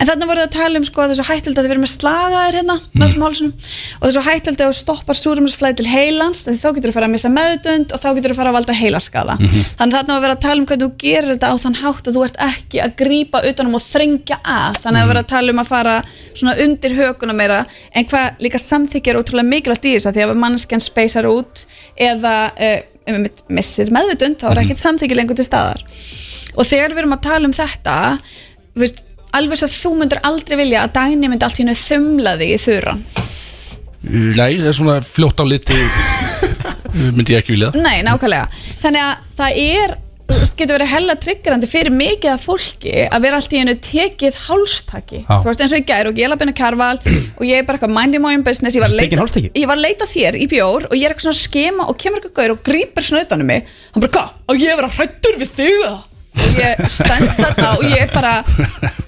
En 0.00 0.10
þannig 0.10 0.30
voru 0.30 0.42
það 0.42 0.48
að 0.48 0.56
tala 0.56 0.80
um 0.80 0.88
sko 0.88 1.08
þessu 1.10 1.28
hættulegt 1.28 1.60
að 1.60 1.66
þið 1.66 1.72
verðum 1.74 1.86
með 1.86 1.94
slagaðir 1.94 2.60
hérna 2.60 2.78
með 2.94 3.06
þessum 3.06 3.26
hálsunum 3.26 3.54
og 4.00 4.04
þessu 4.06 4.24
hættulegt 4.28 4.64
að 4.64 4.70
þú 4.70 4.78
stoppar 4.80 5.20
súrumisflæði 5.20 5.80
til 5.80 5.88
heilans 5.90 6.44
þá 6.48 6.68
getur 6.76 6.90
þú 6.90 6.96
fara 6.96 7.10
að 7.10 7.14
missa 7.14 7.32
meðdund 7.32 7.94
og 7.94 8.02
þá 8.02 8.08
getur 8.16 8.34
þú 8.34 8.38
fara 8.40 8.52
að 8.52 8.58
valda 8.58 8.76
heilaskala 8.80 9.36
þannig 9.40 10.00
þannig 10.00 10.14
að 10.14 10.24
vera 10.24 10.36
að 10.36 10.42
tala 10.44 10.60
um 10.60 10.66
hvernig 10.70 10.86
þú 10.86 10.90
gerir 11.00 11.30
þetta 11.34 11.50
á 11.50 11.54
þann 11.60 11.78
hátt 11.80 12.08
að 12.08 12.16
þú 12.16 12.24
ert 12.26 12.38
ekki 12.46 12.80
að 12.82 12.94
grípa 12.98 13.42
utanum 13.46 13.76
og 13.78 13.84
þrengja 13.84 14.38
að. 14.42 14.78
Þannig 14.84 15.02
að 15.02 15.10
vera 15.10 15.22
að 15.22 15.30
tala 15.30 15.54
um 15.54 15.62
að 15.62 15.70
fara 15.70 15.96
svona 16.30 16.54
undir 16.64 16.96
höguna 16.98 17.36
meira. 17.36 17.60
En 17.94 18.08
hvað 18.10 18.42
líka 18.44 18.60
samþykja 18.70 19.12
er 19.12 19.20
ótrúlega 19.20 19.50
mikilvægt 19.50 19.90
í 19.90 19.94
þessu 19.96 20.14
því 20.14 20.24
að 20.26 20.40
mannskjan 20.40 20.82
speysar 20.84 21.28
út 21.30 21.64
eða 21.98 22.34
uh, 22.54 22.80
missir 23.50 23.92
meðvitund 23.94 24.40
þá 24.40 24.50
er 24.52 24.62
ekkert 24.64 24.82
samþykja 24.82 25.18
lengur 25.18 25.38
til 25.38 25.46
staðar. 25.46 25.84
Og 26.58 26.66
þegar 26.66 26.94
við 26.94 27.04
erum 27.04 27.16
að 27.16 27.24
tala 27.26 27.48
um 27.48 27.54
þetta 27.54 27.96
veist, 28.78 29.02
alveg 29.36 29.60
svo 29.60 29.68
að 29.68 29.76
þú 29.76 29.92
myndir 30.00 30.22
aldrei 30.26 30.56
vilja 30.60 30.84
að 30.84 30.94
Dagný 30.98 31.30
myndi 31.30 31.46
allt 31.46 31.60
í 31.60 31.64
hennu 31.64 31.76
þumla 31.78 32.36
þig 32.40 32.54
í 32.54 32.60
þurran. 32.64 33.02
Nei, 34.00 34.56
það 34.56 34.68
er 34.70 34.76
svona 34.78 35.00
fljótt 35.04 35.42
á 35.42 35.44
liti 35.44 35.76
myndi 37.16 37.34
ég 37.34 37.42
ekki 37.42 37.54
vilja. 37.54 37.72
Nei, 37.76 38.00
nákvæmlega. 38.06 38.48
Þannig 38.82 39.06
að 39.06 39.26
það 39.40 39.60
er 39.66 39.98
getur 40.58 40.76
verið 40.76 40.90
hella 40.90 41.16
triggerandi 41.20 41.68
fyrir 41.70 41.94
mikið 41.94 42.32
af 42.34 42.44
fólki 42.46 42.92
að 43.06 43.24
vera 43.24 43.40
allt 43.40 43.54
í 43.54 43.60
hennu 43.60 43.76
tekið 43.86 44.38
hálstaki. 44.46 45.22
Þú 45.28 45.48
veist 45.48 45.64
eins 45.64 45.74
og 45.76 45.82
í 45.82 45.86
gær 45.88 46.10
og 46.10 46.20
ég 46.20 46.30
laði 46.30 46.42
benni 46.42 46.56
karval 46.60 46.92
og 47.00 47.42
ég 47.46 47.62
er 47.62 47.66
bara 47.68 47.80
eitthvað 47.80 47.96
minding 47.96 48.24
my 48.24 48.36
own 48.36 48.44
business 48.46 48.76
ég 48.76 48.84
var, 48.84 48.92
að 48.92 49.00
leita, 49.00 49.48
ég 49.56 49.70
var 49.70 49.78
að 49.78 49.86
leita 49.86 50.08
þér 50.10 50.38
í 50.40 50.46
bjór 50.50 50.90
og 50.90 50.94
ég 50.98 51.08
er 51.08 51.14
eitthvað 51.14 51.28
svona 51.30 51.38
að 51.38 51.42
skema 51.46 51.88
og 51.90 51.98
kemur 52.00 52.20
eitthvað 52.20 52.38
gaur 52.38 52.54
og 52.56 52.62
grípur 52.70 53.08
snautanum 53.10 53.50
mig. 53.50 53.74
Hann 53.94 54.06
bara, 54.06 54.14
hvað? 54.18 54.38
Og 54.50 54.62
ég 54.62 54.72
er 54.72 54.80
vera 54.80 54.94
hrættur 54.98 55.40
við 55.40 55.58
þig 55.58 55.76
eða?" 55.80 55.98
og 56.30 56.58
ég 56.60 56.82
stend 56.90 57.30
þarna 57.38 57.70
og 57.74 57.84
ég 57.90 58.04
er 58.04 58.12
bara 58.12 58.32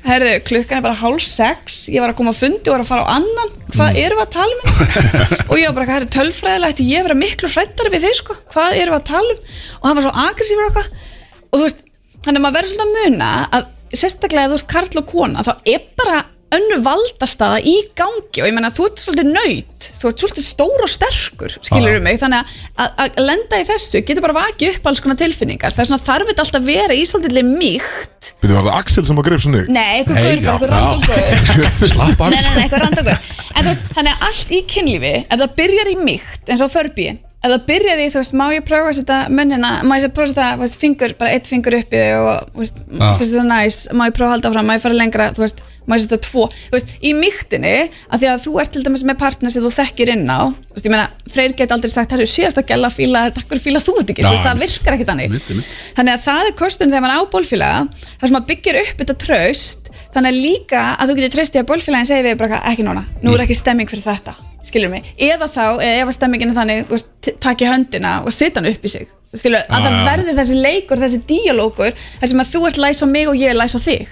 herðu, 0.07 0.33
klukkan 0.49 0.81
er 0.81 0.85
bara 0.85 0.99
hálf 0.99 1.23
sex 1.23 1.85
ég 1.93 2.03
var 2.03 2.13
að 2.13 2.19
koma 2.19 2.33
að 2.35 2.41
fundi 2.43 2.67
og 2.67 2.75
var 2.75 2.83
að 2.83 2.91
fara 2.91 3.07
á 3.07 3.15
annan. 3.15 3.53
Hvað 3.73 4.01
erum 4.03 4.21
við 4.21 4.25
að 4.25 4.35
tala 4.35 4.57
um 4.59 4.67
og 5.51 5.55
ég 5.61 5.69
var 5.69 5.77
bara, 5.79 5.89
herðu, 5.95 6.11
tölfræðilegt 6.17 6.83
ég 6.87 7.07
vera 7.07 7.19
miklu 7.19 7.51
hrættari 7.53 7.95
við 7.95 8.09
þig 8.09 8.19
sko. 8.19 8.39
Hvað 8.53 8.79
erum 8.81 8.97
við 8.97 9.01
að 9.01 9.09
tala 9.13 9.37
um? 9.37 9.43
Og 9.79 9.89
hann 9.89 9.99
var 9.99 10.07
svo 10.09 10.15
aggressífur 10.27 10.67
og 10.67 10.73
eitthvað 10.73 11.09
og 11.53 11.61
þú 11.61 11.65
veist, 11.69 11.83
þannig 12.25 12.39
að 12.41 12.45
maður 12.47 12.59
verður 12.61 12.75
svolítið 12.75 12.87
að 12.89 13.01
muna 13.13 13.33
að 13.59 13.71
sérstaklega 13.93 14.45
ef 14.49 14.53
þú 14.53 14.61
ert 14.63 14.71
karl 14.73 15.03
og 15.03 15.11
kona 15.13 15.43
þá 15.45 15.53
er 15.69 15.83
bara 16.01 16.21
önnu 16.53 16.77
valdastaða 16.85 17.63
í 17.65 17.75
gangi. 17.97 18.43
Og 18.43 18.49
ég 18.49 18.53
menna 18.53 18.69
þú 18.73 18.85
ert 18.91 19.01
svolítið 19.01 19.29
nöyt 19.33 19.87
þú 20.03 20.11
ert 20.11 20.21
svolítið 20.21 20.45
stór 20.45 20.83
og 20.85 20.91
sterkur 20.93 21.55
skilur 21.65 21.97
mig, 22.05 22.19
þannig 22.21 22.43
að, 22.43 22.59
að, 22.77 22.91
að 23.17 23.23
lenda 23.25 23.61
í 23.63 23.65
þessu 23.71 24.03
getur 24.05 24.25
bara 24.27 24.37
vakið 24.37 24.77
upp 24.77 24.91
alls 24.91 25.01
konar 25.05 25.17
tilfinningar. 25.23 25.73
Það 25.73 25.85
er 25.85 25.89
svona 25.89 26.05
þarf 26.05 26.29
þetta 26.29 26.45
alltaf 26.45 26.61
að 26.61 26.69
vera 26.69 26.99
í 26.99 27.07
svolítið 27.09 27.49
mýkt. 27.49 28.31
Byrju, 28.43 28.59
var 28.59 28.69
það 28.69 28.79
Axel 28.83 29.07
sem 29.09 29.23
að 29.23 29.29
greip 29.31 29.45
svona 29.47 29.63
þig? 29.63 29.73
Nei, 29.73 29.89
eitthvað 30.03 30.29
gaur, 30.29 30.61
bara 30.61 30.85
eitthvað 30.93 32.03
af. 32.05 32.21
Nei, 32.21 32.37
nei, 32.37 32.53
nei, 32.53 32.63
eitthvað 32.67 32.85
randangur 32.85 33.17
En 33.17 33.65
þú 33.65 33.69
veist, 33.73 33.89
þannig 33.97 34.13
að 34.13 34.27
allt 34.29 34.53
í 34.53 34.63
kynlífi 34.77 35.15
Ef 35.25 35.39
það 35.41 35.55
byrjar 35.63 35.93
í 35.93 35.97
mýkt, 36.05 36.43
eins 36.53 36.65
og 36.65 36.73
förbíin 36.77 37.23
Ef 37.43 37.51
það 37.51 37.65
byrjar 37.67 37.99
í, 37.99 38.07
þú 38.13 38.21
veist, 38.21 38.35
má 38.39 38.45
ég 38.55 38.63
prófa 38.63 38.91
að 38.93 38.97
setja 39.01 39.17
munnina 39.35 39.71
Má 39.83 39.97
ég 39.99 40.13
prófa 40.15 40.29
að 40.29 40.33
setja, 40.33 40.49
þú 40.55 40.63
veist, 40.63 40.77
fingur 40.79 41.15
Bara 41.19 41.35
eitt 41.35 41.49
fingur 41.51 41.75
upp 41.81 41.91
í 41.91 41.99
þig 41.99 42.15
og, 42.21 42.49
þú 42.55 42.63
veist, 42.63 42.77
Já. 42.87 43.09
finnst 43.19 43.33
þetta 43.35 43.47
næs. 43.49 43.79
Má 43.99 44.05
ég 44.07 44.15
prófa 44.15 44.29
að 44.29 44.35
halda 44.37 44.51
áfram, 44.53 44.69
má 44.71 44.77
ég 44.77 44.85
fara 44.85 44.99
lengra? 45.01 45.27
Þú 45.35 45.43
veist, 45.43 45.63
má 45.91 45.97
ég 45.99 46.05
setja 46.05 46.21
tvo? 46.23 46.45
Þú 46.69 46.77
veist, 46.77 46.93
í 47.03 47.11
mýktinni 47.19 47.73
Að 48.15 48.23
því 48.23 48.29
að 48.31 48.45
þú 48.45 48.53
ert 48.63 48.73
til 48.77 48.85
dæmis 48.87 49.03
með 49.11 49.19
partner 49.25 49.51
sem 49.57 49.67
þú 49.67 49.73
þekkir 49.81 50.13
inn 50.15 50.31
á 50.31 50.41
Þú 50.55 50.77
veist, 50.79 50.87
ég 50.87 50.95
meina, 50.95 51.09
Freyr 51.35 51.57
get 51.59 51.75
aldrei 51.75 51.91
sagt 51.91 52.15
Herru, 52.15 52.29
síðast 52.31 52.63
að 52.63 52.69
gæla 52.71 52.93
fíla, 52.95 53.25
takkur 53.35 53.59
fíla 53.59 53.83
þú 53.83 53.97
þetta 53.99 54.15
ekki. 54.15 54.23
Þú 54.23 54.35
veist, 54.37 54.47
það 54.47 54.63
virkar 54.63 54.99
ekki 54.99 55.09
þannig. 55.11 55.27
Einmitt, 55.33 55.51
einmitt. 55.51 55.75
Þannig 55.99 56.15
að 56.15 56.25
það 56.29 56.47
er 56.53 56.57
kostun 56.63 56.93
þegar 56.95 57.05
maður 57.09 57.27
á 57.27 57.33
bólfélaga 57.35 57.83
þar 57.91 58.31
sem 58.31 58.37
maður 58.39 58.49
byggir 58.53 58.81
upp 58.85 59.03
þetta 59.03 59.19
traust 59.27 59.93
þannig 60.13 60.31
að 60.31 60.41
líka 60.47 60.87
að 61.01 61.11
þú 61.11 61.19
getur 61.19 61.35
treyst 61.39 61.57
í 61.57 61.63
að 61.63 61.69
bólfélagin 61.73 62.11
segi 62.13 62.27
við 62.29 62.41
bara 62.45 62.63
ekki 62.71 62.87
núna, 62.87 63.05
nú 63.25 63.35
er 63.35 63.47
ekki 63.47 63.57
stemming 63.59 63.89
fyrir 63.91 64.05
þetta 64.07 64.52
skilur 64.67 64.91
mig, 64.93 65.09
eða 65.19 65.49
þá 65.51 65.63
eða 65.83 66.03
ef 66.03 66.09
að 66.13 66.17
stemmingin 66.19 66.53
er 66.53 66.59
þannig, 66.61 66.83
þú 66.89 66.97
veist, 66.97 67.09
t- 67.27 67.37
taki 67.43 67.67
höndina 67.71 68.13
og 68.27 68.33
setja 68.35 68.61
hann 68.63 68.71
upp 68.73 68.85
í 68.87 68.93
sig, 68.93 69.07
skilur 69.35 69.63
að 69.67 69.87
það 69.87 69.97
já. 69.97 70.05
verði 70.11 70.37
þessi 70.39 70.59
leikur, 70.63 71.01
þessi 71.03 71.23
díalókur 71.31 71.97
þar 72.21 72.31
sem 72.33 72.43
að 72.45 72.53
þú 72.53 72.63
ert 72.71 72.79
læs 72.85 73.03
á 73.03 73.07
mig 73.11 73.29
og 73.33 73.41
ég 73.41 73.51
er 73.55 73.59
læs 73.59 73.75
á 73.75 73.81
þig 73.83 74.07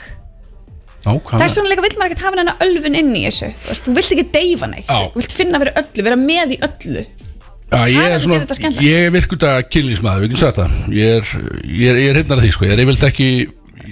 Ákvæmlega. 1.01 1.39
þess 1.41 1.57
vegna 1.57 1.71
líka 1.73 1.83
vill 1.87 1.97
maður 1.97 2.11
ekkert 2.13 2.25
hafa 2.27 2.41
hennar 2.43 2.59
ölfun 2.67 2.97
inn 2.99 3.13
í 3.17 3.23
þessu 3.25 3.47
þú 3.57 3.71
veist, 3.71 3.87
þú 3.87 3.95
vilt 3.97 4.11
ekki 4.17 4.25
deyfa 4.35 4.67
neitt 4.69 4.91
Já. 4.91 4.99
þú 5.15 5.23
vilt 5.23 5.37
finna 5.39 5.61
fyrir 5.63 5.79
öllu, 5.81 6.05
vera 6.11 6.19
með 6.21 6.53
í 6.57 6.59
öllu 6.67 7.05
Já, 7.71 7.87
ég 7.87 7.95
Það 7.95 8.05
er 8.05 8.13
er 8.17 8.19
svona, 8.25 8.39
þetta 8.43 8.55
skemmtilegt. 8.59 8.87
ég 8.91 9.05
er 9.07 9.13
virkuta 9.15 9.51
kynlífsmaður, 9.71 10.25
við 10.25 10.33
ekki 10.33 10.41
sagt 10.43 10.57
það 10.59 10.71
Ég 10.91 11.13
er, 11.21 11.29
ég 11.71 11.93
er, 11.95 12.01
ég 12.03 12.09
er 12.11 12.17
hrifnar 12.19 12.41
af 12.41 12.45
því, 12.45 12.51
sko, 12.57 12.67
ég 12.67 12.73
er 12.75 12.83
yfirleitt 12.83 13.05
ekki 13.09 13.29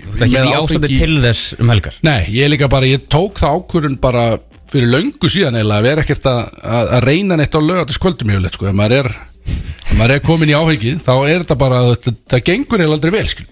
Þú 0.05 0.15
ert 0.15 0.25
ekki 0.27 0.57
ástandi 0.59 0.91
til 0.99 1.19
þess 1.25 1.57
um 1.59 1.73
helgar. 1.73 1.99
Nei, 2.07 2.21
ég 2.35 2.53
líka 2.53 2.69
bara, 2.73 2.89
ég 2.89 3.07
tók 3.11 3.41
það 3.41 3.59
ákvörun 3.59 3.99
bara 4.03 4.25
fyrir 4.69 4.91
löngu 4.93 5.31
síðan 5.33 5.59
eiginlega 5.59 5.81
að 5.81 5.89
vera 5.89 6.05
ekkert 6.05 6.29
að, 6.29 6.41
að, 6.63 6.91
að 6.99 7.07
reyna 7.09 7.39
neitt 7.41 7.57
á 7.57 7.61
lögatiskvöldum 7.65 8.33
yfirleitt, 8.35 8.59
sko, 8.59 8.69
ef 8.69 8.77
maður 8.77 8.97
er 8.99 9.13
ef 9.49 9.95
maður 9.97 10.15
er 10.17 10.25
komin 10.25 10.53
í 10.53 10.57
áfengið, 10.57 10.99
þá 11.05 11.15
er 11.17 11.45
þetta 11.45 11.59
bara 11.63 11.85
þetta, 11.93 12.15
það 12.35 12.45
gengur 12.51 12.83
eiginlega 12.83 12.99
aldrei 12.99 13.15
vel, 13.17 13.29
skil 13.33 13.49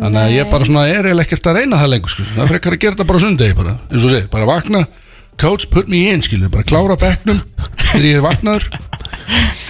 Þannig 0.00 0.20
að 0.20 0.34
ég 0.36 0.50
bara 0.52 0.66
svona 0.68 0.82
er 0.88 1.08
eiginlega 1.08 1.26
ekkert 1.26 1.48
að 1.50 1.56
reyna 1.58 1.80
það 1.80 1.92
lengur, 1.94 2.12
skil 2.14 2.26
Það 2.36 2.52
frekar 2.52 2.76
að 2.76 2.82
gera 2.84 2.96
þetta 2.96 3.08
bara 3.10 3.22
sundegi, 3.24 3.56
bara, 3.58 3.74
eins 3.90 4.06
og 4.06 4.14
sé, 4.14 4.20
bara 4.32 4.48
vakna 4.48 4.84
Coach 5.40 5.70
put 5.72 5.88
me 5.90 6.04
in, 6.12 6.22
skil, 6.24 6.42
bara 6.52 6.66
klára 6.68 6.96
bekknum 7.00 7.40
þegar 7.80 8.06
ég 8.06 8.20
er 8.20 8.24
vaknaður 8.24 8.68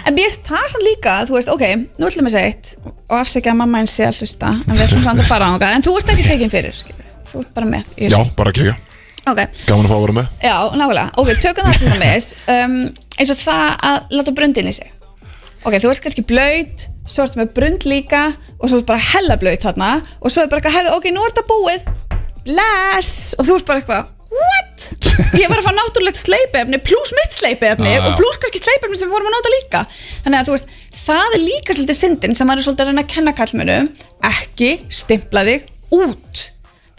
En 0.09 0.17
mér 0.17 0.31
finnst 0.31 0.47
það 0.49 0.67
samt 0.73 0.85
líka, 0.87 1.15
þú 1.29 1.37
veist, 1.37 1.51
ok, 1.53 1.65
nú 2.01 2.09
ætlum 2.09 2.29
við 2.29 2.35
segja 2.35 2.51
eitt 2.51 2.71
og 3.11 3.17
afsækja 3.21 3.53
að 3.53 3.59
mamma 3.61 3.81
einn 3.83 3.91
sé 3.91 4.07
að 4.09 4.21
hlusta 4.23 4.53
en 4.57 4.73
við 4.73 4.85
ætlum 4.87 5.03
samt 5.05 5.23
að 5.23 5.29
fara 5.29 5.49
á 5.49 5.53
hana, 5.53 5.73
en 5.77 5.85
þú 5.85 5.97
ert 6.01 6.13
ekki 6.15 6.25
tekin 6.29 6.53
fyrir 6.53 6.77
skilur. 6.79 7.11
þú 7.31 7.43
ert 7.45 7.53
bara 7.59 7.69
með 7.69 7.91
í 7.97 8.09
Já, 8.11 8.21
bara 8.39 8.55
kekja. 8.57 8.77
Ok, 9.31 9.43
Gaman 9.69 9.85
að 9.85 9.91
fá 9.93 9.97
að 9.99 10.05
vera 10.07 10.15
með. 10.17 10.31
Já, 10.43 10.55
nákvæmlega, 10.81 11.11
ok, 11.21 11.33
tökum 11.45 11.69
það 11.69 11.83
til 11.83 11.91
dæmis 11.93 12.29
um, 12.55 12.77
eins 13.21 13.33
og 13.35 13.41
það 13.43 13.67
að 13.91 14.17
láta 14.17 14.35
brundin 14.41 14.71
í 14.71 14.75
sig. 14.79 14.95
Ok, 15.61 15.77
þú 15.77 15.91
ert 15.93 16.05
kannski 16.07 16.25
blöyt 16.25 16.87
svo 17.11 17.27
ertu 17.27 17.41
með 17.43 17.53
brund 17.59 17.85
líka 17.91 18.23
og 18.57 18.65
svo 18.71 18.81
ertu 18.81 18.89
bara 18.89 19.05
hella 19.11 19.37
blöyt 19.37 19.67
þarna 19.67 19.91
og 20.23 20.33
svo 20.33 20.47
er 20.47 20.49
bara 20.51 20.65
eitthvað, 20.65 20.95
ok, 20.97 21.11
nú 21.13 21.27
er 21.27 21.35
þetta 21.35 21.47
búið. 21.51 21.85
Bless, 22.49 23.35
og 23.37 23.45
þú 23.47 23.59
ert 23.61 23.69
bara 23.69 23.83
eitthvað 23.83 24.09
what? 24.35 24.87
Ég 25.39 25.51
var 25.51 25.61
að 25.61 25.67
fá 25.67 25.73
náttúrulegt 25.75 26.21
sleipefni 26.21 26.81
pluss 26.85 27.15
mitt 27.17 27.35
sleipefni 27.37 27.95
já. 27.95 28.05
og 28.05 28.15
pluss 28.19 28.41
kannski 28.43 28.63
sleipefni 28.63 28.99
sem 28.99 29.11
við 29.11 29.17
vorum 29.17 29.31
að 29.31 29.37
nota 29.37 29.53
líka. 29.57 29.83
Þannig 30.25 30.39
að 30.41 30.49
þú 30.49 30.55
veist, 30.57 30.79
það 31.01 31.37
er 31.37 31.45
líka 31.45 31.77
svolítið 31.77 31.99
syndin 31.99 32.39
sem 32.39 32.49
maður 32.51 32.63
er 32.63 32.69
svolítið 32.69 32.87
að 32.87 32.93
reyna 32.93 33.05
að 33.05 33.13
kenna 33.15 33.37
kallmönu 33.41 33.77
ekki 34.31 34.71
stimpla 35.01 35.45
þig 35.49 35.69
út. 35.99 36.47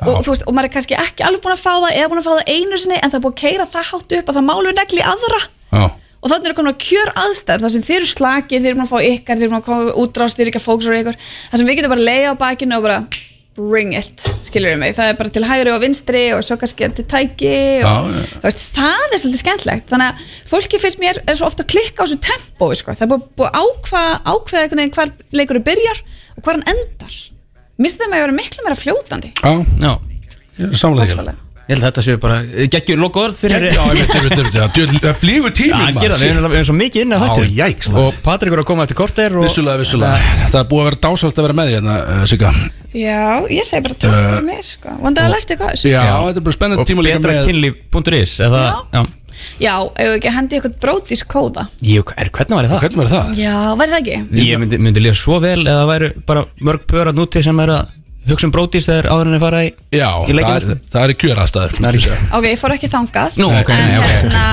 Og, 0.02 0.22
þú 0.26 0.34
veist, 0.34 0.46
og 0.50 0.56
maður 0.58 0.70
er 0.70 0.76
kannski 0.76 0.98
ekki 0.98 1.26
alveg 1.26 1.44
búin 1.44 1.56
að 1.56 1.62
fá 1.62 1.74
það 1.74 1.98
eða 1.98 2.12
búin 2.12 2.22
að 2.22 2.28
fá 2.28 2.32
það 2.34 2.54
einu 2.56 2.80
sinni 2.82 2.98
en 2.98 3.12
það 3.12 3.18
er 3.20 3.26
búin 3.26 3.36
að 3.36 3.42
keira 3.44 3.68
það 3.70 3.90
hátt 3.92 4.16
upp 4.18 4.32
að 4.32 4.40
það 4.40 4.48
málu 4.48 4.72
negli 4.78 5.04
aðra. 5.12 5.42
Já, 5.72 5.84
og 6.22 6.30
þannig 6.30 6.52
er 6.52 6.58
komin 6.58 6.74
að 6.74 6.82
kjör 6.86 7.12
aðstæður 7.18 7.64
þar 7.66 7.74
sem 7.74 7.86
þeir 7.86 7.98
eru 8.00 8.10
slakið, 8.12 8.64
þeir 8.64 8.72
eru 8.72 8.78
búin 8.78 8.86
að 8.86 8.92
fá 8.92 9.10
ykkar 9.10 9.38
þeir 9.38 9.46
eru 9.46 9.52
búin 9.52 9.62
að 9.62 9.68
koma 9.68 9.94
útrást, 10.02 10.38
þeir 10.38 10.46
eru 10.46 10.52
ekki 10.52 10.62
að 10.62 10.66
fóksra 10.68 11.00
ykkur 11.02 11.18
þar 11.22 11.62
sem 11.62 11.70
við 11.70 11.80
getum 11.80 11.94
bara 11.94 12.04
að 12.04 12.10
leiða 12.10 12.34
á 12.34 12.42
bakinu 12.42 12.78
og 12.78 12.86
bara 12.86 13.00
bring 13.58 13.91
it, 13.97 14.24
skilur 14.47 14.72
við 14.72 14.80
mig. 14.80 14.93
Það 14.95 15.10
er 15.12 15.18
bara 15.20 15.32
til 15.36 15.43
hægri 15.47 15.72
og 15.74 15.82
vinstri 15.84 16.22
og 16.36 16.43
svo 16.47 16.56
kannski 16.62 16.88
til 16.97 17.06
tæki 17.12 17.52
og 17.84 17.84
Já, 17.84 17.91
já. 18.16 18.22
þú 18.38 18.45
veist, 18.45 18.62
það 18.78 19.04
er 19.18 19.22
svolítið 19.24 19.41
skemmtlegt 19.43 19.91
þannig 19.91 20.08
að 20.14 20.30
fólki 20.54 20.80
finnst 20.82 21.02
mér 21.04 21.20
er 21.26 21.36
svo 21.39 21.49
ofta 21.49 21.66
að 21.66 21.72
klikka 21.74 21.99
á 21.99 22.06
þessu 22.08 22.20
tempói 22.30 22.78
sko. 22.80 22.95
það 22.95 23.06
er 23.08 23.12
búið, 23.12 23.26
búið 23.41 23.49
að 23.52 23.68
ákveða, 23.68 24.16
ákveða 24.32 24.64
einhvern 24.64 24.82
veginn 24.84 24.95
hvar 24.95 25.14
leikurinn 25.36 25.68
byrjar 25.68 26.02
og 26.38 26.43
hvar 26.45 26.58
hann 26.60 26.68
endar. 26.76 27.20
Minnst 27.82 27.99
það 27.99 28.12
með 28.14 28.18
að 28.22 28.26
vera 28.28 28.39
miklu 28.39 28.66
meira 28.68 28.80
fljótandi. 28.80 29.34
Já, 29.41 29.52
Já, 29.82 29.93
samlega. 30.78 31.36
Ég 31.70 31.76
held 31.76 31.84
að 31.84 31.88
þetta 31.88 32.03
séu 32.05 32.20
bara 32.22 32.38
Geggjur 32.74 32.99
loka 32.99 33.22
orð 33.26 33.38
fyrir 33.38 33.66
Já, 33.68 33.84
já, 33.95 34.05
það 34.09 35.20
flýgur 35.22 35.53
Já, 35.62 35.78
gera 36.01 36.18
það, 36.18 36.24
við 36.24 36.32
erum- 36.32 36.51
við 36.51 36.57
erum 36.57 36.68
svo 36.70 36.76
mikið 36.78 37.01
inn 37.05 37.16
Já, 37.16 37.18
jæks, 37.62 37.89
maður. 37.91 38.07
Og 38.07 38.20
Patrik 38.26 38.55
er 38.55 38.62
að 38.64 38.68
koma 38.72 38.84
eftir 38.88 38.97
korter 38.99 39.38
og 39.38 39.45
Vissulega, 39.45 39.78
vissulega 39.82 40.16
Það 40.51 40.59
er 40.62 40.68
búið 40.72 40.82
að 40.82 40.89
vera 40.89 41.01
dásvælt 41.05 41.38
að 41.41 41.47
vera 41.47 41.57
með 41.62 41.66
því 41.72 41.78
hérna, 41.78 41.95
uh, 42.01 42.26
Sigga 42.32 42.51
já, 42.91 43.24
ég 43.47 43.64
segi 43.64 43.82
bara 43.86 43.95
takk 43.95 44.12
fyrir 44.18 44.43
mig 44.49 44.64
sko. 44.68 44.89
vanda 44.99 45.24
að 45.24 45.34
læst 45.38 45.53
eitthvað 45.53 45.74
Já, 45.88 46.03
þetta 46.28 46.41
er 46.41 46.45
bara 46.49 46.57
spennandi 46.57 46.82
Og 46.84 46.88
tíma 46.89 47.05
líka 47.05 47.22
með 47.24 47.45
kynlíf.is 47.47 48.34
eða, 48.43 48.64
já. 48.91 49.01
já, 49.64 49.76
ef 49.95 50.09
við 50.09 50.18
ekki 50.18 50.34
hendi 50.36 50.59
eitthvað 50.59 50.76
brótis 50.84 51.24
kóða 51.24 51.68
Jú, 51.80 52.03
er, 52.18 52.28
hvernig 52.36 52.57
var 52.59 52.68
það? 52.68 52.84
Hvernig 52.84 52.99
var 53.05 53.12
það? 53.16 53.26
já, 53.39 53.55
ekki? 54.01 54.18
Ég 54.43 54.59
myndi, 54.59 54.82
myndi 54.82 55.05
líða 55.05 55.16
svo 55.22 55.39
vel 55.39 55.64
er 58.22 58.34
hugsa 58.36 58.47
um 58.47 58.53
brótis 58.53 58.86
þegar 58.89 59.07
áður 59.11 59.30
en 59.32 59.36
að 59.38 59.43
fara 59.45 59.61
í 59.65 59.69
Já, 59.91 60.07
Í 60.24 60.36
það 60.38 60.51
er, 60.55 60.65
sko. 60.65 60.76
það 60.93 61.01
er 61.03 61.11
í 61.11 61.15
kjöraðstæður 61.22 61.72
ok, 62.38 62.45
ég 62.47 62.59
fór 62.61 62.74
ekki 62.76 62.89
þangað. 62.91 63.38
Nú, 63.41 63.47
ok, 63.59 63.72
en, 63.76 63.82
nei, 63.89 63.97
ok. 63.99 64.11
hérna, 64.11 64.43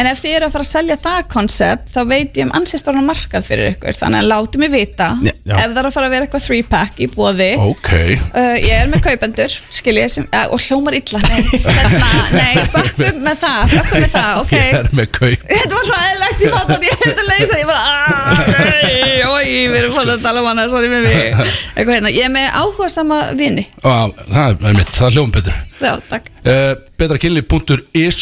en 0.00 0.08
ef 0.08 0.22
þið 0.22 0.36
eru 0.36 0.46
að 0.46 0.54
fara 0.54 0.64
að 0.66 0.70
selja 0.70 0.96
það 1.04 1.18
koncept 1.34 1.90
þá 1.92 1.98
veit 2.12 2.38
ég 2.40 2.46
um 2.46 2.52
ansýstorna 2.56 3.02
markað 3.04 3.48
fyrir 3.50 3.72
ykkur. 3.74 3.98
Þannig 4.00 4.22
að 4.22 4.30
láti 4.30 4.62
mig 4.62 4.72
vita 4.72 5.08
Já, 5.20 5.32
já. 5.42 5.56
ef 5.58 5.74
það 5.74 5.80
er 5.82 5.88
að 5.90 5.96
fara 5.96 6.08
að 6.08 6.14
vera 6.16 6.28
eitthvað 6.28 6.46
3 6.46 6.62
pack 6.70 7.02
í 7.02 7.10
bóði 7.12 7.50
Ok. 7.66 7.90
Uh, 8.32 8.56
ég 8.62 8.74
er 8.78 8.90
með 8.94 9.04
kaupendur, 9.10 9.58
skil 9.80 9.96
ég 10.00 10.12
sem, 10.16 10.28
uh, 10.30 10.46
og 10.54 10.62
hljómar 10.64 10.96
illa 10.96 11.20
nei, 11.26 11.42
hérna, 11.66 12.10
nei, 12.32 12.54
bökkum 12.72 13.20
með 13.26 13.42
það 13.42 13.74
bökkum 13.76 14.04
með 14.06 14.10
það, 14.16 14.32
ok. 14.44 14.54
Ég 14.56 14.80
er 14.80 14.90
með 14.96 15.12
kaup 15.18 15.46
þetta 15.50 15.82
var 15.90 16.08
eðlegt, 16.12 16.46
ég 16.46 16.56
fann 16.56 16.74
að 16.76 16.86
ég 16.86 17.04
hefði 17.04 17.22
að 17.26 17.30
leysa 17.34 17.60
ég 17.60 17.68
bara, 17.68 17.82
aaa, 17.90 19.15
oi, 19.46 19.66
við 19.70 19.76
erum 19.80 19.92
fann 19.94 20.12
að 20.12 20.22
tala 20.24 20.42
um 20.42 20.48
hana, 20.50 20.64
sorry 20.72 20.88
með 20.92 21.06
mig. 21.06 21.50
Eitthvað 21.76 21.92
hérna, 21.96 22.12
ég 22.14 22.26
er 22.28 22.32
með 22.34 22.48
áhuga 22.62 22.88
sama 22.92 23.20
vini. 23.38 23.66
Á, 23.86 24.10
Það 24.32 24.64
er 24.70 24.80
mitt, 24.80 24.90
það 24.96 25.06
er 25.08 25.16
hljóðum 25.16 25.34
betur. 25.36 25.60
Já, 25.82 25.92
takk, 26.10 26.30
uh, 26.42 26.72
Betrakynli.is 27.00 28.18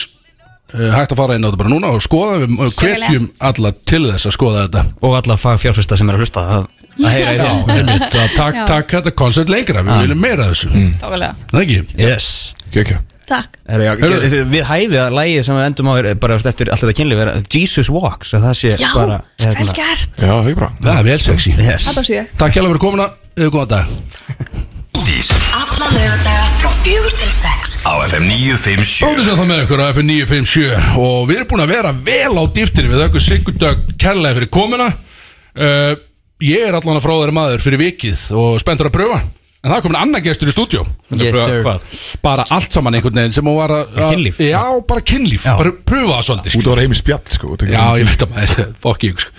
uh, 0.75 0.91
Hægt 0.95 1.15
að 1.15 1.21
fara 1.23 1.39
inn 1.39 1.47
á 1.47 1.49
þetta 1.49 1.63
bara 1.63 1.73
núna 1.73 1.93
og 1.95 2.05
skoða. 2.05 2.43
Við 2.45 2.59
uh, 2.59 2.75
hvetjum 2.81 3.31
alla 3.51 3.73
til 3.87 4.03
þess 4.11 4.31
að 4.31 4.37
skoða 4.39 4.67
þetta. 4.67 4.85
Og 5.05 5.17
alla 5.21 5.39
fagfjárfesta 5.41 6.01
sem 6.01 6.11
er 6.13 6.19
að 6.19 6.27
hlusta 6.27 6.45
að, 6.59 6.69
að 7.01 7.11
heyra 7.17 7.33
í 7.33 7.41
Já, 7.41 7.49
því 7.65 7.81
einmitt, 7.81 8.07
að 8.11 8.37
takk, 8.37 8.61
takk 8.71 8.95
þetta 8.99 9.17
koncept 9.25 9.53
lengra. 9.55 9.87
Við 9.87 10.07
viljum 10.07 10.23
meira 10.27 10.49
af 10.51 10.55
þessu. 10.55 10.87
Þálega, 11.03 11.35
Það 11.55 11.65
ekki? 11.67 11.83
Yes. 12.05 12.31
Kekja 12.75 13.01
takk. 13.31 13.57
Heru, 13.69 13.87
já, 13.87 13.93
Heyrðu. 14.01 14.43
Við 14.53 14.67
hæfið 14.69 15.01
að 15.01 15.17
lægið 15.19 15.47
sem 15.47 15.59
við 15.59 15.67
endum 15.69 15.91
á 15.91 15.95
er 15.99 16.09
bara 16.23 16.39
eftir 16.39 16.71
allt 16.73 16.85
þetta 16.85 16.97
kynlíf 17.01 17.23
er 17.25 17.31
Jesus 17.55 17.91
Walks 17.93 18.35
að 18.37 18.47
það 18.49 18.55
sé 18.61 18.73
já, 18.81 18.91
bara 18.95 19.19
vel 19.25 19.51
hérna, 19.51 19.77
gert, 19.81 20.15
Já, 20.21 20.31
það 20.31 20.51
er 20.53 20.61
bara. 20.61 20.71
Það 20.85 21.01
er 21.01 21.09
vel 21.09 21.19
sexy. 21.27 21.57
Yes. 21.59 21.89
það 21.89 21.99
var 22.01 22.09
svo 22.11 22.23
Takk 22.45 22.57
hjá 22.57 22.63
fyrir 22.65 22.83
komuna, 22.87 23.11
yfir 23.35 23.53
góðan 23.55 23.75
dag 23.75 23.85
Alla 25.55 25.89
lögadaga 25.91 26.47
frá 26.63 26.71
fjögur 26.85 27.15
til 27.19 27.31
sex. 27.35 27.75
Á 27.85 27.93
FM 28.07 28.25
957 28.31 29.05
Bróðis 29.05 29.29
að 29.29 29.41
það 29.41 29.49
með 29.51 29.63
ykkur 29.65 29.83
á 29.83 29.87
FM 29.91 30.09
957 30.09 31.03
og 31.03 31.21
við 31.29 31.41
erum 31.41 31.51
búin 31.51 31.65
að 31.65 31.73
vera 31.75 31.93
vel 32.07 32.35
á 32.41 32.45
dýftinni 32.57 32.93
við 32.95 33.05
okkur 33.09 33.25
Sigurdag 33.25 33.87
kærlega 34.01 34.39
fyrir 34.39 34.53
komuna. 34.55 34.89
Uh, 35.55 35.95
Ég 36.43 36.67
er 36.67 36.75
allan 36.75 36.99
að 36.99 37.05
frá 37.05 37.15
þeirra 37.15 37.35
maður 37.37 37.63
fyrir 37.63 37.81
vikið 37.81 38.23
og 38.37 38.57
spenntur 38.61 38.89
að 38.91 38.97
pröfa 38.97 39.19
En 39.65 39.71
það 39.73 39.77
er 39.79 39.85
komin 39.87 39.97
annar 39.97 40.21
gestur 40.21 40.51
í 40.51 40.53
stúdíó 40.53 40.83
Yes, 41.17 41.37
sir. 41.39 41.63
Hvað? 41.65 41.85
Bara 42.25 42.45
allt 42.53 42.75
saman 42.75 42.95
einhvern 42.99 43.17
veginn 43.17 43.33
sem 43.33 43.47
hún 43.49 43.57
var 43.57 43.73
að 43.73 43.95
að- 43.97 44.11
Kynlíf? 44.15 44.41
Já, 44.45 44.61
bara 44.87 45.01
kynlíf, 45.01 45.45
bara 45.49 45.73
pröfa 45.89 46.19
það 46.19 46.27
svolítið 46.29 46.45
Út 46.45 46.45
að 46.45 46.57
skilur. 46.59 46.75
vera 46.75 46.85
heim 46.85 46.93
í 46.93 46.99
spjall, 47.01 47.23
sko 47.33 47.53
út 47.55 47.65
að- 47.65 47.73
Já, 47.73 47.85
ég 48.03 48.11
veit 48.11 48.25
að 48.27 48.35
maður, 48.35 48.75
fokk 48.85 49.07
ég 49.09 49.23
sko. 49.25 49.31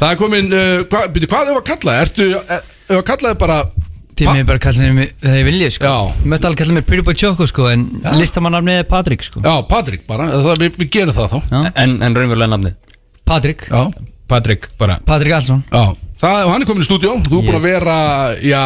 Það 0.00 0.08
er 0.10 0.18
komin, 0.24 0.50
uh, 0.52 0.82
hva, 0.90 1.04
byrju, 1.14 1.28
hvað 1.30 1.52
var 1.54 1.62
að 1.62 1.68
kalla? 1.70 1.94
Ertu, 2.02 2.26
þau 2.34 2.96
var 2.96 3.02
að 3.04 3.08
kalla 3.12 3.30
þau 3.34 3.38
bara 3.46 3.60
Tímið 4.20 4.40
er 4.42 4.44
bara 4.50 4.58
að 4.58 4.64
kalla 4.66 4.76
sem 4.76 4.98
það 5.22 5.36
ég 5.38 5.44
vilja 5.46 5.68
sko 5.72 5.84
Já. 5.86 5.94
Ég 6.20 6.26
mötti 6.28 6.44
alveg 6.50 6.58
kalla 6.60 6.74
mig 6.76 6.84
Pretty 6.90 7.04
Boy 7.06 7.14
Choco 7.16 7.46
sko 7.48 7.68
En 7.72 7.86
listamannafnið 8.18 8.80
er 8.82 8.88
Patrik 8.90 9.22
sko 9.24 9.40
Já, 9.40 9.54
Patrik 9.70 10.02
bara, 10.10 10.26
það, 10.34 10.58
við, 10.60 10.74
við 10.82 10.90
gerum 10.98 11.14
það 11.16 11.30
þá 11.30 11.38
Já. 11.54 11.60
en, 11.84 11.94
en 12.04 12.18
raunverulega 12.18 12.50
nafnið 12.52 12.74
Patrik 13.24 13.64
Já, 13.70 13.86
Patrik 14.28 14.66
bara 14.76 14.98
Patrik 15.08 15.32
Allsson 15.38 15.62
já 15.70 15.84
Það, 16.20 16.36
og 16.44 16.50
hann 16.52 16.60
er 16.60 16.68
komin 16.68 16.84
í 16.84 16.88
stúdíó, 16.90 17.14
þú 17.24 17.38
er 17.38 17.46
búin 17.46 17.56
að 17.56 17.64
Yes. 17.64 17.64
vera, 17.64 17.94
já, 18.44 18.62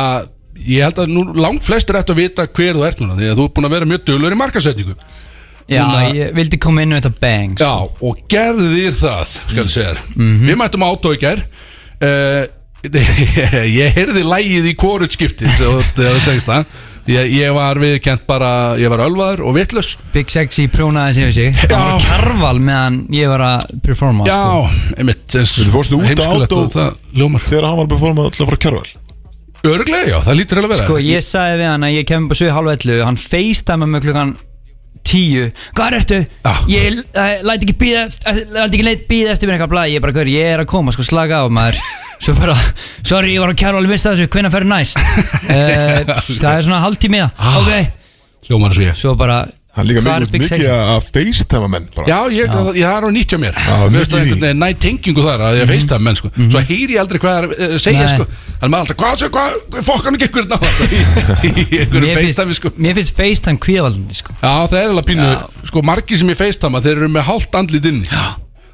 ég 0.56 0.84
held 0.86 0.98
að 1.02 1.12
nú 1.14 1.24
langt 1.34 1.64
flestir 1.66 1.96
ættu 1.98 2.14
að 2.14 2.20
vita 2.22 2.46
hver 2.46 2.74
þú 2.78 2.84
ert 2.86 3.00
núna 3.02 3.16
Því 3.18 3.30
að 3.32 3.38
þú 3.40 3.44
er 3.48 3.52
búin 3.56 3.68
að 3.68 3.74
vera 3.76 3.88
mjög 3.90 4.04
dölur 4.10 4.36
í 4.36 4.40
markasetningu 4.42 4.94
Já, 5.64 5.80
Núna- 5.80 6.08
ég 6.14 6.34
vildi 6.36 6.58
koma 6.60 6.82
inn 6.84 6.90
með 6.92 6.98
þetta 7.06 7.20
bang 7.24 7.54
sko. 7.56 7.64
Já, 7.64 7.74
og 8.04 8.18
gerði 8.28 8.66
þér 8.74 8.96
það, 9.00 9.30
skal 9.48 9.62
ég 9.64 9.70
segja 9.72 9.94
þér 9.94 10.00
Mhm. 10.14 10.42
Við 10.50 10.58
mættum 10.60 10.84
átó 10.84 11.12
í 11.14 11.20
gær 11.22 11.40
uh, 12.04 12.44
Ég 13.80 13.94
heyrði 13.96 14.24
lægið 14.28 14.66
í 14.68 14.74
hvorut 14.76 15.14
skiptið 15.16 15.54
þegar 15.56 16.18
þú 16.18 16.24
segist 16.26 16.48
það 16.50 16.66
ég, 17.08 17.30
ég 17.36 17.54
var 17.56 17.80
viðkent 17.80 18.26
bara, 18.28 18.50
ég 18.80 18.92
var 18.92 19.02
ölvaður 19.06 19.42
og 19.48 19.56
vittlus 19.56 19.94
Big 20.12 20.28
Sexy 20.32 20.66
prjónaði 20.72 21.16
sig 21.16 21.30
við 21.30 21.34
sig 21.38 21.62
Já. 21.64 21.70
Það 21.72 21.86
var 21.94 22.04
kjarval 22.04 22.60
meðan 22.64 22.98
ég 23.16 23.32
var 23.32 23.44
að 23.48 23.64
performa 23.88 24.28
sko. 24.28 24.36
Já, 24.36 24.92
einmitt 25.00 25.38
Þú 25.40 25.70
fórstu 25.72 25.96
út 25.98 26.04
á 26.04 26.08
heimskulegt 26.12 26.52
átó- 26.52 26.60
og 26.66 26.76
það 26.76 27.18
ljómar 27.22 27.48
Þegar 27.48 27.66
hann 27.70 27.80
var 27.80 27.86
að 27.88 27.92
performa 27.96 28.28
alltaf 28.28 28.52
frá 28.52 28.60
kjærval 28.66 28.92
Örglega, 29.64 30.08
já, 30.10 30.18
það 30.26 30.36
lítur 30.40 30.58
heila 30.60 30.68
að 30.68 30.74
vera 30.74 30.86
Sko, 30.88 30.96
ég 31.00 31.24
sagði 31.24 31.60
við 31.62 31.70
hann 31.70 31.86
að 31.86 31.94
ég 31.96 32.08
kemur 32.08 32.32
bara 32.32 32.40
7 32.42 32.50
halv 32.58 32.72
11 32.74 33.04
Hann 33.08 33.20
facetime 33.20 33.88
með 33.88 34.04
klukkan 34.04 34.32
10 35.08 35.48
Hvað 35.76 35.96
ertu? 36.00 36.18
Já. 36.44 36.52
Ég 36.68 37.00
uh, 37.00 37.32
læti 37.48 37.68
ekki 37.68 37.76
býða 37.80 38.04
Læti 38.36 38.78
ekki 38.78 38.86
neitt 38.90 39.06
býða 39.08 39.32
eftir 39.34 39.48
mér 39.48 39.56
eitthvað 39.58 39.72
blæði 39.74 39.94
Ég 39.94 40.00
er 40.00 40.04
bara, 40.04 40.16
hver, 40.18 40.32
ég 40.34 40.52
er 40.54 40.64
að 40.64 40.70
koma, 40.74 40.94
sko, 40.96 41.06
slaka 41.08 41.40
á 41.40 41.46
maður 41.48 41.80
Svo 42.24 42.36
bara, 42.38 42.54
sorry, 43.04 43.34
ég 43.34 43.42
var 43.44 43.52
á 43.52 43.60
kjærval 43.64 43.88
Mista 43.88 44.12
þessu, 44.14 44.28
hvenær 44.32 44.52
ferðu 44.54 44.70
næst? 44.70 45.00
uh, 45.00 46.14
það 46.42 46.50
er 46.52 46.66
svona 46.68 46.84
hálftími 46.84 47.24
það 47.24 47.60
Ok, 47.64 48.00
Ljómar 48.50 48.76
svo 48.76 48.84
ég 48.84 49.00
svo 49.00 49.16
bara 49.16 49.42
Hann 49.74 49.88
líka 49.88 49.98
er 49.98 50.22
mikið, 50.22 50.34
mikið 50.44 50.64
að 50.70 51.06
facetime 51.10 51.68
menn 51.72 51.86
bara. 51.96 52.06
Já, 52.06 52.18
ég, 52.30 52.44
ég, 52.46 52.84
það 52.84 52.94
er 52.94 53.04
á 53.04 53.10
nýtt 53.10 53.32
hjá 53.34 53.38
mér. 53.42 53.56
Já, 53.58 53.74
Mér 53.74 53.90
mikið 53.90 53.98
finnst 53.98 54.12
það 54.12 54.20
í. 54.20 54.22
einhvern 54.22 54.38
því. 54.38 54.44
veginn 54.44 54.60
næ 54.62 54.68
tengingu 54.84 55.24
þar 55.24 55.42
að 55.48 55.56
ég 55.58 55.70
feist 55.72 55.88
það 55.90 56.04
menn 56.06 56.18
sko 56.20 56.30
Svo 56.38 56.62
heyri 56.68 56.94
ég 56.94 57.00
aldrei 57.02 57.18
hvað 57.24 57.34
það 57.34 57.44
er 57.44 57.74
að 57.74 57.82
segja 57.82 58.04
Nei. 58.04 58.12
sko. 58.14 58.26
Þannig 58.60 58.72
maður 58.74 58.84
alltaf, 58.84 58.98
hvað, 59.02 59.24
hvað, 59.34 59.58
hvað 59.74 59.88
fokkan 59.88 60.14
ekki 60.18 60.28
ykkur 60.30 60.46
náða 60.52 60.70
Í 61.42 61.50
í 61.50 61.80
einhverju 61.82 62.06
Mér 62.06 62.20
feistami 62.22 62.54
finnst, 62.54 62.60
sko. 62.62 62.72
mér 62.86 62.94
finnst 63.00 63.18
FaceTime 63.18 63.58
kvíðavaldandi 63.66 64.18
sko. 64.20 64.36
Já, 64.38 64.52
það 64.70 64.78
er 64.84 64.94
alveg 64.94 65.08
pínu, 65.10 65.26
Já. 65.26 65.68
sko, 65.72 65.82
margir 65.90 66.22
sem 66.22 66.30
ég 66.30 66.38
feistama 66.38 66.82
Þeir 66.86 66.96
eru 67.02 67.10
með 67.18 67.26
hálft 67.32 67.58
andlit 67.58 67.90
inn 67.90 68.02
Já. 68.06 68.24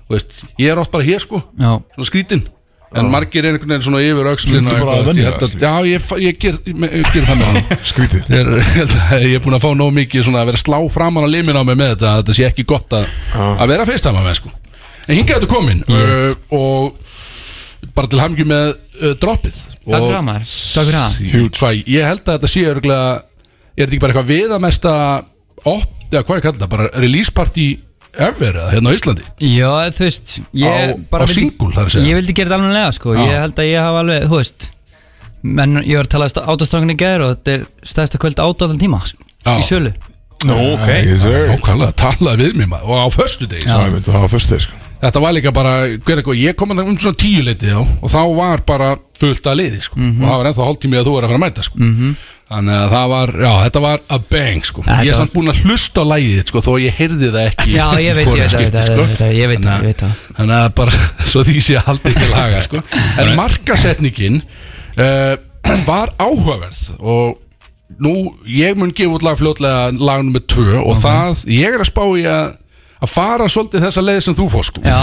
Þú 0.05 0.18
veist, 0.18 0.40
ég 0.61 0.68
er 0.74 0.78
oft 0.84 0.90
bara 0.92 1.07
hér 1.09 1.22
sko. 1.24 1.40
Já, 1.57 1.72
Svona 1.96 2.09
skrítin 2.12 2.44
En 2.99 3.07
margir 3.07 3.45
er 3.47 3.55
einhvern 3.55 3.70
veginn 3.70 3.84
svona 3.86 4.01
yfir 4.03 4.26
að 4.26 4.41
þér. 5.14 5.53
Já, 5.62 5.72
ég, 5.86 6.07
ég 6.24 6.38
ger, 6.43 6.57
ég, 6.66 6.80
ég 6.99 7.11
ger 7.14 7.26
það 7.28 7.36
með 7.38 7.51
hann 7.51 7.76
Skrítið. 7.91 8.32
Ég 8.34 8.49
að 8.91 9.26
ég 9.28 9.34
er 9.38 9.45
búin 9.45 9.55
að 9.55 9.62
fá 9.62 9.70
nóg 9.78 9.93
mikið 9.95 10.24
svona 10.26 10.41
að 10.43 10.51
vera 10.51 10.59
að 10.59 10.64
slá 10.64 10.78
framan 10.91 11.26
á 11.26 11.30
limin 11.30 11.61
á 11.61 11.62
mig 11.62 11.78
með 11.78 11.93
þetta 11.93 12.09
að 12.11 12.18
þetta 12.24 12.36
sé 12.41 12.49
ekki 12.49 12.64
gott 12.72 12.97
að, 12.99 13.07
að 13.55 13.70
vera 13.70 13.86
feistama 13.86 14.24
með 14.26 14.41
sko. 14.41 14.51
En 15.07 15.14
hingað 15.20 15.38
þetta 15.38 15.51
komin 15.55 15.84
Yes. 15.86 16.18
uh, 16.18 16.59
og 16.59 17.95
bara 17.95 18.11
til 18.11 18.20
hamngi 18.24 18.47
með 18.51 18.72
uh, 18.74 19.14
droppið. 19.22 19.61
Takk 19.70 19.95
fyrir 19.95 20.16
það 20.18 20.26
maður. 20.26 20.51
Takk 20.74 20.91
fyrir 20.91 20.99
það. 20.99 21.20
Huge. 21.36 21.55
Hvað, 21.62 21.78
ég 21.95 22.09
held 22.11 22.24
að 22.26 22.34
þetta 22.41 22.51
sé 22.57 22.64
örgulega 22.74 23.12
er 23.14 23.84
þetta 23.84 23.86
ekki 23.95 24.03
bara 24.03 24.12
eitthvað 24.16 24.32
viðamesta 24.34 24.97
op, 25.70 25.86
eða 26.11 26.24
hvað 26.26 26.41
ég 26.41 26.45
kalla 26.49 26.59
þetta, 26.59 26.70
bara 26.74 26.91
release 27.07 27.32
party 27.38 27.68
ever 28.18 28.52
eða 28.56 28.70
hérna 28.74 28.90
á 28.90 28.96
Íslandi 28.96 29.24
Já, 29.40 29.70
þú 29.96 30.04
veist 30.06 30.34
ég 30.54 30.66
Á- 30.66 30.98
bara 31.11 31.24
á 31.24 31.26
vildi- 31.26 31.34
single, 31.38 31.70
þarf 31.76 31.86
að 31.86 31.94
segja. 31.94 32.06
Ég 32.11 32.18
vildi 32.20 32.34
gera 32.34 32.50
þetta 32.50 32.68
alveg 32.70 32.94
sko 32.98 33.14
Já. 33.14 33.20
Ég 33.26 33.40
held 33.44 33.54
að 33.62 33.70
ég 33.70 33.80
hafa 33.84 33.98
alveg, 34.04 34.28
þú 34.30 34.36
veist 34.40 34.68
menn 35.42 35.76
ég 35.86 35.96
var 35.96 36.04
að 36.04 36.12
tala 36.14 36.28
átastrákunni 36.52 36.96
gæður 37.00 37.22
og 37.26 37.36
þetta 37.36 37.52
er 37.54 37.66
stæðsta 37.82 38.18
kvöld 38.20 38.40
át 38.44 38.62
allan 38.66 38.78
tíma 38.80 39.00
sko, 39.06 39.22
Já. 39.46 39.56
í 39.58 39.62
sölu 39.64 39.92
Nú, 40.40 40.56
ok 40.74 40.88
Yes 41.04 41.20
sir 41.22 41.48
Nákvæmlega, 41.52 41.92
talaði 42.00 42.46
við 42.48 42.54
mér 42.62 42.68
maður 42.72 42.88
Og 42.88 42.96
á 43.04 43.08
föstu 43.12 43.46
degi 43.48 43.66
Já, 43.68 43.76
ég 43.84 43.92
myndi 43.92 44.08
að 44.08 44.16
hafa 44.20 44.28
fyrst 44.32 44.48
þeir 44.54 44.62
sko 44.64 44.76
Þetta 45.00 45.20
var 45.24 45.32
líka 45.32 45.50
bara, 45.52 45.70
hver 45.96 46.18
eitthvað, 46.20 46.36
ég 46.40 46.56
kom 46.61 46.72
að 46.74 46.80
um 46.84 46.96
svona 47.00 47.16
tíu 47.16 47.40
leiti 47.44 47.68
á 47.72 47.80
Og 47.80 48.08
þá 48.12 48.20
var 48.36 48.61
bara 48.68 48.88
fullt 49.20 49.46
að 49.48 49.56
liði 49.61 49.80
sko. 49.84 49.96
Mhm. 50.00 50.20
Og 50.20 50.28
það 50.28 50.36
var 50.40 50.48
ennþá 50.50 50.66
hálftími 50.68 50.96
að 51.00 51.06
þú 51.08 51.14
er 51.16 51.24
að 51.24 51.28
fara 51.30 51.38
að 51.38 51.44
mæta 51.44 51.62
sko. 51.64 51.78
Þannig 52.51 52.74
að 52.74 52.88
það 52.90 53.05
var, 53.12 53.30
já, 53.44 53.51
þetta 53.64 53.80
var 53.84 54.01
a 54.11 54.16
bang 54.32 54.64
sko. 54.66 54.82
Þetta 54.82 55.05
Ég 55.07 55.11
er 55.11 55.14
var- 55.14 55.20
samt 55.20 55.34
búin 55.36 55.51
að 55.53 55.61
hlusta 55.64 56.03
á 56.03 56.07
lægið 56.11 56.40
sko, 56.51 56.62
Þó 56.66 56.70
ég 56.82 56.96
heyrði 56.98 57.28
það 57.30 57.44
ekki 57.51 57.74
Já, 57.76 57.84
ég 58.03 58.16
veit, 58.18 58.26
ég 58.26 58.40
veit, 58.40 58.55
ég 58.57 58.72
veit, 58.72 58.88
sko. 58.88 58.96
ég 58.96 59.12
veit, 59.12 59.20
ég 59.38 59.53
veit, 59.53 59.61
Þannig 59.61 59.70
að- 59.70 59.84
ég 59.84 59.86
veit 59.86 60.03
það. 60.03 60.16
Þannig 60.40 60.57
að 60.57 60.74
bara, 60.80 60.90
svo 61.30 61.44
því 61.46 61.61
sé 61.68 61.76
haldið 61.86 62.18
til 62.18 62.30
laga 62.34 62.62
sko. 62.66 62.82
En 63.22 63.30
markasetningin 63.38 64.40
uh, 64.98 65.36
Var 65.86 66.11
áhugaverð 66.18 66.82
Og 66.98 67.38
nú, 68.03 68.14
ég 68.51 68.74
mun 68.80 68.90
gefa 68.96 69.14
út 69.14 69.22
lag 69.22 69.38
fljótlega 69.38 69.92
Lag 70.01 70.24
nummer 70.26 70.42
tvö 70.51 70.80
Og 70.82 70.96
það, 70.98 71.44
ég 71.55 71.70
er 71.76 71.84
að 71.84 71.90
spá 71.92 72.03
í 72.18 72.26
að 72.26 72.57
Að 73.01 73.09
fara 73.09 73.46
svolítið 73.48 73.84
þessa 73.86 74.03
leið 74.05 74.18
sem 74.26 74.34
þú 74.36 74.46
fór 74.53 74.66
sko. 74.68 74.80
Já, 74.84 74.98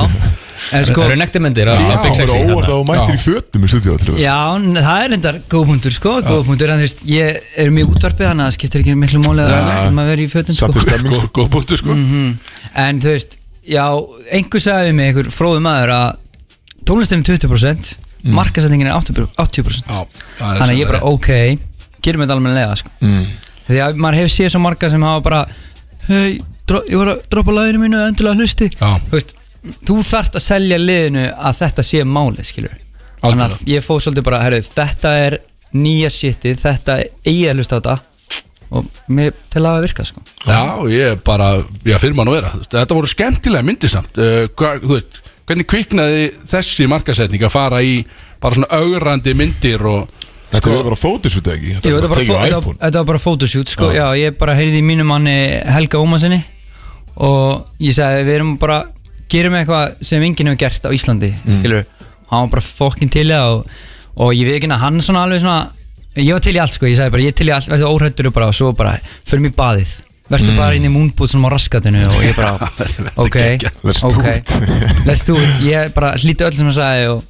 en 0.78 0.84
sko 0.86 1.02
Það 1.02 1.08
eru 1.08 1.18
nektarmyndir 1.18 1.70
á 1.70 1.74
Já, 1.74 1.80
Big 2.04 2.12
það 2.12 2.20
Sexy 2.20 2.36
er 2.38 2.52
óvart 2.54 2.68
að 2.68 2.74
þú 2.76 2.84
mættir 2.92 3.16
í 3.16 3.22
fötum 3.24 3.62
í 3.66 3.70
til 3.74 4.18
Já, 4.22 4.38
það 4.78 4.98
er 5.02 5.16
endar 5.18 5.40
góð 5.50 5.64
punktur 5.72 5.96
sko, 5.96 6.12
góð 6.28 6.44
punktur 6.46 6.74
en 6.74 6.78
þú 6.78 6.86
veist, 6.86 7.02
ég 7.10 7.26
er 7.64 7.74
mjög 7.74 7.96
útvarpið 7.96 8.30
þannig 8.30 8.44
að 8.44 8.50
það 8.52 8.58
skiptir 8.58 8.84
ekki 8.84 8.94
miklu 9.02 9.22
móli 9.24 9.42
að 9.48 9.50
um 9.90 10.02
að 10.04 10.12
vera 10.12 10.22
í 10.22 10.30
fötum 10.30 10.58
sko. 10.58 10.70
Satt 10.70 10.78
í 10.78 10.86
stemming 10.86 11.16
Góð, 11.16 11.26
góð 11.40 11.48
punktur 11.56 11.82
sko. 11.82 11.98
En 12.86 13.02
þú 13.02 13.10
veist, 13.16 13.32
já, 13.66 13.86
einhver 14.38 14.62
sagði 14.68 14.92
við 14.92 14.96
mig, 15.00 15.10
einhver 15.10 15.32
fróðu 15.34 15.64
maður 15.66 15.90
að 15.96 16.08
tónlistin 16.86 17.26
er 17.26 17.30
20% 17.34 17.98
mm. 17.98 18.36
markasetningin 18.38 18.92
er 18.92 18.98
80%, 19.00 19.34
80%. 19.42 19.90
Já, 19.90 20.06
er 20.38 20.62
Þannig 20.62 20.76
að 20.76 20.78
ég 20.78 20.86
sem 20.86 20.92
bara, 20.92 21.02
rétt. 21.02 21.10
ok, 21.18 21.30
gerum 22.06 22.22
þetta 22.24 22.38
almennilega 22.38 22.78
sko. 22.78 22.90
Maður 26.68 26.92
ég 26.92 27.02
var 27.02 27.14
að 27.14 27.22
droppa 27.32 27.56
laginu 27.56 27.84
mínu 27.84 28.02
endilega 28.06 28.42
hlusti. 28.42 28.70
Veist, 29.12 29.34
þú 29.88 30.02
þarft 30.06 30.38
að 30.40 30.46
selja 30.48 30.80
liðinu 30.82 31.30
að 31.36 31.62
þetta 31.62 31.88
sé 31.88 32.04
málið, 32.08 32.44
skilur 32.52 32.76
Þannig 33.22 33.46
að 33.48 33.72
ég 33.72 33.86
fóð 33.86 34.04
svolítið 34.06 34.26
bara, 34.28 34.42
herru, 34.46 34.60
þetta 34.62 35.14
er 35.24 35.40
nýja 35.78 36.12
shitið, 36.14 36.60
þetta 36.62 37.00
er 37.02 37.10
eigi 37.26 37.48
að 37.50 37.62
hlusta 37.62 37.78
á 37.78 37.80
þetta. 37.80 37.96
Og 38.78 38.88
mér 39.16 39.32
til 39.54 39.64
að 39.64 39.86
virka 39.86 40.04
sko. 40.04 40.22
Já, 40.44 40.60
ég 40.92 41.24
bara, 41.26 41.54
já, 41.88 41.96
fyrir 42.04 42.18
mann 42.18 42.30
að 42.30 42.38
vera. 42.38 42.52
Þetta 42.68 42.98
voru 42.98 43.10
skemmtilega 43.10 43.66
myndir 43.66 43.92
samt. 43.92 44.20
Uh, 44.20 44.46
veit, 44.92 45.20
hvernig 45.48 45.70
kviknaði 45.72 46.30
þessi 46.52 46.88
markasetning 46.92 47.48
að 47.48 47.54
fara 47.54 47.82
í 47.82 48.02
bara 48.44 48.60
svona 48.60 48.82
augrandi 48.84 49.34
myndir 49.38 49.86
og 49.88 50.26
Þetta 50.48 50.62
ekki? 51.58 51.72
Bara 51.84 51.92
var 51.92 52.04
bara, 52.08 52.20
tekja 52.22 52.36
á 52.36 52.40
þetta, 52.40 52.60
iPhone. 52.62 52.78
þetta 52.80 53.00
var 53.02 53.08
bara 53.10 53.20
photoshoot 53.20 53.72
sko. 53.74 53.90
já. 53.92 54.06
ég 54.16 54.38
bara 54.40 54.54
heyrði 54.56 54.80
í 54.80 54.86
mínu 54.88 55.04
manni 55.04 55.34
Helga 55.76 56.00
Ómasinni 56.00 56.38
og 57.24 57.82
ég 57.82 57.96
sagði 57.98 58.28
við 58.28 58.40
erum 58.40 58.56
bara 58.62 58.84
gerum 59.32 59.58
eitthvað 59.58 59.98
sem 60.06 60.24
enginn 60.24 60.52
hefur 60.52 60.62
gert 60.62 60.86
á 60.88 60.92
Íslandi 60.96 61.32
mm. 61.34 61.60
skilur, 61.60 61.88
hann 62.30 62.46
var 62.46 62.54
bara 62.58 62.66
fokkin 62.68 63.12
til 63.12 63.28
það 63.32 63.56
og, 63.56 63.80
og 64.24 64.36
ég 64.38 64.48
veit 64.48 64.60
ekki 64.60 64.72
að 64.72 64.84
hann 64.86 65.02
svona 65.04 65.26
alveg 65.26 65.44
svona 65.44 65.60
ég 66.24 66.34
var 66.34 66.44
til 66.44 66.58
í 66.58 66.62
allt 66.62 66.76
sko, 66.78 66.90
ég 66.90 66.98
sagði 66.98 67.14
bara 67.14 67.26
ég 67.26 67.34
er 67.34 67.38
til 67.38 67.48
í 67.50 67.54
allt 67.54 67.72
verður 67.72 67.94
óhrættur 67.94 68.30
og 68.32 68.52
svo 68.56 68.74
bara 68.78 68.98
förum 69.28 69.50
í 69.50 69.54
baðið. 69.54 69.96
Verður 70.28 70.58
bara 70.60 70.76
inn 70.76 70.84
í 70.84 70.92
múnbúð 70.92 71.32
svona 71.32 71.48
á 71.48 71.56
raskatinu 71.56 72.04
og 72.04 72.20
ég 72.26 72.36
bara 72.36 72.58
ok, 73.24 73.38
ok. 74.10 74.52
let's 75.08 75.24
do 75.24 75.38
it. 75.38 75.54
Ég 75.64 75.94
bara 75.96 76.16
hlíti 76.20 76.44
öll 76.44 76.56
sem 76.58 76.68
hann 76.68 76.76
sagði 76.76 77.06
og, 77.14 77.22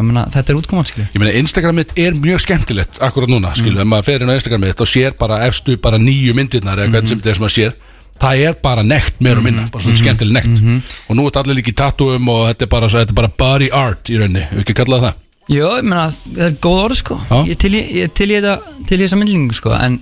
meina, 0.00 0.24
þetta 0.34 0.50
er 0.50 0.58
útkoman 0.58 0.88
skilur 0.88 1.12
Ég 1.14 1.22
meina, 1.22 1.34
Instagram 1.38 1.78
mitt 1.78 1.94
er 2.00 2.16
mjög 2.18 2.42
skemmtilegt 2.42 2.98
akkurat 3.04 3.30
núna, 3.30 3.54
skilu, 3.54 3.78
ef 3.78 3.90
maður 3.90 4.08
fer 4.08 4.24
inn 4.24 4.34
á 4.34 4.38
Instagram 4.38 4.66
mitt 4.66 4.82
og 4.82 4.90
sér 4.90 5.14
bara 5.20 5.44
efstu 5.46 5.76
bara 5.84 6.00
nýju 6.02 6.34
myndirnar 6.34 6.82
eða 6.82 6.96
hvernig 6.96 7.12
sem 7.12 7.22
þetta 7.22 7.30
er 7.30 7.38
sem 7.38 7.46
maður 7.46 7.58
sér 7.60 7.78
það 8.22 8.44
er 8.48 8.56
bara 8.62 8.84
nekt 8.86 9.20
meir 9.24 9.40
og 9.40 9.44
minna, 9.46 9.66
bara 9.72 9.84
svona 9.84 10.00
skemmtileg 10.00 10.46
nekt. 10.46 10.94
og 11.08 11.16
nú 11.18 11.24
er 11.24 11.30
þetta 11.30 11.44
allir 11.44 11.60
líka 11.60 11.72
í 11.72 11.76
tattúum 11.80 12.30
og 12.32 12.46
þetta 12.52 12.66
er 12.66 12.72
bara, 12.76 12.88
svo, 12.88 13.02
þetta 13.02 13.14
er 13.16 13.20
bara 13.20 13.32
body 13.44 13.70
art 13.74 14.10
í 14.12 14.18
rauninni, 14.20 14.46
við 14.52 14.64
ekki 14.64 14.78
kallað 14.80 15.08
það? 15.08 15.20
Já, 15.44 15.64
ég 15.76 15.84
meina, 15.84 16.06
það 16.24 16.46
er 16.46 16.54
góð 16.64 16.78
orð 16.86 16.98
sko. 17.02 17.16
Já. 17.28 17.36
Ég 17.50 17.58
til 17.60 17.74
í, 17.76 17.80
ég 17.98 18.12
til 18.16 18.30
í 18.30 18.36
þetta 18.38 18.84
til 18.88 18.96
í 18.96 19.02
þessa 19.02 19.18
myndlingu 19.20 19.56
sko. 19.58 19.74
En 19.76 19.98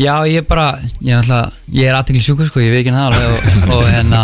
já, 0.00 0.14
ég 0.24 0.40
er 0.40 0.46
bara 0.48 0.70
Ég 1.04 1.12
er 1.12 1.20
alltaf, 1.20 1.58
ég 1.68 1.90
er 1.90 1.98
aðtekli 1.98 2.22
sjúkur 2.24 2.48
sko. 2.48 2.62
Ég 2.64 2.72
veit 2.72 2.80
ekki 2.80 2.94
það 2.94 3.10
alveg 3.10 3.34
og, 3.34 3.58
og 3.76 3.90
hérna 3.92 4.22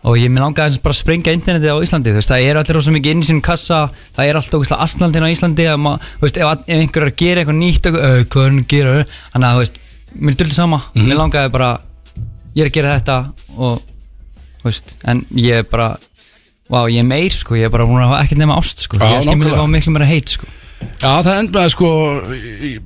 Og 0.00 0.16
ég 0.16 0.32
mér 0.32 0.46
langaði 0.46 0.70
aðeins 0.70 0.80
bara 0.80 0.96
að 0.96 1.00
sprengja 1.02 1.34
internetið 1.36 1.74
á 1.76 1.84
Íslandi 1.84 2.14
Þú 2.14 2.16
veist, 2.16 2.30
það 2.32 2.46
er 2.48 2.60
allir 2.62 2.78
rosa 2.78 2.94
mikið 2.94 3.12
inn 3.12 3.20
í 3.20 3.26
sínum 3.28 3.42
kassa. 3.44 3.80
Það 4.16 4.30
er 4.30 4.38
alltaf 4.40 4.56
ógeðslega 4.56 4.86
asnaldin 4.86 5.26
á 5.28 5.34
Íslandi. 5.34 5.66
Að 5.68 5.82
ma, 5.84 5.92
Þú 6.14 6.24
veist, 6.24 6.40
ef, 6.40 6.64
ef 6.64 6.78
einhver 6.78 7.04
er 7.04 7.10
að 7.12 7.18
gera 7.20 7.42
eitthvað 7.42 7.58
nýtt 7.60 7.90
og, 7.90 7.98
uh, 8.00 8.16
Hvað 8.24 8.46
er 8.46 8.48
hann 8.48 8.62
að 8.62 8.70
gera? 8.72 8.94
Þannig 9.34 9.50
að, 9.50 9.58
þú 9.58 9.64
veist, 9.66 9.80
mér 10.16 10.32
er 10.32 10.40
dullt 10.40 10.56
sama. 10.56 10.80
Mér 10.96 11.20
langaði 11.20 11.52
bara, 11.58 11.70
ég 12.54 12.64
er 12.64 12.70
að 12.70 12.76
gera 12.78 12.94
þetta 12.98 13.18
Og, 13.56 13.82
veist, 14.64 14.96
en 15.04 15.24
ég 15.38 15.62
er 15.62 15.68
bara 15.70 15.92
Vá, 16.70 16.84
ég 16.86 17.02
er 17.02 17.08
meir 17.08 17.34
sko, 17.34 17.56
ég 17.58 17.66
er 17.66 17.74
bara 17.74 17.86
búin 17.88 17.98
að 18.02 18.12
hafa 18.12 18.24
ekkert 18.24 18.42
nema 18.44 18.58
ást 18.60 18.84
sko 18.86 19.00
Já, 19.00 19.08
Ég 19.16 19.24
skil 19.26 19.36
mér 19.36 19.50
nákvæmlega. 19.50 19.66
á 19.66 19.74
miklu 19.74 19.94
meira 19.96 20.10
heit 20.10 20.36
sko 20.36 20.46
Já, 21.00 21.20
það 21.24 21.48
með 21.52 21.68
sko 21.74 21.88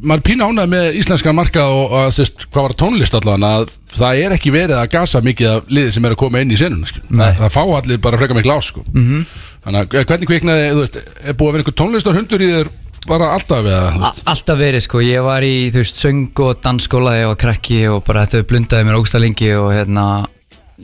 maður 0.03 0.21
er 0.21 0.23
pínu 0.27 0.47
ánægð 0.47 0.71
með 0.73 0.97
íslenskan 1.01 1.37
markað 1.39 1.75
og 1.75 1.95
að 1.99 2.09
sérst, 2.17 2.47
hvað 2.51 2.67
var 2.67 2.75
tónlist 2.79 3.17
allavega 3.19 3.51
að 3.61 3.75
það 3.95 4.23
er 4.23 4.35
ekki 4.37 4.53
verið 4.55 4.79
að 4.79 4.91
gasa 4.95 5.23
mikið 5.25 5.51
af 5.51 5.73
liði 5.77 5.95
sem 5.95 6.07
er 6.07 6.15
að 6.15 6.21
koma 6.23 6.43
inn 6.43 6.55
í 6.55 6.59
senuna 6.59 6.91
sko. 6.91 7.03
það, 7.11 7.37
það 7.41 7.53
fá 7.55 7.61
allir 7.79 8.01
bara 8.07 8.21
frekar 8.21 8.39
mikið 8.39 8.51
lás 8.51 8.71
sko. 8.71 8.85
-hmm. 8.95 9.27
Þannig 9.65 9.81
að 9.81 9.99
eh, 9.99 10.07
hvernig 10.11 10.31
kviknaði 10.31 10.65
þú 10.71 10.81
veist, 10.83 10.99
er 11.25 11.39
búið 11.39 11.49
að 11.49 11.55
vera 11.55 11.62
einhver 11.65 11.79
tónlistar 11.83 12.19
hundur 12.19 12.43
í 12.45 12.51
þér 12.55 12.73
bara 13.09 13.33
alltaf 13.37 13.67
eða? 13.67 14.11
Alltaf 14.33 14.59
verið 14.61 14.85
sko, 14.87 15.01
ég 15.05 15.25
var 15.25 15.45
í 15.47 15.71
þú 15.75 15.83
veist 15.83 16.01
söng 16.03 16.43
og 16.45 16.61
dansskóla 16.65 17.15
þegar 17.15 17.25
ég 17.25 17.31
var 17.33 17.41
krakki 17.45 17.81
og 17.93 18.03
bara 18.07 18.25
þetta 18.27 18.49
blundaði 18.51 18.89
mér 18.89 18.99
ógsta 19.01 19.21
lengi 19.23 19.51
og 19.59 19.71
hérna 19.75 20.05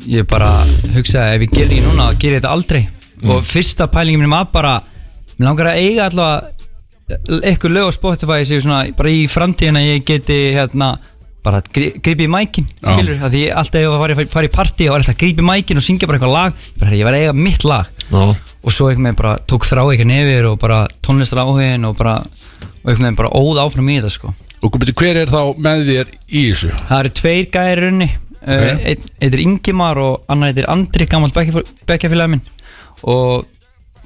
ég 0.06 0.26
bara 0.30 0.50
hugsaði 0.94 1.36
ef 1.36 1.44
ég 1.46 1.54
gerði 1.56 1.78
ekki 1.80 1.86
núna, 1.88 2.08
ger 2.20 2.34
ég 2.36 2.40
þetta 2.42 2.54
aldrei. 2.54 2.82
Og 3.28 3.44
fyrsta 3.44 3.88
pælingin 3.92 4.22
minn 4.24 4.32
var 4.32 4.48
bara 4.52 4.78
mér 5.36 5.48
langar 5.50 5.72
að 5.72 5.82
eiga 5.84 6.08
allavega 6.08 6.56
eitthvað 7.42 7.72
lög 7.74 7.88
á 7.90 7.92
Spotify 7.96 8.44
sem 8.46 8.60
svona 8.62 8.84
bara 8.96 9.10
í 9.10 9.24
framtíðina 9.30 9.82
ég 9.82 10.04
geti 10.06 10.36
hérna 10.54 10.94
bara 11.44 11.62
grípa 11.64 12.20
í 12.20 12.28
mækin, 12.30 12.66
skilur 12.84 13.22
að 13.24 13.32
því 13.34 13.40
ég 13.46 13.56
alltaf 13.56 13.80
ef 13.80 13.94
að 13.96 14.28
fara, 14.34 14.44
í 14.46 14.52
partí 14.52 14.86
og 14.88 14.94
var 14.94 15.02
alltaf 15.02 15.18
grípa 15.20 15.40
í 15.40 15.46
mækin 15.48 15.80
og 15.80 15.86
syngja 15.86 16.08
bara 16.10 16.20
eitthvað 16.20 16.34
lag. 16.36 16.58
Ég, 16.68 16.78
bara, 16.82 16.96
ég 17.00 17.08
var 17.08 17.16
að 17.16 17.24
eiga 17.24 17.36
mitt 17.36 17.64
lag. 17.64 17.88
Já, 18.10 18.24
og 18.60 18.74
svo 18.74 18.88
einhvern 18.90 19.08
veginn 19.10 19.20
bara 19.22 19.34
tók 19.48 19.66
þrá 19.68 19.82
ekki 19.94 20.06
nefir 20.08 20.48
og 20.50 20.58
bara 20.60 20.82
tónlistar 21.04 21.42
áhugin 21.44 21.86
og 21.88 21.96
bara 21.98 22.18
og 22.20 22.90
einhvern 22.90 23.06
veginn 23.06 23.20
bara 23.20 23.32
óð 23.40 23.60
áfram 23.64 23.88
í 23.92 23.98
þetta 24.00 24.12
sko 24.16 24.34
og 24.60 24.74
hver 25.00 25.16
er 25.22 25.30
þá 25.32 25.40
með 25.56 25.86
þér 25.88 26.10
í 26.28 26.42
þessu? 26.50 26.72
það 26.88 26.98
eru 27.00 27.14
tveir 27.20 27.46
gæri 27.54 27.78
runni 27.86 28.10
Ok. 28.40 28.48
uh, 28.48 28.84
einn 28.88 29.02
heitir 29.20 29.40
Ingimar 29.44 29.98
og 30.00 30.22
annar 30.32 30.48
heitir 30.52 30.68
Andri 30.72 31.04
gammalt 31.06 31.34
bekkjafélagi 31.36 32.30
minn 32.32 32.44
og 33.04 33.44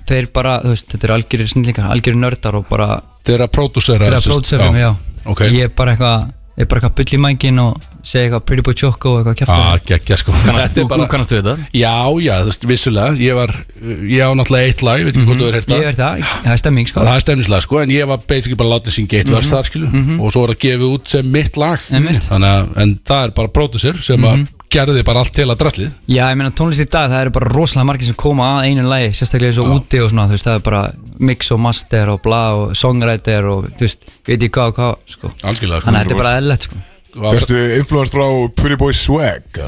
þeir 0.09 0.27
bara, 0.35 0.57
þú 0.65 0.73
veist, 0.73 0.89
þetta 0.91 1.07
eru 1.07 1.15
algjörir 1.15 1.49
snillingar, 1.51 1.87
algjörir 1.95 2.19
nördar 2.21 2.59
og 2.59 2.67
bara 2.69 2.89
Þeir 3.25 3.37
eru 3.39 3.47
að 3.47 3.53
pródúsera 3.57 4.03
þeir 4.03 4.11
eru 4.11 4.19
að 4.19 4.27
pródusera 4.29 4.67
mig, 4.75 4.83
já 4.83 4.91
Ok. 5.31 5.41
ég 5.49 5.63
er 5.65 5.71
bara 5.79 5.95
eitthvað, 5.95 6.27
er 6.57 6.67
bara 6.71 6.81
eitthvað 6.81 6.95
bull 7.01 7.17
í 7.17 7.19
mækin 7.25 7.59
og 7.59 7.81
segja 8.05 8.29
eitthvað 8.29 8.43
Pretty 8.47 8.63
Boy 8.67 8.75
Choco 8.79 9.13
og 9.15 9.21
eitthvað 9.27 9.39
kæft 9.41 9.53
Ah, 9.55 9.79
geggja 9.89 10.17
sko. 10.21 10.33
Er 10.35 10.69
þú 10.75 10.85
bara- 10.89 11.09
kannast 11.11 11.33
þú 11.33 11.39
þetta? 11.41 11.55
Já, 11.75 11.95
já, 12.23 12.35
þú 12.45 12.51
veist, 12.51 12.67
vissulega. 12.71 13.17
Ég 13.19 13.35
var, 13.35 13.53
ég 13.83 14.21
á 14.23 14.31
náttúrulega 14.39 14.69
eitt 14.71 14.83
lag, 14.87 15.01
ég 15.01 15.09
veit 15.09 15.17
ekki 15.17 15.27
hvort 15.27 15.41
þú 15.43 15.49
er 15.49 15.55
ég 15.55 15.65
hérta 15.65 15.81
er 15.89 15.99
það, 15.99 16.25
það 16.45 16.53
er 16.55 16.61
stemming 16.63 16.87
sko. 16.93 17.01
Það 17.01 17.17
er 17.17 17.25
stemnislega 17.27 17.67
sko, 17.67 17.79
en 17.83 17.95
ég 17.97 18.07
var 18.13 18.19
basically 18.29 18.59
bara 18.61 18.73
látið 18.79 18.97
syngja 18.99 19.19
eitt 19.25 19.33
vers 19.35 19.51
þar 19.51 19.65
skilu 19.71 19.89
og 20.21 20.33
svo 20.33 20.45
var 20.47 20.55
það 20.55 20.61
gefið 20.67 20.95
út 20.99 21.09
sem 21.17 21.33
mitt 21.33 21.57
lag. 21.57 21.79
Þannig 21.91 22.51
að, 22.55 22.77
en 22.85 22.95
það 23.05 23.25
er 23.25 23.31
bara 23.41 23.49
pródusir 23.49 24.03
sem 24.05 24.21
að 24.31 24.47
gerði 24.75 25.05
bara 25.07 25.23
allt 25.25 25.35
til 25.37 25.47
að 25.49 25.59
drastlið 25.63 25.91
Já, 26.11 26.25
ég 26.31 26.39
meina 26.41 26.53
tónlist 26.59 26.83
í 26.85 26.89
dag, 26.91 27.11
það 27.13 27.23
eru 27.25 27.35
bara 27.37 27.51
rosalega 27.53 27.89
margir 27.91 28.09
sem 28.11 28.19
koma 28.21 28.49
að 28.59 28.69
einu 28.71 28.87
lagi, 28.91 29.13
sérstaklega 29.17 29.57
svo 29.59 29.69
úti 29.77 30.01
og 30.03 30.11
svona, 30.13 30.27
þú 30.31 30.37
veist, 30.37 30.49
það 30.49 30.59
er 30.59 30.65
bara 30.67 30.83
mix 31.31 31.53
og 31.55 31.61
master 31.65 32.13
og 32.15 32.21
bla 32.25 32.43
og 32.59 32.75
songwriter 32.79 33.49
og, 33.53 33.69
þú 33.79 33.87
veist, 33.87 34.09
ég 34.11 34.33
veit 34.35 34.47
ekki 34.49 34.55
hvað 34.59 34.73
og 34.73 34.79
hvað, 34.81 34.97
sko. 35.15 35.33
Algjörlega 35.45 35.81
sko. 35.81 35.89
Þannig 35.89 36.01
að 36.01 36.05
þetta 36.05 36.17
er 36.17 36.23
bara 36.23 36.35
eðlilegt, 36.41 36.69
sko. 36.69 36.83
Og- 37.15 37.37
fyrstu 37.37 37.61
influence 37.79 38.11
frá 38.15 38.27
Pretty 38.59 38.79
Boy 38.81 38.97
Swag? 38.99 39.61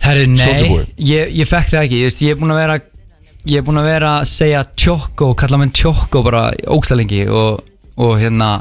Herru, 0.00 0.24
Soulja 0.40 0.62
nei, 0.64 0.86
ég, 1.10 1.34
ég 1.42 1.48
fekk 1.50 1.74
það 1.74 1.84
ekki, 1.84 2.00
þú 2.00 2.08
veist, 2.08 2.22
ég 2.24 2.32
er 2.34 2.40
búin 2.40 2.54
að 2.54 2.60
vera, 2.62 2.78
ég 3.52 3.60
er 3.60 3.66
búin 3.66 3.80
að 3.82 3.88
vera 3.90 4.12
að 4.22 4.28
segja 4.32 4.62
Choco, 4.80 5.34
kalla 5.36 5.60
menn 5.60 5.74
Choco 5.76 6.22
bara 6.24 6.46
ógstalengi 6.72 7.26
og, 7.28 7.60
og 8.00 8.14
hérna, 8.22 8.54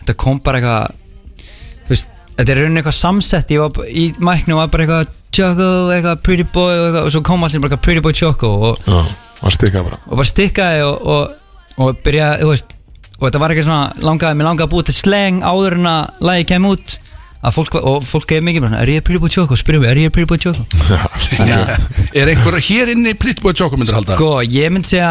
þetta 0.00 0.16
kom 0.24 0.40
bara 0.40 0.62
eitthvað, 0.62 0.96
þú 1.84 1.92
veist, 1.92 2.08
þetta 2.38 2.54
er 2.54 2.60
rauninni 2.62 2.80
eitthvað 2.80 2.98
samsett, 3.02 3.52
ég 3.52 3.60
var 3.66 3.92
í 3.92 4.06
mæknu 4.16 4.56
og 4.56 4.62
var 4.62 4.72
bara 4.72 4.86
eitthvað 4.86 5.14
Choco, 5.36 5.68
eitthvað 5.94 6.22
Pretty 6.26 6.46
Boy 6.54 6.72
og, 6.74 6.84
eitthvað, 6.88 7.02
og 7.08 7.14
svo 7.16 7.22
kom 7.28 7.44
allir 7.46 7.62
bara 7.64 7.70
eitthvað 7.74 7.84
Pretty 7.86 8.04
Boy 8.06 8.16
Choco 8.16 8.52
og 8.70 8.86
Já, 8.88 9.00
hann 9.42 9.54
stikkaði 9.56 9.88
bara. 9.90 10.00
og 10.06 10.20
bara 10.20 10.30
stikkaði 10.32 10.84
og, 10.86 11.08
og, 11.16 11.80
og 11.86 12.00
byrjaði, 12.06 12.42
þú 12.44 12.52
veist 12.54 12.74
og 13.16 13.24
þetta 13.30 13.40
var 13.40 13.52
ekki 13.54 13.62
svona, 13.64 14.04
langaði, 14.04 14.36
mér 14.36 14.48
langaði 14.50 14.66
að 14.66 14.72
búa 14.74 14.84
til 14.90 14.94
sleng 14.96 15.38
áður 15.48 15.78
en 15.78 15.86
að 15.88 16.24
lagi 16.28 16.44
kem 16.50 16.66
út. 16.68 16.96
Að 17.46 17.54
fólk, 17.54 17.76
og 17.78 18.02
fólk 18.04 18.32
er 18.34 18.42
mikið 18.44 18.64
bara, 18.64 18.80
er 18.82 18.90
ég 18.90 19.04
Pretty 19.06 19.20
Boy 19.22 19.30
Choco, 19.32 19.56
spyrum 19.56 19.84
við, 19.84 19.90
er 19.92 20.00
ég 20.02 20.12
Pretty 20.12 20.28
Boy 20.28 20.40
Choco? 20.42 20.64
Er 22.16 22.28
einhver 22.32 22.56
hér 22.68 22.90
inni 22.92 23.12
Pretty 23.16 23.40
Boy 23.44 23.54
Choco 23.56 23.78
myndir 23.78 23.94
halda? 23.96 24.16
Sko, 24.18 24.40
ég 24.42 24.72
myndi 24.72 24.88
segja 24.90 25.10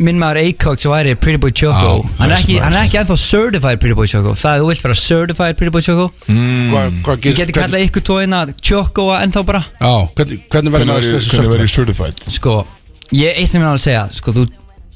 minn 0.00 0.16
maður 0.20 0.38
Acox 0.46 0.86
væri 0.88 1.12
Pretty 1.20 1.40
Boy 1.42 1.52
Choco. 1.52 1.90
Já, 2.00 2.12
hann, 2.18 2.30
er 2.30 2.32
nice 2.32 2.44
ekki, 2.46 2.54
hann 2.64 2.76
er 2.78 2.86
ekki 2.86 2.98
ennþá 3.02 3.16
certified 3.20 3.80
Pretty 3.82 3.96
Boy 3.98 4.08
Choco. 4.08 4.32
Það 4.40 4.54
er 4.56 4.62
þú 4.64 4.68
vilt 4.70 4.84
vera 4.86 4.96
certified 5.02 5.58
Pretty 5.60 5.74
Boy 5.74 5.84
Choco? 5.84 6.06
Hvað 6.30 7.00
hva 7.04 7.16
ég 7.28 7.36
geti 7.40 7.56
kallað 7.56 7.84
ykkur 7.88 8.04
tóina 8.08 8.40
Choco 8.64 9.10
ennþá 9.18 9.42
bara. 9.50 9.60
Já, 9.76 9.92
hvernig, 10.16 10.40
hvernig 10.48 10.72
verður 10.72 10.88
Hvernig 10.88 10.94
maður 10.94 11.10
þessi 11.18 11.34
hvernig 11.36 11.52
verður 11.54 11.68
ég 11.68 11.74
certified? 11.76 12.24
sko, 12.38 12.54
ég, 13.12 13.36
eitt 13.42 13.52
sem 13.52 13.60
ég 13.60 13.68
er 13.68 13.76
að 13.76 13.84
segja 13.84 14.06
sko, 14.16 14.34
þú, 14.38 14.46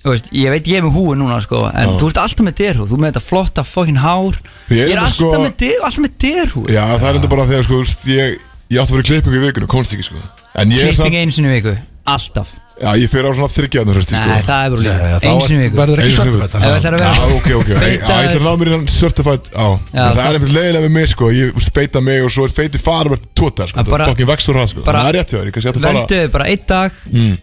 þú 0.05 0.14
veist, 0.14 0.32
ég 0.40 0.55
veit 0.56 0.72
ég 0.72 0.81
er 0.81 0.86
með 0.89 0.97
húi 0.97 1.18
núna 1.20 1.39
sko, 1.44 1.62
en 1.68 1.94
þú 2.01 2.09
ert 2.12 2.22
alltaf 2.24 2.44
með 2.48 2.56
derhú 2.62 2.89
þú 2.89 2.98
með 3.02 3.12
þetta 3.12 3.24
flotta 3.28 3.64
fucking 3.68 4.01
hár. 4.01 4.40
Ég 4.72 4.81
er 4.81 4.89
ég 4.89 4.97
er 4.97 5.01
með 5.01 5.05
alltaf, 5.05 5.20
sko- 5.20 5.44
með, 5.44 5.55
der, 5.64 5.78
alltaf 5.85 6.02
með 6.05 6.16
derhú 6.24 6.64
Já, 6.72 6.85
það 6.97 7.09
er 7.12 7.20
enda 7.20 7.32
bara 7.36 7.47
þegar 7.52 7.68
sko, 7.68 7.78
þú 7.78 7.85
veist, 7.85 8.05
ég, 8.09 8.36
ég 8.72 8.81
átti 8.81 8.93
að 8.93 8.97
vera 8.98 9.05
í 9.05 9.10
klippingu 9.12 9.40
í 9.40 9.44
vikunu, 9.48 9.68
komst 9.76 9.93
ekki 9.97 10.06
sko. 10.09 10.20
En 10.55 10.70
ég 10.72 10.81
er 10.81 10.93
klipping 10.93 11.12
samt, 11.12 11.20
einu 11.24 11.35
sinni 11.36 11.51
í 11.52 11.56
viku, 11.59 11.76
alltaf 12.14 12.55
já, 12.82 12.90
ég 12.98 13.09
fer 13.12 13.24
á 13.24 13.30
svona 13.34 13.51
þryggjaðnur 13.55 13.94
fresti 14.01 14.14
sko. 14.16 14.26
nei, 14.30 14.42
það 14.42 14.64
er 14.64 14.70
bara 14.74 14.82
Já, 14.84 14.94
já, 14.94 15.18
líka, 15.22 15.55
í 15.55 15.59
viku. 15.62 15.76
verður 15.78 16.02
ekki 16.05 16.16
certified 16.16 16.44
ef 16.44 16.52
það 16.55 16.64
er 16.64 16.96
að 16.96 17.05
Já, 17.05 17.12
vera 17.14 17.36
ok, 17.38 17.48
ok, 17.60 17.68
já, 17.74 17.78
Beita- 17.84 18.18
ég 18.18 18.28
ætla 18.28 18.40
að 18.40 18.46
ná 18.48 18.52
mér 18.60 18.68
í 18.68 18.74
hann 18.74 18.86
certified 18.94 19.46
á 19.55 19.66
Já, 19.68 20.05
En 20.05 20.16
það 20.18 20.24
er 20.24 20.34
einhvern 20.38 20.55
leiðilega 20.59 20.84
með 20.88 20.94
mig 20.98 21.09
sko, 21.14 21.30
ég 21.30 21.70
beita 21.78 22.01
mig 22.05 22.24
og 22.26 22.30
svo 22.34 22.44
er 22.48 22.55
feiti 22.59 22.78
fara 22.82 23.14
með 23.14 23.24
tóta 23.38 23.68
sko, 23.70 23.78
Að 23.78 23.84
það 23.86 23.90
bara- 23.94 24.05
er 24.05 24.10
fokkin 24.14 24.30
vextur 24.34 24.59
það 24.59 24.68
sko. 24.74 24.84
bara- 24.88 25.02
Það 25.05 25.09
er 25.09 25.18
rétt 25.20 25.30
hjá 25.34 25.38
þér, 25.38 25.46
ég 25.46 25.55
kannski 25.59 25.70
ætti 25.70 25.80
að 25.80 25.86
fara 25.88 25.98
velduðu 26.02 26.32
bara 26.34 26.44
einn 26.51 26.64
dag 26.66 26.92
Mm. 27.14 27.36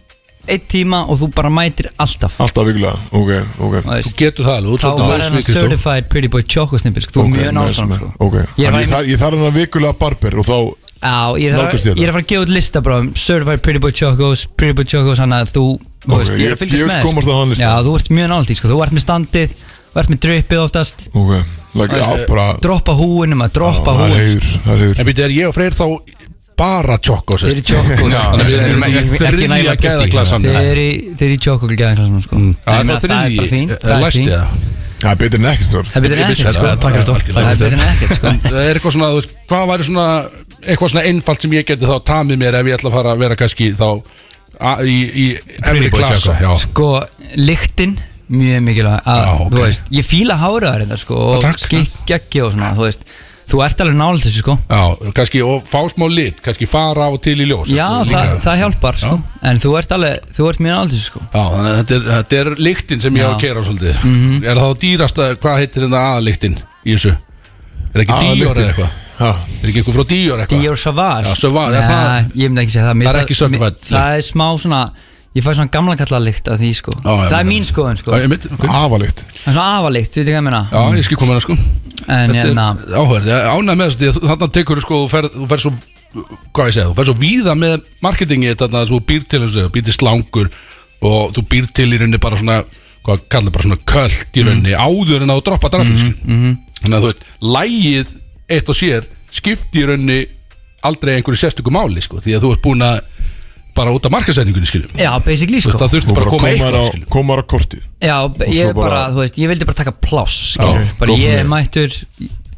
einn 0.52 0.62
tíma 0.66 0.98
og 1.08 1.18
þú 1.22 1.26
bara 1.34 1.50
mætir 1.54 1.86
alltaf. 2.02 2.32
Alltaf 2.42 2.64
vikulega, 2.66 2.98
ok, 3.14 3.30
ok. 3.62 3.74
Þú 3.86 4.14
getur 4.18 4.44
það 4.44 4.56
alveg, 4.58 4.80
þá 4.82 5.02
hálfs 5.06 5.28
hann 5.30 5.42
certified 5.46 6.08
pretty 6.10 6.26
boy 6.28 6.42
choco 6.42 6.76
snippil 6.76 7.02
sko, 7.06 7.12
þú 7.14 7.20
Ok, 7.22 7.36
er 7.38 7.52
mjög 7.52 7.54
náttúrulega 7.54 7.94
sko. 7.94 8.12
Ok, 8.18 8.34
ég 8.58 9.18
þarf 9.22 9.36
hann 9.38 9.46
að 9.46 9.54
vikulega 9.60 9.94
barber 9.98 10.38
og 10.42 10.44
þá 10.44 10.56
Já, 11.02 11.34
ég 11.42 11.50
þarf 11.56 11.72
að- 11.74 11.98
ég 11.98 12.04
er 12.06 12.10
að 12.10 12.14
fara 12.14 12.22
að 12.22 12.28
gefa 12.30 12.42
út 12.46 12.52
lista 12.54 12.80
bara 12.86 12.98
um 13.02 13.08
certified 13.18 13.62
pretty 13.62 13.80
boy 13.82 13.90
chocos 13.90 14.46
pretty 14.56 14.72
boy 14.78 14.84
chocos 14.86 15.18
hann 15.18 15.32
að 15.34 15.50
þú 15.50 15.64
þú 16.06 16.18
veist, 16.20 16.32
ég 16.38 16.52
er 16.52 16.56
vil 16.60 16.86
með 16.86 17.02
komast 17.02 17.26
á 17.26 17.34
þann 17.34 17.50
lista. 17.50 17.64
Já, 17.66 17.72
þú 17.82 17.94
ert 17.98 18.08
mjög 18.14 18.28
náttúrulega 18.32 18.60
sko, 18.60 18.68
þú 18.70 18.82
ert 18.86 18.92
með 18.94 19.04
standið 19.06 19.54
þú 19.92 20.00
ert 20.02 20.10
með 20.12 20.20
drippið 20.24 20.60
oftast. 20.62 21.08
Ok, 21.12 21.32
like, 21.74 21.92
já, 21.98 22.26
bara 22.28 22.46
droppa 22.62 22.92
húinum 22.96 23.42
að 23.42 23.50
droppa 23.58 23.92
Það 23.92 24.02
er 24.02 24.12
húin 24.12 24.20
heiður, 24.22 24.46
það 24.62 24.72
er 24.72 24.82
heiður. 24.84 25.00
En 25.02 25.06
býttu, 25.10 25.24
er 25.26 25.34
ég 25.36 25.48
og 25.50 25.54
Freyr 25.58 25.74
þá 25.74 25.86
bara 26.62 26.98
Choco 27.02 27.34
Þeir 27.40 27.50
eru 27.52 27.62
chocos. 27.66 28.12
Þannig 28.12 28.52
erum 28.62 28.82
í 28.92 29.18
þriðja 29.18 29.74
gæðaklassan 29.82 30.42
Þeir 30.46 30.68
eru 30.70 30.84
í- 30.86 31.00
þeir 31.18 31.26
eru 31.26 31.34
í 31.34 31.40
choco 31.42 31.66
gæðaklassum 31.66 32.22
sko. 32.22 32.36
Er 32.36 32.42
meina, 32.42 32.54
það 32.62 32.78
er 32.78 32.86
bara 32.86 33.48
þriðji, 33.48 33.78
það 33.82 33.90
er 33.96 34.02
læst 34.06 34.18
ég 34.22 34.28
það? 34.30 34.46
Það 35.02 35.12
er 35.12 35.20
betur 35.22 35.42
en 35.42 35.48
ekki 35.52 35.66
strór 35.68 35.88
Það 35.90 35.98
er 35.98 36.04
betur 36.06 36.22
en 36.22 36.30
vissi 36.32 36.44
ekkert 36.46 36.56
sko 36.56 36.66
það, 36.66 36.78
takk 36.82 36.94
fyrir 36.96 37.06
stór. 37.08 37.24
Það 37.28 37.42
er 37.42 37.60
betur 37.62 37.76
en 37.76 37.84
ekkert 37.88 38.16
sko 38.18 38.32
Það 38.52 38.60
er 38.62 38.78
eitthvað 38.80 38.96
svona, 38.96 39.08
þú 39.12 39.20
veist, 39.20 39.34
hvað 39.52 39.64
væri 39.72 39.88
svona 39.88 40.06
eitthvað 40.62 40.92
svona 40.94 41.04
einfalt 41.10 41.46
sem 41.46 41.56
ég 41.58 41.66
geti 41.72 41.88
þá 41.90 41.96
tamið 42.12 42.40
mér 42.44 42.58
ef 42.60 42.70
ég 42.70 42.78
ætla 42.78 42.92
að 42.92 42.96
fara 42.98 43.14
að 43.16 43.24
vera 43.24 43.38
kannski 43.42 43.70
þá 43.74 43.88
í, 44.86 44.96
í 45.10 45.26
Choco. 45.42 46.34
já. 46.38 46.50
Sko, 46.62 46.88
lyktin 47.40 47.98
Mjög 48.32 48.62
mikilvæg 48.64 49.08
að. 49.12 49.40
Þú 49.52 49.58
veist, 49.60 49.88
ég 49.92 50.06
fíla 50.08 50.38
háraðar 50.40 50.84
þetta 50.86 50.96
sko 51.02 51.16
Og 51.34 51.42
takk. 51.42 51.58
skikkjaggi 51.60 52.40
og 52.46 52.52
svona 52.54 52.70
Þú 52.78 52.86
veist, 52.86 53.02
þú 53.52 53.60
ert 53.66 53.82
alveg 53.84 53.96
nálega 54.00 54.22
þessu 54.24 54.40
sko. 54.42 54.54
Já, 54.72 55.12
kannski 55.18 55.42
og 55.44 55.66
fá 55.68 55.80
smá 55.92 56.06
lit 56.08 56.38
kannski 56.44 56.66
fara 56.70 57.04
á 57.04 57.08
og 57.12 57.20
til 57.22 57.36
í 57.36 57.46
ljós 57.50 57.68
Já, 57.72 57.84
það, 58.00 58.08
líka- 58.08 58.38
það 58.46 58.56
hjálpar 58.62 58.98
sko. 59.02 59.18
En 59.42 59.60
þú 59.62 59.74
ert 59.78 59.92
alveg, 59.98 60.30
þú 60.32 60.48
ert 60.48 60.62
mjög 60.64 60.74
nálega 60.78 60.92
þessu 60.94 61.10
sko. 61.10 61.20
Já, 61.28 61.42
þannig 61.52 61.70
að 61.72 61.78
þetta 61.82 61.94
er, 61.98 62.08
þetta 62.16 62.40
er 62.40 62.50
lyktin 62.68 63.00
sem 63.04 63.14
ég 63.20 63.28
á 63.28 63.32
að 63.34 63.40
kera 63.44 63.64
svolítið. 63.68 64.02
Er 64.42 64.56
það 64.56 64.64
þá 64.64 64.80
dýrasta, 64.86 65.28
hvað 65.44 65.60
heitir 65.62 65.86
þetta 65.86 66.02
aðlyktin 66.16 66.56
í 66.86 66.96
þessu? 66.96 67.14
Er 67.92 68.00
ekki 68.06 68.18
Dior 68.24 68.56
eða 68.56 68.72
eitthvað? 68.72 68.98
Er 69.22 69.68
ekki 69.68 69.78
eitthvað 69.82 69.96
frá 69.98 70.06
Dior 70.08 70.40
eitthvað? 70.42 70.60
Dior 70.64 70.78
Savage. 70.80 71.28
Já, 71.28 71.34
Sauvage, 71.42 71.76
er 71.76 71.82
það- 71.92 72.30
Ég 72.42 72.48
myndi 72.50 72.62
ekki 72.64 72.72
segja 72.72 72.86
það. 72.88 73.02
Það 73.02 73.14
er 73.14 73.22
ekki 73.26 73.36
mér- 73.52 73.74
Það 73.92 74.16
er 74.16 74.22
smá 74.32 74.46
svona 74.58 74.80
Ég 75.32 75.44
fæ 75.44 75.54
svona 75.56 75.72
gamla 75.72 75.96
kalla 75.96 76.18
lykt 76.20 76.48
af 76.52 76.58
því 76.60 76.70
sko. 76.76 76.92
Já, 76.92 77.08
já, 77.08 77.28
Það 77.30 77.38
er 77.38 77.44
já. 77.44 77.48
mín 77.48 77.64
skoðun 77.64 77.96
sko. 77.96 78.12
Ok. 78.12 78.66
Afalikt 78.68 79.22
Það 79.24 79.48
er 79.48 79.56
svona 79.56 79.78
afalikt, 79.78 80.16
veit 80.16 80.26
ég 80.26 80.34
hvað 80.34 80.36
ég 80.36 80.44
meina? 80.44 80.62
Já, 80.68 80.80
ég 80.98 81.06
skil 81.06 81.16
koma 81.16 81.32
hérna 81.32 81.44
sko. 81.46 81.56
En 82.12 82.34
hérna 82.36 82.66
áhverð, 82.92 83.30
ánæg 83.48 83.78
með 83.80 83.88
þessu 83.88 84.00
því 84.02 84.10
að 84.10 84.28
þarna 84.32 84.48
tekur 84.58 84.82
sko, 84.84 85.00
þú 85.00 85.08
ferð, 85.14 85.38
þú 85.38 85.48
ferð 85.48 85.64
svo 85.64 85.72
hvað 86.52 86.68
ég 86.68 86.76
segja, 86.76 86.88
þú 86.90 86.96
ferð 86.98 87.10
svo 87.10 87.16
víða 87.22 87.54
með 87.56 87.86
marketingi 88.04 88.52
þarna 88.60 88.84
þú 88.90 89.00
býr 89.08 89.24
til 89.24 89.40
þessu, 89.46 89.64
býr 89.72 89.86
til 89.86 89.96
slangur 89.96 90.50
og 91.02 91.32
þú 91.36 91.44
býr 91.48 91.68
til 91.72 91.88
í 91.88 92.00
rauninni 92.00 92.20
bara 92.22 92.40
svona 92.40 92.58
hvað 93.02 93.24
kallar 93.32 93.54
bara 93.54 93.66
svona 93.66 93.80
köld 93.88 94.36
í 94.36 94.44
rauninni 94.46 94.76
áður 94.76 95.24
en 95.24 95.32
að 95.32 95.40
þú 95.40 95.46
droppa 95.48 95.72
drafnum 95.72 95.96
mm 95.96 96.36
-hmm. 96.42 96.56
þannig 96.82 96.96
að 96.98 97.02
þú 97.02 97.08
veit, 97.10 97.24
lægið 97.56 98.14
eitt 98.48 98.68
og 98.68 98.76
sér 98.76 99.08
skipti 99.30 99.80
í 99.80 99.86
rauninni 99.88 100.20
aldrei 100.82 101.16
einhverju 101.16 101.40
sérstöku 101.40 101.70
máli 101.70 102.02
sko, 102.02 102.20
því 102.20 102.36
að 102.36 102.42
þú 102.42 102.52
ert 102.52 102.62
búin 102.62 102.82
að 102.82 103.00
bara 103.76 103.92
út 103.96 104.04
af 104.08 104.12
markasæningunni 104.12 104.68
skiljum 104.68 104.98
Já, 105.00 105.12
basically 105.24 105.60
Þú 105.62 105.70
sko. 105.72 105.78
það 105.80 105.94
þurfti 105.96 106.10
Þú 106.10 106.16
bara 106.18 106.26
að 106.26 106.34
koma 106.34 106.50
eitthvað 106.50 107.06
komar 107.14 107.40
á 107.40 107.44
kortið. 107.48 107.86
Já, 108.02 108.16
ég 108.52 108.66
er 108.68 108.74
bara, 108.76 109.04
þú 109.14 109.22
veist, 109.22 109.38
ég 109.40 109.48
vildi 109.52 109.68
bara 109.70 109.78
taka 109.84 109.94
pláss 110.08 110.58
Bara 111.00 111.16
ég 111.16 111.46
mættur 111.48 111.96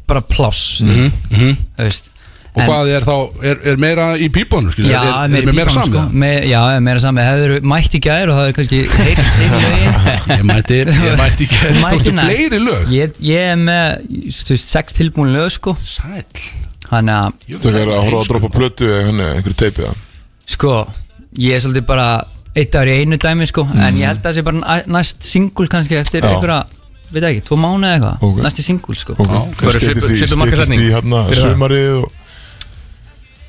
Bara 0.05 0.21
pláss. 0.21 0.81
Þú 0.83 1.55
veist. 1.79 2.11
Og 2.55 2.61
En- 2.63 2.69
hvað 2.69 2.89
er 2.95 3.03
þá, 3.03 3.15
er, 3.43 3.57
er 3.67 3.79
meira 3.83 4.03
í 4.15 4.29
pípunum 4.31 4.71
skiljum, 4.71 4.91
Já, 4.93 4.99
er, 5.25 5.33
er, 5.41 5.49
meira, 5.51 5.71
sko. 5.75 6.03
Me, 6.15 6.29
Já, 6.47 6.59
meira 6.79 7.01
saman 7.03 7.25
Hefur 7.27 7.65
mætt 7.67 7.97
í 7.97 7.99
gær 8.05 8.31
og 8.31 8.37
það 8.37 8.47
er 8.47 8.53
kannski 8.55 8.79
heilt 8.95 9.19
ég 10.37 10.45
mætti, 10.47 10.77
ég 10.85 11.17
mætti 11.23 11.47
Þú 11.51 11.73
mættir 11.81 11.97
tókstu 11.97 12.13
nær. 12.15 12.29
fleiri 12.31 12.61
lög? 12.63 12.93
Ég, 12.95 13.19
ég 13.27 13.49
er 13.51 13.59
með, 13.59 14.05
þú 14.31 14.55
veist, 14.55 14.69
sex 14.71 14.95
tilbúin 14.95 15.33
lög 15.35 15.51
sko. 15.57 15.75
Sæl 15.83 16.23
Þannig 16.85 17.15
að, 17.17 17.59
Það 17.65 17.79
er 17.81 17.91
að 17.91 18.03
horfa 18.05 18.21
að 18.23 18.31
droppa 18.31 18.51
plötu 18.55 18.87
eða 19.01 19.27
einhverju 19.33 19.57
teipið 19.65 20.03
sko 20.55 20.71
Ég 21.37 21.55
er 21.57 21.63
svolítið 21.63 21.85
bara 21.89 22.07
eitt 22.55 22.75
ár 22.79 22.87
í 22.87 22.93
einu 23.03 23.17
dæmi 23.19 23.47
sko 23.49 23.65
En 23.75 23.97
ég 23.99 24.05
held 24.07 24.21
að 24.21 24.27
það 24.29 24.35
sé 24.37 24.43
bara 24.47 24.59
næ- 24.61 24.87
næst 24.95 25.23
singul 25.27 25.67
kannski 25.67 25.97
Eftir 25.99 26.23
Já. 26.23 26.29
einhverja, 26.31 26.59
veit 27.11 27.23
ekki, 27.29 27.41
tvo 27.49 27.57
mánu 27.59 27.83
eða 27.87 27.95
eitthvað. 27.97 28.21
Ok. 28.29 28.37
Næsti 28.45 28.63
singul 28.63 28.95
sko. 28.95 29.15
Styttist 29.15 30.71
í- 30.71 30.91
hérna 30.93 31.25
það? 31.27 31.41
sumarið 31.41 32.05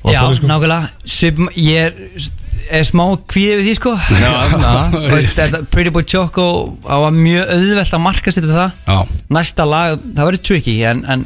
og 0.03 0.11
Já, 0.13 0.21
sko. 0.35 0.47
nákvæmlega. 0.47 0.89
Svip, 1.05 1.39
Ég 1.55 1.77
er, 1.87 1.93
er 2.71 2.83
smá 2.87 3.03
kvíðið 3.27 3.57
við 3.59 3.65
því 3.67 3.73
sko. 3.79 3.95
Já, 3.95 4.31
já. 4.67 4.75
Þú 4.93 5.09
veist, 5.15 5.33
þetta 5.39 5.63
Pretty 5.71 5.91
Boy 5.95 6.03
Choco 6.07 6.45
á 6.87 6.95
að 7.07 7.17
mjög 7.17 7.49
auðvelt 7.55 7.95
að 7.97 8.03
marka 8.05 8.31
sér 8.35 8.47
það. 8.51 8.71
Já, 8.87 8.97
Næsta 9.39 9.65
lag, 9.67 9.97
það 9.99 10.29
verður 10.29 10.43
tricky 10.47 10.77
En, 10.87 11.03
en 11.07 11.25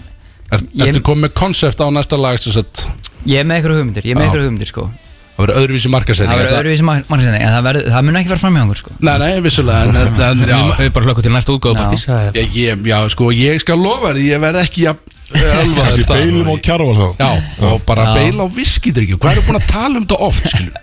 er, 0.51 0.59
Ég- 0.73 0.87
ertu 0.93 1.01
komið 1.05 1.27
með 1.27 1.33
konsept 1.41 1.81
á 1.81 1.85
næsta 1.93 2.17
lag 2.21 2.37
ég 2.41 3.37
er 3.37 3.45
með 3.45 3.59
eitthvað 3.61 3.77
hugmyndir 3.77 4.03
Ég 4.07 4.15
er 4.15 4.17
með 4.17 4.25
eitthvað 4.27 4.45
hugmyndir 4.47 4.67
sko 4.71 4.87
það 5.35 5.41
verður 5.45 5.59
öðruvísi 5.61 5.91
markasæting 5.93 6.31
Það 6.31 6.41
verður 6.41 6.59
öðruvísi 6.61 6.85
marka 6.87 7.23
sér 7.23 7.37
En 7.41 7.53
það, 7.55 7.63
verður, 7.69 7.87
það 7.95 8.05
mun 8.07 8.19
ekki 8.21 8.31
vera 8.33 8.41
framhjá 8.43 8.65
okkur 8.65 8.79
sko. 8.81 8.91
Nei, 9.01 9.13
nei, 9.21 9.31
vissulega 9.45 9.87
en, 9.87 9.95
en, 10.01 10.21
en, 10.27 10.43
já, 10.51 10.59
Við 10.81 10.91
bara 10.97 11.07
hlökkum 11.07 11.25
til 11.27 11.33
næsta 11.35 11.55
útgáðpartís 11.55 12.05
ég, 12.35 12.53
ég, 12.59 12.85
já, 12.91 12.97
sko, 13.15 13.31
ég 13.35 13.63
skal 13.63 13.79
lofa 13.81 14.11
þér 14.11 14.21
Ég 14.27 14.43
verð 14.43 14.61
ekki 14.65 14.85
að 14.91 15.01
Þessi 15.31 16.03
beilum 16.11 16.49
á 16.51 16.55
kjarval 16.59 16.95
þá. 16.97 17.05
Já, 17.23 17.29
og 17.69 17.83
bara 17.87 18.03
Já. 18.09 18.15
beila 18.19 18.43
á 18.43 18.47
viskidrykju 18.51 19.15
Hvað 19.21 19.37
eru 19.37 19.43
búin 19.47 19.59
að 19.61 19.67
tala 19.71 19.95
um 19.95 20.03
þetta 20.03 20.17
oft, 20.27 20.49
skiljum 20.51 20.73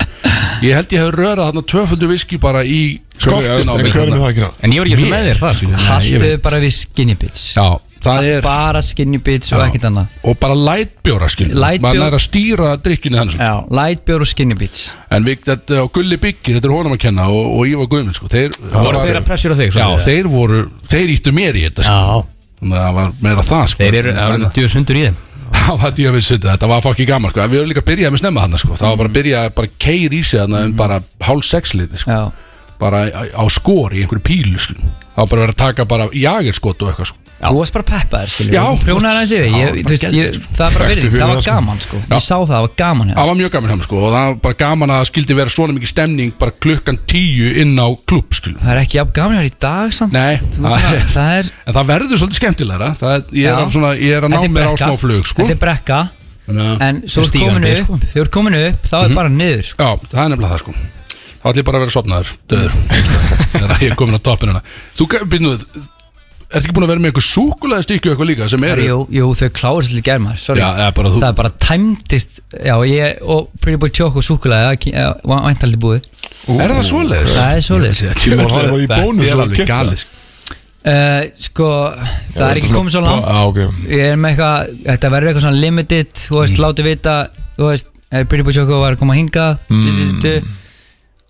Ég 0.65 0.73
held 0.79 0.95
ég 0.97 1.03
hef 1.05 1.11
rörað 1.15 1.43
þarna 1.51 1.63
tvöfundu 1.69 2.09
viski 2.11 2.39
bara 2.41 2.63
í 2.65 2.79
skoltin 3.21 3.69
á 3.69 3.75
En 3.77 3.83
mig 3.85 3.93
er 3.93 3.99
þarna. 3.99 4.23
það 4.23 4.31
ekki 4.33 4.43
ná? 4.47 4.49
En 4.65 4.73
ég 4.73 4.81
var 4.81 4.89
ekki 4.95 5.11
með 5.13 5.29
þér 5.29 5.43
þar 5.43 5.61
Nei, 5.61 5.69
ég 5.77 5.85
Hastu 5.91 6.23
veit. 6.25 6.41
bara 6.49 6.63
við 6.65 6.75
skinny 6.79 7.19
bitch 7.21 7.45
Já, 7.59 7.67
er 8.07 8.43
Bara 8.45 8.83
skinny 8.85 9.19
bitch 9.25 9.55
og 9.57 9.63
ekkert 9.67 9.89
annað 9.89 10.17
Og 10.23 10.39
bara 10.41 10.55
lightbjóra, 10.55 11.29
skiljum 11.33 11.59
Light 11.59 11.83
Maður 11.85 12.07
er 12.07 12.17
að 12.19 12.25
stýra 12.25 12.73
drykkjunni 12.85 13.21
þannig 13.21 13.43
Já, 13.43 13.53
lightbjór 13.81 14.25
og 14.25 14.31
skinny 14.31 14.59
bitch 14.59 14.93
En 15.15 15.27
við, 15.27 15.43
þetta, 15.49 15.83
og 15.85 15.93
Gulli 15.97 16.19
Byggir, 16.23 16.59
þetta 16.59 16.71
er 16.71 16.75
honum 16.77 16.97
að 16.97 17.03
kenna 17.05 17.29
Og, 17.33 17.53
og 17.59 17.71
Ívar 17.71 17.91
Guðmund, 17.93 18.19
sko 18.19 18.31
Þeir, 18.33 18.59
Voru 18.73 19.05
þeir 19.05 19.21
að 19.21 19.29
pressjura 19.29 19.59
þig? 19.59 19.79
Já, 19.79 19.87
þeir 20.07 20.33
voru, 20.33 20.65
þeir 20.89 21.15
íttu 21.17 21.35
mér 21.35 21.59
í 21.59 21.65
þetta 21.69 21.87
sko. 21.89 22.27
Þannig 22.59 22.83
það 22.83 22.99
var 22.99 23.13
meira 23.23 23.47
það 23.47 23.65
sko. 23.73 23.85
Þeir 23.85 23.99
eru, 24.03 24.13
það 24.17 24.37
eru 24.39 24.51
djöðs 24.59 24.77
hundur 24.79 24.99
í 24.99 25.05
þeim 25.07 25.19
Það 25.59 25.79
var 25.83 25.95
djöfis 25.97 26.29
þetta, 26.33 26.51
þetta 26.55 26.69
var 26.69 26.83
fokki 26.85 27.07
gaman 27.09 27.33
sko. 27.33 27.45
Við 27.49 27.61
höfum 27.63 27.71
líka 27.73 27.85
byrjað 27.89 28.13
með 28.15 28.21
snemma 28.23 28.43
þarna 28.45 28.61
sko. 28.61 28.75
Það 28.77 28.91
var 28.91 28.99
bara 29.01 29.11
að 29.13 29.17
byrja 29.19 29.43
bara 29.57 29.71
keir 29.85 30.17
í 30.17 30.21
sig 30.25 30.43
þarna 30.43 30.61
um 30.67 30.75
bara 30.77 30.99
hálf 31.25 31.47
sexlið 31.49 31.97
sko. 32.03 32.19
Já 32.19 32.47
Bara 32.79 33.01
á, 33.11 33.23
á 33.35 33.45
skor 33.51 33.91
í 33.91 34.05
einhverju 34.05 34.23
pílu 34.23 34.61
sko. 34.63 34.77
Það 34.79 35.19
var 35.19 35.31
bara 35.33 35.41
að 35.41 35.43
vera 35.43 35.55
að 35.55 35.63
taka 35.65 35.87
bara 35.91 36.05
jagerskot 36.15 36.85
og 36.85 36.93
eitthvað 36.93 37.09
sko. 37.11 37.28
Þú 37.39 37.55
varst 37.61 37.75
bara 37.77 37.85
Já. 38.51 38.63
Prjónaði 38.83 39.19
aðeins 39.19 39.33
yfir 39.37 39.45
Já, 39.47 39.59
ég, 39.59 39.77
ég, 39.79 40.01
geðveikt, 40.03 40.47
Það 40.59 40.65
var 40.65 40.73
bara 40.75 40.89
verið, 40.89 41.13
það 41.13 41.29
var 41.31 41.39
sko. 41.39 41.53
gaman 41.53 41.79
sko. 41.85 41.99
Já. 42.03 42.09
Ég 42.11 42.23
sá 42.25 42.35
það, 42.35 42.49
það 42.51 42.65
var 42.65 42.73
gaman 42.81 43.13
Það 43.15 43.29
var 43.31 43.37
mjög 43.39 43.53
gaman 43.55 43.71
hann 43.73 43.83
sko. 43.85 43.99
Og 43.99 44.09
það 44.17 44.25
var 44.29 44.35
bara 44.49 44.57
gaman 44.63 44.91
að 44.95 44.99
það 44.99 45.09
skildi 45.13 45.37
vera 45.39 45.53
svona 45.55 45.77
mikið 45.77 45.93
stemning 45.93 46.33
Bara 46.41 46.55
klukkan 46.67 46.99
tíu 47.13 47.53
inn 47.63 47.75
á 47.79 47.87
klubb 48.11 48.35
sko. 48.35 48.55
Það 48.59 48.73
er 48.75 48.81
ekki 48.83 48.99
jafn 48.99 49.15
gaman 49.21 49.39
hjá 49.39 49.43
þér 49.45 49.51
í 49.53 49.55
dag 49.69 49.95
samt 49.95 50.17
Nei, 50.19 50.35
Þú 50.43 50.65
það 50.65 50.75
veist, 50.75 50.91
er- 50.99 51.11
það 51.15 51.31
er 51.39 51.51
En 51.69 51.79
það 51.79 51.89
verður 51.93 52.23
svolítið 52.25 52.41
skemmtilegra 52.43 52.91
það, 52.99 53.15
er- 53.15 53.39
ég, 53.39 53.47
er 53.47 53.63
Já. 53.63 53.71
svona, 53.79 53.93
ég 54.03 54.17
er 54.19 54.27
að 54.27 54.35
ná 54.35 54.39
er 54.43 54.51
mér 54.51 54.67
á 54.67 54.73
brekka. 54.75 54.89
smá 54.89 54.99
flug 55.05 55.29
sko. 55.31 55.43
Þetta 55.47 55.55
er 55.55 55.63
brekka 55.63 56.01
En 56.49 57.03
svo 57.07 57.23
er 57.23 57.29
Stígandi, 57.29 57.55
komin 57.55 57.69
upp 57.71 57.85
sko. 57.85 57.99
Þegar 58.03 58.19
þú 58.19 58.25
ert 58.27 58.35
komin 58.35 58.55
upp, 58.65 58.87
þá 58.89 58.97
er 59.05 59.15
bara 59.15 59.29
niður 59.39 59.67
sko. 59.69 59.79
Já, 59.85 60.09
það 60.11 60.23
er 60.25 60.31
nefnilega 60.35 60.55
það 60.57 60.63
sko 60.65 60.75
Þá 61.39 61.45
ætlum 61.53 61.61
ég 61.63 61.67
bara 61.69 61.79
að 61.79 61.83
vera 61.85 61.95
sopnaður, 61.95 62.31
döður 62.51 62.73
Þegar 63.53 63.83
ég 63.85 63.93
er 63.93 63.99
komin 64.01 64.17
á 64.19 64.21
toppinuna 64.27 64.63
Þú 64.99 65.07
byrnuð 65.29 65.67
ertu 66.49 66.65
ekki 66.65 66.75
búin 66.77 66.87
að 66.87 66.91
vera 66.95 67.03
með 67.05 67.11
einhver 67.11 67.25
súkulega 67.27 67.85
stykju 67.85 68.13
eitthvað 68.13 68.29
líka 68.31 68.47
sem 68.49 68.65
eru 68.65 68.85
Jú, 68.87 68.99
jú, 69.13 69.31
þau 69.37 69.49
kláður 69.59 69.87
svolítið 69.89 70.05
germar, 70.07 70.37
sorry. 70.41 70.63
Já, 70.63 70.69
eða 70.81 70.93
bara 70.97 71.11
þú- 71.13 71.23
Það 71.23 71.29
er 71.29 71.39
bara 71.41 71.51
tæmdist 71.65 72.39
Já, 72.65 72.75
ég 72.89 73.19
og 73.35 73.51
Pretty 73.61 73.81
Boy 73.83 73.93
Choco 73.99 74.23
súkulega 74.25 74.71
Væntaldi 75.29 75.81
búið. 75.83 76.07
Er 76.49 76.73
það 76.73 76.87
svoleiðis? 76.89 77.35
Það 77.37 77.57
er 77.57 77.67
svoleiðis. 77.67 78.01
Tímon, 78.23 78.51
hann 78.55 78.71
var 78.73 78.81
í 78.81 78.89
bónus 78.89 79.27
Það 79.27 79.33
er 79.33 79.35
og 79.35 79.45
alveg 79.45 79.69
galið 79.69 80.01
sko. 80.03 80.15
uh, 80.89 81.23
Sko, 81.37 81.69
það 82.33 82.47
er 82.49 82.63
ekki 82.63 82.73
komið 82.73 82.95
svo 82.97 83.03
langt. 83.05 83.29
Já, 83.29 83.43
ok. 83.51 83.61
Ég 83.93 84.05
er 84.15 84.17
með 84.17 84.33
eitthvað, 84.33 84.73
þetta 84.89 85.13
verður 85.15 85.33
eitthvað 85.33 85.47
svona 85.49 85.63
limited 85.67 86.15
Þú 86.25 86.41
veist, 86.41 86.63
látið 86.65 86.89
vita 86.89 87.19
Þú 87.59 87.69
veist, 87.69 87.93
eh, 88.09 88.25
Pretty 88.25 88.47
Boy 88.49 88.57
Choco 88.57 88.81
var 88.81 88.97
að 88.97 89.03
koma 89.03 89.17
að 89.17 89.21
hinga 89.21 89.47
mm. 89.69 90.57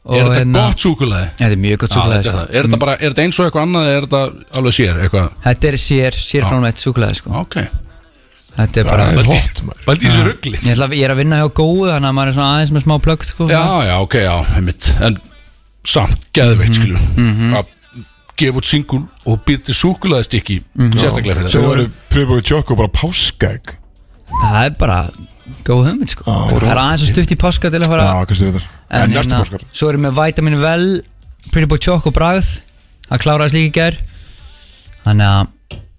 Er 0.09 0.25
þetta 0.25 0.53
gott 0.55 0.79
súkulega? 0.85 1.31
Þetta 1.37 1.53
er 1.53 1.61
mjög 1.65 1.79
gott 1.83 1.91
súkulega 1.93 2.19
er, 2.19 2.23
sko. 2.25 2.33
þetta- 2.39 2.55
er 2.55 2.63
þetta 2.69 2.79
bara, 2.79 2.93
er 2.99 3.11
þetta 3.13 3.23
eins 3.27 3.39
og 3.41 3.47
eitthvað 3.49 3.67
annað 3.69 3.89
eða 3.89 3.97
er 3.99 4.07
þetta 4.07 4.23
alveg 4.59 4.73
sér 4.79 5.03
eitthvað? 5.05 5.29
Þetta 5.45 5.69
er 5.69 5.77
sér, 5.83 6.13
sér 6.29 6.47
framleitt 6.49 6.77
súkulega 6.85 7.15
sko. 7.15 7.31
Ok 7.43 7.57
Þetta 8.59 8.81
er 8.81 8.85
bara 8.89 9.05
Það 9.05 9.11
er 9.11 9.19
Baldi- 9.19 9.39
hot 9.39 9.61
maður 9.63 9.85
Baldi 9.87 10.07
í 10.07 10.09
þessu 10.11 10.23
ruggli 10.27 10.53
ég, 10.59 10.71
ætla, 10.73 10.89
ég 10.97 11.05
er 11.05 11.13
að 11.15 11.17
vinna 11.21 11.37
hjá 11.39 11.49
góðu 11.55 11.91
Þannig 11.93 12.09
að 12.09 12.15
maður 12.19 12.29
er 12.29 12.33
svona 12.39 12.53
aðeins 12.57 12.73
með 12.75 12.83
smá 12.89 12.95
plögg 13.05 13.23
sko, 13.29 13.49
Já, 13.53 13.63
já, 13.87 13.95
ok, 14.03 14.15
já, 14.25 14.35
heimitt 14.57 14.89
En 15.01 15.19
samt, 15.85 16.19
geðveikt, 16.35 16.75
Mhm. 16.75 16.79
skilur 16.79 17.59
Að 17.61 17.67
gefa 18.39 18.57
út 18.59 18.65
singul 18.67 19.03
og 19.27 19.45
býr 19.47 19.63
til 19.65 19.75
súkulega 19.75 20.25
stykki 20.27 20.63
Mhm. 20.75 20.93
Sérstaklega 20.99 21.37
fyrir 21.37 21.49
þetta 21.53 21.69
var 21.69 21.87
Pröfbúið 22.11 22.43
Choco 22.51 22.75
bara 22.75 22.89
páskaegg 22.89 23.77
Það 24.43 24.65
er 24.65 24.71
bara 24.71 25.11
góð 25.67 25.85
hugmynd 25.89 26.13
sko. 26.15 26.25
Já, 26.29 26.39
Það 26.55 26.71
er 26.73 26.81
aðeins 26.85 27.05
og 27.05 27.13
stutt 27.13 27.35
í 27.35 27.39
páska 27.41 27.71
til 27.75 27.83
að 27.83 27.93
fara 27.93 28.09
Já, 28.09 28.27
kannski 28.31 28.49
þetta 28.49 28.63
En 28.89 29.13
næstu 29.13 29.19
hérna, 29.19 29.43
páskar 29.43 29.67
Svo 29.73 29.91
erum 29.93 30.09
við 30.09 30.19
Vitamin 30.23 30.59
Well 30.63 30.89
Pretty 31.53 31.69
Boy 31.71 31.81
Choco 31.81 32.13
bragð. 32.13 32.59
Það 33.09 33.23
kláraðist 33.23 33.57
líka 33.57 33.69
í 33.69 33.77
gær. 33.79 33.97
Þannig 35.07 35.31
að 35.33 35.55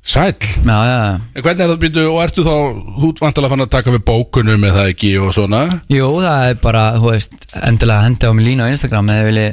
Sæll. 0.10 0.34
Já, 0.66 0.74
já, 0.90 0.94
já. 0.98 1.22
En 1.36 1.44
hvernig 1.46 1.64
er 1.64 1.70
það 1.70 1.82
býtu 1.84 2.04
og 2.10 2.20
ertu 2.24 2.44
þá 2.46 2.54
vantilega 3.20 3.52
fann 3.52 3.64
að 3.66 3.72
taka 3.76 3.92
við 3.94 4.06
bókunum 4.08 4.64
eða 4.70 4.86
ekki 4.90 5.12
og 5.22 5.34
svona? 5.36 5.60
Jú, 5.92 6.08
það 6.24 6.46
er 6.48 6.56
bara, 6.64 6.84
þú 6.98 7.12
veist, 7.12 7.36
endilega 7.60 8.06
hendi 8.08 8.30
á 8.30 8.34
mig 8.34 8.48
línu 8.48 8.66
á 8.66 8.72
Instagram 8.74 9.12
eða 9.14 9.28
vilji 9.28 9.50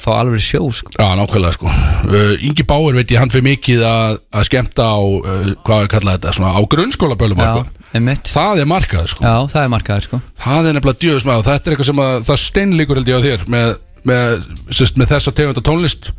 fá 0.00 0.10
alveg 0.20 0.40
sjó, 0.40 0.62
sko. 0.72 0.90
Já, 0.96 1.06
nákvæmlega 1.18 1.52
sko 1.56 1.66
uh, 1.68 2.44
Ingi 2.46 2.64
Báir 2.68 2.94
veit 2.96 3.10
ég, 3.12 3.18
hann 3.20 3.30
fyrir 3.32 3.44
mikið 3.50 3.84
að, 3.88 4.18
að 4.32 4.46
skemmta 4.48 4.86
á, 4.88 4.98
uh, 4.98 5.52
hvað 5.66 5.84
við 5.84 5.92
kalla 5.96 6.16
þetta 6.16 6.32
svona 6.38 6.54
á 6.56 6.60
grunnskóla 6.74 7.16
bölum 7.20 7.38
Já, 7.42 7.62
einmitt. 7.94 8.30
Það 8.32 8.62
er 8.64 8.70
markað 8.72 9.06
sko 9.12 9.24
Já, 9.26 9.36
það 9.52 9.62
er 9.66 9.72
markaður, 9.76 10.06
sko. 10.08 10.20
Það 10.42 10.68
er 10.70 10.78
nefnilega 10.78 11.02
djöfismæð 11.04 11.44
Þetta 11.50 11.68
er 11.70 11.76
eitthvað 11.76 11.90
sem 11.92 12.02
að 12.06 12.26
það 12.30 12.42
steinlíkur 12.46 13.00
held 13.02 13.12
ég 13.12 13.20
á 13.20 13.26
þér 13.28 13.46
með, 13.56 13.76
með, 14.08 14.50
sérst, 14.72 14.96
með 15.02 15.12
þessa 15.16 15.34
tegunda 15.36 15.64
tónlist 15.68 16.12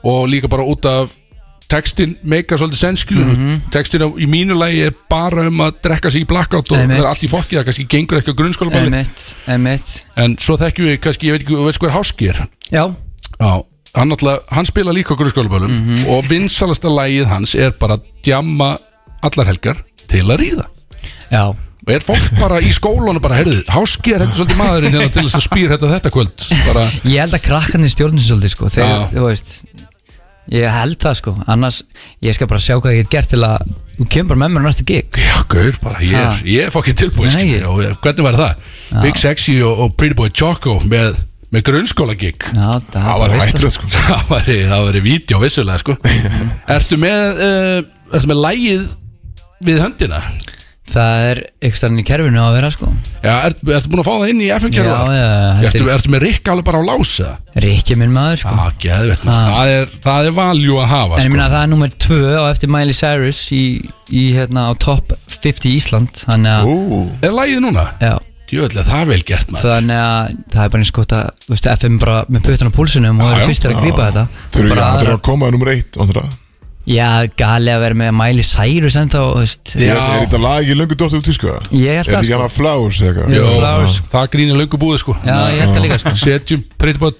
og 0.00 0.22
líka 0.32 0.48
bara 0.48 0.64
út 0.64 0.86
af 0.88 1.16
textin 1.70 2.16
meika 2.26 2.56
svolítið 2.58 2.80
senskilu 2.80 3.24
mm 3.24 3.34
Mhm. 3.36 3.58
textin 3.70 4.02
á- 4.02 4.10
í 4.18 4.26
mínu 4.26 4.56
lagi 4.58 4.80
er 4.88 4.94
bara 5.08 5.46
um 5.46 5.60
að 5.62 5.76
drekka 5.84 6.10
sig 6.10 6.22
í 6.24 6.26
blackout 6.26 6.72
og 6.72 6.78
Einmitt. 6.78 6.98
vera 6.98 7.08
allt 7.12 7.22
í 7.22 7.28
fokki 7.30 7.56
það 7.60 7.64
kannski 7.68 7.86
gengur 7.86 8.18
ekki 8.18 8.32
á 8.34 8.38
grunnskóla 8.40 8.72
böli 8.74 8.90
en 10.16 10.34
svo 10.36 10.56
þekkjum 10.58 10.88
við 10.90 10.98
kannski, 11.00 11.26
ég 11.28 11.32
veit 11.32 11.42
ekki, 11.46 11.54
er 13.40 13.46
er 13.46 13.48
Já, 13.48 13.56
Já, 13.56 13.64
hann, 14.00 14.12
hann 14.50 14.66
spila 14.68 14.92
líka 14.92 15.14
á 15.14 15.18
grunnskólabölum 15.18 15.70
Mhm. 15.70 16.06
og 16.08 16.24
vinsalasta 16.30 16.88
lagið 16.88 17.26
hans 17.26 17.54
er 17.54 17.70
bara 17.72 17.96
að 17.96 18.02
djamma 18.22 18.78
allar 19.22 19.46
helgar 19.46 19.76
til 20.08 20.22
að 20.26 20.38
ríða 20.38 20.66
já. 21.32 21.48
og 21.50 21.88
er 21.88 22.00
fólk 22.00 22.38
bara 22.38 22.60
í 22.60 22.70
skólanu 22.72 23.20
bara, 23.20 23.36
heyrðu, 23.40 23.64
háski 23.66 24.14
er 24.14 24.20
þetta 24.20 24.36
svolítið 24.36 24.60
maðurinn 24.60 24.92
hérna 24.94 25.12
til 25.12 25.22
þess 25.26 25.38
að 25.40 25.46
spýr 25.48 25.70
þetta 25.74 25.90
þetta 25.96 26.10
kvöld 26.14 26.48
bara, 26.68 26.84
Ég 27.04 27.18
held 27.20 27.34
að 27.34 27.42
krakkarnir 27.48 27.88
stjórnum 27.90 28.18
svolítið, 28.20 28.50
sko. 28.54 28.68
Þegar, 28.68 29.00
Já. 29.00 29.08
þú 29.16 29.24
veist, 29.26 29.64
ég 30.50 30.70
held 30.70 30.98
það, 30.98 31.14
sko. 31.16 31.34
Annars, 31.48 31.82
ég 32.22 32.34
skal 32.34 32.46
bara 32.46 32.60
sjá 32.60 32.76
hvað 32.80 32.94
ég 32.96 33.02
get 33.04 33.10
gert 33.10 33.28
til 33.30 33.40
að, 33.46 33.72
þú 33.98 34.08
kemur 34.08 34.28
bara 34.36 34.40
með 34.48 34.52
mér 34.54 34.60
á 34.60 34.66
næsta 34.68 34.84
gig. 34.86 35.10
já, 35.16 35.36
gaur, 35.48 35.72
bara, 35.82 35.98
ég 36.04 36.14
er, 36.14 36.66
er 36.66 36.70
fokkið 36.70 36.94
tilbúið, 37.04 37.66
og 37.66 37.96
hvernig 38.04 38.22
var 38.28 38.34
það? 38.34 38.54
Big 39.02 39.16
Sexy 39.16 39.60
og, 39.62 39.78
og 39.78 39.96
Pretty 39.96 40.14
Boy 40.14 40.28
Choco 40.30 40.80
með, 40.84 41.16
með 41.50 41.64
grunnskóla 41.66 42.14
gig 42.20 42.44
Já, 42.54 42.68
það, 42.92 43.10
var 43.24 43.34
hættröð 43.38 43.74
sko 43.78 43.90
það 43.96 44.28
var, 44.30 44.46
það 44.50 44.84
var 44.86 45.00
í 45.00 45.04
vídeo 45.08 45.40
vissulega, 45.42 45.82
sko 45.82 45.96
Ertu 46.76 47.00
með, 47.02 47.42
uh, 47.42 48.14
ertu 48.14 48.30
með 48.30 48.44
lagið 48.46 48.88
við 49.66 49.82
höndina? 49.84 50.22
Það 50.90 51.24
er 51.30 51.38
ykkur 51.62 51.78
starfinn 51.78 52.00
í 52.00 52.04
kerfinu 52.08 52.38
að 52.42 52.54
vera, 52.56 52.68
sko. 52.74 52.86
Já, 53.22 53.34
ertu, 53.46 53.68
ertu 53.76 53.90
búin 53.92 54.00
að 54.02 54.06
fá 54.08 54.14
það 54.16 54.30
inn 54.32 54.40
í 54.42 54.46
FN-kjörðu? 54.56 54.90
Já, 54.90 55.12
já, 55.14 55.26
þetta 55.60 55.68
Ertu, 55.68 55.82
er- 55.84 55.90
ertu 55.94 56.10
með 56.10 56.22
Rikk 56.24 56.48
alveg 56.50 56.66
bara 56.66 56.80
á 56.82 56.84
lása? 56.88 57.28
Rikki 57.62 57.96
minn 58.00 58.10
maður, 58.16 58.40
sko. 58.42 58.54
Já, 58.56 58.72
geðvett 58.86 59.22
það, 59.22 59.70
er, 59.76 59.92
það 60.08 60.30
er 60.30 60.34
valjú 60.40 60.80
að 60.82 60.88
hafa 60.90 61.12
En 61.12 61.20
ég 61.20 61.28
sko. 61.28 61.34
minna 61.36 61.46
að 61.46 61.54
það 61.54 61.62
er 61.68 61.70
nummer 61.76 61.94
tvö 62.06 62.32
á 62.34 62.44
eftir 62.48 62.72
Miley 62.74 62.98
Cyrus 62.98 63.42
í, 63.54 63.62
í 64.10 64.24
hérna 64.34 64.64
á 64.66 64.70
top 64.82 65.14
50 65.36 65.70
Ísland 65.76 66.24
Þannig 66.24 66.56
að, 66.56 67.14
Er 67.28 67.36
lagið 67.38 67.62
núna? 67.68 67.86
já, 68.02 68.16
Djöðlega, 68.50 68.84
það 68.90 69.00
er 69.00 69.08
vel 69.10 69.22
gert 69.30 69.50
maður 69.54 69.70
þannig 69.70 70.02
að 70.02 70.36
það 70.50 70.62
er 70.64 70.70
bara 70.74 70.84
eins 70.84 70.92
gott 70.96 71.16
að, 71.16 71.32
þú 71.44 71.54
veist, 71.54 71.68
FM 71.76 71.98
bara 72.02 72.18
með 72.28 72.46
puttan 72.48 72.70
á 72.70 72.76
púlsunum 72.76 73.20
og 73.20 73.26
Já, 73.26 73.30
það 73.30 73.36
já. 73.36 73.42
er 73.44 73.50
fyrstir 73.52 73.74
að 73.74 73.82
grípa 73.84 74.06
þetta 74.10 74.24
þurfa 74.56 74.78
Bara 74.80 75.14
að 75.14 75.20
koma 75.30 75.48
að 75.50 75.56
nummer 75.56 75.72
eitt 75.74 76.00
og 76.00 76.10
það 76.10 76.38
Já, 76.90 77.08
gali 77.36 77.70
að 77.70 77.82
vera 77.84 77.98
með 78.00 78.14
Miley 78.16 78.46
Cyrus 78.46 78.96
þú 79.12 79.24
veist 79.36 79.74
Já. 79.76 79.92
Er 79.94 80.24
þetta 80.24 80.40
lag 80.42 80.62
ekki 80.64 80.76
löngu 80.80 80.96
dóttur 80.98 81.20
út 81.20 81.28
í 81.28 81.34
sko? 81.36 81.56
Ég 81.76 82.00
held 82.00 82.08
Er 82.08 82.08
það, 82.08 82.08
þetta 82.08 82.22
ekki 82.24 82.38
sko. 82.40 82.48
Flowers 82.56 83.00
eða 83.04 83.10
eitthvað? 83.10 83.34
Jó. 83.36 83.42
Jó, 83.44 83.50
Flowers. 83.60 83.98
Það 84.14 84.30
grínir 84.34 84.58
löngu 84.58 84.80
búið 84.80 85.02
sko 85.04 85.14
Já, 85.20 85.36
ég 85.52 85.60
held 85.60 85.74
það 85.76 85.84
líka, 85.84 85.98
sko 86.02 86.14
Setjum 86.24 86.64
Pretty 86.80 87.02
Boy 87.02 87.12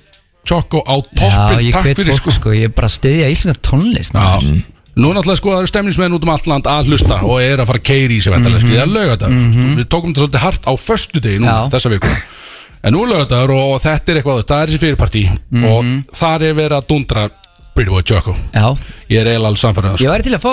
Choco 0.48 0.80
á 0.80 0.94
Já, 0.96 1.20
toppin 1.20 1.62
ég 1.66 1.76
Takk 1.76 1.86
hvet 1.86 2.00
fyrir 2.00 2.16
fólk, 2.16 2.24
sko 2.24 2.36
sko, 2.38 2.54
ég 2.56 2.70
er 2.70 2.74
bara 2.74 2.88
að 2.88 2.96
styðja 2.96 3.28
íslenska 3.36 3.62
tónlist. 3.68 4.16
Já 4.16 4.64
Nú 4.96 5.12
náttúrulega 5.14 5.38
sko 5.38 5.52
það 5.54 5.60
eru 5.62 5.70
stemningsmenn 5.70 6.14
út 6.16 6.24
um 6.26 6.32
allt 6.34 6.46
land 6.50 6.66
að 6.66 6.88
hlusta 6.90 7.20
og 7.22 7.36
er 7.40 7.60
að 7.62 7.66
fara 7.70 7.78
að 7.78 7.86
keiri 7.86 8.16
í 8.18 8.22
sig 8.24 8.32
væntanlega, 8.34 8.60
sko, 8.64 8.74
það 8.74 8.82
er 8.82 8.94
lögadagur 8.96 9.76
Við 9.78 9.88
tókum 9.88 10.10
þetta 10.14 10.24
svolítið 10.24 10.44
hart 10.44 10.64
á 10.66 10.72
föstu 10.76 11.20
degi 11.22 11.38
nú 11.38 11.46
Mhm. 11.46 11.54
Já. 11.54 11.70
þessa 11.70 11.90
viku. 11.94 12.08
En 12.82 12.94
nú 12.94 13.02
er 13.04 13.12
lögadagur 13.14 13.50
og 13.54 13.82
þetta 13.82 14.08
er 14.10 14.16
eitthvað, 14.22 14.42
það 14.44 14.62
er 14.62 14.66
þessi 14.68 14.82
fyrirpartí 14.84 15.22
Mhm. 15.52 15.64
og 15.64 16.14
þar 16.16 16.42
er 16.42 16.54
verið 16.54 16.76
að 16.80 16.86
dundra 16.88 17.30
Pretty 17.74 17.90
Boy 17.90 18.02
Choco 18.02 18.34
Já, 18.52 18.76
Ég 19.08 19.20
er 19.20 19.26
eiginlega 19.30 19.46
alveg 19.46 19.62
samfærið 19.62 20.02
Ég 20.02 20.10
væri 20.10 20.22
til 20.22 20.34
að 20.34 20.42
fá 20.42 20.52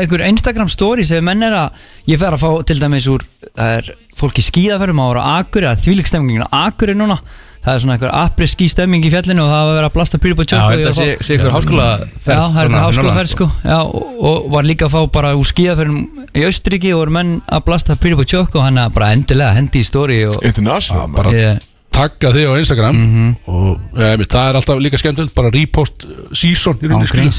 einhver, 0.00 0.26
Instagram 0.26 0.68
story 0.68 1.04
sem 1.04 1.22
menn 1.24 1.42
er 1.42 1.52
að 1.52 1.70
ég 2.08 2.18
fer 2.18 2.32
að 2.32 2.40
fá 2.40 2.64
til 2.66 2.80
dæmis 2.80 3.06
úr 3.06 3.20
það 3.54 3.76
er 3.78 3.94
fólk 4.16 4.38
í 4.40 4.42
skíðaferðum 4.50 5.02
ára 5.04 5.38
Akuri 5.44 5.66
að 5.68 5.84
þvílik 5.84 6.06
stemmingin 6.08 6.42
á 6.48 6.72
Akuri 6.72 6.94
núna 6.96 7.18
það 7.62 7.74
er 7.76 7.82
svona 7.84 7.94
einhver 7.96 8.12
apri 8.18 8.46
skístemming 8.50 9.04
í 9.06 9.10
fjallinu 9.12 9.44
og 9.44 9.50
það 9.52 9.62
var 9.62 9.72
að 9.72 9.76
vera 9.78 9.88
að 9.90 9.96
blasta 9.96 10.18
Pretty 10.22 10.36
Boy 10.38 10.46
Já, 10.46 10.52
Choco 10.52 10.76
þetta 10.76 10.92
sé 10.96 11.08
sé 11.28 11.36
ykkur 11.38 11.52
háskóla 11.56 11.88
Já, 12.02 12.38
það 12.42 12.60
er 12.62 12.70
einhver 12.70 12.84
háskólaferð 12.86 13.32
sko 13.36 13.48
Já, 13.64 13.76
og, 13.80 14.22
og 14.30 14.48
var 14.56 14.66
líka 14.66 14.88
að 14.88 14.94
fá 14.96 15.00
bara 15.18 15.34
úr 15.38 15.46
skíðaferðum 15.52 16.00
í 16.34 16.46
Austuríki 16.48 16.90
og 16.96 17.02
voru 17.04 17.14
menn 17.18 17.34
að 17.46 17.66
blasta 17.68 17.94
Pretty 17.98 18.18
Boy 18.18 18.26
Choco 18.34 18.58
og 18.62 18.66
hann 18.66 18.80
að 18.82 18.96
bara 18.98 19.12
endilega 19.14 19.54
hendi 19.58 19.82
í 19.84 19.86
story 19.86 20.22
og 20.26 20.40
International 20.48 21.06
bara 21.14 21.34
ég, 21.36 21.62
tagga 21.92 22.30
þig 22.34 22.48
á 22.48 22.52
Instagram 22.56 22.96
Mhm. 23.02 23.34
og 23.46 23.98
ja, 24.00 24.12
einmitt, 24.14 24.32
það 24.32 24.48
er 24.48 24.58
alltaf 24.62 24.78
líka 24.80 24.98
skemmtilegt 25.02 25.34
bara 25.36 25.50
repost 25.52 26.06
uh, 26.08 26.22
season 26.32 26.78
í 26.82 26.88
rauninni 26.88 27.30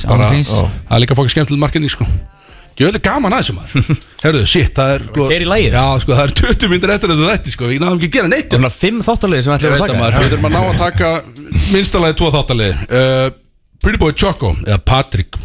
já, 0.45 0.47
það 0.47 0.95
er 0.97 1.01
líka 1.03 1.17
fokkin 1.17 1.33
skemmtilegt 1.35 1.63
marketing 1.65 1.89
sko. 1.91 2.05
Ég 2.79 2.87
veit 2.89 2.97
gaman 3.05 3.33
að 3.35 3.43
þessu 3.43 3.55
maður. 3.57 3.99
Herruðu, 4.23 4.47
shit, 4.49 4.71
það 4.77 4.93
er 4.95 5.03
sko, 5.09 5.27
Keyra 5.29 5.45
í 5.45 5.49
lagið. 5.51 5.75
já, 5.77 5.83
sko, 6.03 6.15
það 6.17 6.23
er 6.23 6.33
20 6.41 6.71
myndir 6.73 6.93
eftir 6.95 7.13
þessu 7.13 7.27
þetta 7.29 7.53
sko, 7.53 7.69
við 7.69 7.81
náðum 7.83 7.99
ekki 8.01 8.09
að 8.09 8.15
gera 8.17 8.31
neitt 8.33 8.47
Það 8.49 8.57
er 8.57 8.63
svona 8.63 8.73
fimm 8.79 9.01
þáttalið 9.07 9.43
sem 9.45 9.53
ég 9.53 9.57
ætlum 9.59 9.73
veit 9.73 9.81
að 9.81 9.83
að 9.83 9.87
taka 9.87 9.99
maður, 10.01 10.17
við 10.23 10.33
þurfum 10.33 10.47
að 10.47 10.55
ná 10.55 10.61
að 10.63 10.79
taka 10.83 11.11
minnstalega 11.73 12.17
tvo 12.21 12.31
þáttalið 12.37 12.81
uh, 12.87 13.27
Pretty 13.83 13.99
Boy 14.01 14.15
Choco, 14.15 14.53
eða 14.63 14.79
Patrick. 14.87 15.37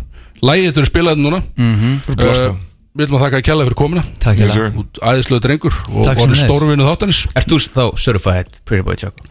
Lægið 0.46 0.68
þetta 0.70 0.80
eru 0.84 0.88
spilaðið 0.92 1.22
núna. 1.26 1.40
Fyrir 1.58 2.18
blasta 2.22 2.48
uh, 2.52 2.58
við 2.98 3.02
viljum 3.04 3.16
að 3.18 3.24
þakka 3.26 3.38
að 3.40 3.46
kjalla 3.48 3.64
fyrir 3.68 3.78
komuna. 3.82 4.02
Takk 4.22 4.38
Yes, 4.38 4.52
ég 4.54 4.58
sir. 4.58 4.78
út 4.78 5.00
æðislegu 5.10 5.42
drengur 5.44 5.74
og 5.74 6.06
Takk 6.06 6.20
voru 6.22 6.36
sömuleiðis. 6.38 6.44
stórvinu 6.46 6.86
þáttanis 6.88 7.20
Ert 7.38 7.50
þú 7.50 7.58
þá 7.66 7.82
certified 8.04 8.60
Pretty 8.66 8.86
Boy 8.86 8.96
Choco? 9.02 9.26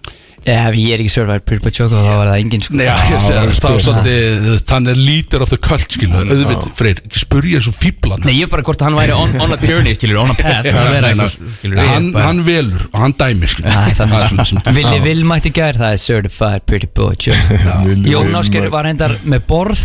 Ef 0.48 0.76
ég 0.80 0.94
er 0.96 1.02
ekki 1.04 1.12
survivor 1.12 1.42
Pretty 1.44 1.64
Boy 1.66 1.74
Choco 1.76 1.98
þá 2.00 2.12
var 2.22 2.30
það 2.30 2.42
engin 2.44 2.62
sko. 2.64 2.78
Já, 2.80 2.94
ég 2.94 3.00
segi 3.02 3.18
það 3.18 3.26
það, 3.28 3.42
er 3.42 3.78
er 3.78 3.82
svolítið, 3.84 4.62
hann 4.72 4.88
er 4.94 5.00
leader 5.02 5.44
of 5.44 5.50
the 5.52 5.58
cult, 5.68 5.88
skilu, 5.98 6.22
auðvitað, 6.22 6.68
Freyr, 6.78 7.02
ekki 7.04 7.20
spurja 7.24 7.60
eins 7.60 7.68
og 7.72 7.76
fíblan. 7.76 8.24
Nei, 8.24 8.36
ég 8.38 8.48
er 8.48 8.52
bara 8.54 8.64
hvort 8.68 8.80
að 8.86 8.88
hann 8.92 9.00
væri 9.02 9.18
on, 9.18 9.36
on 9.44 9.56
a 9.58 9.60
journey, 9.66 9.98
skilur, 9.98 10.22
on 10.24 10.32
a 10.32 10.38
path 10.40 10.70
Það 10.70 10.96
er 11.02 11.10
eitthvað, 11.10 11.36
skilur, 11.58 11.82
hann, 11.84 12.10
bara- 12.16 12.28
hann 12.30 12.42
velur 12.48 12.88
og 12.94 13.00
hann 13.04 13.18
dæmir, 13.20 13.52
skilu. 13.52 13.68
Æ, 13.68 13.96
Það 13.98 14.18
er 14.22 14.28
svona 14.32 14.46
sem 14.54 14.62
Villi 14.78 15.00
Vil 15.04 15.24
mætti 15.28 15.52
gær, 15.58 15.82
það 15.82 15.98
er 15.98 16.04
Certified 16.06 16.68
Pretty 16.70 16.88
Boy 16.96 17.16
Choco 17.20 17.62
Villi 17.90 18.14
Jón 18.14 18.38
Ásker 18.40 18.70
var 18.72 18.88
reyndar 18.88 19.18
með 19.28 19.44
borð 19.50 19.84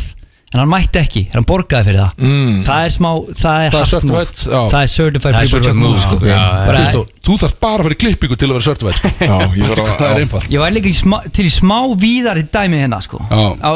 En 0.53 0.61
hann 0.61 0.69
mætti 0.69 0.99
ekki, 1.01 1.21
hann 1.33 1.45
borgaði 1.49 1.87
fyrir 1.89 2.01
það 2.03 2.11
Mm. 2.29 2.57
Það 2.67 2.85
er 2.85 2.91
smá, 2.93 3.11
það 3.41 3.63
er 3.67 3.71
Það 3.73 3.81
er 3.81 3.93
hard 3.93 4.05
move. 4.05 4.25
Það 4.73 4.83
er 4.83 4.91
Certified 4.93 5.35
er 5.39 5.47
Choco 5.53 5.73
move, 5.75 5.99
sko. 6.03 6.17
Já, 6.21 6.27
já. 6.29 6.67
Bara- 6.67 6.83
Kristó, 6.83 7.01
þú 7.25 7.37
þarf 7.41 7.55
bara 7.61 7.79
að 7.79 7.87
fara 7.87 7.95
í 7.95 8.01
klippingu 8.03 8.37
til 8.37 8.49
að 8.49 8.53
vera 8.53 8.67
certified, 8.67 8.97
sko. 9.01 9.09
Það 9.23 10.11
er 10.11 10.21
einfalt. 10.23 10.49
Ég 10.53 10.59
var 10.61 10.71
líka 10.77 10.89
í 10.91 10.97
smá, 10.99 11.17
til 11.33 11.47
í 11.49 11.53
smá 11.53 11.79
víðari 11.97 12.45
dæmi 12.53 12.83
hérna 12.85 13.01
sko 13.03 13.19
Já. 13.31 13.41
Á, 13.65 13.73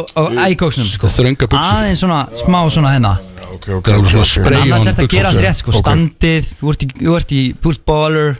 ægóksnum 0.52 0.84
sko 0.90 1.06
Þrönga 1.08 1.48
buxur. 1.48 1.76
Aðeins 1.80 2.02
svona, 2.04 2.20
smá 2.44 2.60
svona 2.70 2.92
hérna 2.92 3.14
Ok, 3.56 3.68
ok, 3.78 3.86
Það 3.86 3.88
er 3.88 3.96
alveg 3.96 4.06
ok, 4.06 4.10
svona 4.12 4.26
ok. 4.26 4.32
spray 4.34 4.56
En 4.56 4.62
annars 4.66 4.86
er 4.86 4.92
þetta 4.92 5.06
að 5.06 5.14
gera 5.16 5.28
allt 5.30 5.40
rétt 5.46 5.60
sko. 5.62 5.72
Standið, 5.72 6.50
þú 6.60 6.72
ert 6.74 6.82
í, 6.82 6.88
í 7.06 7.08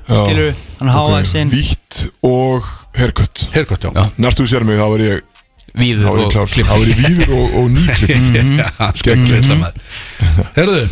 Já. 0.09 0.19
skilur 0.27 0.55
Hann 0.81 0.89
er 0.89 0.95
hávaxinn 0.99 1.51
Vítt 1.55 2.03
og 2.27 2.63
haircut 2.99 3.47
Herkvæmt, 3.55 3.89
já. 3.89 4.05
Næstu 4.19 4.45
sér 4.51 4.65
mig, 4.67 4.77
þá 4.77 4.87
er 4.99 5.05
ég 5.07 5.23
víður 5.77 6.20
er 6.24 6.39
og 6.43 6.51
klift 6.53 6.70
Þá 6.70 6.77
er 6.77 6.90
ég 6.90 7.01
víður 7.05 7.35
og, 7.36 7.57
og 7.61 7.70
nýklift 7.77 8.19
skemmtilegt. 9.01 9.48
saman 9.51 9.73
Herðu, 10.57 10.82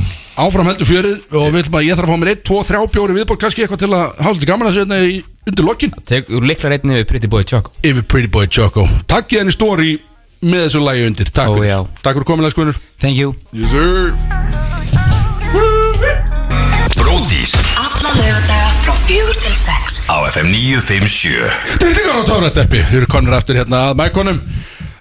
áfram 0.45 0.69
heldur 0.71 0.89
fjörið 0.89 1.37
og 1.41 1.47
við 1.55 1.61
ætlum 1.65 1.79
að 1.81 1.87
ég 1.89 1.99
þarf 1.99 2.09
að 2.09 2.15
fá 2.15 2.21
mér 2.25 2.33
1, 2.35 2.43
2, 2.51 2.59
3 2.71 2.83
bjóri 2.95 3.17
viðbók 3.19 3.41
kannski 3.45 3.65
eitthvað 3.65 3.83
til 3.85 3.93
að 3.93 4.05
hafa 4.25 4.35
þetta 4.39 4.51
gaman 4.53 4.71
að 4.71 4.79
setja 4.79 4.99
í 5.05 5.21
undir 5.51 5.69
lokkin 5.69 5.95
úr 6.39 6.49
liklar 6.49 6.77
einni 6.79 6.99
við 7.01 7.07
Pretty 7.11 7.31
Boy 7.33 7.45
Choco. 7.49 7.73
Yfir 7.85 8.05
Pretty 8.09 8.31
Boy 8.33 8.49
Choco. 8.49 8.87
Takk 9.11 9.35
ég 9.37 9.45
henni 9.45 9.55
stóri 9.55 9.97
með 10.45 10.67
þessu 10.69 10.85
lagi 10.85 11.07
undir. 11.09 11.31
Takk 11.33 11.55
fyrir, 11.57 11.71
já. 11.73 11.79
takk 12.05 12.19
fyrir 12.19 12.29
komin 12.33 12.45
legskunur 12.49 12.81
Thank 13.01 13.17
you. 13.21 13.35
Yes 13.53 13.73
sir. 13.73 14.13
Bródís. 16.99 17.53
Alla 17.77 18.11
lögadaga 18.17 18.71
frá 18.85 18.95
fjögur 19.07 19.37
til 19.45 19.55
sex. 19.57 20.05
Á 20.09 20.17
FM 20.29 20.51
957 20.53 21.81
Dýrtingar 21.81 22.19
og 22.21 22.27
tórateppi 22.29 22.83
Við 22.91 22.99
erum 23.01 23.11
konur 23.15 23.37
aftur 23.39 23.57
hérna 23.57 23.79
að 23.91 23.99
mækonum 24.03 24.41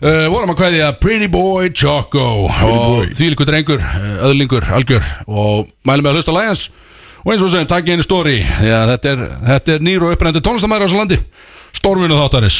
uh, 0.03 0.25
Vorum 0.33 0.53
að 0.53 0.59
kveðja 0.61 0.89
Pretty 1.01 1.29
Boy 1.31 1.71
Choco 1.73 2.25
Og 2.47 2.51
boy. 2.61 3.11
þvílíkur 3.17 3.49
drengur, 3.49 3.83
uh, 3.83 4.15
öðlingur, 4.29 4.67
algjör 4.77 5.05
Og 5.27 5.69
mælum 5.87 6.05
með 6.07 6.11
að 6.13 6.19
hlusta 6.21 6.35
lægans 6.35 6.65
Og 7.23 7.31
eins 7.31 7.39
og 7.39 7.47
við 7.47 7.53
segjum, 7.55 7.69
takk 7.71 7.87
ég 7.87 7.95
henni 7.95 8.05
stóri 8.07 8.37
Já, 8.43 8.79
þetta 8.93 9.13
er, 9.15 9.25
þetta 9.53 9.75
er 9.77 9.85
nýr 9.87 10.03
og 10.03 10.15
upprændi 10.17 10.41
tónlistamæður 10.43 10.83
á 10.83 10.87
þessu 10.89 10.99
landi. 10.99 11.19
Stórvinu 11.79 12.19
þáttaris 12.19 12.57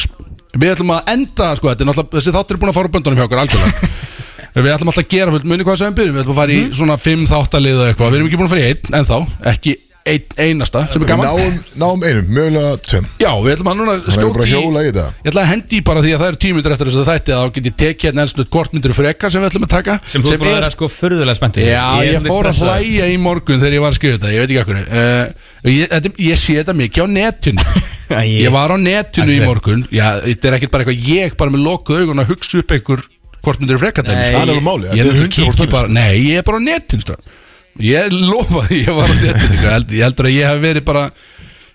Við 0.54 0.70
ætlum 0.76 0.92
að 0.94 1.08
enda, 1.14 1.50
sko, 1.58 1.68
þetta 1.72 1.84
er 1.84 1.88
náttúrulega 1.90 2.16
Þessi 2.20 2.34
þáttur 2.38 2.56
er 2.56 2.62
búin 2.62 2.70
að 2.72 2.76
fara 2.78 2.88
úr 2.88 2.94
böndunum 2.94 3.18
hjá 3.18 3.24
okkur 3.26 3.40
algjörlega. 3.42 3.88
Við 4.54 4.70
ætlum 4.70 4.90
alltaf 4.92 5.02
að 5.02 5.08
gera 5.10 5.32
fullt. 5.34 5.46
Muni 5.50 5.64
hvað 5.66 5.78
sem 5.80 5.88
við 5.90 5.96
byrjum 5.98 6.14
Við 6.14 6.22
ætlum 6.22 6.34
að 6.36 6.38
fara 6.38 6.54
í 6.54 6.58
svona 6.78 6.96
fimm 7.02 7.24
þáttalið 7.26 7.80
og 7.80 7.88
eitthvað. 7.88 8.12
Við 8.12 8.18
erum 8.20 8.28
ekki 8.28 8.38
búin 8.38 8.46
að 8.46 8.52
fara 8.52 8.62
í 8.62 8.68
einn, 8.70 8.92
ennþá. 9.00 9.18
Ekki 9.50 9.72
einn 10.04 10.24
einasta, 10.36 10.82
sem 10.92 11.00
er 11.00 11.06
Við 11.06 11.10
gaman. 11.14 11.24
Náum, 11.24 11.54
náum 11.80 12.02
einum, 12.04 12.26
mögulega 12.36 12.72
tveim. 12.84 13.06
Já, 13.22 13.30
við 13.40 13.54
ætlum 13.54 13.70
að 13.72 13.78
núna 13.78 13.94
Þannig 14.04 14.18
að 14.18 14.26
ég 14.26 14.34
bara 14.34 14.44
skjóti 14.44 14.52
hjóla 14.52 14.82
í 14.84 14.88
þetta. 14.90 15.04
Ég 15.24 15.30
ætla 15.32 15.42
að 15.44 15.48
hendi 15.50 15.78
í 15.78 15.84
bara 15.88 16.02
því 16.04 16.10
að 16.12 16.20
það 16.24 16.28
eru 16.32 16.40
tímyndur 16.44 16.74
eftir 16.74 16.90
þess 16.90 17.00
að 17.00 17.08
þætti 17.10 17.34
að 17.34 17.40
þá 17.44 17.54
get 17.54 17.68
ég 17.70 17.76
tekið 17.84 18.08
hérna 18.10 18.24
ennslut 18.26 18.50
hvort 18.52 18.74
myndir 18.76 18.94
frekar 18.98 19.32
sem 19.32 19.40
við 19.44 19.48
ætlum 19.48 19.64
að 19.64 19.72
taka 19.74 19.96
Sem 20.12 20.24
þú 20.26 20.34
er 20.34 20.42
búin 20.42 20.50
að 20.52 20.58
vera 20.58 20.70
sko 20.74 20.90
furðulega 20.92 21.38
spenntur. 21.40 21.64
Já, 21.64 21.86
ég, 22.04 22.28
fór 22.28 22.50
að 22.50 22.60
hlæja 22.60 23.08
í 23.08 23.16
morgun 23.24 23.62
þegar 23.64 23.76
ég 23.78 23.84
var 23.86 23.94
að 23.94 23.98
skrifa 24.00 24.18
þetta, 24.18 24.32
ég 24.34 24.44
veit 24.44 24.52
ekki 24.52 24.62
ekkur 24.64 24.80
uh, 24.84 25.72
ég, 25.72 25.88
þetta- 25.94 26.14
ég 26.28 26.42
sé 26.44 26.58
þetta 26.60 26.76
mikið 26.84 27.00
á 27.00 27.06
netinu. 27.16 27.64
Ég 28.44 28.52
var 28.52 28.68
á 28.68 28.76
netinu 28.76 29.32
í 29.32 29.38
Akkur. 29.40 29.48
morgun. 29.48 29.86
Já, 29.88 30.20
þetta 30.20 30.50
er 30.50 30.54
ekkert 30.58 30.72
bara 30.74 30.84
eitthvað 30.84 31.06
ég 31.08 31.36
bara 31.40 31.50
með 31.54 31.62
lokuð 31.64 32.02
augun 32.04 32.20
að 32.20 32.28
hugsa 32.34 32.58
upp 32.60 32.74
einhver 32.76 33.00
hvort 33.44 33.62
myndir 33.62 33.80
frekar 33.80 34.04
dæmi, 34.04 34.18
Nei. 34.20 34.26
sko. 34.28 34.34
Það 34.36 34.44
er 34.44 34.52
alveg 34.52 34.66
máli, 34.66 34.84
Ég 34.84 34.92
þetta 34.92 35.00
er 35.00 35.16
náttúrulega 35.16 35.46
100% 35.48 35.62
kíki 35.64 35.72
bara, 35.72 35.88
nei, 35.88 36.12
ég 36.28 36.42
er 36.42 36.44
bara 36.44 36.60
á 36.60 36.62
netinu 36.68 37.00
strá. 37.06 37.16
Ég 37.82 38.12
lofa 38.14 38.66
því 38.68 38.80
ég 38.84 38.94
var 38.94 39.10
netinu 39.10 39.46
sko. 39.48 39.54
ég, 39.54 39.70
held, 39.72 39.94
ég 39.94 40.04
heldur 40.06 40.28
að 40.28 40.36
ég 40.36 40.50
hef 40.50 40.60
verið 40.62 40.84
bara 40.86 41.08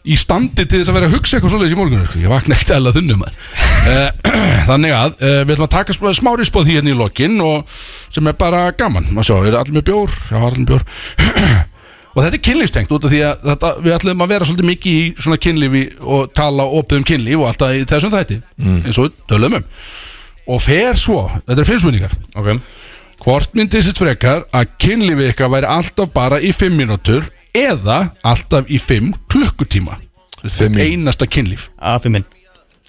í 0.09 0.15
standi 0.15 0.63
til 0.63 0.79
þess 0.79 0.91
að 0.91 0.95
vera 0.95 1.09
að 1.09 1.15
hugsa 1.17 1.37
eitthvað 1.37 1.53
svoleiðis 1.53 1.75
í 1.75 1.79
morgun. 1.79 2.05
Ég 2.21 2.31
vakna 2.31 2.55
ekkert 2.55 2.71
eða 2.77 2.93
þunnum 2.95 3.25
Þannig 4.69 4.93
að 4.95 5.17
uh, 5.19 5.41
við 5.43 5.51
ætlum 5.55 5.65
að 5.67 5.73
taka 5.73 5.95
smári 6.15 6.47
spóð 6.47 6.69
því 6.69 6.77
hérna 6.77 6.93
í 6.93 6.97
lokin 6.99 7.35
sem 7.67 8.31
er 8.31 8.37
bara 8.39 8.69
gaman. 8.79 9.11
Má 9.11 9.21
sjá, 9.27 9.35
er 9.43 9.59
allir 9.59 9.75
með 9.75 9.89
bjór? 9.91 10.15
Já, 10.31 10.39
allir 10.39 10.63
með 10.63 10.71
bjór. 10.71 10.87
Og 12.15 12.23
þetta 12.25 12.39
er 12.39 12.45
kynlífstengt 12.47 12.93
út 12.95 13.05
af 13.05 13.11
því 13.13 13.19
að 13.27 13.43
þetta, 13.51 13.69
við 13.85 13.95
ætlum 13.99 14.23
að 14.23 14.31
vera 14.31 14.47
svolítið 14.47 14.69
mikið 14.71 14.95
í 14.97 15.03
svona 15.21 15.37
kynlífi 15.43 15.83
og 16.01 16.31
tala 16.35 16.65
opið 16.79 16.99
um 16.99 17.05
kynlíf 17.11 17.43
og 17.43 17.51
alltaf 17.51 17.75
í 17.75 17.83
þessum 17.87 18.13
þætti. 18.15 18.39
Eins 18.65 18.97
og 18.97 19.05
við 19.07 19.19
tölum 19.29 19.59
um. 19.59 19.67
Og 20.49 20.63
fer 20.63 20.97
svo, 20.97 21.27
þetta 21.45 21.61
er 21.61 21.67
fimmsmunningar 21.69 22.15
Ok 22.39 22.47
hvort 23.23 23.53
myndið 23.57 23.83
sitt 23.89 23.99
frekar 23.99 24.45
að 24.55 24.71
kynlífi 24.81 25.29
ykkar 25.33 25.51
væri 25.53 25.67
alltaf 25.69 26.11
bara 26.15 26.39
í 26.39 26.51
5 26.55 26.75
mínútur 26.79 27.27
eða 27.55 28.11
alltaf 28.23 28.69
í 28.71 28.79
5 28.79 29.13
klukkutíma? 29.31 29.97
Fimm 30.47 30.73
mín- 30.75 30.85
einasta 30.85 31.27
kynlíf. 31.27 31.67
A 31.77 31.97
fimminn 31.99 32.23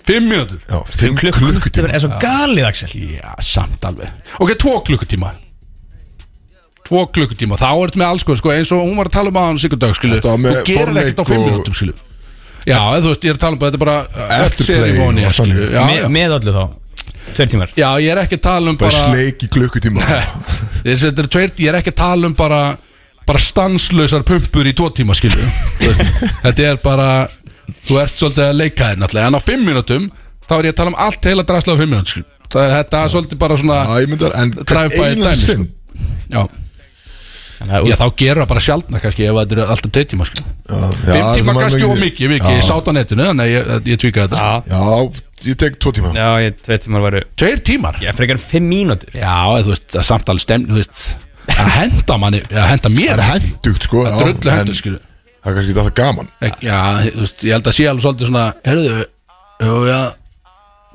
5 0.07 0.23
mínútur? 0.31 0.61
Já, 0.70 0.81
fimm 0.86 1.16
klukkutíma 1.19 1.90
er 1.93 2.01
svo 2.01 2.11
galið 2.23 2.66
Axel. 2.69 2.89
Já, 3.19 3.35
samt 3.43 3.85
alveg. 3.85 4.09
Ok, 4.39 4.55
2 4.59 4.81
klukkutíma. 4.86 5.32
2 6.90 7.07
klukkutíma, 7.15 7.55
þá 7.61 7.66
er 7.70 7.90
þetta 7.90 8.01
með 8.02 8.09
alls 8.11 8.24
sko, 8.40 8.51
eins 8.51 8.70
og 8.74 8.81
hún 8.82 8.97
var 8.98 9.07
að 9.11 9.15
tala 9.15 9.31
um 9.31 9.36
að 9.39 9.44
hann 9.51 9.59
sigur 9.62 9.78
dag 9.78 9.93
skilu, 9.94 10.16
Þetta 10.19 10.31
var 10.32 10.39
þú 10.39 10.43
með 10.43 10.57
gerir 10.66 10.81
forleik 10.81 11.05
ekkert 11.11 11.20
á 11.20 11.24
5 11.28 11.36
og- 11.39 11.47
mínútum 11.51 11.74
skilu 11.78 11.94
já, 12.66 12.78
þú 13.01 13.07
veist, 13.11 13.23
ég 13.24 13.31
er 13.31 13.36
að 13.36 13.43
tala 13.44 13.52
um 13.52 13.59
bara, 13.59 13.70
þetta 13.70 13.78
er 13.78 13.85
bara 13.85 13.97
öll 14.40 15.31
þannig. 15.31 15.61
já, 15.70 15.85
Me, 15.86 15.94
já. 16.01 16.09
Með 16.09 16.35
öllu 16.40 16.52
þá 16.57 16.65
Tveir 17.36 17.51
tímar. 17.52 17.73
Já, 17.78 17.89
ég 18.02 18.11
er 18.15 18.20
ekki 18.24 18.39
að 18.40 18.44
tala 18.47 18.73
um 18.73 18.78
Bara 18.81 18.90
bara 18.90 19.11
sleik 19.12 19.44
í 19.47 19.51
klukkutíma. 19.55 20.07
Þessi, 20.85 21.11
þetta 21.11 21.24
er 21.24 21.28
tveir, 21.36 21.52
ég 21.61 21.73
er 21.73 21.78
ekki 21.81 21.93
að 21.94 21.98
tala 22.02 22.31
um 22.31 22.36
bara 22.39 22.61
bara 23.28 23.39
stanslausar 23.43 24.24
pumpur 24.27 24.66
í 24.66 24.73
tvo 24.74 24.89
tíma 24.97 25.15
skilu 25.15 25.39
þetta 26.44 26.65
er 26.73 26.81
bara 26.82 27.11
þú 27.86 28.01
ert 28.02 28.16
svolítið 28.16 28.47
að 28.48 28.57
leika 28.59 28.89
þér 28.90 29.02
náttúrulega. 29.05 29.28
En 29.31 29.39
á 29.39 29.40
fimm 29.44 29.66
mínútum 29.69 30.09
þá 30.48 30.55
er 30.57 30.69
ég 30.70 30.74
að 30.74 30.78
tala 30.81 30.93
um 30.94 30.98
allt 31.07 31.28
heila 31.31 31.44
drasla 31.47 31.77
á 31.77 31.81
fimm 31.81 31.93
mínútum 31.94 32.15
skilu 32.15 32.27
það, 32.51 32.73
þetta 32.78 33.05
er 33.05 33.12
svolítið 33.15 33.40
bara 33.44 33.61
svona 33.61 33.78
Já, 33.85 33.93
ég 34.02 34.11
myndar, 34.11 34.35
en 34.40 34.57
Drive 34.57 34.90
by 34.97 35.07
eina 35.12 35.28
dæmi, 35.28 35.36
sko. 35.39 35.52
sinn. 35.52 35.69
Já, 36.31 36.43
já 37.86 37.97
þá 38.01 38.07
gerur 38.16 38.43
það 38.43 38.51
bara 38.55 38.65
sjaldna 38.65 39.01
kannski 39.05 39.27
ef 39.28 39.39
þetta 39.43 39.59
er 39.59 39.73
alltaf 39.77 39.93
tvei 39.94 40.07
tíma 40.11 40.27
skilu 40.27 40.47
fimm 41.05 41.32
tíma 41.36 41.55
kannski 41.61 41.85
og 41.86 41.98
mikið, 42.01 42.24
ég 42.27 42.39
ekki, 42.40 42.55
ég 42.57 42.66
sátt 42.66 42.89
á 42.89 42.93
netinu 42.97 43.28
þannig 43.31 43.44
að 43.47 43.52
ég, 43.55 43.90
ég 43.93 44.01
tvíka 44.02 44.27
þetta. 44.27 44.39
Já. 44.40 44.74
Já, 44.74 45.30
ég 45.49 45.57
tek 45.61 45.79
tvo 45.81 45.93
tíma. 45.97 46.12
Já, 46.17 46.29
ég 46.45 46.61
tveir 46.65 46.81
tímar 46.85 47.05
varu 47.07 47.23
tveir 47.41 47.62
tímar? 47.67 47.99
Ég 48.05 48.17
frekar 48.19 48.41
fimm 48.43 48.69
mínútur. 48.71 49.12
Já, 49.17 49.35
eða 49.57 49.65
þú 49.67 49.75
veist, 49.75 49.87
það 49.95 50.01
er 50.03 50.09
samtali 50.11 50.45
stemn 50.45 50.67
þú 50.71 50.79
veist, 50.81 51.05
að 51.57 51.71
henda 51.79 52.19
manni 52.21 52.43
að 52.51 52.69
henda 52.75 52.93
mér 52.95 53.17
Það 53.17 53.27
er 53.27 53.35
hendugt, 53.41 53.89
sko 53.89 54.05
já, 54.07 54.12
drullu 54.21 54.51
en 54.53 54.61
hendur 54.61 54.79
skilu 54.81 55.01
Það 55.41 55.51
er 55.51 55.57
kannski 55.57 55.75
þetta 55.79 55.93
gaman. 56.03 56.27
Ek, 56.45 56.57
Já, 56.67 56.79
þú 57.11 57.23
veist, 57.25 57.45
ég 57.49 57.55
held 57.57 57.69
að 57.71 57.77
sé 57.79 57.87
alveg 57.89 58.05
svolítið 58.05 58.29
svona 58.31 58.47
Herðu, 58.67 58.97
hefur 59.62 59.87
við 59.87 59.95
að 59.97 60.09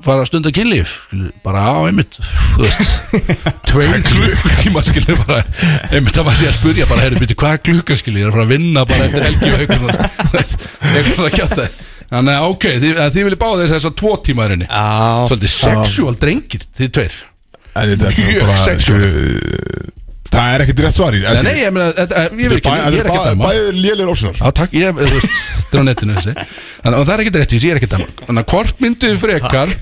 fara 0.06 0.22
að 0.22 0.28
stunda 0.28 0.50
kynlíf? 0.52 0.90
Skilur, 1.06 1.32
bara 1.42 1.62
á 1.72 1.76
einmitt 1.88 2.18
þú 2.20 2.62
veist, 2.62 2.80
tveir 3.70 4.02
klukkutíma 4.04 4.82
skilur 4.86 5.20
bara, 5.24 5.40
einmitt 5.88 6.18
að 6.20 6.26
maður 6.28 6.40
sé 6.42 6.50
að 6.50 6.58
spurja 6.60 6.88
bara, 6.90 7.06
herðu, 7.06 7.22
byrju, 7.24 7.38
hvað 7.40 7.54
er 7.56 7.62
klukka 7.70 7.96
skilur 7.96 8.20
ég 8.20 8.26
er 8.26 8.30
að 8.30 8.36
fara 8.36 8.44
að 8.46 8.52
vinna 8.52 8.84
bara 8.90 9.06
eftir 9.08 9.24
helgi 9.24 9.48
og 9.50 9.62
eitthvað 9.64 9.92
eitthvað 11.00 11.26
að 11.30 11.36
kjáta 11.40 11.68
þannig 12.10 12.36
að 12.36 12.48
ok, 12.52 12.64
þið, 12.82 12.98
að 13.02 13.10
þið 13.16 13.24
viljið 13.26 13.40
báða 13.42 13.60
þér 13.62 13.72
þess 13.76 13.88
að 13.90 13.96
tvo 14.00 14.12
tíma 14.26 14.44
er 14.46 14.54
henni 14.56 14.66
Já. 14.68 14.84
Svolítið 15.30 15.52
sexual 15.56 16.14
drengir, 16.22 16.66
þið 16.78 16.90
tveir. 16.98 17.16
En 17.76 17.90
þetta 17.92 18.06
er 18.08 18.18
Mjög 18.20 18.40
bara 18.46 18.58
sexual. 18.62 19.00
skilur, 19.00 19.92
Það 20.36 20.52
er 20.52 20.62
ekkert 20.66 20.80
rétt 20.84 20.96
svar 20.98 21.14
í 21.16 21.20
Nei, 21.22 21.42
nei, 21.46 21.52
ég 21.62 21.70
meina, 21.72 21.92
þetta- 21.96 22.22
ég 22.26 22.50
veit 22.50 22.56
ekki, 22.58 22.72
ég 22.76 22.96
er 23.00 23.06
ekki 23.06 23.18
að 23.20 23.28
dæma 23.30 23.46
Bæðið 23.46 23.76
lélir 23.84 24.08
ósunar 24.10 24.40
Já, 24.40 24.50
takk, 24.58 24.72
ég, 24.76 24.98
þú 24.98 25.10
veist, 25.14 25.36
þetta 25.56 25.76
er 25.76 25.80
á 25.80 25.86
netinu 25.86 26.16
þessi. 26.16 26.34
Þannig, 26.82 26.96
og 26.98 27.06
það 27.06 27.12
er 27.14 27.22
ekkert 27.24 27.38
rétt 27.40 27.54
ég 27.56 27.64
er 27.70 27.80
ekkert 27.80 27.94
dæma 27.94 28.08
Þannig 28.26 28.42
að 28.42 28.50
hvort 28.52 28.82
myndið 28.84 29.12
þið 29.14 29.22
frekar 29.22 29.72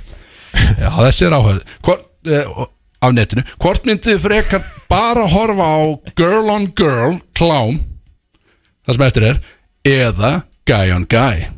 Já, 0.85 0.91
þessi 1.01 1.27
er 1.27 1.37
áhörð. 1.39 1.73
Hvort, 1.89 2.05
eh, 2.29 2.65
Af 3.05 3.13
netinu. 3.13 3.43
Hvort 3.61 3.85
myndið 3.89 4.13
þið 4.15 4.23
frekar 4.29 4.63
bara 4.89 5.25
horfa 5.29 5.67
á 5.67 5.81
Girl 6.17 6.51
on 6.55 6.67
girl, 6.77 7.19
klám 7.35 7.81
Það 8.87 8.95
sem 8.99 9.07
eftir 9.09 9.27
er 9.33 9.41
Eða 9.85 10.33
guy 10.71 10.93
on 10.95 11.05
guy 11.11 11.49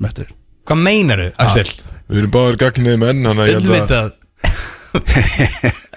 Eftir 0.00 0.26
er 0.26 0.34
Hvað 0.64 0.80
meinaru, 0.80 1.30
Axel? 1.44 1.66
Við 2.08 2.20
erum 2.22 2.32
báðir 2.34 2.60
gagniði 2.62 3.00
menn 3.02 3.24
Þannig 3.26 3.42
að 3.44 3.50
ég 3.50 3.58
held 3.58 3.70
að 3.70 3.80
Auðvitað. 3.80 4.12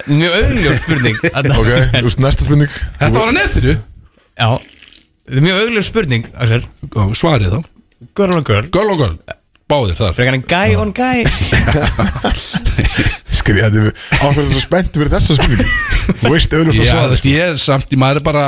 Mjög 0.07 0.35
augljós 0.41 0.79
spurning. 0.81 1.17
Ok, 1.57 1.71
þú 1.93 2.03
veist, 2.07 2.21
næsta 2.23 2.45
spurning. 2.47 2.77
Þetta 2.97 3.19
var 3.19 3.29
á 3.29 3.33
netinu. 3.37 3.73
Já. 4.37 4.47
Þetta 5.27 5.41
er 5.41 5.45
mjög 5.45 5.59
augljós 5.63 5.89
spurning, 5.91 6.29
Axel. 6.33 6.63
Og 6.93 7.17
Svarið 7.17 7.53
þá. 7.53 7.59
Girl 8.17 8.37
on 8.37 8.47
girl. 8.47 8.69
Girl 8.73 8.93
on 8.93 9.01
girl. 9.01 9.17
Báðir 9.67 9.99
þar. 9.99 10.15
Frekar 10.17 10.37
en 10.37 10.45
guy 10.47 10.77
on 10.79 10.93
guy. 10.95 11.25
Skriði, 13.37 13.91
áhverju 14.21 14.47
það 14.47 14.51
svo 14.53 14.63
spenntu 14.63 15.01
fyrir 15.01 15.13
þessa 15.13 15.37
spurningu? 15.37 15.67
Þú 16.21 16.31
veist 16.33 16.53
Já, 16.53 16.61
að 16.61 16.69
þú 16.71 16.85
svara 16.87 17.19
ég 17.33 17.51
er 17.51 17.61
samt 17.61 17.91
í 17.93 17.99
maður 17.99 18.21
er 18.21 18.25
bara 18.27 18.45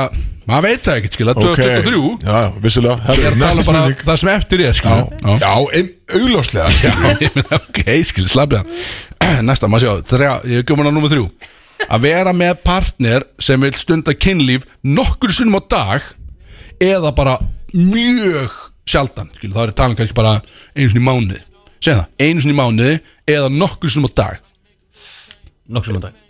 Maður 0.50 0.64
veit 0.66 0.82
það 0.86 0.96
ekkert, 0.98 1.16
skilja 1.16 1.34
2023 1.38 2.00
Já, 2.26 2.34
já, 2.34 2.48
vissulega. 2.64 2.96
Ég 2.96 3.06
Herru, 3.10 3.22
er 3.22 3.30
að 3.30 3.40
Næsta 3.40 3.50
tala 3.50 3.66
bara 3.68 3.80
spurning. 3.84 4.04
það 4.08 4.16
sem 4.22 4.30
eftir 4.32 4.62
er, 4.64 4.66
Já, 4.66 4.76
skilja 4.80 5.36
já, 5.44 5.52
ein, 5.78 5.90
augljóslega. 6.18 6.68
Já, 6.84 6.92
ég 7.22 7.36
meina, 7.36 7.58
ok, 7.60 7.80
skil, 8.10 8.26
slapja 8.32 8.62
Næsta, 9.48 9.70
maður 9.70 9.84
sjá, 9.86 9.92
þrjá, 10.10 10.32
ég 10.50 10.62
er 10.62 10.66
komin 10.68 10.90
á 10.90 10.92
nummer 10.92 11.12
þrjú. 11.12 11.26
Að 11.90 12.02
vera 12.04 12.32
með 12.36 12.58
partner 12.66 13.26
sem 13.40 13.62
vil 13.62 13.72
stunda 13.78 14.14
kynlíf 14.16 14.66
nokkur 14.84 15.32
sunnum 15.32 15.60
á 15.60 15.62
dag 15.70 16.08
eða 16.82 17.12
bara 17.16 17.36
mjög 17.76 18.56
sjaldan, 18.90 19.30
skil, 19.36 19.52
þá 19.54 19.62
er 19.68 19.74
talan 19.78 19.94
kannski 19.98 20.16
bara 20.18 20.34
einu 20.74 20.88
sinni 20.90 21.04
í 21.04 21.06
mánuði. 21.06 21.40
Segð 21.80 22.00
það, 22.02 22.08
einu 22.26 22.42
sinni 22.44 22.56
í 22.56 22.58
mánuði 22.58 22.96
eða 23.36 23.52
nokkur 23.54 23.92
sunnum 23.92 24.10
á 24.10 24.18
dag. 24.24 24.50
Nokksum 25.70 26.00
á 26.02 26.10
dag 26.10 26.26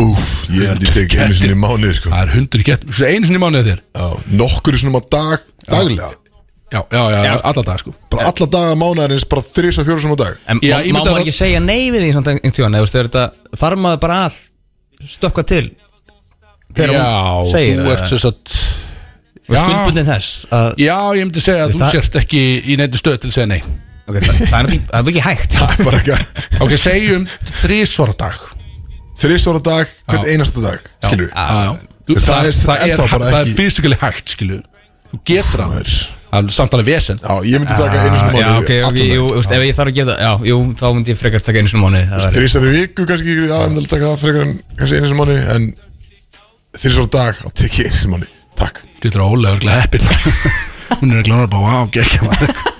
Úf, 0.00 0.26
ég 0.54 0.64
held 0.70 0.84
ég 0.86 0.92
tek 0.94 1.14
einu 1.20 1.34
sinni 1.36 1.52
í 1.56 1.60
mánuði 1.60 1.96
sko. 1.98 2.08
Það 2.12 2.22
er 2.24 2.30
hundur 2.36 2.62
gett, 2.64 2.84
svo 2.88 3.08
einu 3.10 3.28
sinni 3.28 3.36
í 3.40 3.42
mánuði 3.42 3.66
þér? 3.74 3.80
Já, 4.00 4.06
nokkur 4.40 4.78
sinum 4.80 4.96
á 4.96 5.02
dag, 5.12 5.42
daglega. 5.68 6.08
Já, 6.70 6.80
já, 6.94 7.00
já, 7.10 7.18
Já. 7.26 7.32
alla 7.50 7.62
dag, 7.66 7.80
sko. 7.82 7.92
Bara 8.12 8.28
alla 8.30 8.46
daga 8.54 8.76
mánuðarins, 8.78 9.24
bara 9.28 9.42
þrís 9.42 9.80
og 9.82 9.88
fjóru 9.88 10.00
sinum 10.04 10.14
á 10.14 10.20
dag. 10.22 10.36
En 10.46 10.60
Já, 10.62 10.76
má, 10.78 10.84
ég 10.86 10.94
má 10.94 11.00
myndi 11.00 11.10
maður 11.10 11.16
að- 11.18 11.24
ekki 11.26 11.34
segja 11.34 11.60
nei 11.64 11.90
við 11.90 12.04
því 12.06 12.12
samt 12.16 12.30
einhvern 12.30 12.54
tíðan 12.56 12.76
Eða 12.78 12.80
þú 12.80 12.86
veist, 12.86 12.98
er 13.00 13.08
þetta 13.10 13.24
þarf 13.64 13.82
maður 13.84 14.00
bara 14.06 14.18
að 14.28 14.38
stökkva 15.10 15.44
til 15.50 15.66
Þegar 16.70 16.94
Já, 16.94 17.06
hún 17.42 17.50
segir 17.50 17.80
þú 17.82 17.90
ert 17.90 18.00
það? 18.04 18.10
svo 18.12 18.18
satt 18.22 18.54
Og 19.50 19.56
skuldbundin 19.58 20.06
þess 20.06 20.46
að, 20.54 20.68
Já, 20.78 20.96
ég 21.18 21.24
myndi 21.26 21.42
segja 21.42 21.66
að 21.66 21.74
þú 21.74 21.80
Það- 21.82 21.94
sért 21.98 22.18
ekki 22.22 22.42
í 22.70 22.76
neitt 22.78 22.94
stöð 23.00 23.18
til 23.18 23.30
að 23.32 23.34
segja 23.34 23.50
nei. 23.50 23.60
Ok, 24.06 24.16
það, 24.22 24.38
það 24.46 24.60
er 24.60 24.70
ekki- 24.70 24.86
það 24.86 25.00
er 25.00 25.10
ekki 25.10 25.24
hægt. 25.26 25.50
Það 25.58 25.74
er 25.74 25.84
bara 25.84 25.98
ekki 25.98 26.62
Ok, 26.62 26.70
segjum 26.78 27.26
þrísvara 27.50 28.16
dag 28.16 28.38
Þrísvara 29.20 29.60
dag, 29.62 29.90
hvern 30.08 30.24
Já. 30.26 30.32
einasta 30.34 30.62
dag 30.64 30.80
Skilur 31.04 31.28
Já, 31.30 31.46
já. 31.66 31.72
Þú- 32.10 32.16
Þess, 32.20 32.26
það 32.66 32.84
er 32.86 32.90
er, 32.90 33.42
er 33.44 33.50
fysikali 33.58 33.98
hægt, 34.00 34.32
skilu 34.34 34.56
Þú 35.10 35.18
getur 35.26 35.60
það. 35.64 35.92
Það 36.30 36.46
er 36.46 36.54
samt 36.54 36.74
alveg 36.76 36.86
vesen. 36.86 37.18
Já, 37.18 37.34
ég 37.42 37.58
myndi 37.58 37.74
taka 37.74 38.02
einu 38.06 38.18
sinni 38.20 38.40
Já, 38.40 38.46
mánuði 38.46 38.60
ok, 38.62 38.70
ok, 38.86 38.98
jú, 39.10 39.24
þú 39.26 39.38
veist, 39.40 39.54
ef 39.56 39.64
ég 39.66 39.74
þarf 39.80 39.90
að 39.90 39.96
gera 39.98 40.12
það 40.14 40.20
Já, 40.22 40.32
jú, 40.50 40.58
þá 40.78 40.84
myndi 40.94 41.10
ég 41.10 41.18
frekar 41.18 41.42
taka 41.48 41.58
einu 41.58 41.70
það 42.12 42.22
væri- 42.24 42.36
Þrísvara 42.38 42.74
viku 42.76 43.06
kannski, 43.10 43.34
já, 43.34 43.56
ég 43.58 43.66
myndi 43.66 43.80
alveg 43.82 43.90
taka 43.90 44.10
það 44.12 44.22
frekar 44.24 44.44
en 44.46 44.52
kannski 44.78 45.00
einu 45.00 45.10
sinni 45.10 45.20
mánuði 45.20 45.42
En 45.56 45.66
þrísvara 46.78 47.10
dag, 47.18 47.40
þá 47.42 47.48
tek 47.60 47.78
ég 47.80 47.90
einu 47.90 47.98
sinni 48.00 48.12
mánuði. 48.14 48.30
Takk. 48.62 48.82
Getur 49.02 49.24
að 49.26 49.34
Óla 49.34 49.54
örglega 49.56 49.82
heppin 49.82 50.06
Hún 51.00 51.12
er 51.16 51.22
örglega 51.24 51.50
bara, 51.50 51.66
wow, 51.66 51.90
gekkja 51.90 52.78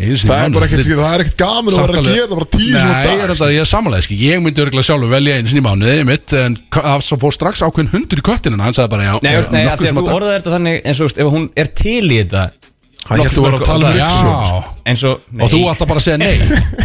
Það 0.00 0.44
er 0.46 0.52
bara 0.54 0.66
ekkert, 0.68 0.84
skilur, 0.86 1.02
það 1.04 1.14
er 1.16 1.22
ekkert 1.26 1.38
gaman 1.42 1.74
að 1.74 1.82
vera 1.84 2.00
að 2.00 2.06
gera 2.14 2.28
bara 2.32 2.46
tíu 2.54 2.70
Nei, 2.72 2.80
ég 2.80 2.94
er 2.94 3.08
dag 3.20 3.32
alltaf, 3.34 3.50
ég 3.52 3.60
er 3.64 3.68
samanlega, 3.68 4.06
skil. 4.06 4.18
Ég 4.24 4.40
myndi 4.44 4.62
örglega 4.64 4.86
sjálfur 4.88 5.10
velja 5.12 5.34
einu 5.36 5.50
sinni 5.50 5.60
í 5.60 5.66
mánuði 5.66 6.06
mitt, 6.08 6.32
En 6.40 6.56
það 6.72 7.10
fór 7.20 7.36
strax 7.36 7.60
ákveðin 7.66 7.92
hundur 7.92 8.22
í 8.22 8.24
köttinu 8.30 8.60
Hann 8.64 8.76
sagði 8.76 8.94
bara, 8.94 9.10
já 9.10 9.12
Nei, 9.20 9.34
nei, 9.52 9.66
sem 9.76 9.90
að 9.90 10.00
þú 10.00 10.06
að- 10.06 10.16
orðaði 10.16 10.38
þetta 10.38 10.54
þannig 10.56 10.80
eins 10.88 11.02
og, 11.04 11.12
ef 11.20 11.30
hún 11.36 11.46
er 11.60 11.72
til 11.82 12.06
í 12.08 12.22
þetta 12.22 12.46
Það 13.00 13.20
heldur 13.24 13.40
að 13.40 13.46
vera 13.50 13.58
að 13.60 13.68
tala 13.68 13.90
um 13.90 13.98
Já, 14.00 14.64
eins 14.90 15.02
og 15.08 15.20
nei. 15.32 15.44
og 15.44 15.50
þú 15.52 15.60
alltaf 15.70 15.88
bara 15.90 16.00
að 16.00 16.06
segja 16.08 16.18
nei. 16.20 16.34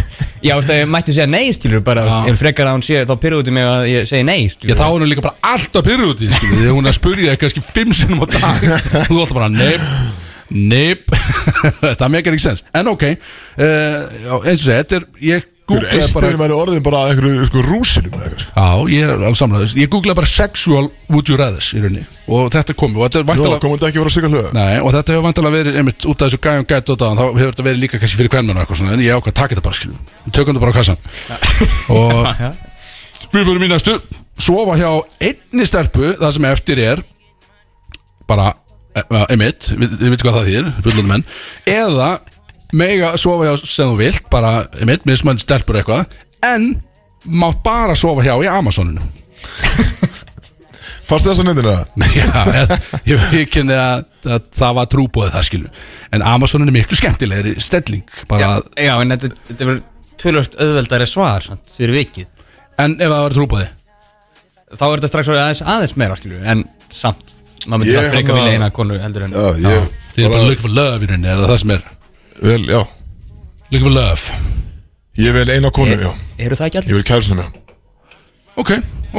Já, 0.46 0.52
þú 0.52 0.60
veist, 0.60 0.70
ef 0.72 0.78
ég 0.80 0.88
mætti 0.92 1.14
segja 1.16 1.26
nei, 1.30 1.44
skilur 1.56 1.82
bara, 1.86 2.04
ef 2.28 2.38
frekar 2.40 2.68
að 2.70 2.76
hún 2.76 2.84
sé, 2.86 3.00
þá 3.08 3.12
pyrra 3.22 3.38
út 3.40 3.48
í 3.48 3.54
mig 3.56 3.64
að 3.66 3.86
ég 3.90 4.08
segi 4.08 4.26
nei, 4.26 4.38
Já, 4.46 4.52
skilur 4.56 4.78
þá 4.80 4.84
er 4.86 4.92
hún 4.96 5.10
líka 5.10 5.24
bara 5.24 5.52
alltaf 5.54 5.86
pyrruð 5.86 6.12
út 6.12 6.22
í 6.24 6.28
skilur, 6.32 6.58
Þegar 6.60 6.76
hún 6.76 6.86
er 6.88 6.92
að 6.92 6.98
spurja 6.98 7.32
þig 7.34 7.40
kannski 7.44 7.62
fimm 7.66 7.94
sinnum 7.96 8.24
á 8.24 8.26
dag. 8.32 8.66
Þú 9.08 9.18
alltaf 9.22 9.36
bara, 9.38 9.48
neip, 9.52 9.86
neip 10.50 11.10
Það 11.98 12.08
meikar 12.12 12.36
ekki 12.36 12.46
sens. 12.46 12.64
En 12.76 12.88
ok, 12.92 13.04
uh, 13.10 14.40
eins 14.46 14.64
og 14.66 14.72
þetta 14.72 15.00
er 15.00 15.06
Ég 15.26 15.46
googlaði 15.66 16.06
bara 16.14 16.28
er 16.30 16.36
væri 16.38 16.54
orðin 16.54 16.82
bara 16.84 17.00
einhverju 17.10 17.46
sko, 17.48 17.62
rúsinum 17.66 18.12
eða 18.14 18.28
eitthvað, 18.28 18.42
sko. 18.44 18.52
Já, 18.54 18.92
ég 18.94 19.06
er 19.06 19.14
alveg 19.16 19.38
samlega 19.40 19.68
Ég 19.80 19.90
googlaði 19.90 20.18
bara 20.20 20.30
sexual 20.30 20.90
would 21.10 21.30
you 21.30 21.38
rather 21.40 21.62
Og 22.30 22.52
þetta 22.54 22.76
komi 22.78 23.00
og 23.00 23.08
þetta 23.08 23.22
er 23.22 23.26
þetta 23.42 23.58
þetta 24.94 25.16
hefur 25.16 25.26
vantilega 25.26 25.56
verið 25.56 25.80
einmitt 25.80 26.06
út 26.06 26.22
af 26.22 26.30
þessu 26.30 26.40
gæjum 26.46 26.68
gæt 26.70 26.92
og 26.94 27.00
þá 27.02 27.24
hefur 27.24 27.50
þetta 27.50 27.66
verið 27.66 27.82
líka 27.82 28.00
kannski 28.02 28.20
fyrir 28.20 28.32
svona 28.78 28.94
en 28.94 29.02
ég 29.02 29.18
ákvað 29.18 29.34
að 29.34 29.38
taka 29.40 29.56
þetta 29.56 29.66
bara 29.66 29.80
skilju 29.80 29.98
við 30.28 30.36
tökum 30.38 30.54
þetta 30.54 30.64
bara 30.66 30.74
á 30.74 30.78
kassan 30.78 30.98
og 31.98 32.30
við 33.34 33.42
fyrir 33.42 33.62
mín 33.64 33.74
næstu. 33.74 33.98
Sofa 34.38 34.78
hjá 34.78 34.90
einni 35.26 35.66
stelpu 35.66 36.14
það 36.20 36.36
sem 36.36 36.48
eftir 36.52 36.82
er 36.84 37.02
bara, 38.28 38.52
einmitt. 39.26 39.70
Við, 39.72 39.96
við 40.00 40.14
veitum 40.14 40.28
hvað 40.28 40.38
það 40.38 40.50
þýr, 40.50 40.72
fullunum 40.86 41.12
menn. 41.14 41.26
Eða 41.70 42.10
mega 42.76 43.12
sofa 43.20 43.46
hjá 43.48 43.54
sem 43.62 43.92
þú 43.92 43.98
vilt 44.00 44.30
bara, 44.32 44.54
einmitt, 44.80 45.06
mismönd 45.08 45.42
stelpur 45.42 45.78
eitthvað 45.80 46.06
en 46.46 46.72
mátt 47.26 47.62
bara 47.64 47.94
sofa 47.98 48.24
hjá 48.26 48.34
í 48.42 48.50
Amazoninu. 48.50 49.04
Fannst 51.06 51.28
þess 51.28 51.38
að 51.42 51.46
nefndina 51.46 51.72
það? 51.76 52.06
Já, 52.16 52.30
ég, 52.50 53.12
ég 53.12 53.26
viðkynni 53.30 53.76
að, 53.78 54.00
að 54.26 54.46
það 54.58 54.72
var 54.78 54.88
trúbóðið 54.90 55.36
það 55.36 55.44
skilu 55.46 55.68
En 56.16 56.24
Amazonin 56.26 56.72
er 56.72 56.74
miklu 56.74 56.98
skemmtilegri 56.98 57.52
stelling 57.62 58.16
bara, 58.26 58.40
Já, 58.42 58.88
já, 58.88 58.92
en 59.04 59.14
þetta, 59.14 59.30
þetta 59.50 59.68
verður 59.68 59.84
tölvöld 60.18 60.56
auðveldari 60.64 61.06
svar, 61.06 61.44
sant, 61.44 61.74
fyrir 61.76 61.94
vikið. 62.00 62.26
En 62.82 62.96
ef 62.98 63.06
það 63.06 63.22
var 63.22 63.36
trúbóðið 63.36 63.72
Þá 64.72 64.84
er 64.88 64.96
þetta 64.96 65.10
strax 65.12 65.30
aðeins, 65.36 65.62
aðeins 65.76 65.96
meira, 66.02 66.18
skilur 66.18 66.50
En 66.50 66.66
samt, 66.90 67.35
maður 67.66 67.82
myndi 67.82 67.92
Ég 67.92 68.00
það 68.00 68.10
freka 68.14 68.26
hann 68.32 68.36
að- 68.36 68.44
vilja 68.46 68.58
eina 68.60 68.70
konu 68.78 68.98
heldur 69.02 69.22
en 69.26 69.32
Já, 69.36 69.46
ég 69.66 69.88
Þið 70.16 70.24
er 70.24 70.30
bara 70.32 70.42
looking 70.48 70.62
for 70.64 70.72
love 70.72 71.02
í 71.04 71.08
rauninni, 71.10 71.28
er 71.28 71.36
það 71.42 71.50
það 71.52 71.58
sem 71.62 71.70
er? 71.76 71.82
Vel, 72.42 72.62
já. 72.72 72.82
Looking 73.70 73.84
for 73.84 73.92
love. 73.92 74.22
Ég 75.18 75.32
vil 75.36 75.50
eina 75.56 75.70
konu, 75.70 75.96
já. 76.00 76.12
Eru 76.38 76.56
það 76.56 76.66
ekki 76.70 76.78
Ég 76.78 76.84
allir? 76.84 76.94
vil 77.00 77.08
kærusinu 77.10 77.36
með 77.42 77.62
Ok, 78.56 78.70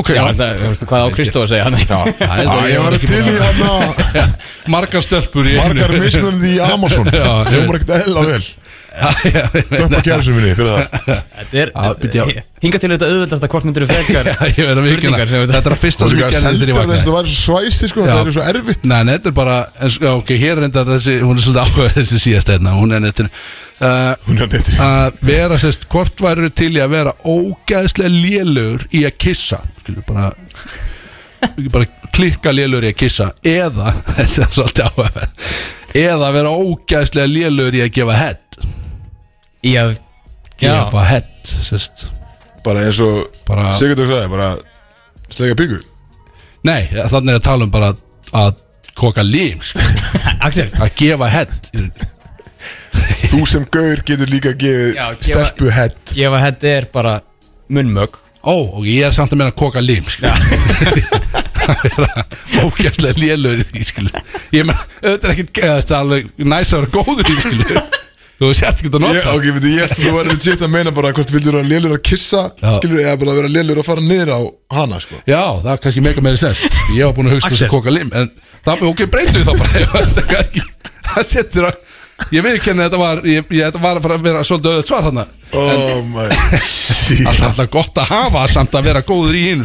ok. 0.01 0.07
Já, 0.17 0.23
það, 0.33 0.53
þú 0.57 0.69
veist, 0.71 0.85
hvað 0.89 1.03
á 1.05 1.09
Kristó 1.13 1.41
að 1.43 1.49
segja? 1.51 1.63
Hann 1.67 1.75
Já, 1.77 1.99
Það 2.21 2.39
er 2.39 2.47
Já, 2.47 2.69
ég 2.71 2.79
var 2.81 2.97
til 2.97 3.19
í 3.21 3.35
hann 3.43 4.33
Margar 4.73 5.01
stelpur 5.05 5.45
í 5.45 5.53
einu. 5.53 5.61
Margar 5.77 5.93
mismunandi 6.01 6.53
í 6.55 6.59
Amazon. 6.73 7.05
Já, 7.13 7.21
ég- 7.21 7.51
Hljómar 7.53 7.77
ekkert 7.77 7.93
eðla 7.99 8.23
vel 8.31 8.41
Ég 8.97 9.69
Dömpa 9.71 9.99
kærusinu 10.05 10.37
minni 10.37 10.53
fyrir 10.57 10.71
það. 10.71 10.85
Þetta 11.37 11.59
er, 11.61 12.39
hinga 12.63 12.79
til 12.81 12.89
þetta 12.93 13.09
auðveldasta 13.11 13.49
hvort 13.51 13.67
myndir 13.67 13.85
frekar 13.89 14.29
ég 14.57 14.71
að 14.71 14.81
vikina 14.87 15.19
Spurningar 15.19 15.29
þetta- 15.33 15.51
Þetta 15.53 15.69
er 15.71 15.75
að 15.75 15.81
fyrsta 15.83 16.07
Það 16.07 16.09
sem 16.09 16.17
er 16.17 16.57
ég 16.57 16.71
ég 16.71 16.79
vaknaði 16.79 17.03
það 17.03 17.17
væri 17.17 17.33
svo 17.35 17.59
svæsti 17.59 17.91
sko. 17.91 18.07
Það 18.07 18.21
er 18.31 18.35
svo 18.37 18.45
erfitt. 18.53 18.87
Nei, 18.89 18.97
nei, 19.03 19.13
þetta 19.17 19.31
er 19.31 19.37
bara 19.37 19.57
sko, 19.93 20.13
Ok, 20.21 20.33
hér 20.41 20.57
er 20.57 20.67
enda 20.69 20.85
þessi 20.89 21.17
Hún 21.21 21.37
er 21.37 21.45
svolítið 21.45 21.63
áhuga 21.63 21.93
þessi 21.99 22.21
síðast 22.25 22.51
hérna 22.55 22.73
Hún 22.79 22.95
er 22.97 23.03
nettin 23.05 23.29
uh, 23.81 24.15
er 24.33 24.81
að 24.87 25.21
vera 25.29 25.59
sérst 25.61 25.85
hvort 25.91 26.23
væru 26.23 26.49
til 26.57 26.73
í 26.77 26.81
að 26.83 26.93
vera 26.95 27.13
ógæðslega 27.27 28.09
lélugur 28.13 28.87
í 28.97 29.03
að 29.07 29.17
kissa 29.21 29.61
skilur 29.83 30.05
bara 30.07 30.31
bara 31.73 31.85
klikka 32.15 32.51
lélugur 32.55 32.87
í 32.87 32.91
að 32.93 32.99
kissa 33.03 33.29
eða 33.45 33.93
þessi 34.17 34.41
er 34.45 34.51
svolítið 34.55 34.89
áhugaverð. 34.89 35.47
Eða 35.97 36.31
vera 36.35 36.51
ógæðslega 36.57 37.31
lélugur 37.31 37.77
í 37.77 37.83
að 37.85 37.93
gefa 37.99 38.17
head 38.17 38.41
Í 39.67 39.73
að 39.81 39.95
gefa 40.61 41.03
head 41.09 41.27
sérst. 41.47 42.07
Bara 42.65 42.85
eins 42.87 42.99
og 43.03 43.27
bara 43.47 43.71
Sigurður 43.77 44.09
sagði 44.11 44.31
Bara 44.33 44.49
slega 45.31 45.57
píku. 45.59 45.77
Nei 46.67 46.87
þannig 46.91 47.33
er 47.35 47.39
að 47.41 47.45
tala 47.47 47.67
um 47.67 47.73
bara 47.73 47.91
að 48.35 48.55
koka 48.97 49.23
lím 49.23 49.59
Axel. 50.47 50.69
Að 50.81 50.93
gefa 50.99 51.27
head. 51.31 51.53
Þú 53.27 53.41
sem 53.49 53.65
gaur 53.73 54.01
getur 54.07 54.29
líka 54.31 54.53
gefið 54.57 54.95
Já, 54.97 55.05
gefa- 55.19 55.27
Stelpu 55.45 55.69
head. 55.73 55.97
Gefa 56.15 56.39
þetta 56.47 56.71
er 56.79 56.87
bara 56.93 57.19
munnmög 57.69 58.17
ó 58.47 58.53
og 58.79 58.85
ég 58.87 59.03
er 59.03 59.11
samt 59.15 59.33
að 59.33 59.41
meina 59.41 59.51
að 59.51 59.57
koka 59.59 59.81
lím 59.83 60.05
skilur 60.07 60.31
að 61.67 61.81
vera 61.83 62.23
ógæðslega 62.63 63.19
lélugur 63.19 63.59
í 63.59 63.65
því 63.67 63.81
skilur 63.89 64.19
ég 64.55 64.67
meina 64.69 64.77
auðvitað 65.01 65.25
er 65.27 65.33
ekkert 65.33 65.57
næs 66.47 66.71
að 66.71 66.85
vera 66.85 66.93
góður 66.93 67.31
í 67.33 67.35
því 67.41 67.81
þú 68.37 68.49
sért 68.53 68.81
ekki 68.81 68.91
að 68.91 68.99
nota. 69.01 69.17
Ég, 69.17 69.27
ok, 69.33 69.47
veit, 69.57 69.67
ég 69.73 69.83
ætti 69.87 70.03
þú 70.03 70.13
verður 70.17 70.35
legit 70.35 70.63
að 70.67 70.73
meina 70.75 70.93
bara 70.93 71.11
hvort 71.17 71.31
vildur 71.33 71.57
vera 71.57 71.69
lélur 71.71 71.95
að 71.97 72.03
kissa 72.05 72.43
skilur 72.77 73.01
eða 73.03 73.15
bara 73.23 73.37
vera 73.39 73.51
lélur 73.53 73.81
að 73.81 73.87
fara 73.89 74.03
niður 74.05 74.33
á 74.33 74.39
hana 74.77 74.99
sko. 75.03 75.19
Já, 75.25 75.41
það 75.63 75.71
er 75.73 75.81
kannski 75.85 76.03
mega 76.05 76.25
meiri 76.27 76.41
sens. 76.41 76.61
Ég 76.93 77.07
var 77.09 77.15
búin 77.17 77.31
að 77.31 77.37
hugsa 77.37 77.53
þess 77.53 77.65
að 77.67 77.73
koka 77.73 77.93
lim 77.95 78.11
En 78.13 78.29
það, 78.67 78.83
ok, 78.91 79.05
breytu 79.13 79.43
þá 79.47 79.53
bara. 79.57 80.45
Það 81.07 81.23
setur 81.31 81.69
að 81.69 81.77
Ég 82.33 82.41
veit 82.43 82.55
ekki 82.57 82.71
henni 82.71 82.81
að 82.81 82.87
þetta 82.89 82.99
var. 82.99 83.19
Ég, 83.29 83.51
ég 83.53 83.67
þetta 83.67 83.81
var 83.83 83.99
að 83.99 84.05
fara 84.07 84.15
að 84.17 84.23
vera 84.25 84.39
svolítið 84.47 84.71
öðvöld 84.71 84.87
svar 84.89 85.03
þarna. 85.05 85.25
Oh 85.53 85.99
my 86.09 86.25
shit. 86.65 87.21
Það 87.21 87.37
er 87.37 87.45
alltaf 87.47 87.69
gott 87.77 88.01
að 88.01 88.09
hafa 88.11 88.45
samt 88.51 88.77
að 88.79 88.89
vera 88.89 89.03
góður 89.05 89.37
í 89.37 89.43
hinn 89.51 89.63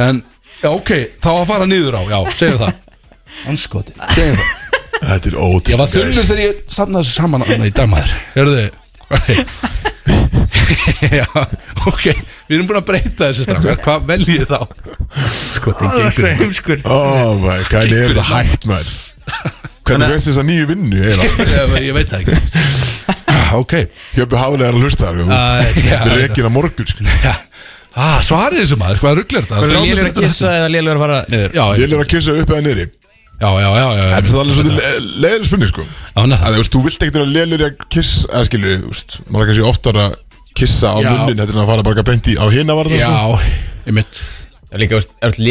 En, 0.00 0.22
já, 0.62 0.70
ok, 0.70 0.92
þá 1.20 1.30
að 1.34 1.44
fara 1.50 1.68
niður 1.68 1.98
á 1.98 2.02
Já, 2.06 2.18
segir 2.38 2.60
það. 2.62 2.78
Anskoti, 3.50 3.96
segir 4.14 4.38
það 4.38 4.61
Þetta 5.02 5.30
er 5.32 5.36
ótrúlega 5.36 5.72
Ég 5.74 5.80
var 5.82 5.90
þunnur 5.92 6.26
þegar 6.28 6.42
ég 6.44 6.60
samnaði 6.78 7.04
þessu 7.08 7.16
saman 7.18 7.44
Þannig 7.48 7.72
í 7.72 7.76
dagmaður 7.80 8.12
Hörðu 8.36 8.64
Já, 11.12 11.26
ok 11.90 12.04
Við 12.48 12.54
erum 12.56 12.68
búin 12.70 12.78
að 12.80 12.86
breyta 12.88 13.28
þessu 13.30 13.44
strákar 13.46 13.80
Hvað 13.82 14.06
veljið 14.08 14.44
þá? 14.48 14.60
Sko, 15.52 15.74
það 15.78 15.96
gengur 15.96 16.08
ekki. 16.12 16.30
heimskur 16.42 16.84
Oh 16.86 17.34
my 17.42 17.58
god, 17.68 17.82
er 17.82 17.90
Gengur 17.92 18.20
það 18.20 18.30
hægt 18.32 18.68
maður 18.70 18.92
Hvernig 19.82 20.12
verðst 20.12 20.28
þess 20.30 20.38
að 20.40 20.46
nýju 20.48 20.66
vinnu 20.70 21.02
ég, 21.02 21.12
ég 21.88 21.94
veit 21.96 22.12
það 22.12 22.20
ekki 22.22 22.36
Ah, 23.32 23.52
Ok 23.58 23.74
Hjöppi 24.16 24.38
Haflega 24.38 24.68
er 24.70 24.76
að 24.78 24.84
hlusta 24.86 25.10
Þetta 25.12 25.82
já. 25.82 25.98
er 25.98 26.16
rekin 26.22 26.46
að 26.48 26.54
morgun 26.54 26.88
skilur. 26.92 27.16
ja. 27.26 27.34
ah, 27.98 28.18
Svarið 28.24 28.62
þessu 28.62 28.78
maður, 28.80 29.00
hvað 29.02 29.18
rugglir 29.20 29.42
þetta? 29.44 29.58
Hvað 29.58 29.66
er 29.66 29.72
Þrjá 29.72 29.82
lélur 29.88 30.06
að 30.12 30.20
kissa 30.22 30.52
eða 30.60 30.68
lélur 30.76 30.94
að 30.94 31.02
fara 31.04 31.18
niður? 31.32 31.50
Já, 31.58 31.64
já, 31.66 31.80
Lélur 31.82 32.04
að 32.04 32.10
kissa 32.14 32.36
upp 32.38 32.52
eða 32.54 32.64
niðri 32.68 32.86
já, 33.40 33.48
já, 33.62 33.68
já, 33.72 33.86
já, 33.86 34.02
já. 34.02 34.10
Þetta 34.16 34.32
er 34.32 34.42
alveg 34.42 34.58
svolítið 34.58 34.76
leiðileg 35.22 35.46
spurning 35.48 35.72
sko 35.72 35.86
neða. 36.28 36.42
að, 36.42 36.52
þú 36.52 36.60
veist, 36.62 36.72
Þú 36.76 36.82
vilt 36.86 37.06
ekkert 37.06 37.22
að 37.22 37.32
kissa 37.96 38.28
eða 38.28 38.44
skilju, 38.50 38.76
þú 38.82 38.92
veist, 38.92 39.16
maður 39.28 39.42
er 39.42 39.50
kannski 39.52 39.66
oftar 39.72 39.98
að 40.04 40.14
kissa 40.60 40.92
á 40.92 40.98
munnin 41.00 41.40
Þetta 41.40 41.54
er 41.56 41.62
að 41.64 41.70
fara 41.72 41.86
bara 41.88 42.04
beint 42.12 42.30
í 42.30 42.36
á 42.38 42.44
hina 42.52 42.76
varða 42.78 43.00
sko. 43.00 43.08
Já, 43.08 43.58
ég 43.88 43.96
mitt 43.98 44.22
Já, 44.72 44.78
líka, 44.80 44.96
veist, 44.96 45.10
er 45.20 45.32
þetta 45.34 45.42
að 45.44 45.46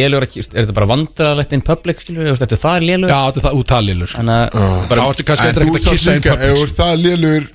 er 0.56 0.64
þetta 0.64 0.74
bara 0.80 0.90
vandrarlegt 0.90 1.52
in 1.54 1.62
public, 1.62 2.00
skilur, 2.02 2.26
veist, 2.32 2.42
er 2.42 2.50
þetta 2.50 2.62
það 2.64 2.86
lélur? 2.88 3.12
Já, 3.12 3.20
þetta 3.28 3.42
er 3.42 3.46
það 3.46 3.58
sko. 4.10 4.22
Þannig 4.22 4.56
að, 4.62 4.88
Þá 5.02 5.04
ertu 5.12 5.26
kannski 5.28 5.46
En 5.46 5.52
eitthvað 5.52 5.68
þú 5.68 5.76
að 5.76 5.92
kissa 5.92 6.16
þú 6.56 6.64
public 6.64 6.74
það 6.80 6.94
lélur 7.06 7.46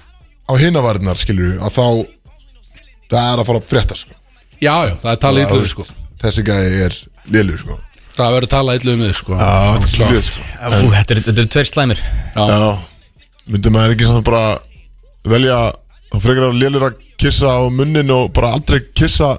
á 0.46 0.52
hina 0.62 0.82
varðnar 0.86 1.18
skilju, 1.18 1.48
að 1.58 1.74
þá 1.74 1.86
það 3.10 3.32
er 3.32 3.42
að 3.42 3.48
fara 3.50 3.62
að 3.62 3.66
frétta 3.72 3.98
sko 3.98 4.14
Já, 4.62 4.74
já, 4.86 4.94
það 5.02 5.10
er 5.10 5.18
talað 5.26 5.42
Það, 5.42 5.50
illuðu 5.50 5.66
þú 5.66 5.72
sko 5.74 5.88
Þessi 6.22 6.44
gæði 6.46 6.78
er 6.86 6.98
lélur 7.34 7.58
sko 7.64 7.80
Það 8.16 8.34
verður 8.36 8.50
talað 8.52 8.78
illuðu 8.80 9.00
með 9.02 9.10
sko. 9.18 9.36
Já, 9.36 9.48
þetta 9.84 10.06
er 10.16 10.22
sko. 10.28 10.44
Fú, 10.76 10.86
þetta 10.94 11.16
er- 11.16 11.26
eru 11.32 11.48
tveir 11.52 11.68
slæmir. 11.68 12.00
Já, 12.36 12.44
Já, 12.48 12.78
myndi 13.52 13.72
maður 13.74 13.94
ekki 13.96 14.08
samt 14.08 14.24
bara 14.24 14.44
velja 15.26 15.58
þá 16.12 16.16
frekar 16.24 16.46
að 16.48 16.58
lélur 16.62 16.86
að 16.88 17.02
kissa 17.20 17.52
á 17.52 17.60
munnin 17.72 18.10
og 18.14 18.32
bara 18.36 18.54
aldrei 18.56 18.80
kissa 18.96 19.34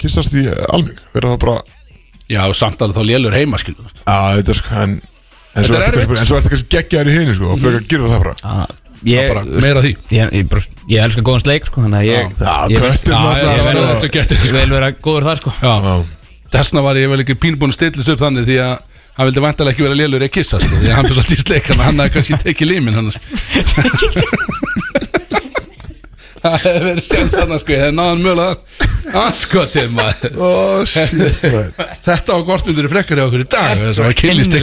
kissast 0.00 0.34
í 0.36 0.44
alming? 0.68 0.98
Vera 1.14 1.32
það 1.34 1.40
bara, 1.46 1.56
já, 2.28 2.40
samt 2.56 2.82
alveg 2.84 2.96
þá 2.98 3.04
lélur 3.08 3.36
heima 3.36 3.60
skilu 3.60 3.84
já 3.84 4.18
þetta 4.38 4.54
er 4.54 4.58
sko 4.60 4.80
en 4.84 4.94
en 5.54 5.64
svo 5.68 5.76
er 5.78 5.84
ertu 5.86 6.50
kannski, 6.50 6.68
geggjaður 6.74 7.10
í 7.12 7.18
hinu 7.20 7.34
sko 7.36 7.52
og 7.54 7.60
frekar 7.62 7.80
að 7.80 7.88
gera 7.92 8.10
það 8.10 8.24
bara. 8.24 8.34
Ah, 8.42 8.66
Ég, 9.04 9.28
bara 9.28 9.42
meira 9.44 9.82
því. 9.84 9.90
Ég, 10.16 10.30
ég, 10.32 10.46
bara, 10.48 10.62
ég 10.88 11.02
elska 11.04 11.22
góðan 11.26 11.42
sleik 11.44 11.66
sko, 11.68 11.82
Þannig 11.84 11.98
að 12.00 12.06
ég 12.08 12.22
Já, 12.24 12.28
Já, 12.40 12.54
ég 12.72 12.80
verður 12.80 13.98
sko. 14.40 14.52
vil 14.56 14.70
vera 14.72 14.88
góður 15.04 15.26
þar 15.28 15.42
sko. 15.42 15.52
Já, 15.60 15.74
Já. 15.84 15.94
Þessna 16.54 16.84
var 16.86 17.00
ég 17.00 17.10
vel 17.12 17.22
ekki 17.24 17.36
pínbúin 17.42 17.74
þessu 18.00 18.14
upp 18.16 18.24
þannig 18.24 18.44
því 18.48 18.58
að 18.64 18.74
hann 19.14 19.28
vildi 19.28 19.44
vantarlega 19.44 19.74
ekki 19.74 19.86
vera 19.86 19.98
lélur 20.00 20.24
í 20.24 20.28
að 20.28 20.34
kissa 20.34 20.56
sko, 20.62 20.74
því 20.80 20.88
að 20.90 20.96
hann 20.98 21.06
fyrir 21.08 21.18
svolítið 21.20 21.38
í 21.38 21.44
sleik 21.44 21.66
hann 21.70 21.84
hafði 21.84 22.14
kannski 22.16 22.34
tekið 22.44 22.70
límin 22.72 22.98
hann 22.98 23.08
Það 26.44 26.56
hefði 26.60 26.80
verið 26.84 27.06
sjans 27.06 27.34
hann 27.40 27.52
sko, 27.56 27.72
ég 27.72 27.78
hefði 27.80 27.96
náðan 27.96 28.18
mögulega 28.20 28.54
anskotir 29.14 29.86
maður. 29.94 30.34
Ó, 30.36 30.50
shit. 30.88 31.14
Þetta 32.04 32.34
var 32.34 32.42
gortmyndur 32.50 32.88
í 32.88 32.90
frekkar 32.92 33.20
í 33.20 33.24
okkur 33.24 33.44
í 33.44 33.48
dag 33.48 33.80
þess 33.80 34.00
að 34.00 34.08
var 34.10 34.16
kynlist 34.20 34.56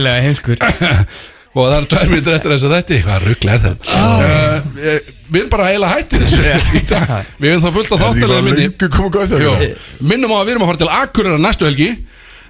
og 1.52 1.66
það 1.68 1.74
er 1.78 1.88
tvær 1.92 2.10
mínútur 2.12 2.36
eftir 2.36 2.54
þess 2.54 2.64
að 2.68 2.74
þetta 2.78 3.00
hvað 3.06 3.26
ruggla 3.28 3.56
er 3.56 3.64
þetta? 3.66 3.84
Uh, 4.02 4.70
ég- 4.86 5.10
við 5.32 5.40
erum 5.42 5.50
bara 5.52 5.66
heila 5.68 5.90
hætti 5.92 6.20
þessu 6.22 6.38
í 6.78 6.84
dag. 6.88 7.12
við 7.40 7.50
erum 7.52 7.64
það 7.66 7.76
fullt 7.78 7.92
af 7.92 8.04
þáttalega 8.06 8.28
bara 8.32 8.46
myndi 8.46 8.68
gott 8.96 9.36
Jó, 9.42 9.52
minnum 10.12 10.32
á 10.32 10.36
að 10.40 10.46
við 10.48 10.54
erum 10.56 10.64
að 10.66 10.70
fara 10.72 10.82
til 10.84 10.92
Akureyrar 11.00 11.42
næstu 11.44 11.68
helgi. 11.68 11.90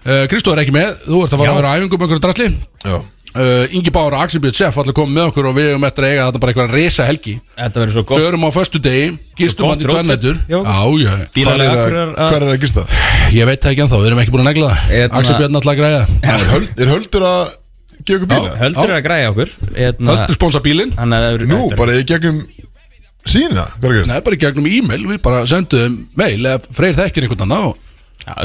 Uh, 0.02 0.24
Kristó 0.30 0.50
er 0.54 0.62
ekki 0.64 0.74
með, 0.74 0.94
þú 1.06 1.18
ert 1.24 1.34
að 1.34 1.38
fara 1.42 1.50
Já. 1.50 1.52
að 1.52 1.58
vera 1.60 1.68
á 1.70 1.74
æfingum 1.78 2.00
með 2.00 2.06
einhverju 2.08 2.22
dralli 2.24 2.46
Já, 2.82 2.96
uh, 3.38 3.74
Ingi 3.78 3.92
Bára 3.94 4.16
og 4.18 4.24
Axel 4.24 4.40
Björn 4.42 4.56
Seff 4.58 4.78
allir 4.82 4.96
komið 4.98 5.14
með 5.14 5.28
okkur 5.30 5.46
og 5.46 5.54
við 5.60 5.68
erum 5.70 5.86
eftir 5.86 6.06
að 6.08 6.10
eiga 6.16 6.24
þetta 6.26 6.40
bara 6.42 6.54
einhverja 6.56 6.74
resa 6.74 7.06
helgi 7.06 7.34
Þetta 7.60 7.82
verður 7.84 7.94
svo 7.94 8.02
gott. 8.10 8.18
Förum 8.24 8.42
á 8.42 8.50
föstu 8.56 8.80
degi, 8.82 9.04
gistum 9.38 9.62
Svo 9.62 9.70
hann 9.70 9.78
gott 9.78 9.86
í 9.86 9.92
roadtrip. 9.92 10.42
Já. 10.50 10.58
Já, 10.58 10.82
já, 11.04 11.12
hvað 11.14 11.38
Bílalega 11.38 11.70
er 11.70 11.78
akkurar 11.84 12.10
það- 12.18 12.32
hvað 12.32 12.42
er 12.42 12.50
að 12.56 12.60
gista? 12.66 12.84
ég 13.38 13.46
veit 13.52 13.62
það 13.62 13.70
ekki 13.76 13.84
ennþá, 13.86 14.00
við 14.02 14.10
erum 14.10 14.22
ekki 14.24 14.34
búin 14.34 14.42
að 14.42 14.50
negla 14.50 14.72
það. 14.72 14.82
Hérna- 14.90 15.22
Axel 15.22 15.38
Björn 15.38 15.54
alltaf 15.60 15.72
að 15.72 15.78
græða 15.78 16.02
Er 16.34 16.46
höld- 16.50 16.82
er 16.82 16.90
höldur 16.96 17.22
að 17.30 17.56
ykkur 18.06 18.26
bíla? 18.30 18.52
Höldur 18.60 18.90
er 18.90 18.96
að 18.98 19.04
græja 19.06 19.30
okkur 19.32 19.50
hérna, 19.76 20.16
Höldur 20.16 20.34
sponsa 20.38 20.60
að 21.18 21.24
það 21.26 21.36
verður- 21.38 21.52
Nú, 21.52 21.76
bara 21.76 21.92
í 21.92 22.04
gegnum 22.04 22.42
sína? 23.26 23.66
Nei, 24.08 24.20
bara 24.20 24.36
í 24.36 24.40
gegnum 24.42 24.66
e-mail, 24.66 25.06
við 25.06 25.22
bara 25.22 25.44
sendum 25.46 26.06
mail 26.16 26.40
eða 26.42 26.58
freyr 26.72 26.94
þekkir 26.98 27.22
einhvern 27.28 27.46
annan 27.46 27.72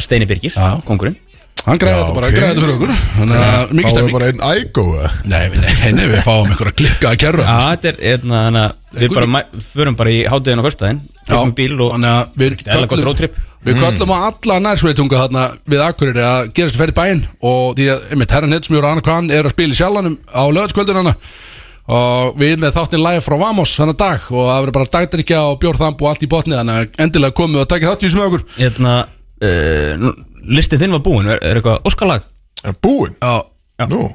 Steini 0.02 0.26
Birgir, 0.26 0.54
kongurinn 0.86 1.16
hann 1.66 1.80
græði 1.82 1.98
þetta 1.98 2.16
bara, 2.18 2.28
ok. 2.30 2.36
græði 2.38 2.50
þetta 2.50 2.64
fyrir 2.64 2.76
okkur. 2.76 2.94
Þannig 3.18 3.42
að 3.48 3.72
mikið 3.72 3.84
var 3.88 3.94
stemming 3.96 4.16
bara 4.18 4.30
einn 4.32 4.44
ægó 4.48 4.86
eða? 4.94 5.10
Nei, 5.32 5.42
við- 5.52 5.66
nei, 5.66 5.92
nei, 5.98 6.06
við 6.14 6.24
fáum 6.28 6.52
einhverja 6.52 6.78
klikka 6.82 7.10
að 7.12 7.20
kerra 7.24 7.48
Já, 7.48 7.58
þetta 7.72 7.92
er 7.92 8.00
hérna, 8.04 8.44
þannig 8.48 8.64
að 8.64 9.02
við 9.02 9.16
bara 9.18 9.44
förum 9.68 9.98
bara 10.00 10.14
í 10.14 10.22
hátæðin 10.32 10.62
á 10.62 10.68
förstæðin 10.68 11.02
Tökum 11.28 11.56
bíl 11.58 11.76
og 11.82 11.92
Þannig 11.96 12.14
að 12.14 12.38
við 12.38 12.56
eðlilega 12.58 12.92
gott 12.94 13.08
roadtrip. 13.10 13.42
Við 13.68 13.82
kallum 13.82 14.14
á 14.16 14.18
alla 14.30 14.60
nærsveitunga 14.64 15.20
þarna 15.26 15.44
við 15.68 15.82
Akureyri 15.84 16.24
að 16.24 16.54
gera 16.56 16.72
sér 16.72 16.80
ferð 16.80 16.94
í 16.94 16.98
bæinn 17.02 17.24
og 17.42 17.76
því 17.76 17.88
að, 17.92 18.06
einmitt, 18.14 18.32
herran 18.38 18.56
Hetsmjör 18.56 18.86
og 18.86 18.92
Anna 18.94 19.04
Kvann 19.04 19.32
er 19.34 19.50
að 19.50 19.56
spila 19.58 19.76
í 19.76 19.80
sjálfanum 19.82 20.16
á 20.32 20.44
lögatskvöldun 20.56 21.02
hana 21.02 21.16
og 21.88 22.38
við 22.40 22.58
með 22.62 22.76
þáttinn 22.76 23.04
live 23.04 23.24
frá 23.24 23.36
Vamos 23.40 23.74
þannig 23.80 23.98
dag 24.00 24.24
og 24.30 24.48
það 24.50 24.62
verður 24.62 24.76
bara 24.78 24.92
dagdrykja 24.96 25.44
og 25.48 25.60
bjórþamp 25.64 26.02
og 26.04 26.10
allt 26.12 26.26
í 26.26 26.30
botni 26.32 26.58
þannig 26.58 26.80
að 26.82 27.04
endilega 27.06 27.38
komið 27.38 27.64
og 27.64 27.70
takið 27.72 27.92
þátt 27.92 28.04
í 28.08 28.12
okkur. 28.28 28.44
Hérna, 28.58 28.96
uh, 29.42 30.08
Listið 30.46 30.84
þinn 30.86 30.96
var 30.98 31.04
búinn, 31.06 31.30
er, 31.34 31.42
er 31.44 31.60
eitthvað 31.60 31.86
óskalag? 31.90 32.26
En 32.68 32.78
búinn? 32.84 33.18
Já, 33.22 33.88
Nú? 33.92 34.08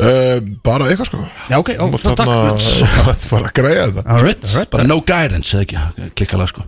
Uh, 0.00 0.36
Bara 0.62 0.86
eitthvað 0.86 1.08
sko. 1.10 1.20
Já, 1.50 1.56
ok, 1.58 1.72
ó, 1.82 1.86
Það 1.98 2.12
er 2.20 3.26
bara 3.32 3.48
að 3.48 3.54
græja 3.58 3.88
þetta. 3.88 4.04
Alright, 4.06 4.44
alright 4.52 4.70
bara 4.70 4.86
no 4.86 5.00
guidance 5.02 5.56
eða 5.56 5.66
ekki, 5.66 6.10
klikkalega 6.20 6.52
sko. 6.52 6.66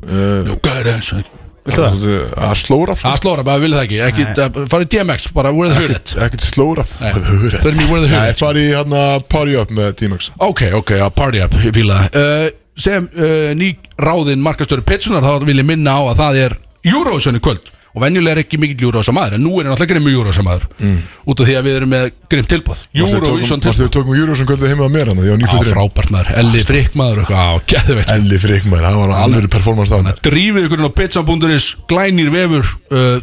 No 0.49 0.57
guidance 0.65 1.15
það? 1.15 1.29
Að 1.63 2.57
slóra 2.59 2.97
Það 2.99 3.19
slóra, 3.21 3.45
bara 3.47 3.63
vil 3.63 3.71
það 3.77 3.85
ekki, 3.87 3.99
ekki 4.09 4.25
uh, 4.33 4.57
fara 4.73 4.83
í 4.83 4.89
DMX, 4.91 5.29
bara 5.37 5.53
where 5.55 5.71
the 5.71 5.79
hood 5.79 5.95
at? 5.95 6.15
Ekkert 6.27 6.43
slóra. 6.49 6.85
Where 6.99 7.71
the 7.71 7.87
Hood 7.87 8.09
Nei, 8.11 8.33
At. 8.33 8.41
fari 8.43 8.65
í 8.67 8.73
hérna 8.75 9.03
Party 9.31 9.55
Up 9.61 9.71
með 9.77 9.93
T-Max 10.01 10.33
Ok, 10.43 10.65
ok, 10.81 10.91
já, 10.99 11.07
party 11.15 11.45
up, 11.45 11.55
ég 11.63 11.77
það. 11.95 12.19
Uh, 12.19 12.49
Sem 12.83 13.07
uh, 13.15 13.53
ný 13.55 13.75
ráðin 14.01 14.43
markastöru 14.43 14.83
Pitsunar, 14.89 15.23
þá 15.23 15.47
vil 15.47 15.61
ég 15.61 15.69
minna 15.69 15.95
á 15.95 16.03
að 16.09 16.19
það 16.25 16.41
er 16.49 16.59
Eurovision 16.89 17.39
í 17.39 17.43
kvöld 17.45 17.71
Og 17.93 18.01
venjulega 18.01 18.33
er 18.39 18.41
ekki 18.47 18.57
mikill 18.61 18.87
Eurovision 18.87 19.17
maður 19.19 19.35
En 19.37 19.43
nú 19.45 19.51
er 19.61 19.67
hann 19.67 19.75
alltaf 19.75 19.89
grimmur 19.91 20.15
Eurovision 20.15 20.47
maður. 20.47 20.63
Mm. 20.81 20.95
Út 21.29 21.43
af 21.43 21.49
því 21.51 21.57
að 21.59 21.67
við 21.67 21.75
erum 21.81 21.91
með 21.93 22.07
grimm 22.33 22.47
tilbúð 22.49 22.79
Mástu 22.97 23.19
tilbúð 23.21 23.83
við 23.83 23.91
tókum 23.97 24.15
Eurovision 24.17 24.49
kvöldu 24.49 24.71
heima 24.71 24.87
að 24.89 24.95
mér 24.97 25.11
hann 25.13 25.21
Því 25.21 25.29
á 25.29 25.37
Á, 25.37 25.41
nýfluturinn 25.43 25.77
frábært 25.77 26.11
maður, 26.15 26.31
Elli 26.43 26.63
Frikk 26.65 26.97
maður 26.97 27.21
og 27.21 27.27
eitthvað, 27.27 27.43
Á, 27.43 27.55
geðveikt. 27.75 28.15
Elli 28.17 28.39
Frikmaður, 28.47 28.87
það 28.89 28.97
var 29.03 29.13
alveg 29.27 29.51
performance 29.53 29.93
þarna. 29.93 30.15
Drífið 30.25 30.67
ykkur 30.71 30.81
inn 30.81 30.89
á 30.89 30.97
pizzabúnduris 31.03 31.67
Glænir 31.93 32.33
vefur 32.33 32.65
uh, 32.97 33.21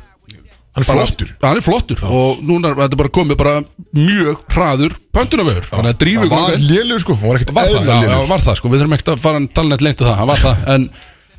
Hann 0.70 0.86
er 0.86 0.86
bara- 0.86 1.02
flottur. 1.02 1.30
Hann 1.42 1.58
er 1.58 1.66
flottur. 1.66 2.00
Og 2.06 2.42
núna 2.46 2.70
er 2.70 2.78
þetta 2.84 3.00
bara 3.02 3.10
komið 3.18 3.38
bara 3.42 3.56
mjög 3.98 4.44
hraður 4.54 4.94
Pöntunavefur 5.18 5.66
Þannig 5.74 5.96
að 5.96 6.02
drífið 6.04 6.30
Það 6.30 6.44
var 6.46 6.62
lélugur 6.70 7.02
sko, 7.04 7.16
hann 7.18 7.32
var 7.34 7.40
ekkert 7.40 7.56
var 7.58 7.66
það, 7.66 7.74
eðla 7.74 7.90
já, 7.90 7.90
já, 7.90 8.04
lélugur 8.06 8.30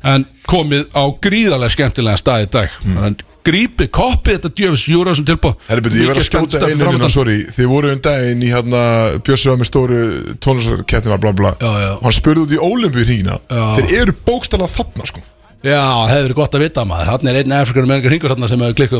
en, 0.03 0.25
komið 0.49 0.87
á 0.97 1.03
gríðarlega 1.23 1.75
skemmtilega 1.75 2.21
stað 2.21 2.47
í 2.47 2.49
dag. 2.55 2.79
Mm. 2.85 3.03
en 3.09 3.19
grípið, 3.45 3.89
koppið 3.95 4.37
þetta 4.37 4.51
djöfis 4.57 4.83
tilbúð 5.25 5.55
Herri, 5.69 5.83
beti, 5.85 6.01
ég 6.01 6.11
verð 6.11 6.21
að 6.21 6.27
skjóta 6.27 6.61
einu 6.67 6.87
hérna, 6.91 7.09
sorry. 7.09 7.37
Þið 7.55 7.69
voru 7.71 7.91
um 7.95 8.01
daginn 8.05 8.45
í 8.45 8.51
hérna 8.51 8.83
var 9.49 9.59
með 9.61 9.69
stóru 9.71 10.01
tónlistarkettina 10.43 11.17
bla 11.21 11.33
bla 11.33 11.53
Já, 11.57 11.71
já. 11.81 11.91
Og 11.97 12.07
hann 12.07 12.17
spurði 12.17 12.45
út 12.45 12.53
í 12.53 12.61
Ólimpíu 12.61 13.05
hringina 13.07 13.39
Já. 13.41 13.63
Þeir 13.79 13.95
eru 14.03 14.17
bókstala 14.27 14.69
þarna 14.69 15.09
sko. 15.09 15.23
Já, 15.61 15.77
það 15.77 16.07
hefur 16.09 16.23
verið 16.25 16.37
gott 16.39 16.55
að 16.57 16.63
vita 16.63 16.83
maður, 16.89 17.09
hann 17.11 17.27
er 17.29 17.37
einn 17.37 17.51
afrikanum 17.53 17.91
með 17.91 17.99
einhver 17.99 18.13
hringur 18.15 18.33
þarna 18.33 18.47
sem 18.49 18.61
hefur 18.65 18.77
klikkað 18.79 18.89